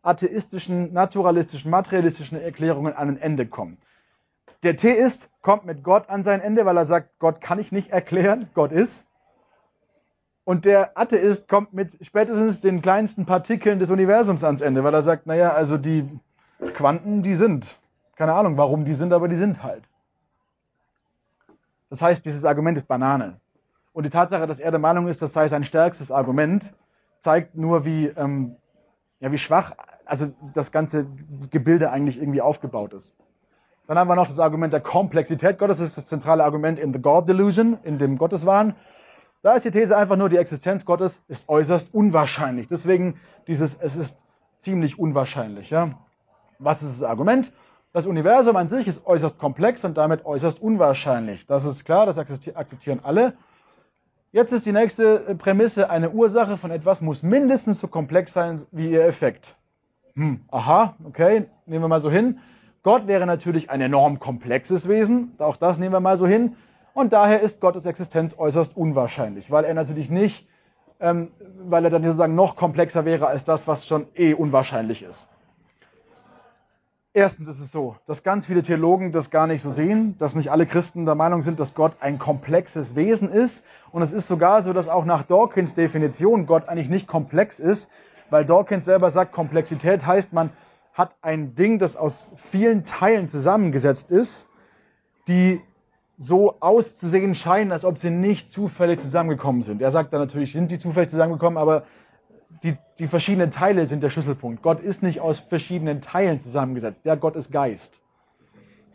atheistischen, 0.04 0.94
naturalistischen, 0.94 1.70
materialistischen 1.70 2.41
Erklärungen 2.41 2.94
an 2.94 3.10
ein 3.10 3.18
Ende 3.18 3.46
kommen. 3.46 3.78
Der 4.64 4.76
Theist 4.76 5.30
kommt 5.42 5.66
mit 5.66 5.84
Gott 5.84 6.10
an 6.10 6.24
sein 6.24 6.42
Ende, 6.42 6.66
weil 6.66 6.78
er 6.78 6.86
sagt, 6.86 7.20
Gott 7.20 7.42
kann 7.42 7.60
ich 7.60 7.72
nicht 7.72 7.92
erklären, 7.92 8.50
Gott 8.54 8.72
ist. 8.72 9.08
Und 10.44 10.66
der 10.66 10.98
Atheist 10.98 11.48
kommt 11.48 11.74
mit 11.74 11.98
spätestens 12.06 12.62
den 12.62 12.82
kleinsten 12.82 13.26
Partikeln 13.26 13.80
des 13.80 13.90
Universums 13.90 14.44
ans 14.44 14.62
Ende, 14.62 14.84
weil 14.84 14.94
er 14.94 15.02
sagt, 15.02 15.28
naja, 15.28 15.52
also 15.52 15.78
die 15.78 16.10
Quanten, 16.74 17.22
die 17.22 17.36
sind. 17.36 17.80
Keine 18.16 18.34
Ahnung, 18.34 18.58
warum 18.58 18.86
die 18.86 18.96
sind, 18.96 19.14
aber 19.14 19.28
die 19.28 19.36
sind 19.36 19.62
halt. 19.62 19.90
Das 21.90 22.02
heißt, 22.02 22.26
dieses 22.26 22.46
Argument 22.46 22.78
ist 22.78 22.88
Banane. 22.88 23.40
Und 23.94 24.06
die 24.06 24.10
Tatsache, 24.10 24.48
dass 24.48 24.60
er 24.60 24.72
der 24.72 24.80
Meinung 24.80 25.08
ist, 25.08 25.22
das 25.22 25.34
sei 25.34 25.48
sein 25.48 25.64
stärkstes 25.64 26.12
Argument, 26.12 26.74
zeigt 27.20 27.56
nur, 27.56 27.86
wie, 27.86 28.08
ähm, 28.08 28.56
ja, 29.20 29.32
wie 29.32 29.38
schwach 29.38 29.76
also 30.08 30.34
das 30.54 30.72
ganze 30.72 31.06
Gebilde 31.52 31.92
eigentlich 31.92 32.20
irgendwie 32.20 32.42
aufgebaut 32.42 32.94
ist. 32.94 33.16
Dann 33.88 33.98
haben 33.98 34.10
wir 34.10 34.16
noch 34.16 34.28
das 34.28 34.40
Argument 34.40 34.74
der 34.74 34.82
Komplexität 34.82 35.58
Gottes. 35.58 35.78
Das 35.80 35.88
ist 35.88 35.98
das 35.98 36.08
zentrale 36.08 36.44
Argument 36.44 36.78
in 36.78 36.92
The 36.92 37.02
God 37.02 37.28
Delusion, 37.28 37.78
in 37.84 37.98
dem 37.98 38.18
Gotteswahn. 38.18 38.76
Da 39.44 39.54
ist 39.54 39.64
die 39.64 39.72
These 39.72 39.96
einfach 39.96 40.18
nur, 40.18 40.28
die 40.30 40.38
Existenz 40.38 40.84
Gottes 40.84 41.24
ist 41.30 41.48
äußerst 41.48 41.94
unwahrscheinlich. 41.94 42.68
Deswegen 42.68 43.20
dieses, 43.48 43.78
es 43.80 43.96
ist 43.96 44.18
ziemlich 44.60 45.00
unwahrscheinlich. 45.00 45.70
Ja? 45.70 46.00
Was 46.60 46.84
ist 46.84 47.02
das 47.02 47.08
Argument? 47.08 47.54
Das 47.94 48.06
Universum 48.06 48.58
an 48.58 48.68
sich 48.68 48.88
ist 48.88 49.06
äußerst 49.06 49.38
komplex 49.38 49.86
und 49.86 49.98
damit 49.98 50.26
äußerst 50.26 50.62
unwahrscheinlich. 50.62 51.46
Das 51.48 51.64
ist 51.64 51.86
klar, 51.86 52.06
das 52.06 52.18
akzeptieren 52.18 53.00
alle. 53.04 53.34
Jetzt 54.34 54.52
ist 54.52 54.66
die 54.66 54.74
nächste 54.74 55.36
Prämisse, 55.36 55.90
eine 55.90 56.10
Ursache 56.12 56.58
von 56.58 56.70
etwas 56.70 57.02
muss 57.02 57.24
mindestens 57.24 57.80
so 57.80 57.88
komplex 57.88 58.34
sein 58.34 58.62
wie 58.72 58.92
ihr 58.92 59.06
Effekt. 59.06 59.56
Hm, 60.16 60.42
aha, 60.50 60.96
okay, 61.06 61.46
nehmen 61.66 61.84
wir 61.84 61.88
mal 61.88 62.02
so 62.02 62.12
hin. 62.12 62.40
Gott 62.88 63.06
wäre 63.06 63.26
natürlich 63.26 63.70
ein 63.70 63.82
enorm 63.82 64.18
komplexes 64.18 64.88
Wesen, 64.88 65.36
auch 65.40 65.58
das 65.58 65.78
nehmen 65.78 65.92
wir 65.92 66.00
mal 66.00 66.18
so 66.18 66.26
hin. 66.26 66.56
Und 66.94 67.12
daher 67.12 67.42
ist 67.42 67.60
Gottes 67.60 67.86
Existenz 67.86 68.34
äußerst 68.38 68.78
unwahrscheinlich, 68.78 69.52
weil 69.52 69.66
er 69.66 69.74
natürlich 69.74 70.10
nicht, 70.10 70.48
ähm, 71.02 71.34
weil 71.66 71.84
er 71.84 71.90
dann 71.92 72.02
sozusagen 72.04 72.36
noch 72.36 72.56
komplexer 72.56 73.04
wäre 73.04 73.28
als 73.28 73.44
das, 73.44 73.68
was 73.68 73.86
schon 73.86 74.08
eh 74.16 74.34
unwahrscheinlich 74.34 75.04
ist. 75.04 75.28
Erstens 77.12 77.50
ist 77.50 77.60
es 77.60 77.74
so, 77.74 77.98
dass 78.06 78.24
ganz 78.24 78.46
viele 78.46 78.62
Theologen 78.62 79.12
das 79.12 79.32
gar 79.32 79.48
nicht 79.48 79.62
so 79.62 79.70
sehen, 79.70 80.16
dass 80.18 80.36
nicht 80.36 80.50
alle 80.50 80.66
Christen 80.66 81.04
der 81.04 81.16
Meinung 81.16 81.42
sind, 81.42 81.60
dass 81.60 81.74
Gott 81.74 81.98
ein 82.00 82.20
komplexes 82.20 82.96
Wesen 82.96 83.30
ist. 83.30 83.66
Und 83.92 84.02
es 84.02 84.14
ist 84.14 84.30
sogar 84.30 84.62
so, 84.62 84.72
dass 84.72 84.88
auch 84.88 85.04
nach 85.04 85.24
Dawkins 85.24 85.76
Definition 85.76 86.46
Gott 86.46 86.70
eigentlich 86.70 86.88
nicht 86.88 87.06
komplex 87.06 87.60
ist, 87.60 87.92
weil 88.30 88.46
Dawkins 88.46 88.86
selber 88.86 89.12
sagt, 89.12 89.34
Komplexität 89.34 90.06
heißt, 90.06 90.32
man 90.32 90.52
hat 90.98 91.15
ein 91.22 91.53
Ding, 91.53 91.78
das 91.78 91.95
aus 91.95 92.32
vielen 92.36 92.84
Teilen 92.84 93.28
zusammengesetzt 93.28 94.11
ist, 94.11 94.49
die 95.28 95.61
so 96.18 96.60
auszusehen 96.60 97.36
scheinen, 97.36 97.72
als 97.72 97.86
ob 97.86 97.99
sie 97.99 98.10
nicht 98.10 98.52
zufällig 98.52 98.99
zusammengekommen 98.99 99.61
sind. 99.61 99.80
Er 99.80 99.91
sagt 99.91 100.11
dann 100.11 100.19
natürlich, 100.19 100.52
sind 100.52 100.72
die 100.72 100.80
zufällig 100.80 101.10
zusammengekommen, 101.10 101.60
aber 101.60 101.84
die, 102.64 102.76
die 102.98 103.07
verschiedenen 103.07 103.52
Teile 103.52 103.86
sind 103.86 104.02
der 104.02 104.10
Schlüsselpunkt. 104.10 104.64
Gott 104.64 104.82
ist 104.82 105.03
nicht 105.03 105.22
aus 105.22 105.40
verschiedenen 105.40 106.02
Teilen 106.02 106.40
zusammengesetzt. 106.40 107.02
Der 107.06 107.15
Gott 107.15 107.36
ist 107.36 107.52
Geist. 107.52 108.02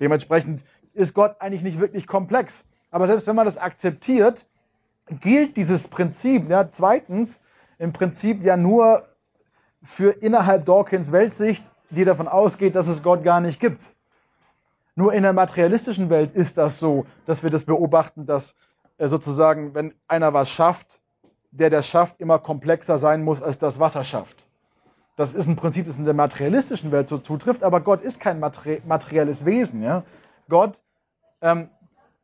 Dementsprechend 0.01 0.65
ist 0.95 1.15
Gott 1.15 1.37
eigentlich 1.39 1.63
nicht 1.63 1.79
wirklich 1.79 2.09
komplex. 2.09 2.65
Aber 2.91 3.07
selbst 3.07 3.29
wenn 3.29 3.37
man 3.37 3.47
das 3.47 3.59
akzeptiert, 3.59 4.47
gilt 5.21 5.57
dieses 5.57 5.87
Prinzip 5.87 6.51
ja, 6.51 6.69
zweitens 6.69 7.43
im 7.79 7.93
Prinzip 7.93 8.43
ja 8.43 8.57
nur 8.57 9.07
für 9.85 10.11
innerhalb 10.11 10.65
Dawkins 10.65 11.13
Weltsicht, 11.13 11.65
die 11.93 12.05
davon 12.05 12.29
ausgeht, 12.29 12.75
dass 12.75 12.89
es 12.89 13.03
Gott 13.03 13.23
gar 13.23 13.41
nicht 13.41 13.61
gibt. 13.61 13.93
Nur 14.95 15.15
in 15.15 15.23
der 15.23 15.33
materialistischen 15.33 16.11
Welt 16.11 16.33
ist 16.33 16.59
das 16.59 16.79
so, 16.79 17.07
dass 17.25 17.43
wir 17.43 17.51
das 17.51 17.65
beobachten, 17.65 18.27
dass 18.27 18.57
äh, 18.99 19.09
sozusagen, 19.09 19.75
wenn 19.75 19.95
einer 20.09 20.35
was 20.35 20.51
schafft, 20.51 21.01
der 21.51 21.71
das 21.71 21.87
schafft, 21.87 22.21
immer 22.21 22.39
komplexer 22.39 22.99
sein 22.99 23.23
muss, 23.23 23.43
als 23.43 23.59
das 23.59 23.79
Wasser 23.79 24.05
schafft. 24.05 24.45
Das 25.17 25.35
ist 25.35 25.47
ein 25.47 25.57
Prinzip, 25.57 25.87
das 25.87 25.99
in 25.99 26.05
der 26.05 26.15
materialistischen 26.15 26.91
Welt 26.91 27.09
so 27.09 27.19
zutrifft, 27.19 27.63
aber 27.63 27.81
Gott 27.81 28.03
ist 28.03 28.21
kein 28.21 28.41
materielles 28.41 29.45
Wesen. 29.45 29.83
Ja? 29.83 30.05
Gott, 30.49 30.83
ähm, 31.43 31.69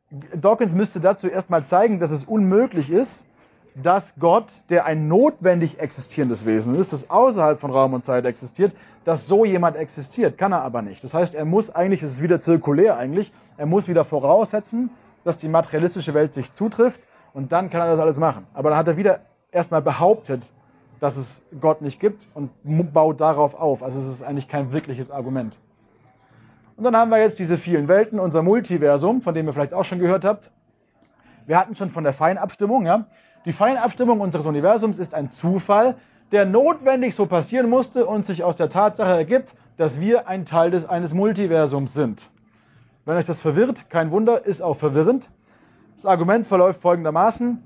Dawkins 0.09 0.73
müsste 0.73 0.99
dazu 0.99 1.27
erstmal 1.27 1.65
zeigen, 1.65 1.99
dass 1.99 2.09
es 2.09 2.25
unmöglich 2.25 2.89
ist, 2.89 3.27
dass 3.75 4.15
Gott, 4.19 4.51
der 4.69 4.85
ein 4.85 5.07
notwendig 5.07 5.79
existierendes 5.79 6.45
Wesen 6.45 6.75
ist, 6.75 6.93
das 6.93 7.09
außerhalb 7.09 7.59
von 7.59 7.71
Raum 7.71 7.93
und 7.93 8.05
Zeit 8.05 8.25
existiert, 8.25 8.75
dass 9.03 9.27
so 9.27 9.45
jemand 9.45 9.75
existiert. 9.75 10.37
Kann 10.37 10.51
er 10.51 10.61
aber 10.61 10.81
nicht. 10.81 11.03
Das 11.03 11.13
heißt, 11.13 11.35
er 11.35 11.45
muss 11.45 11.73
eigentlich, 11.73 12.03
es 12.03 12.11
ist 12.11 12.21
wieder 12.21 12.41
zirkulär 12.41 12.97
eigentlich, 12.97 13.31
er 13.57 13.65
muss 13.65 13.87
wieder 13.87 14.03
voraussetzen, 14.03 14.89
dass 15.23 15.37
die 15.37 15.49
materialistische 15.49 16.13
Welt 16.13 16.33
sich 16.33 16.53
zutrifft 16.53 17.01
und 17.33 17.51
dann 17.51 17.69
kann 17.69 17.81
er 17.81 17.87
das 17.87 17.99
alles 17.99 18.17
machen. 18.17 18.45
Aber 18.53 18.69
dann 18.69 18.79
hat 18.79 18.87
er 18.87 18.97
wieder 18.97 19.21
erstmal 19.51 19.81
behauptet, 19.81 20.51
dass 20.99 21.17
es 21.17 21.43
Gott 21.59 21.81
nicht 21.81 21.99
gibt 21.99 22.27
und 22.33 22.51
baut 22.93 23.21
darauf 23.21 23.55
auf. 23.55 23.83
Also 23.83 23.99
es 23.99 24.07
ist 24.07 24.23
eigentlich 24.23 24.47
kein 24.47 24.71
wirkliches 24.71 25.11
Argument. 25.11 25.57
Und 26.75 26.83
dann 26.83 26.95
haben 26.95 27.09
wir 27.11 27.19
jetzt 27.19 27.39
diese 27.39 27.57
vielen 27.57 27.87
Welten, 27.87 28.19
unser 28.19 28.41
Multiversum, 28.41 29.21
von 29.21 29.33
dem 29.33 29.47
ihr 29.47 29.53
vielleicht 29.53 29.73
auch 29.73 29.85
schon 29.85 29.99
gehört 29.99 30.23
habt. 30.23 30.51
Wir 31.45 31.57
hatten 31.57 31.75
schon 31.75 31.89
von 31.89 32.03
der 32.03 32.13
Feinabstimmung, 32.13 32.85
ja. 32.85 33.05
Die 33.45 33.53
Feinabstimmung 33.53 34.19
unseres 34.19 34.45
Universums 34.45 34.99
ist 34.99 35.13
ein 35.13 35.31
Zufall, 35.31 35.95
der 36.31 36.45
notwendig 36.45 37.15
so 37.15 37.25
passieren 37.25 37.69
musste 37.69 38.05
und 38.05 38.25
sich 38.25 38.43
aus 38.43 38.55
der 38.55 38.69
Tatsache 38.69 39.11
ergibt, 39.11 39.55
dass 39.77 39.99
wir 39.99 40.27
ein 40.27 40.45
Teil 40.45 40.71
des, 40.71 40.87
eines 40.87 41.13
Multiversums 41.13 41.93
sind. 41.93 42.29
Wenn 43.05 43.17
euch 43.17 43.25
das 43.25 43.41
verwirrt, 43.41 43.89
kein 43.89 44.11
Wunder, 44.11 44.45
ist 44.45 44.61
auch 44.61 44.75
verwirrend. 44.75 45.29
Das 45.95 46.05
Argument 46.05 46.45
verläuft 46.45 46.81
folgendermaßen. 46.81 47.63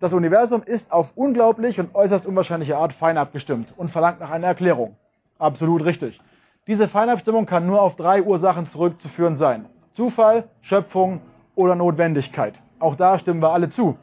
Das 0.00 0.12
Universum 0.12 0.62
ist 0.62 0.90
auf 0.90 1.12
unglaublich 1.14 1.78
und 1.78 1.94
äußerst 1.94 2.26
unwahrscheinliche 2.26 2.76
Art 2.76 2.92
fein 2.92 3.18
abgestimmt 3.18 3.74
und 3.76 3.90
verlangt 3.90 4.20
nach 4.20 4.30
einer 4.30 4.46
Erklärung. 4.46 4.96
Absolut 5.38 5.84
richtig. 5.84 6.20
Diese 6.66 6.88
Feinabstimmung 6.88 7.46
kann 7.46 7.66
nur 7.66 7.82
auf 7.82 7.96
drei 7.96 8.22
Ursachen 8.22 8.68
zurückzuführen 8.68 9.36
sein. 9.36 9.66
Zufall, 9.92 10.44
Schöpfung 10.60 11.20
oder 11.54 11.74
Notwendigkeit. 11.74 12.62
Auch 12.78 12.96
da 12.96 13.18
stimmen 13.18 13.42
wir 13.42 13.52
alle 13.52 13.68
zu. 13.68 13.98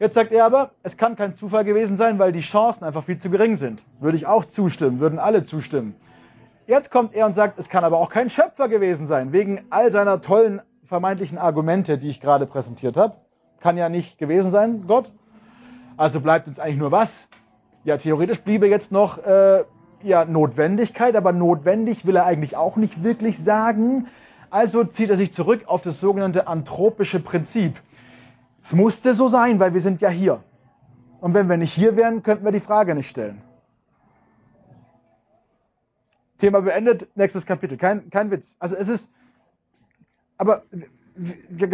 Jetzt 0.00 0.14
sagt 0.14 0.30
er 0.30 0.44
aber, 0.44 0.70
es 0.84 0.96
kann 0.96 1.16
kein 1.16 1.34
Zufall 1.34 1.64
gewesen 1.64 1.96
sein, 1.96 2.20
weil 2.20 2.30
die 2.30 2.40
Chancen 2.40 2.84
einfach 2.84 3.02
viel 3.02 3.18
zu 3.18 3.30
gering 3.30 3.56
sind. 3.56 3.84
Würde 3.98 4.16
ich 4.16 4.28
auch 4.28 4.44
zustimmen, 4.44 5.00
würden 5.00 5.18
alle 5.18 5.42
zustimmen. 5.42 5.96
Jetzt 6.68 6.92
kommt 6.92 7.14
er 7.14 7.26
und 7.26 7.34
sagt, 7.34 7.58
es 7.58 7.68
kann 7.68 7.82
aber 7.82 7.98
auch 7.98 8.10
kein 8.10 8.30
Schöpfer 8.30 8.68
gewesen 8.68 9.06
sein, 9.06 9.32
wegen 9.32 9.62
all 9.70 9.90
seiner 9.90 10.20
tollen 10.20 10.62
vermeintlichen 10.84 11.36
Argumente, 11.36 11.98
die 11.98 12.10
ich 12.10 12.20
gerade 12.20 12.46
präsentiert 12.46 12.96
habe. 12.96 13.16
Kann 13.58 13.76
ja 13.76 13.88
nicht 13.88 14.18
gewesen 14.18 14.52
sein, 14.52 14.84
Gott. 14.86 15.10
Also 15.96 16.20
bleibt 16.20 16.46
uns 16.46 16.60
eigentlich 16.60 16.76
nur 16.76 16.92
was? 16.92 17.28
Ja, 17.82 17.96
theoretisch 17.96 18.40
bliebe 18.42 18.68
jetzt 18.68 18.92
noch 18.92 19.18
äh, 19.24 19.64
ja, 20.04 20.24
Notwendigkeit, 20.24 21.16
aber 21.16 21.32
notwendig 21.32 22.06
will 22.06 22.14
er 22.14 22.24
eigentlich 22.24 22.56
auch 22.56 22.76
nicht 22.76 23.02
wirklich 23.02 23.42
sagen. 23.42 24.06
Also 24.50 24.84
zieht 24.84 25.10
er 25.10 25.16
sich 25.16 25.32
zurück 25.32 25.64
auf 25.66 25.82
das 25.82 25.98
sogenannte 25.98 26.46
anthropische 26.46 27.18
Prinzip. 27.18 27.80
Es 28.68 28.74
musste 28.74 29.14
so 29.14 29.28
sein, 29.28 29.60
weil 29.60 29.72
wir 29.72 29.80
sind 29.80 30.02
ja 30.02 30.10
hier. 30.10 30.44
Und 31.22 31.32
wenn 31.32 31.48
wir 31.48 31.56
nicht 31.56 31.72
hier 31.72 31.96
wären, 31.96 32.22
könnten 32.22 32.44
wir 32.44 32.52
die 32.52 32.60
Frage 32.60 32.94
nicht 32.94 33.08
stellen. 33.08 33.40
Thema 36.36 36.60
beendet, 36.60 37.08
nächstes 37.14 37.46
Kapitel. 37.46 37.78
Kein, 37.78 38.10
kein 38.10 38.30
Witz. 38.30 38.56
Also 38.58 38.76
es 38.76 38.88
ist, 38.88 39.08
aber 40.36 40.64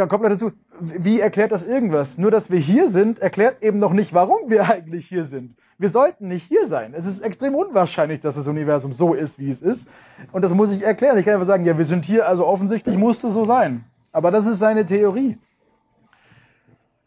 kommt 0.08 0.22
noch 0.22 0.28
dazu, 0.28 0.52
wie 0.78 1.18
erklärt 1.18 1.50
das 1.50 1.66
irgendwas? 1.66 2.16
Nur, 2.16 2.30
dass 2.30 2.52
wir 2.52 2.60
hier 2.60 2.88
sind, 2.88 3.18
erklärt 3.18 3.60
eben 3.64 3.78
noch 3.78 3.92
nicht, 3.92 4.14
warum 4.14 4.48
wir 4.48 4.70
eigentlich 4.70 5.08
hier 5.08 5.24
sind. 5.24 5.56
Wir 5.78 5.88
sollten 5.88 6.28
nicht 6.28 6.46
hier 6.46 6.68
sein. 6.68 6.94
Es 6.94 7.06
ist 7.06 7.22
extrem 7.22 7.56
unwahrscheinlich, 7.56 8.20
dass 8.20 8.36
das 8.36 8.46
Universum 8.46 8.92
so 8.92 9.14
ist, 9.14 9.40
wie 9.40 9.48
es 9.48 9.62
ist. 9.62 9.88
Und 10.30 10.42
das 10.42 10.54
muss 10.54 10.70
ich 10.70 10.84
erklären. 10.84 11.18
Ich 11.18 11.24
kann 11.24 11.34
einfach 11.34 11.48
sagen, 11.48 11.64
ja, 11.64 11.76
wir 11.76 11.86
sind 11.86 12.04
hier, 12.04 12.28
also 12.28 12.46
offensichtlich 12.46 12.96
muss 12.96 13.24
es 13.24 13.34
so 13.34 13.44
sein. 13.44 13.84
Aber 14.12 14.30
das 14.30 14.46
ist 14.46 14.60
seine 14.60 14.86
Theorie. 14.86 15.38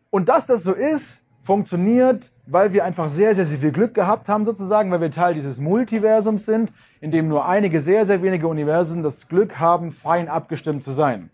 Und 0.10 0.30
dass 0.30 0.46
das 0.46 0.64
so 0.64 0.74
ist, 0.74 1.26
funktioniert, 1.48 2.32
weil 2.46 2.74
wir 2.74 2.84
einfach 2.84 3.08
sehr, 3.08 3.34
sehr, 3.34 3.46
sehr 3.46 3.60
viel 3.60 3.72
Glück 3.72 3.94
gehabt 3.94 4.28
haben, 4.28 4.44
sozusagen, 4.44 4.92
weil 4.92 5.00
wir 5.02 5.12
Teil 5.12 5.34
dieses 5.34 5.60
Multiversums 5.60 6.46
sind, 6.46 6.74
in 7.00 7.12
dem 7.12 7.30
nur 7.30 7.46
einige 7.46 7.80
sehr, 7.80 8.06
sehr 8.06 8.22
wenige 8.22 8.48
Universen 8.48 9.02
das 9.02 9.30
Glück 9.30 9.58
haben, 9.58 9.92
fein 9.92 10.28
abgestimmt 10.28 10.84
zu 10.84 10.92
sein. 10.92 11.30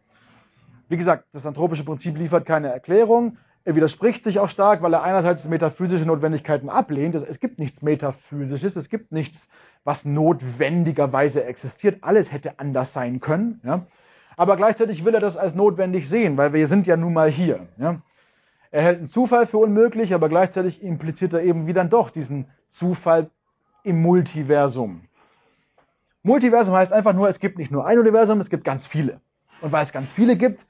Wie 0.88 0.98
gesagt, 0.98 1.26
das 1.32 1.48
anthropische 1.48 1.84
Prinzip 1.84 2.18
liefert 2.18 2.46
keine 2.46 2.72
Erklärung. 2.72 3.38
Er 3.66 3.76
widerspricht 3.76 4.24
sich 4.24 4.40
auch 4.40 4.50
stark, 4.50 4.84
weil 4.84 4.94
er 4.94 5.04
einerseits 5.04 5.48
metaphysische 5.48 6.06
Notwendigkeiten 6.06 6.70
ablehnt. 6.70 7.16
Es 7.16 7.40
gibt 7.40 7.58
nichts 7.58 7.82
Metaphysisches, 7.82 8.76
es 8.76 8.90
gibt 8.90 9.12
nichts, 9.12 9.48
was 9.84 10.06
notwendigerweise 10.06 11.46
existiert. 11.46 12.00
Alles 12.04 12.32
hätte 12.32 12.60
anders 12.60 12.94
sein 12.94 13.20
können. 13.20 13.62
Ja? 13.64 13.88
Aber 14.38 14.58
gleichzeitig 14.58 15.06
will 15.06 15.16
er 15.16 15.22
das 15.22 15.38
als 15.38 15.56
notwendig 15.56 16.08
sehen, 16.08 16.38
weil 16.38 16.54
wir 16.54 16.68
sind 16.68 16.86
ja 16.86 16.98
nun 16.98 17.14
mal 17.14 17.32
hier. 17.32 17.68
Ja? 17.78 18.02
Er 18.74 18.82
hält 18.82 18.98
einen 18.98 19.08
Zufall 19.08 19.46
für 19.46 19.60
unmöglich, 19.60 20.16
aber 20.16 20.30
gleichzeitig 20.30 20.82
impliziert 20.82 21.32
er 21.34 21.44
eben 21.44 21.68
wie 21.68 21.74
dann 21.74 21.92
doch 21.92 22.10
diesen 22.10 22.48
Zufall 22.70 23.30
im 23.84 24.02
Multiversum. 24.02 25.02
Multiversum 26.24 26.74
heißt 26.74 26.92
einfach 26.92 27.14
nur, 27.14 27.30
es 27.30 27.40
gibt 27.40 27.60
nicht 27.60 27.70
nur 27.70 27.86
ein 27.86 28.00
Universum, 28.00 28.40
es 28.40 28.50
gibt 28.50 28.64
ganz 28.64 28.88
viele. 28.88 29.22
Und 29.62 29.72
weil 29.74 29.84
es 29.84 29.92
ganz 29.92 30.12
viele 30.12 30.38
gibt, 30.38 30.66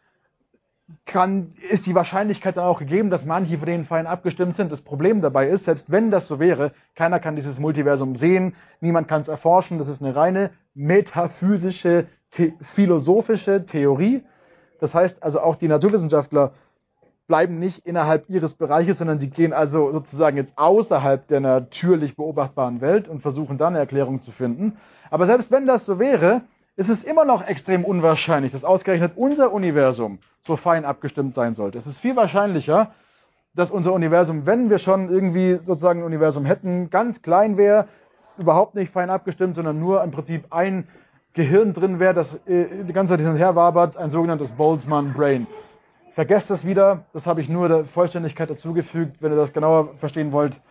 kann, 1.05 1.53
ist 1.69 1.85
die 1.85 1.95
Wahrscheinlichkeit 1.95 2.57
dann 2.57 2.65
auch 2.65 2.79
gegeben, 2.79 3.09
dass 3.09 3.23
manche 3.23 3.57
von 3.57 3.67
denen 3.67 3.85
fein 3.85 4.05
abgestimmt 4.05 4.57
sind. 4.57 4.73
Das 4.73 4.81
Problem 4.81 5.21
dabei 5.21 5.47
ist, 5.47 5.63
selbst 5.63 5.89
wenn 5.89 6.11
das 6.11 6.27
so 6.27 6.41
wäre, 6.41 6.73
keiner 6.95 7.21
kann 7.21 7.37
dieses 7.37 7.61
Multiversum 7.61 8.17
sehen, 8.17 8.53
niemand 8.81 9.07
kann 9.07 9.21
es 9.21 9.29
erforschen. 9.29 9.77
Das 9.77 9.87
ist 9.87 10.03
eine 10.03 10.13
reine 10.13 10.49
metaphysische, 10.73 12.07
the 12.33 12.53
philosophische 12.59 13.65
Theorie. 13.65 14.23
Das 14.81 14.93
heißt 14.93 15.23
also 15.23 15.39
auch 15.39 15.55
die 15.55 15.69
Naturwissenschaftler 15.69 16.51
bleiben 17.27 17.59
nicht 17.59 17.85
innerhalb 17.85 18.29
ihres 18.29 18.55
Bereiches, 18.55 18.97
sondern 18.97 19.19
sie 19.19 19.29
gehen 19.29 19.53
also 19.53 19.91
sozusagen 19.91 20.37
jetzt 20.37 20.57
außerhalb 20.57 21.25
der 21.27 21.39
natürlich 21.39 22.15
beobachtbaren 22.15 22.81
Welt 22.81 23.07
und 23.07 23.21
versuchen 23.21 23.57
dann 23.57 23.73
eine 23.73 23.79
Erklärung 23.79 24.21
zu 24.21 24.31
finden. 24.31 24.77
Aber 25.09 25.25
selbst 25.25 25.51
wenn 25.51 25.65
das 25.65 25.85
so 25.85 25.99
wäre, 25.99 26.41
ist 26.75 26.89
es 26.89 27.03
immer 27.03 27.23
noch 27.23 27.47
extrem 27.47 27.85
unwahrscheinlich, 27.85 28.51
dass 28.51 28.65
ausgerechnet 28.65 29.13
unser 29.15 29.53
Universum 29.53 30.19
so 30.41 30.55
fein 30.55 30.85
abgestimmt 30.85 31.35
sein 31.35 31.53
sollte. 31.53 31.77
Es 31.77 31.87
ist 31.87 31.99
viel 31.99 32.15
wahrscheinlicher, 32.15 32.91
dass 33.55 33.69
unser 33.69 33.93
Universum, 33.93 34.45
wenn 34.45 34.69
wir 34.69 34.79
schon 34.79 35.09
irgendwie 35.09 35.59
sozusagen 35.63 35.99
ein 35.99 36.05
Universum 36.05 36.45
hätten, 36.45 36.89
ganz 36.89 37.21
klein 37.21 37.57
wäre, 37.57 37.87
überhaupt 38.37 38.73
nicht 38.73 38.91
fein 38.91 39.11
abgestimmt, 39.11 39.55
sondern 39.55 39.79
nur 39.79 40.03
im 40.03 40.11
Prinzip 40.11 40.47
ein 40.49 40.87
Gehirn 41.33 41.73
drin 41.73 41.99
wäre, 41.99 42.13
das 42.13 42.41
äh, 42.47 42.83
die 42.83 42.93
ganze 42.93 43.13
Zeit 43.13 43.21
hin 43.21 43.29
und 43.29 43.37
her 43.37 43.55
wabert, 43.55 43.97
ein 43.97 44.09
sogenanntes 44.09 44.51
Boltzmann 44.51 45.13
Brain. 45.13 45.47
Vergesst 46.13 46.51
das 46.51 46.63
wieder, 46.63 47.05
das 47.11 47.25
habe 47.25 47.41
ich 47.41 47.49
nur 47.49 47.67
der 47.67 47.85
Vollständigkeit 47.85 48.47
dazugefügt. 48.47 49.23
Wenn 49.23 49.31
ihr 49.31 49.35
das 49.35 49.51
genauer 49.51 49.95
verstehen 49.95 50.31
wollt, 50.31 50.61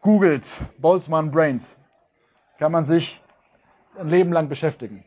googelt 0.00 0.44
Boltzmann 0.78 1.32
Brains. 1.32 1.80
Kann 2.56 2.70
man 2.70 2.84
sich 2.84 3.20
ein 3.98 4.08
Leben 4.08 4.32
lang 4.32 4.48
beschäftigen. 4.48 5.04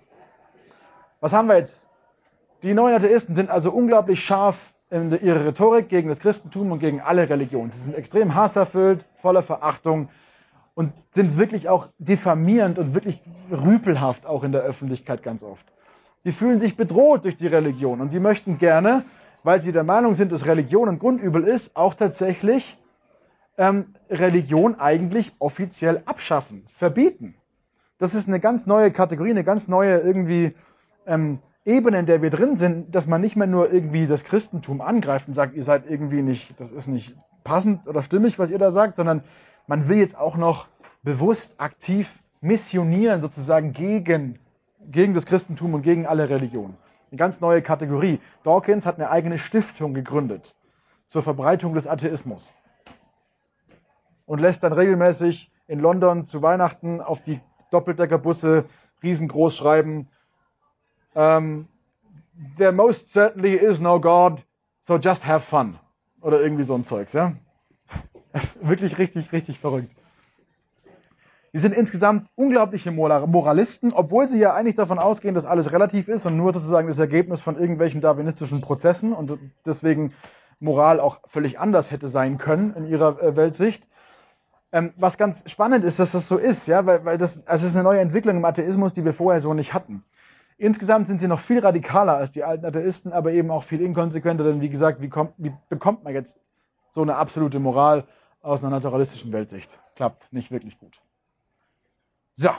Was 1.22 1.32
haben 1.32 1.48
wir 1.48 1.56
jetzt? 1.56 1.88
Die 2.62 2.74
neuen 2.74 2.94
Atheisten 2.94 3.36
sind 3.36 3.50
also 3.50 3.72
unglaublich 3.72 4.20
scharf 4.20 4.74
in 4.90 5.18
ihrer 5.22 5.46
Rhetorik 5.46 5.88
gegen 5.88 6.10
das 6.10 6.20
Christentum 6.20 6.74
und 6.74 6.80
gegen 6.80 7.00
alle 7.00 7.30
Religionen. 7.30 7.72
Sie 7.72 7.80
sind 7.80 7.96
extrem 7.96 8.36
hasserfüllt, 8.36 9.06
voller 9.16 9.44
Verachtung 9.44 10.10
und 10.74 10.92
sind 11.12 11.38
wirklich 11.38 11.70
auch 11.70 11.88
diffamierend 12.00 12.80
und 12.80 12.96
wirklich 12.96 13.22
rüpelhaft 13.50 14.26
auch 14.26 14.44
in 14.44 14.52
der 14.52 14.62
Öffentlichkeit 14.62 15.24
ganz 15.24 15.42
oft. 15.42 15.66
Die 16.26 16.34
fühlen 16.34 16.60
sich 16.60 16.76
bedroht 16.76 17.24
durch 17.24 17.38
die 17.38 17.48
Religion 17.48 18.02
und 18.02 18.12
sie 18.12 18.20
möchten 18.20 18.58
gerne 18.58 19.06
weil 19.46 19.60
sie 19.60 19.72
der 19.72 19.84
Meinung 19.84 20.16
sind, 20.16 20.32
dass 20.32 20.48
Religion 20.48 20.90
ein 20.90 20.98
Grundübel 20.98 21.44
ist, 21.44 21.76
auch 21.76 21.94
tatsächlich 21.94 22.80
ähm, 23.60 23.94
Religion 24.10 24.80
eigentlich 24.80 25.34
offiziell 25.38 26.02
abschaffen, 26.06 26.66
verbieten. 26.68 27.36
Das 28.00 28.16
ist 28.16 28.28
eine 28.28 28.40
ganz 28.40 28.66
neue 28.66 28.90
Kategorie, 28.90 29.30
eine 29.30 29.44
ganz 29.44 29.68
neue 29.68 30.00
irgendwie 30.00 30.56
ähm, 31.06 31.40
Ebene, 31.64 32.00
in 32.00 32.08
der 32.08 32.24
wir 32.24 32.32
drin 32.32 32.56
sind, 32.56 32.96
dass 32.96 33.06
man 33.06 33.22
nicht 33.22 33.36
mehr 33.36 33.46
nur 33.46 33.72
irgendwie 33.72 34.08
das 34.08 34.24
Christentum 34.24 34.82
angreift 34.82 35.28
und 35.28 35.36
sagt, 35.36 35.56
ihr 35.56 35.64
seid 35.64 35.88
irgendwie 35.88 36.24
nicht, 36.24 36.60
das 36.60 36.72
ist 36.72 36.88
nicht 36.88 37.16
passend 37.44 37.88
oder 37.88 38.02
stimmig, 38.02 38.40
was 38.40 38.50
ihr 38.50 38.58
da 38.58 38.72
sagt, 38.72 38.96
sondern 38.96 39.24
man 39.68 39.88
will 39.88 39.98
jetzt 39.98 40.18
auch 40.18 40.38
noch 40.38 40.70
bewusst 41.04 41.60
aktiv 41.60 42.20
missionieren, 42.42 43.22
sozusagen 43.22 43.74
gegen, 43.74 44.40
gegen 44.90 45.14
das 45.14 45.28
Christentum 45.28 45.76
und 45.76 45.84
gegen 45.84 46.08
alle 46.08 46.32
Religionen. 46.32 46.78
Eine 47.12 47.18
ganz 47.18 47.42
neue 47.42 47.62
Kategorie. 47.62 48.20
Dawkins 48.44 48.86
hat 48.86 48.96
eine 48.96 49.10
eigene 49.10 49.38
Stiftung 49.38 49.94
gegründet 49.94 50.56
zur 51.08 51.22
Verbreitung 51.22 51.74
des 51.74 51.88
Atheismus 51.88 52.54
und 54.26 54.42
lässt 54.42 54.64
dann 54.64 54.74
regelmäßig 54.74 55.52
in 55.68 55.80
London 55.80 56.26
zu 56.26 56.42
Weihnachten 56.42 57.02
auf 57.02 57.22
die 57.22 57.40
Doppeldeckerbusse 57.72 58.66
riesengroß 59.04 59.56
schreiben, 59.56 60.08
um, 61.14 61.22
ähm, 61.22 61.68
there 62.58 62.74
most 62.74 63.12
certainly 63.12 63.54
is 63.54 63.80
no 63.80 64.00
God, 64.00 64.46
so 64.82 64.98
just 64.98 65.26
have 65.26 65.46
fun. 65.46 65.80
Oder 66.22 66.42
irgendwie 66.42 66.64
so 66.64 66.76
ein 66.76 66.84
Zeugs, 66.84 67.14
ja. 67.14 67.34
Das 68.34 68.56
ist 68.56 68.68
wirklich 68.68 68.98
richtig, 68.98 69.32
richtig 69.32 69.60
verrückt. 69.60 69.96
Die 71.56 71.62
sind 71.62 71.74
insgesamt 71.74 72.28
unglaubliche 72.36 72.92
Moralisten, 72.92 73.94
obwohl 73.94 74.28
sie 74.28 74.40
ja 74.40 74.54
eigentlich 74.54 74.76
davon 74.76 75.00
ausgehen, 75.00 75.36
dass 75.36 75.46
alles 75.46 75.72
relativ 75.72 76.10
ist 76.10 76.26
und 76.26 76.36
nur 76.36 76.52
sozusagen 76.52 76.90
das 76.90 77.00
Ergebnis 77.00 77.40
von 77.40 77.58
irgendwelchen 77.58 78.02
darwinistischen 78.02 78.60
Prozessen 78.60 79.14
und 79.14 79.40
deswegen 79.66 80.14
Moral 80.60 81.00
auch 81.00 81.22
völlig 81.24 81.58
anders 81.58 81.92
hätte 81.92 82.10
sein 82.10 82.40
können 82.40 82.76
in 82.76 82.86
ihrer 82.86 83.24
äh, 83.24 83.38
Weltsicht. 83.38 83.88
Ähm, 84.74 84.92
was 84.98 85.18
ganz 85.18 85.50
spannend 85.50 85.86
ist, 85.86 85.98
dass 85.98 86.12
das 86.12 86.28
so 86.28 86.36
ist, 86.36 86.68
ja, 86.68 86.86
weil, 86.86 87.06
weil 87.06 87.18
das, 87.18 87.48
also 87.48 87.64
es 87.64 87.72
ist 87.72 87.78
eine 87.78 87.86
neue 87.86 88.02
Entwicklung 88.02 88.36
im 88.36 88.44
Atheismus, 88.44 88.92
die 88.92 89.06
wir 89.06 89.14
vorher 89.14 89.40
so 89.40 89.54
nicht 89.54 89.74
hatten. 89.74 90.04
Insgesamt 90.58 91.08
sind 91.08 91.22
sie 91.22 91.30
noch 91.30 91.40
viel 91.40 91.60
radikaler 91.60 92.18
als 92.18 92.34
die 92.34 92.44
alten 92.44 92.66
Atheisten, 92.66 93.14
aber 93.14 93.32
eben 93.32 93.50
auch 93.50 93.64
viel 93.64 93.80
inkonsequenter, 93.80 94.44
denn 94.44 94.60
wie 94.60 94.70
gesagt, 94.70 95.00
wie, 95.00 95.08
kommt, 95.08 95.32
wie 95.38 95.54
bekommt 95.70 96.04
man 96.04 96.14
jetzt 96.14 96.38
so 96.90 97.02
eine 97.02 97.16
absolute 97.16 97.60
Moral 97.60 98.04
aus 98.42 98.60
einer 98.60 98.72
naturalistischen 98.72 99.32
Weltsicht? 99.32 99.80
Klappt 99.96 100.34
nicht 100.34 100.52
wirklich 100.52 100.78
gut. 100.78 101.00
So, 102.38 102.50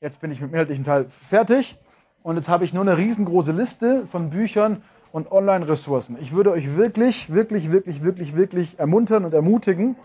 jetzt 0.00 0.20
bin 0.20 0.30
ich 0.30 0.40
mit 0.40 0.50
dem 0.50 0.54
inhaltlichen 0.54 0.84
Teil 0.84 1.06
fertig 1.08 1.76
und 2.22 2.36
jetzt 2.36 2.48
habe 2.48 2.64
ich 2.64 2.72
nur 2.72 2.82
eine 2.82 2.96
riesengroße 2.96 3.50
Liste 3.50 4.06
von 4.06 4.30
Büchern 4.30 4.84
und 5.10 5.32
Online-Ressourcen. 5.32 6.16
Ich 6.20 6.30
würde 6.30 6.52
euch 6.52 6.76
wirklich, 6.76 7.34
wirklich, 7.34 7.72
wirklich, 7.72 8.04
wirklich, 8.04 8.36
wirklich 8.36 8.78
ermuntern 8.78 9.24
und 9.24 9.34
ermutigen, 9.34 9.96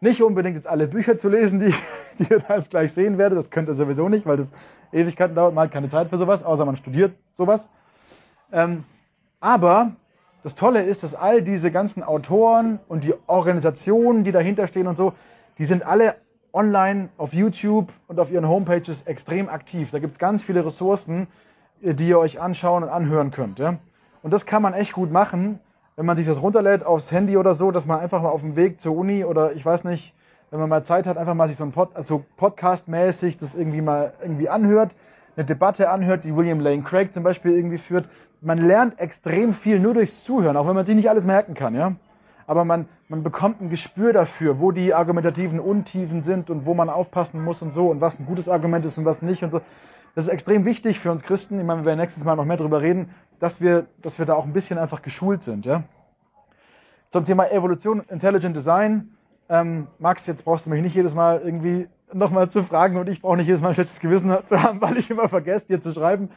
nicht 0.00 0.22
unbedingt 0.22 0.54
jetzt 0.54 0.68
alle 0.68 0.86
Bücher 0.86 1.18
zu 1.18 1.28
lesen, 1.28 1.58
die, 1.58 1.74
die 2.20 2.30
ihr 2.30 2.38
da 2.38 2.58
jetzt 2.58 2.70
gleich 2.70 2.92
sehen 2.92 3.18
werdet. 3.18 3.36
Das 3.40 3.50
könnt 3.50 3.68
ihr 3.68 3.74
sowieso 3.74 4.08
nicht, 4.08 4.24
weil 4.24 4.36
das 4.36 4.52
Ewigkeiten 4.92 5.34
dauert. 5.34 5.52
Man 5.52 5.64
hat 5.64 5.72
keine 5.72 5.88
Zeit 5.88 6.08
für 6.08 6.16
sowas, 6.16 6.44
außer 6.44 6.64
man 6.64 6.76
studiert 6.76 7.12
sowas. 7.34 7.68
Ähm, 8.52 8.84
aber 9.40 9.96
das 10.44 10.54
Tolle 10.54 10.84
ist, 10.84 11.02
dass 11.02 11.16
all 11.16 11.42
diese 11.42 11.72
ganzen 11.72 12.04
Autoren 12.04 12.78
und 12.86 13.02
die 13.02 13.14
Organisationen, 13.26 14.22
die 14.22 14.30
dahinter 14.30 14.68
stehen 14.68 14.86
und 14.86 14.96
so, 14.96 15.12
die 15.58 15.64
sind 15.64 15.84
alle 15.84 16.14
online 16.52 17.08
auf 17.16 17.32
YouTube 17.32 17.92
und 18.08 18.20
auf 18.20 18.30
ihren 18.30 18.48
Homepages 18.48 19.02
extrem 19.02 19.48
aktiv. 19.48 19.90
Da 19.90 19.98
gibt 19.98 20.12
es 20.12 20.18
ganz 20.18 20.42
viele 20.42 20.64
Ressourcen, 20.64 21.26
äh, 21.82 21.94
die 21.94 22.08
ihr 22.08 22.18
euch 22.18 22.40
anschauen 22.40 22.82
und 22.82 22.88
anhören 22.88 23.30
könnt. 23.30 23.58
Ja? 23.58 23.78
Und 24.22 24.32
das 24.32 24.46
kann 24.46 24.62
man 24.62 24.74
echt 24.74 24.92
gut 24.92 25.10
machen, 25.10 25.60
wenn 25.96 26.06
man 26.06 26.16
sich 26.16 26.26
das 26.26 26.42
runterlädt 26.42 26.84
aufs 26.84 27.12
Handy 27.12 27.36
oder 27.36 27.54
so, 27.54 27.70
dass 27.70 27.86
man 27.86 28.00
einfach 28.00 28.22
mal 28.22 28.30
auf 28.30 28.40
dem 28.40 28.56
Weg 28.56 28.80
zur 28.80 28.96
Uni 28.96 29.24
oder 29.24 29.52
ich 29.52 29.64
weiß 29.64 29.84
nicht, 29.84 30.14
wenn 30.50 30.60
man 30.60 30.68
mal 30.68 30.84
Zeit 30.84 31.06
hat, 31.06 31.16
einfach 31.16 31.34
mal 31.34 31.46
sich 31.46 31.56
so 31.56 31.64
ein 31.64 31.72
Pod, 31.72 31.90
also 31.94 32.24
Podcast-mäßig 32.36 33.38
das 33.38 33.54
irgendwie 33.54 33.82
mal 33.82 34.12
irgendwie 34.20 34.48
anhört, 34.48 34.96
eine 35.36 35.44
Debatte 35.44 35.90
anhört, 35.90 36.24
die 36.24 36.34
William 36.34 36.60
Lane 36.60 36.82
Craig 36.82 37.12
zum 37.12 37.22
Beispiel 37.22 37.52
irgendwie 37.52 37.78
führt. 37.78 38.08
Man 38.40 38.58
lernt 38.58 38.98
extrem 38.98 39.52
viel 39.52 39.78
nur 39.78 39.94
durchs 39.94 40.24
Zuhören, 40.24 40.56
auch 40.56 40.66
wenn 40.66 40.74
man 40.74 40.86
sich 40.86 40.96
nicht 40.96 41.08
alles 41.08 41.24
merken 41.24 41.54
kann, 41.54 41.74
ja 41.74 41.94
aber 42.50 42.64
man, 42.64 42.88
man 43.06 43.22
bekommt 43.22 43.60
ein 43.60 43.70
Gespür 43.70 44.12
dafür, 44.12 44.58
wo 44.58 44.72
die 44.72 44.92
argumentativen 44.92 45.60
Untiefen 45.60 46.20
sind 46.20 46.50
und 46.50 46.66
wo 46.66 46.74
man 46.74 46.90
aufpassen 46.90 47.44
muss 47.44 47.62
und 47.62 47.72
so 47.72 47.90
und 47.90 48.00
was 48.00 48.18
ein 48.18 48.26
gutes 48.26 48.48
Argument 48.48 48.84
ist 48.84 48.98
und 48.98 49.04
was 49.04 49.22
nicht 49.22 49.44
und 49.44 49.52
so. 49.52 49.60
Das 50.16 50.24
ist 50.24 50.32
extrem 50.32 50.64
wichtig 50.64 50.98
für 50.98 51.12
uns 51.12 51.22
Christen, 51.22 51.60
ich 51.60 51.64
meine, 51.64 51.82
wir 51.82 51.84
werden 51.86 52.00
nächstes 52.00 52.24
Mal 52.24 52.34
noch 52.34 52.44
mehr 52.44 52.56
darüber 52.56 52.82
reden, 52.82 53.14
dass 53.38 53.60
wir, 53.60 53.86
dass 54.02 54.18
wir 54.18 54.26
da 54.26 54.34
auch 54.34 54.46
ein 54.46 54.52
bisschen 54.52 54.78
einfach 54.78 55.00
geschult 55.00 55.44
sind. 55.44 55.64
Ja? 55.64 55.84
Zum 57.08 57.24
Thema 57.24 57.48
Evolution, 57.52 58.00
Intelligent 58.08 58.56
Design. 58.56 59.14
Ähm, 59.48 59.86
Max, 60.00 60.26
jetzt 60.26 60.44
brauchst 60.44 60.66
du 60.66 60.70
mich 60.70 60.82
nicht 60.82 60.96
jedes 60.96 61.14
Mal 61.14 61.42
irgendwie 61.44 61.86
nochmal 62.12 62.50
zu 62.50 62.64
fragen 62.64 62.96
und 62.96 63.08
ich 63.08 63.22
brauche 63.22 63.36
nicht 63.36 63.46
jedes 63.46 63.60
Mal 63.60 63.68
ein 63.68 63.74
schlechtes 63.74 64.00
Gewissen 64.00 64.36
zu 64.44 64.60
haben, 64.60 64.80
weil 64.80 64.96
ich 64.96 65.08
immer 65.08 65.28
vergesse, 65.28 65.68
dir 65.68 65.80
zu 65.80 65.92
schreiben. 65.92 66.30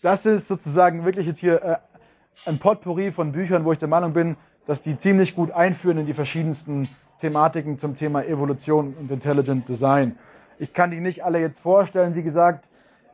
Das 0.00 0.24
ist 0.24 0.48
sozusagen 0.48 1.04
wirklich 1.04 1.26
jetzt 1.26 1.40
hier 1.40 1.62
äh, 1.62 1.76
ein 2.46 2.58
Potpourri 2.58 3.10
von 3.10 3.32
Büchern, 3.32 3.66
wo 3.66 3.72
ich 3.72 3.78
der 3.78 3.88
Meinung 3.88 4.14
bin, 4.14 4.38
dass 4.66 4.82
die 4.82 4.96
ziemlich 4.96 5.34
gut 5.34 5.50
einführen 5.50 5.98
in 5.98 6.06
die 6.06 6.14
verschiedensten 6.14 6.88
Thematiken 7.18 7.78
zum 7.78 7.94
Thema 7.94 8.24
Evolution 8.24 8.94
und 8.98 9.10
Intelligent 9.10 9.68
Design. 9.68 10.18
Ich 10.58 10.72
kann 10.72 10.90
die 10.90 11.00
nicht 11.00 11.24
alle 11.24 11.40
jetzt 11.40 11.60
vorstellen, 11.60 12.14
wie 12.14 12.22
gesagt. 12.22 12.68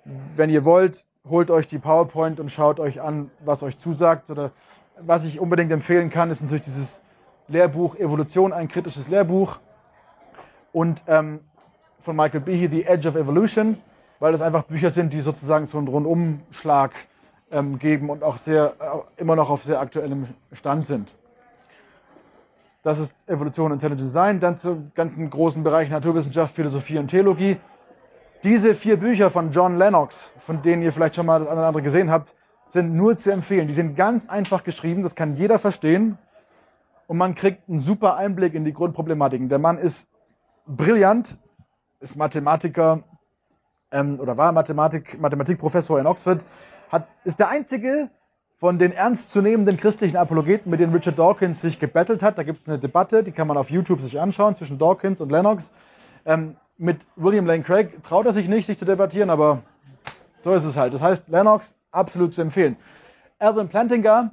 Wenn 0.05 0.51
ihr 0.51 0.65
wollt, 0.65 1.05
holt 1.29 1.51
euch 1.51 1.67
die 1.67 1.79
PowerPoint 1.79 2.41
und 2.41 2.51
schaut 2.51 2.81
euch 2.81 3.01
an, 3.01 3.31
was 3.45 3.63
euch 3.63 3.79
zusagt. 3.79 4.31
Oder 4.31 4.53
was 4.99 5.25
ich 5.25 5.41
unbedingt 5.41 5.73
empfehlen 5.73 6.11
kann, 6.11 6.31
ist 6.31 6.43
natürlich 6.43 6.65
dieses 6.65 7.03
Lehrbuch 7.49 7.97
Evolution, 7.97 8.53
ein 8.53 8.69
kritisches 8.69 9.09
Lehrbuch. 9.09 9.59
Und 10.73 11.05
ähm, 11.07 11.41
von 11.99 12.17
Michael 12.17 12.41
Behe, 12.41 12.71
The 12.71 12.85
Edge 12.85 13.09
of 13.09 13.17
Evolution, 13.17 13.79
weil 14.19 14.33
das 14.33 14.43
einfach 14.43 14.65
Bücher 14.65 14.91
sind, 14.91 15.13
die 15.13 15.21
sozusagen 15.21 15.65
so 15.65 15.79
einen 15.79 15.89
Rundumschlag 15.89 16.93
ähm, 17.51 17.79
geben 17.79 18.11
und 18.11 18.23
auch 18.23 18.37
sehr, 18.37 18.75
äh, 18.79 19.21
immer 19.21 19.37
noch 19.37 19.51
auf 19.51 19.65
sehr 19.65 19.81
aktuellem 19.81 20.27
Stand 20.53 20.87
sind. 20.87 21.15
Das 22.89 22.99
ist 22.99 23.29
Evolution 23.29 23.67
und 23.67 23.73
Intelligent 23.73 24.01
Design. 24.01 24.41
Dann 24.41 24.57
zum 24.57 24.93
ganzen 24.95 25.29
großen 25.29 25.63
Bereich 25.63 25.91
Naturwissenschaft, 25.91 26.55
Philosophie 26.55 26.97
und 26.97 27.09
Theologie. 27.09 27.59
Diese 28.45 28.75
vier 28.75 28.97
Bücher 28.97 29.29
von 29.29 29.53
John 29.53 29.77
Lennox, 29.77 30.33
von 30.39 30.63
denen 30.63 30.81
ihr 30.81 30.91
vielleicht 30.91 31.15
schon 31.15 31.27
mal 31.27 31.39
das 31.39 31.49
eine 31.49 31.59
oder 31.59 31.69
andere 31.69 31.83
gesehen 31.83 32.11
habt, 32.11 32.35
sind 32.65 32.95
nur 32.95 33.19
zu 33.19 33.31
empfehlen. 33.31 33.69
Die 33.69 33.75
sind 33.75 33.95
ganz 33.95 34.27
einfach 34.31 34.65
geschrieben, 34.65 35.03
das 35.03 35.15
kann 35.15 35.35
jeder 35.35 35.59
verstehen. 35.59 36.17
Und 37.09 37.19
man 37.19 37.35
kriegt 37.35 37.69
einen 37.69 37.79
super 37.79 38.17
Einblick 38.17 38.55
in 38.55 38.65
die 38.65 38.73
Grundproblematiken. 38.73 39.51
Der 39.51 39.59
Mann 39.59 39.77
ist 39.77 40.09
brillant, 40.67 41.37
ist 42.01 42.17
Mathematiker 42.17 43.03
ähm, 43.93 44.19
oder 44.19 44.39
war 44.39 44.53
Mathematik, 44.53 45.21
Mathematikprofessor 45.21 46.01
in 46.01 46.07
Oxford, 46.07 46.43
hat, 46.89 47.07
ist 47.25 47.39
der 47.39 47.51
einzige 47.51 48.09
von 48.59 48.79
den 48.79 48.93
ernstzunehmenden 48.93 49.77
christlichen 49.77 50.17
Apologeten, 50.17 50.71
mit 50.71 50.81
denen 50.81 50.93
Richard 50.93 51.19
Dawkins 51.19 51.61
sich 51.61 51.79
gebettelt 51.79 52.23
hat. 52.23 52.39
Da 52.39 52.43
gibt 52.43 52.59
es 52.59 52.69
eine 52.69 52.79
Debatte, 52.79 53.23
die 53.23 53.31
kann 53.31 53.47
man 53.47 53.57
auf 53.57 53.71
YouTube 53.71 54.01
sich 54.01 54.21
anschauen, 54.21 54.57
zwischen 54.57 54.79
Dawkins 54.79 55.21
und 55.21 55.31
Lennox. 55.31 55.73
Ähm, 56.27 56.57
mit 56.77 56.99
William 57.17 57.47
Lane 57.47 57.63
Craig 57.63 58.03
traut 58.03 58.27
er 58.27 58.33
sich 58.33 58.49
nicht, 58.49 58.67
sich 58.67 58.79
zu 58.79 58.85
debattieren, 58.85 59.31
aber 59.31 59.63
so 60.43 60.53
ist 60.55 60.65
es 60.65 60.77
halt. 60.77 60.93
Das 60.93 61.03
heißt, 61.03 61.29
Lennox 61.29 61.77
absolut 61.93 62.35
zu 62.35 62.43
empfehlen. 62.43 62.77
Alvin 63.39 63.69
Plantinga 63.69 64.33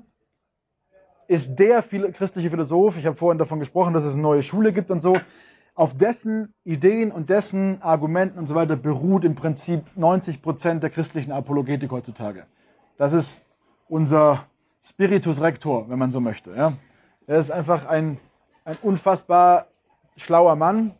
ist 1.27 1.60
der 1.60 1.81
christliche 1.81 2.49
Philosoph, 2.49 2.97
ich 2.97 3.06
habe 3.06 3.15
vorhin 3.15 3.38
davon 3.38 3.60
gesprochen, 3.60 3.93
dass 3.93 4.03
es 4.03 4.14
eine 4.14 4.23
neue 4.23 4.43
Schule 4.43 4.73
gibt 4.73 4.89
und 4.89 5.02
so, 5.02 5.15
auf 5.76 5.95
dessen 5.95 6.53
Ideen 6.64 7.11
und 7.11 7.30
dessen 7.30 7.81
Argumenten 7.81 8.39
und 8.39 8.47
so 8.47 8.56
weiter 8.56 8.76
beruht 8.76 9.26
im 9.26 9.35
Prinzip 9.35 9.84
90 9.95 10.41
Prozent 10.41 10.84
der 10.84 10.89
christlichen 10.89 11.31
Apologetik 11.31 11.91
heutzutage. 11.91 12.45
Das 12.97 13.14
ist 13.14 13.45
unser 13.88 14.45
Spiritus 14.84 15.41
Rector, 15.41 15.90
wenn 15.90 15.99
man 15.99 16.12
so 16.12 16.20
möchte. 16.20 16.53
Ja. 16.56 16.74
Er 17.28 17.40
ist 17.40 17.52
einfach 17.52 17.86
ein, 17.86 18.20
ein 18.66 18.78
unfassbar 18.82 19.68
schlauer 20.16 20.56
Mann, 20.56 20.94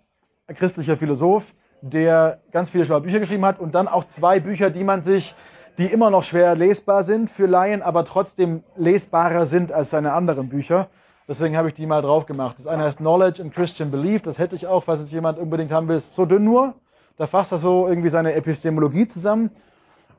ein 0.48 0.56
christlicher 0.56 0.98
Philosoph, 0.98 1.53
der 1.82 2.41
ganz 2.52 2.70
viele 2.70 2.86
schlaue 2.86 3.02
Bücher 3.02 3.20
geschrieben 3.20 3.45
hat 3.45 3.60
und 3.60 3.76
dann 3.76 3.88
auch 3.88 4.06
zwei 4.06 4.40
Bücher, 4.40 4.70
die 4.70 4.84
man 4.84 5.03
sich, 5.03 5.36
die 5.78 5.86
immer 5.86 6.10
noch 6.10 6.24
schwer 6.24 6.56
lesbar 6.56 7.03
sind 7.03 7.30
für 7.30 7.45
Laien, 7.45 7.82
aber 7.82 8.06
trotzdem 8.06 8.64
lesbarer 8.76 9.45
sind 9.45 9.72
als 9.72 9.90
seine 9.90 10.14
anderen 10.14 10.49
Bücher. 10.49 10.88
Deswegen 11.28 11.57
habe 11.57 11.70
ich 11.70 11.74
die 11.74 11.88
mal 11.88 12.02
drauf 12.02 12.26
gemacht. 12.28 12.57
Das 12.60 12.68
eine 12.68 12.84
heißt 12.84 12.99
Knowledge 12.99 13.41
and 13.41 13.53
Christian 13.53 13.90
Belief. 13.90 14.22
Das 14.22 14.38
hätte 14.38 14.56
ich 14.56 14.68
auch, 14.68 14.84
falls 14.84 14.99
es 14.99 15.12
jemand 15.12 15.40
unbedingt 15.40 15.72
haben 15.72 15.88
will. 15.88 15.95
Ist 15.95 16.14
so 16.14 16.26
dünn 16.26 16.44
nur. 16.44 16.76
Da 17.18 17.26
fasst 17.26 17.52
er 17.52 17.57
so 17.57 17.88
irgendwie 17.88 18.10
seine 18.10 18.34
Epistemologie 18.34 19.07
zusammen 19.07 19.49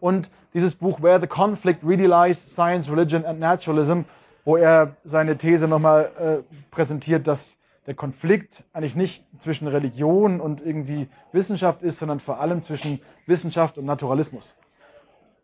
und 0.00 0.30
dieses 0.54 0.74
Buch 0.74 1.02
Where 1.02 1.20
the 1.20 1.26
Conflict 1.26 1.84
Really 1.84 2.06
Lies, 2.06 2.52
Science, 2.52 2.90
Religion 2.90 3.24
and 3.24 3.40
Naturalism, 3.40 4.02
wo 4.44 4.56
er 4.56 4.96
seine 5.04 5.36
These 5.36 5.68
nochmal 5.68 6.10
äh, 6.18 6.56
präsentiert, 6.70 7.26
dass 7.26 7.58
der 7.86 7.94
Konflikt 7.94 8.64
eigentlich 8.72 8.96
nicht 8.96 9.24
zwischen 9.38 9.68
Religion 9.68 10.40
und 10.40 10.60
irgendwie 10.60 11.08
Wissenschaft 11.32 11.82
ist, 11.82 11.98
sondern 11.98 12.20
vor 12.20 12.40
allem 12.40 12.62
zwischen 12.62 13.00
Wissenschaft 13.26 13.78
und 13.78 13.84
Naturalismus. 13.84 14.56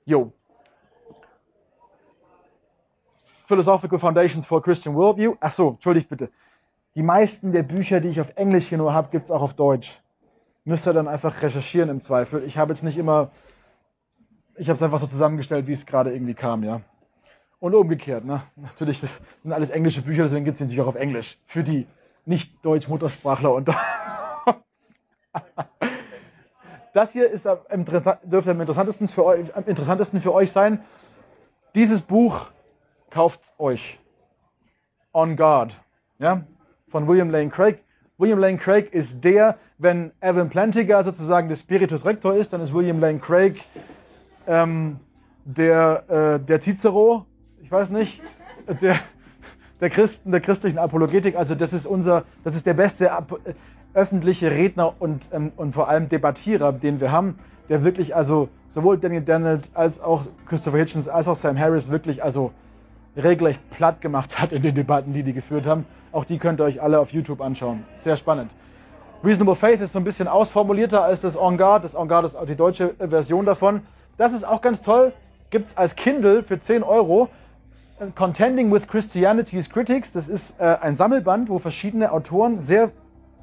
Jo. 0.05 0.33
Philosophical 3.45 3.99
Foundations 3.99 4.47
for 4.47 4.63
Christian 4.63 4.95
Worldview. 4.95 5.37
Ach 5.41 5.53
so, 5.53 5.71
entschuldigt 5.71 6.09
bitte. 6.09 6.31
Die 6.95 7.03
meisten 7.03 7.53
der 7.53 7.63
Bücher, 7.63 8.01
die 8.01 8.09
ich 8.09 8.21
auf 8.21 8.37
Englisch 8.37 8.67
hier 8.69 8.79
nur 8.79 8.93
habe, 8.93 9.11
gibt 9.11 9.25
es 9.25 9.31
auch 9.31 9.43
auf 9.43 9.55
Deutsch. 9.55 10.01
Müsst 10.65 10.87
ihr 10.87 10.93
dann 10.93 11.09
einfach 11.09 11.43
recherchieren 11.43 11.89
im 11.89 12.01
Zweifel. 12.01 12.45
Ich 12.45 12.59
habe 12.59 12.73
jetzt 12.73 12.83
nicht 12.83 12.99
immer, 12.99 13.31
ich 14.57 14.69
habe 14.69 14.77
es 14.77 14.83
einfach 14.83 14.99
so 14.99 15.07
zusammengestellt, 15.07 15.67
wie 15.67 15.73
es 15.73 15.87
gerade 15.87 16.13
irgendwie 16.13 16.35
kam, 16.35 16.63
ja. 16.63 16.83
Und 17.61 17.75
umgekehrt, 17.75 18.25
ne? 18.25 18.43
Natürlich, 18.57 19.01
das 19.01 19.21
sind 19.43 19.53
alles 19.53 19.71
englische 19.71 20.03
Bücher, 20.03 20.25
deswegen 20.25 20.45
gibt 20.45 20.57
es 20.57 20.61
natürlich 20.61 20.81
auch 20.81 20.89
auf 20.89 20.97
Englisch. 20.97 21.39
Für 21.47 21.63
die 21.63 21.87
nicht-Deutsch-Muttersprachler 22.27 23.53
unter 23.53 23.75
uns. 24.47 25.01
Das 26.93 27.13
hier 27.13 27.31
ist 27.31 27.47
am, 27.47 27.85
dürfte 28.25 28.51
am 28.51 28.61
interessantesten, 28.61 29.07
für 29.07 29.25
euch, 29.25 29.55
am 29.57 29.65
interessantesten 29.65 30.21
für 30.21 30.35
euch 30.35 30.53
sein. 30.53 30.85
Dieses 31.75 32.03
Buch 32.03 32.51
kauft 33.11 33.55
euch. 33.59 33.99
On 35.15 35.37
Guard. 35.37 35.81
Ja? 36.19 36.45
Von 36.89 37.09
William 37.09 37.31
Lane 37.31 37.49
Craig. 37.49 37.83
William 38.19 38.39
Lane 38.39 38.59
Craig 38.59 38.93
ist 38.93 39.25
der, 39.25 39.57
wenn 39.79 40.13
Evan 40.21 40.51
Plantiga 40.51 41.03
sozusagen 41.03 41.49
der 41.49 41.57
Spiritus 41.57 42.05
Rector 42.05 42.35
ist, 42.35 42.53
dann 42.53 42.61
ist 42.61 42.75
William 42.75 43.01
Lane 43.01 43.21
Craig 43.21 43.63
ähm, 44.47 44.99
der, 45.45 46.05
äh, 46.09 46.41
der 46.45 46.61
Cicero, 46.61 47.27
ich 47.63 47.71
weiß 47.71 47.91
nicht, 47.91 48.21
der, 48.81 48.97
der 49.81 49.91
Christen, 49.91 50.31
der 50.31 50.41
christlichen 50.41 50.79
Apologetik. 50.79 51.37
Also 51.37 51.55
das 51.55 51.73
ist 51.73 51.87
unser, 51.87 52.25
das 52.45 52.55
ist 52.55 52.67
der 52.67 52.75
beste 52.75 53.11
öffentliche 53.95 54.51
Redner 54.51 54.95
und, 54.99 55.29
ähm, 55.33 55.53
und 55.57 55.73
vor 55.73 55.89
allem 55.89 56.09
Debattierer, 56.09 56.73
den 56.73 57.01
wir 57.01 57.13
haben, 57.13 57.39
der 57.69 57.85
wirklich 57.85 58.15
also 58.15 58.49
sowohl 58.69 58.99
Daniel 58.99 59.23
Dennett 59.23 59.71
als 59.75 60.01
auch 60.01 60.27
Christopher 60.47 60.79
Hitchens 60.79 61.09
als 61.09 61.29
auch 61.29 61.37
Sam 61.37 61.59
Harris 61.59 61.91
wirklich 61.91 62.23
also 62.23 62.53
regelrecht 63.17 63.61
platt 63.71 64.01
gemacht 64.01 64.41
hat 64.41 64.53
in 64.53 64.63
den 64.63 64.75
Debatten, 64.75 65.13
die 65.13 65.23
die 65.23 65.33
geführt 65.33 65.67
haben. 65.67 65.85
Auch 66.13 66.25
die 66.25 66.39
könnt 66.39 66.61
ihr 66.61 66.65
euch 66.65 66.83
alle 66.83 66.99
auf 67.01 67.13
YouTube 67.13 67.41
anschauen. 67.41 67.85
Sehr 67.95 68.17
spannend. 68.17 68.51
Reasonable 69.25 69.55
Faith 69.55 69.81
ist 69.81 69.93
so 69.93 69.99
ein 69.99 70.05
bisschen 70.05 70.27
ausformulierter 70.27 71.05
als 71.05 71.21
das 71.21 71.37
En 71.37 71.57
Garde. 71.57 71.83
Das 71.83 71.95
En 71.95 72.09
Garde 72.09 72.27
ist 72.27 72.35
auch 72.35 72.47
die 72.47 72.57
deutsche 72.57 72.95
Version 72.99 73.47
davon. 73.47 73.83
Das 74.17 74.33
ist 74.33 74.45
auch 74.45 74.61
ganz 74.61 74.83
toll. 74.83 75.13
Gibt 75.51 75.69
es 75.69 75.77
als 75.77 75.97
Kindle 75.97 76.43
für 76.43 76.59
10 76.59 76.83
Euro. 76.83 77.29
Contending 78.15 78.73
with 78.73 78.89
Christianity's 78.89 79.71
Critics. 79.71 80.13
Das 80.13 80.29
ist 80.29 80.61
äh, 80.61 80.77
ein 80.81 80.95
Sammelband, 80.95 81.49
wo 81.49 81.59
verschiedene 81.59 82.13
Autoren 82.13 82.61
sehr 82.61 82.91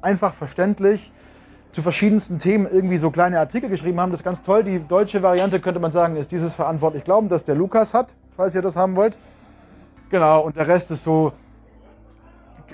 einfach 0.02 0.34
verständlich 0.34 1.12
zu 1.72 1.82
verschiedensten 1.82 2.38
Themen 2.38 2.66
irgendwie 2.70 2.98
so 2.98 3.10
kleine 3.10 3.38
Artikel 3.38 3.70
geschrieben 3.70 4.00
haben. 4.00 4.10
Das 4.10 4.20
ist 4.20 4.24
ganz 4.24 4.42
toll. 4.42 4.64
Die 4.64 4.80
deutsche 4.80 5.22
Variante 5.22 5.60
könnte 5.60 5.80
man 5.80 5.92
sagen, 5.92 6.16
ist 6.16 6.32
dieses 6.32 6.54
verantwortlich 6.54 7.04
glauben, 7.04 7.28
dass 7.28 7.44
der 7.44 7.54
Lukas 7.54 7.94
hat, 7.94 8.14
falls 8.36 8.54
ihr 8.54 8.62
das 8.62 8.76
haben 8.76 8.96
wollt. 8.96 9.16
Genau, 10.10 10.40
und 10.40 10.56
der 10.56 10.66
Rest 10.66 10.90
ist 10.90 11.04
so 11.04 11.32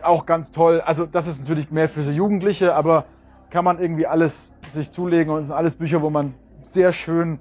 auch 0.02 0.26
ganz 0.26 0.50
toll. 0.50 0.80
Also 0.80 1.06
das 1.06 1.26
ist 1.26 1.40
natürlich 1.40 1.70
mehr 1.70 1.88
für 1.88 2.02
so 2.02 2.10
Jugendliche, 2.10 2.74
aber 2.74 3.04
kann 3.50 3.64
man 3.64 3.78
irgendwie 3.78 4.06
alles 4.06 4.54
sich 4.72 4.90
zulegen 4.90 5.32
und 5.32 5.40
es 5.40 5.46
sind 5.48 5.56
alles 5.56 5.74
Bücher, 5.74 6.02
wo 6.02 6.10
man 6.10 6.34
sehr 6.62 6.92
schön 6.92 7.38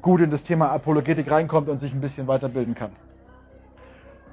gut 0.00 0.20
in 0.20 0.30
das 0.30 0.42
Thema 0.42 0.70
Apologetik 0.70 1.30
reinkommt 1.30 1.68
und 1.68 1.78
sich 1.78 1.92
ein 1.92 2.00
bisschen 2.00 2.26
weiterbilden 2.26 2.74
kann. 2.74 2.92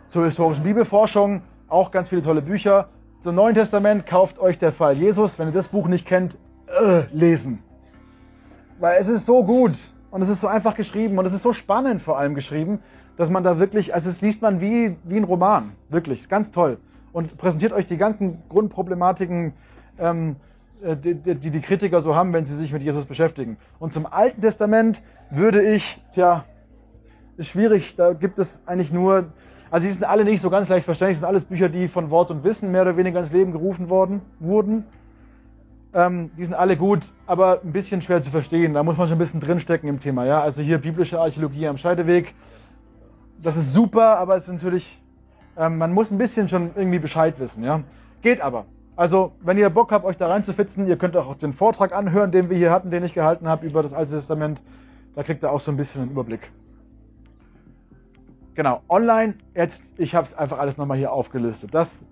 Zur 0.07 0.25
historischen 0.25 0.63
Bibelforschung 0.63 1.41
auch 1.67 1.91
ganz 1.91 2.09
viele 2.09 2.21
tolle 2.21 2.41
Bücher 2.41 2.89
zum 3.21 3.35
Neuen 3.35 3.55
Testament 3.55 4.05
kauft 4.05 4.39
euch 4.39 4.57
der 4.57 4.71
Fall 4.71 4.95
Jesus. 4.95 5.39
Wenn 5.39 5.47
ihr 5.47 5.53
das 5.53 5.67
Buch 5.67 5.87
nicht 5.87 6.07
kennt, 6.07 6.37
äh, 6.67 7.03
lesen. 7.11 7.63
Weil 8.79 9.01
es 9.01 9.07
ist 9.07 9.25
so 9.25 9.43
gut 9.43 9.75
und 10.11 10.21
es 10.21 10.29
ist 10.29 10.39
so 10.39 10.47
einfach 10.47 10.75
geschrieben 10.75 11.17
und 11.17 11.25
es 11.25 11.33
ist 11.33 11.41
so 11.41 11.51
spannend 11.51 12.01
vor 12.01 12.17
allem 12.17 12.35
geschrieben, 12.35 12.79
dass 13.17 13.29
man 13.29 13.43
da 13.43 13.59
wirklich, 13.59 13.93
also 13.93 14.09
es 14.09 14.21
liest 14.21 14.41
man 14.41 14.61
wie, 14.61 14.95
wie 15.03 15.17
ein 15.17 15.23
Roman. 15.23 15.71
Wirklich, 15.89 16.21
ist 16.21 16.29
ganz 16.29 16.51
toll. 16.51 16.77
Und 17.11 17.37
präsentiert 17.37 17.73
euch 17.73 17.85
die 17.85 17.97
ganzen 17.97 18.43
Grundproblematiken, 18.47 19.53
ähm, 19.97 20.35
äh, 20.35 20.56
die, 20.81 21.15
die, 21.15 21.51
die 21.51 21.61
Kritiker 21.61 22.01
so 22.01 22.15
haben, 22.15 22.33
wenn 22.33 22.45
sie 22.45 22.55
sich 22.55 22.71
mit 22.71 22.83
Jesus 22.83 23.05
beschäftigen. 23.05 23.57
Und 23.79 23.93
zum 23.93 24.05
Alten 24.05 24.41
Testament 24.41 25.03
würde 25.29 25.61
ich, 25.61 26.01
tja, 26.13 26.45
ist 27.37 27.49
schwierig, 27.49 27.95
da 27.95 28.13
gibt 28.13 28.39
es 28.39 28.61
eigentlich 28.65 28.91
nur 28.91 29.31
also 29.69 29.85
sie 29.85 29.93
sind 29.93 30.05
alle 30.05 30.23
nicht 30.23 30.41
so 30.41 30.49
ganz 30.49 30.69
leicht 30.69 30.85
verständlich, 30.85 31.17
sind 31.17 31.27
alles 31.27 31.45
Bücher, 31.45 31.69
die 31.69 31.87
von 31.87 32.09
Wort 32.09 32.31
und 32.31 32.43
Wissen 32.43 32.71
mehr 32.71 32.83
oder 32.83 32.95
weniger 32.95 33.19
ins 33.19 33.33
Leben 33.33 33.51
gerufen 33.51 33.89
worden, 33.89 34.21
wurden. 34.39 34.85
Ähm, 35.93 36.31
die 36.37 36.45
sind 36.45 36.53
alle 36.53 36.77
gut, 36.77 37.01
aber 37.25 37.61
ein 37.63 37.73
bisschen 37.73 38.01
schwer 38.01 38.21
zu 38.21 38.31
verstehen. 38.31 38.73
Da 38.73 38.83
muss 38.83 38.97
man 38.97 39.07
schon 39.07 39.17
ein 39.17 39.19
bisschen 39.19 39.39
drinstecken 39.39 39.89
im 39.89 39.99
Thema. 39.99 40.25
Ja? 40.25 40.41
Also 40.41 40.61
hier 40.61 40.77
biblische 40.77 41.19
Archäologie 41.19 41.67
am 41.67 41.77
Scheideweg. 41.77 42.33
Das 43.41 43.57
ist 43.57 43.73
super, 43.73 44.17
aber 44.17 44.35
es 44.35 44.47
ist 44.47 44.53
natürlich, 44.53 45.01
ähm, 45.57 45.77
man 45.77 45.93
muss 45.93 46.11
ein 46.11 46.17
bisschen 46.17 46.47
schon 46.49 46.71
irgendwie 46.75 46.99
Bescheid 46.99 47.39
wissen. 47.39 47.63
Ja? 47.63 47.81
Geht 48.21 48.41
aber. 48.41 48.65
Also, 48.97 49.33
wenn 49.41 49.59
ihr 49.59 49.69
Bock 49.69 49.91
habt, 49.91 50.05
euch 50.05 50.17
da 50.17 50.27
reinzufitzen, 50.27 50.87
ihr 50.87 50.97
könnt 50.97 51.15
auch 51.15 51.35
den 51.35 51.53
Vortrag 51.53 51.95
anhören, 51.95 52.31
den 52.31 52.49
wir 52.49 52.57
hier 52.57 52.71
hatten, 52.71 52.89
den 52.89 53.03
ich 53.03 53.13
gehalten 53.13 53.47
habe 53.47 53.65
über 53.67 53.83
das 53.83 53.93
Alte 53.93 54.13
Testament. 54.13 54.63
Da 55.13 55.21
kriegt 55.21 55.43
ihr 55.43 55.51
auch 55.51 55.59
so 55.59 55.69
ein 55.69 55.77
bisschen 55.77 56.01
einen 56.01 56.11
Überblick. 56.11 56.51
Genau, 58.55 58.81
online, 58.89 59.35
jetzt, 59.53 59.93
ich 59.99 60.15
habe 60.15 60.25
es 60.25 60.33
einfach 60.33 60.57
alles 60.57 60.79
nochmal 60.79 60.97
hier 60.97 61.11
aufgelistet. 61.11 61.75
Das 61.75 62.07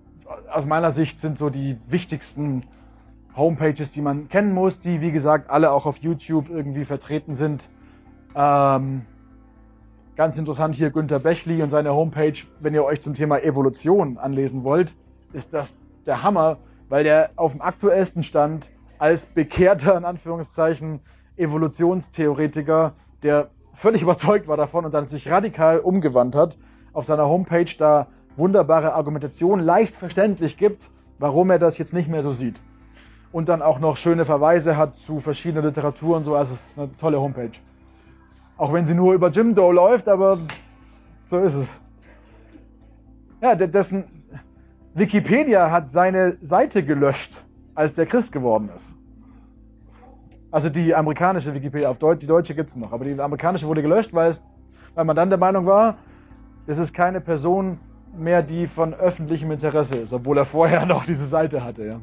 aus 0.52 0.64
meiner 0.64 0.92
Sicht 0.92 1.20
sind 1.20 1.38
so 1.38 1.50
die 1.50 1.76
wichtigsten 1.88 2.62
Homepages, 3.36 3.90
die 3.90 4.00
man 4.00 4.28
kennen 4.28 4.54
muss, 4.54 4.78
die 4.78 5.00
wie 5.00 5.10
gesagt 5.10 5.50
alle 5.50 5.72
auch 5.72 5.86
auf 5.86 5.98
YouTube 5.98 6.48
irgendwie 6.48 6.84
vertreten 6.84 7.34
sind. 7.34 7.68
Ähm, 8.36 9.02
ganz 10.14 10.38
interessant 10.38 10.76
hier 10.76 10.90
Günter 10.90 11.18
Bechli 11.18 11.64
und 11.64 11.70
seine 11.70 11.92
Homepage. 11.94 12.38
Wenn 12.60 12.74
ihr 12.74 12.84
euch 12.84 13.00
zum 13.00 13.14
Thema 13.14 13.42
Evolution 13.42 14.18
anlesen 14.18 14.62
wollt, 14.62 14.94
ist 15.32 15.52
das 15.52 15.74
der 16.06 16.22
Hammer, 16.22 16.58
weil 16.88 17.04
der 17.04 17.30
auf 17.36 17.52
dem 17.52 17.62
aktuellsten 17.62 18.22
Stand 18.22 18.70
als 18.98 19.26
bekehrter, 19.26 19.96
in 19.96 20.04
Anführungszeichen, 20.04 21.00
Evolutionstheoretiker, 21.36 22.94
der 23.22 23.50
völlig 23.74 24.02
überzeugt 24.02 24.48
war 24.48 24.56
davon 24.56 24.84
und 24.84 24.94
dann 24.94 25.06
sich 25.06 25.30
radikal 25.30 25.80
umgewandt 25.80 26.34
hat, 26.34 26.58
auf 26.92 27.04
seiner 27.04 27.26
Homepage 27.28 27.70
da 27.76 28.08
wunderbare 28.36 28.94
Argumentation 28.94 29.60
leicht 29.60 29.96
verständlich 29.96 30.56
gibt, 30.56 30.90
warum 31.18 31.50
er 31.50 31.58
das 31.58 31.78
jetzt 31.78 31.92
nicht 31.92 32.08
mehr 32.08 32.22
so 32.22 32.32
sieht. 32.32 32.60
Und 33.32 33.48
dann 33.48 33.60
auch 33.60 33.78
noch 33.78 33.96
schöne 33.96 34.24
Verweise 34.24 34.76
hat 34.76 34.96
zu 34.96 35.20
verschiedener 35.20 35.66
Literatur 35.66 36.16
und 36.16 36.24
so. 36.24 36.36
Also 36.36 36.54
es 36.54 36.70
ist 36.70 36.78
eine 36.78 36.96
tolle 36.96 37.20
Homepage. 37.20 37.58
Auch 38.56 38.72
wenn 38.72 38.86
sie 38.86 38.94
nur 38.94 39.12
über 39.12 39.28
Jim 39.28 39.54
Doe 39.54 39.74
läuft, 39.74 40.08
aber 40.08 40.38
so 41.26 41.38
ist 41.38 41.56
es. 41.56 41.80
Ja, 43.42 43.54
dessen 43.54 44.04
Wikipedia 44.96 45.70
hat 45.70 45.90
seine 45.90 46.38
Seite 46.40 46.82
gelöscht, 46.82 47.44
als 47.74 47.92
der 47.92 48.06
Christ 48.06 48.32
geworden 48.32 48.70
ist. 48.74 48.96
Also 50.50 50.70
die 50.70 50.94
amerikanische 50.94 51.52
Wikipedia, 51.52 51.90
auf 51.90 51.98
Deutsch, 51.98 52.20
die 52.20 52.26
deutsche 52.26 52.54
gibt 52.54 52.70
es 52.70 52.76
noch, 52.76 52.92
aber 52.92 53.04
die 53.04 53.20
amerikanische 53.20 53.66
wurde 53.66 53.82
gelöscht, 53.82 54.14
weil, 54.14 54.30
es, 54.30 54.42
weil 54.94 55.04
man 55.04 55.14
dann 55.14 55.28
der 55.28 55.38
Meinung 55.38 55.66
war, 55.66 55.98
das 56.66 56.78
ist 56.78 56.94
keine 56.94 57.20
Person 57.20 57.78
mehr, 58.16 58.42
die 58.42 58.66
von 58.66 58.94
öffentlichem 58.94 59.50
Interesse 59.50 59.96
ist, 59.96 60.14
obwohl 60.14 60.38
er 60.38 60.46
vorher 60.46 60.86
noch 60.94 61.04
diese 61.04 61.26
Seite 61.26 61.62
hatte. 61.62 61.84
Ja. 61.84 62.00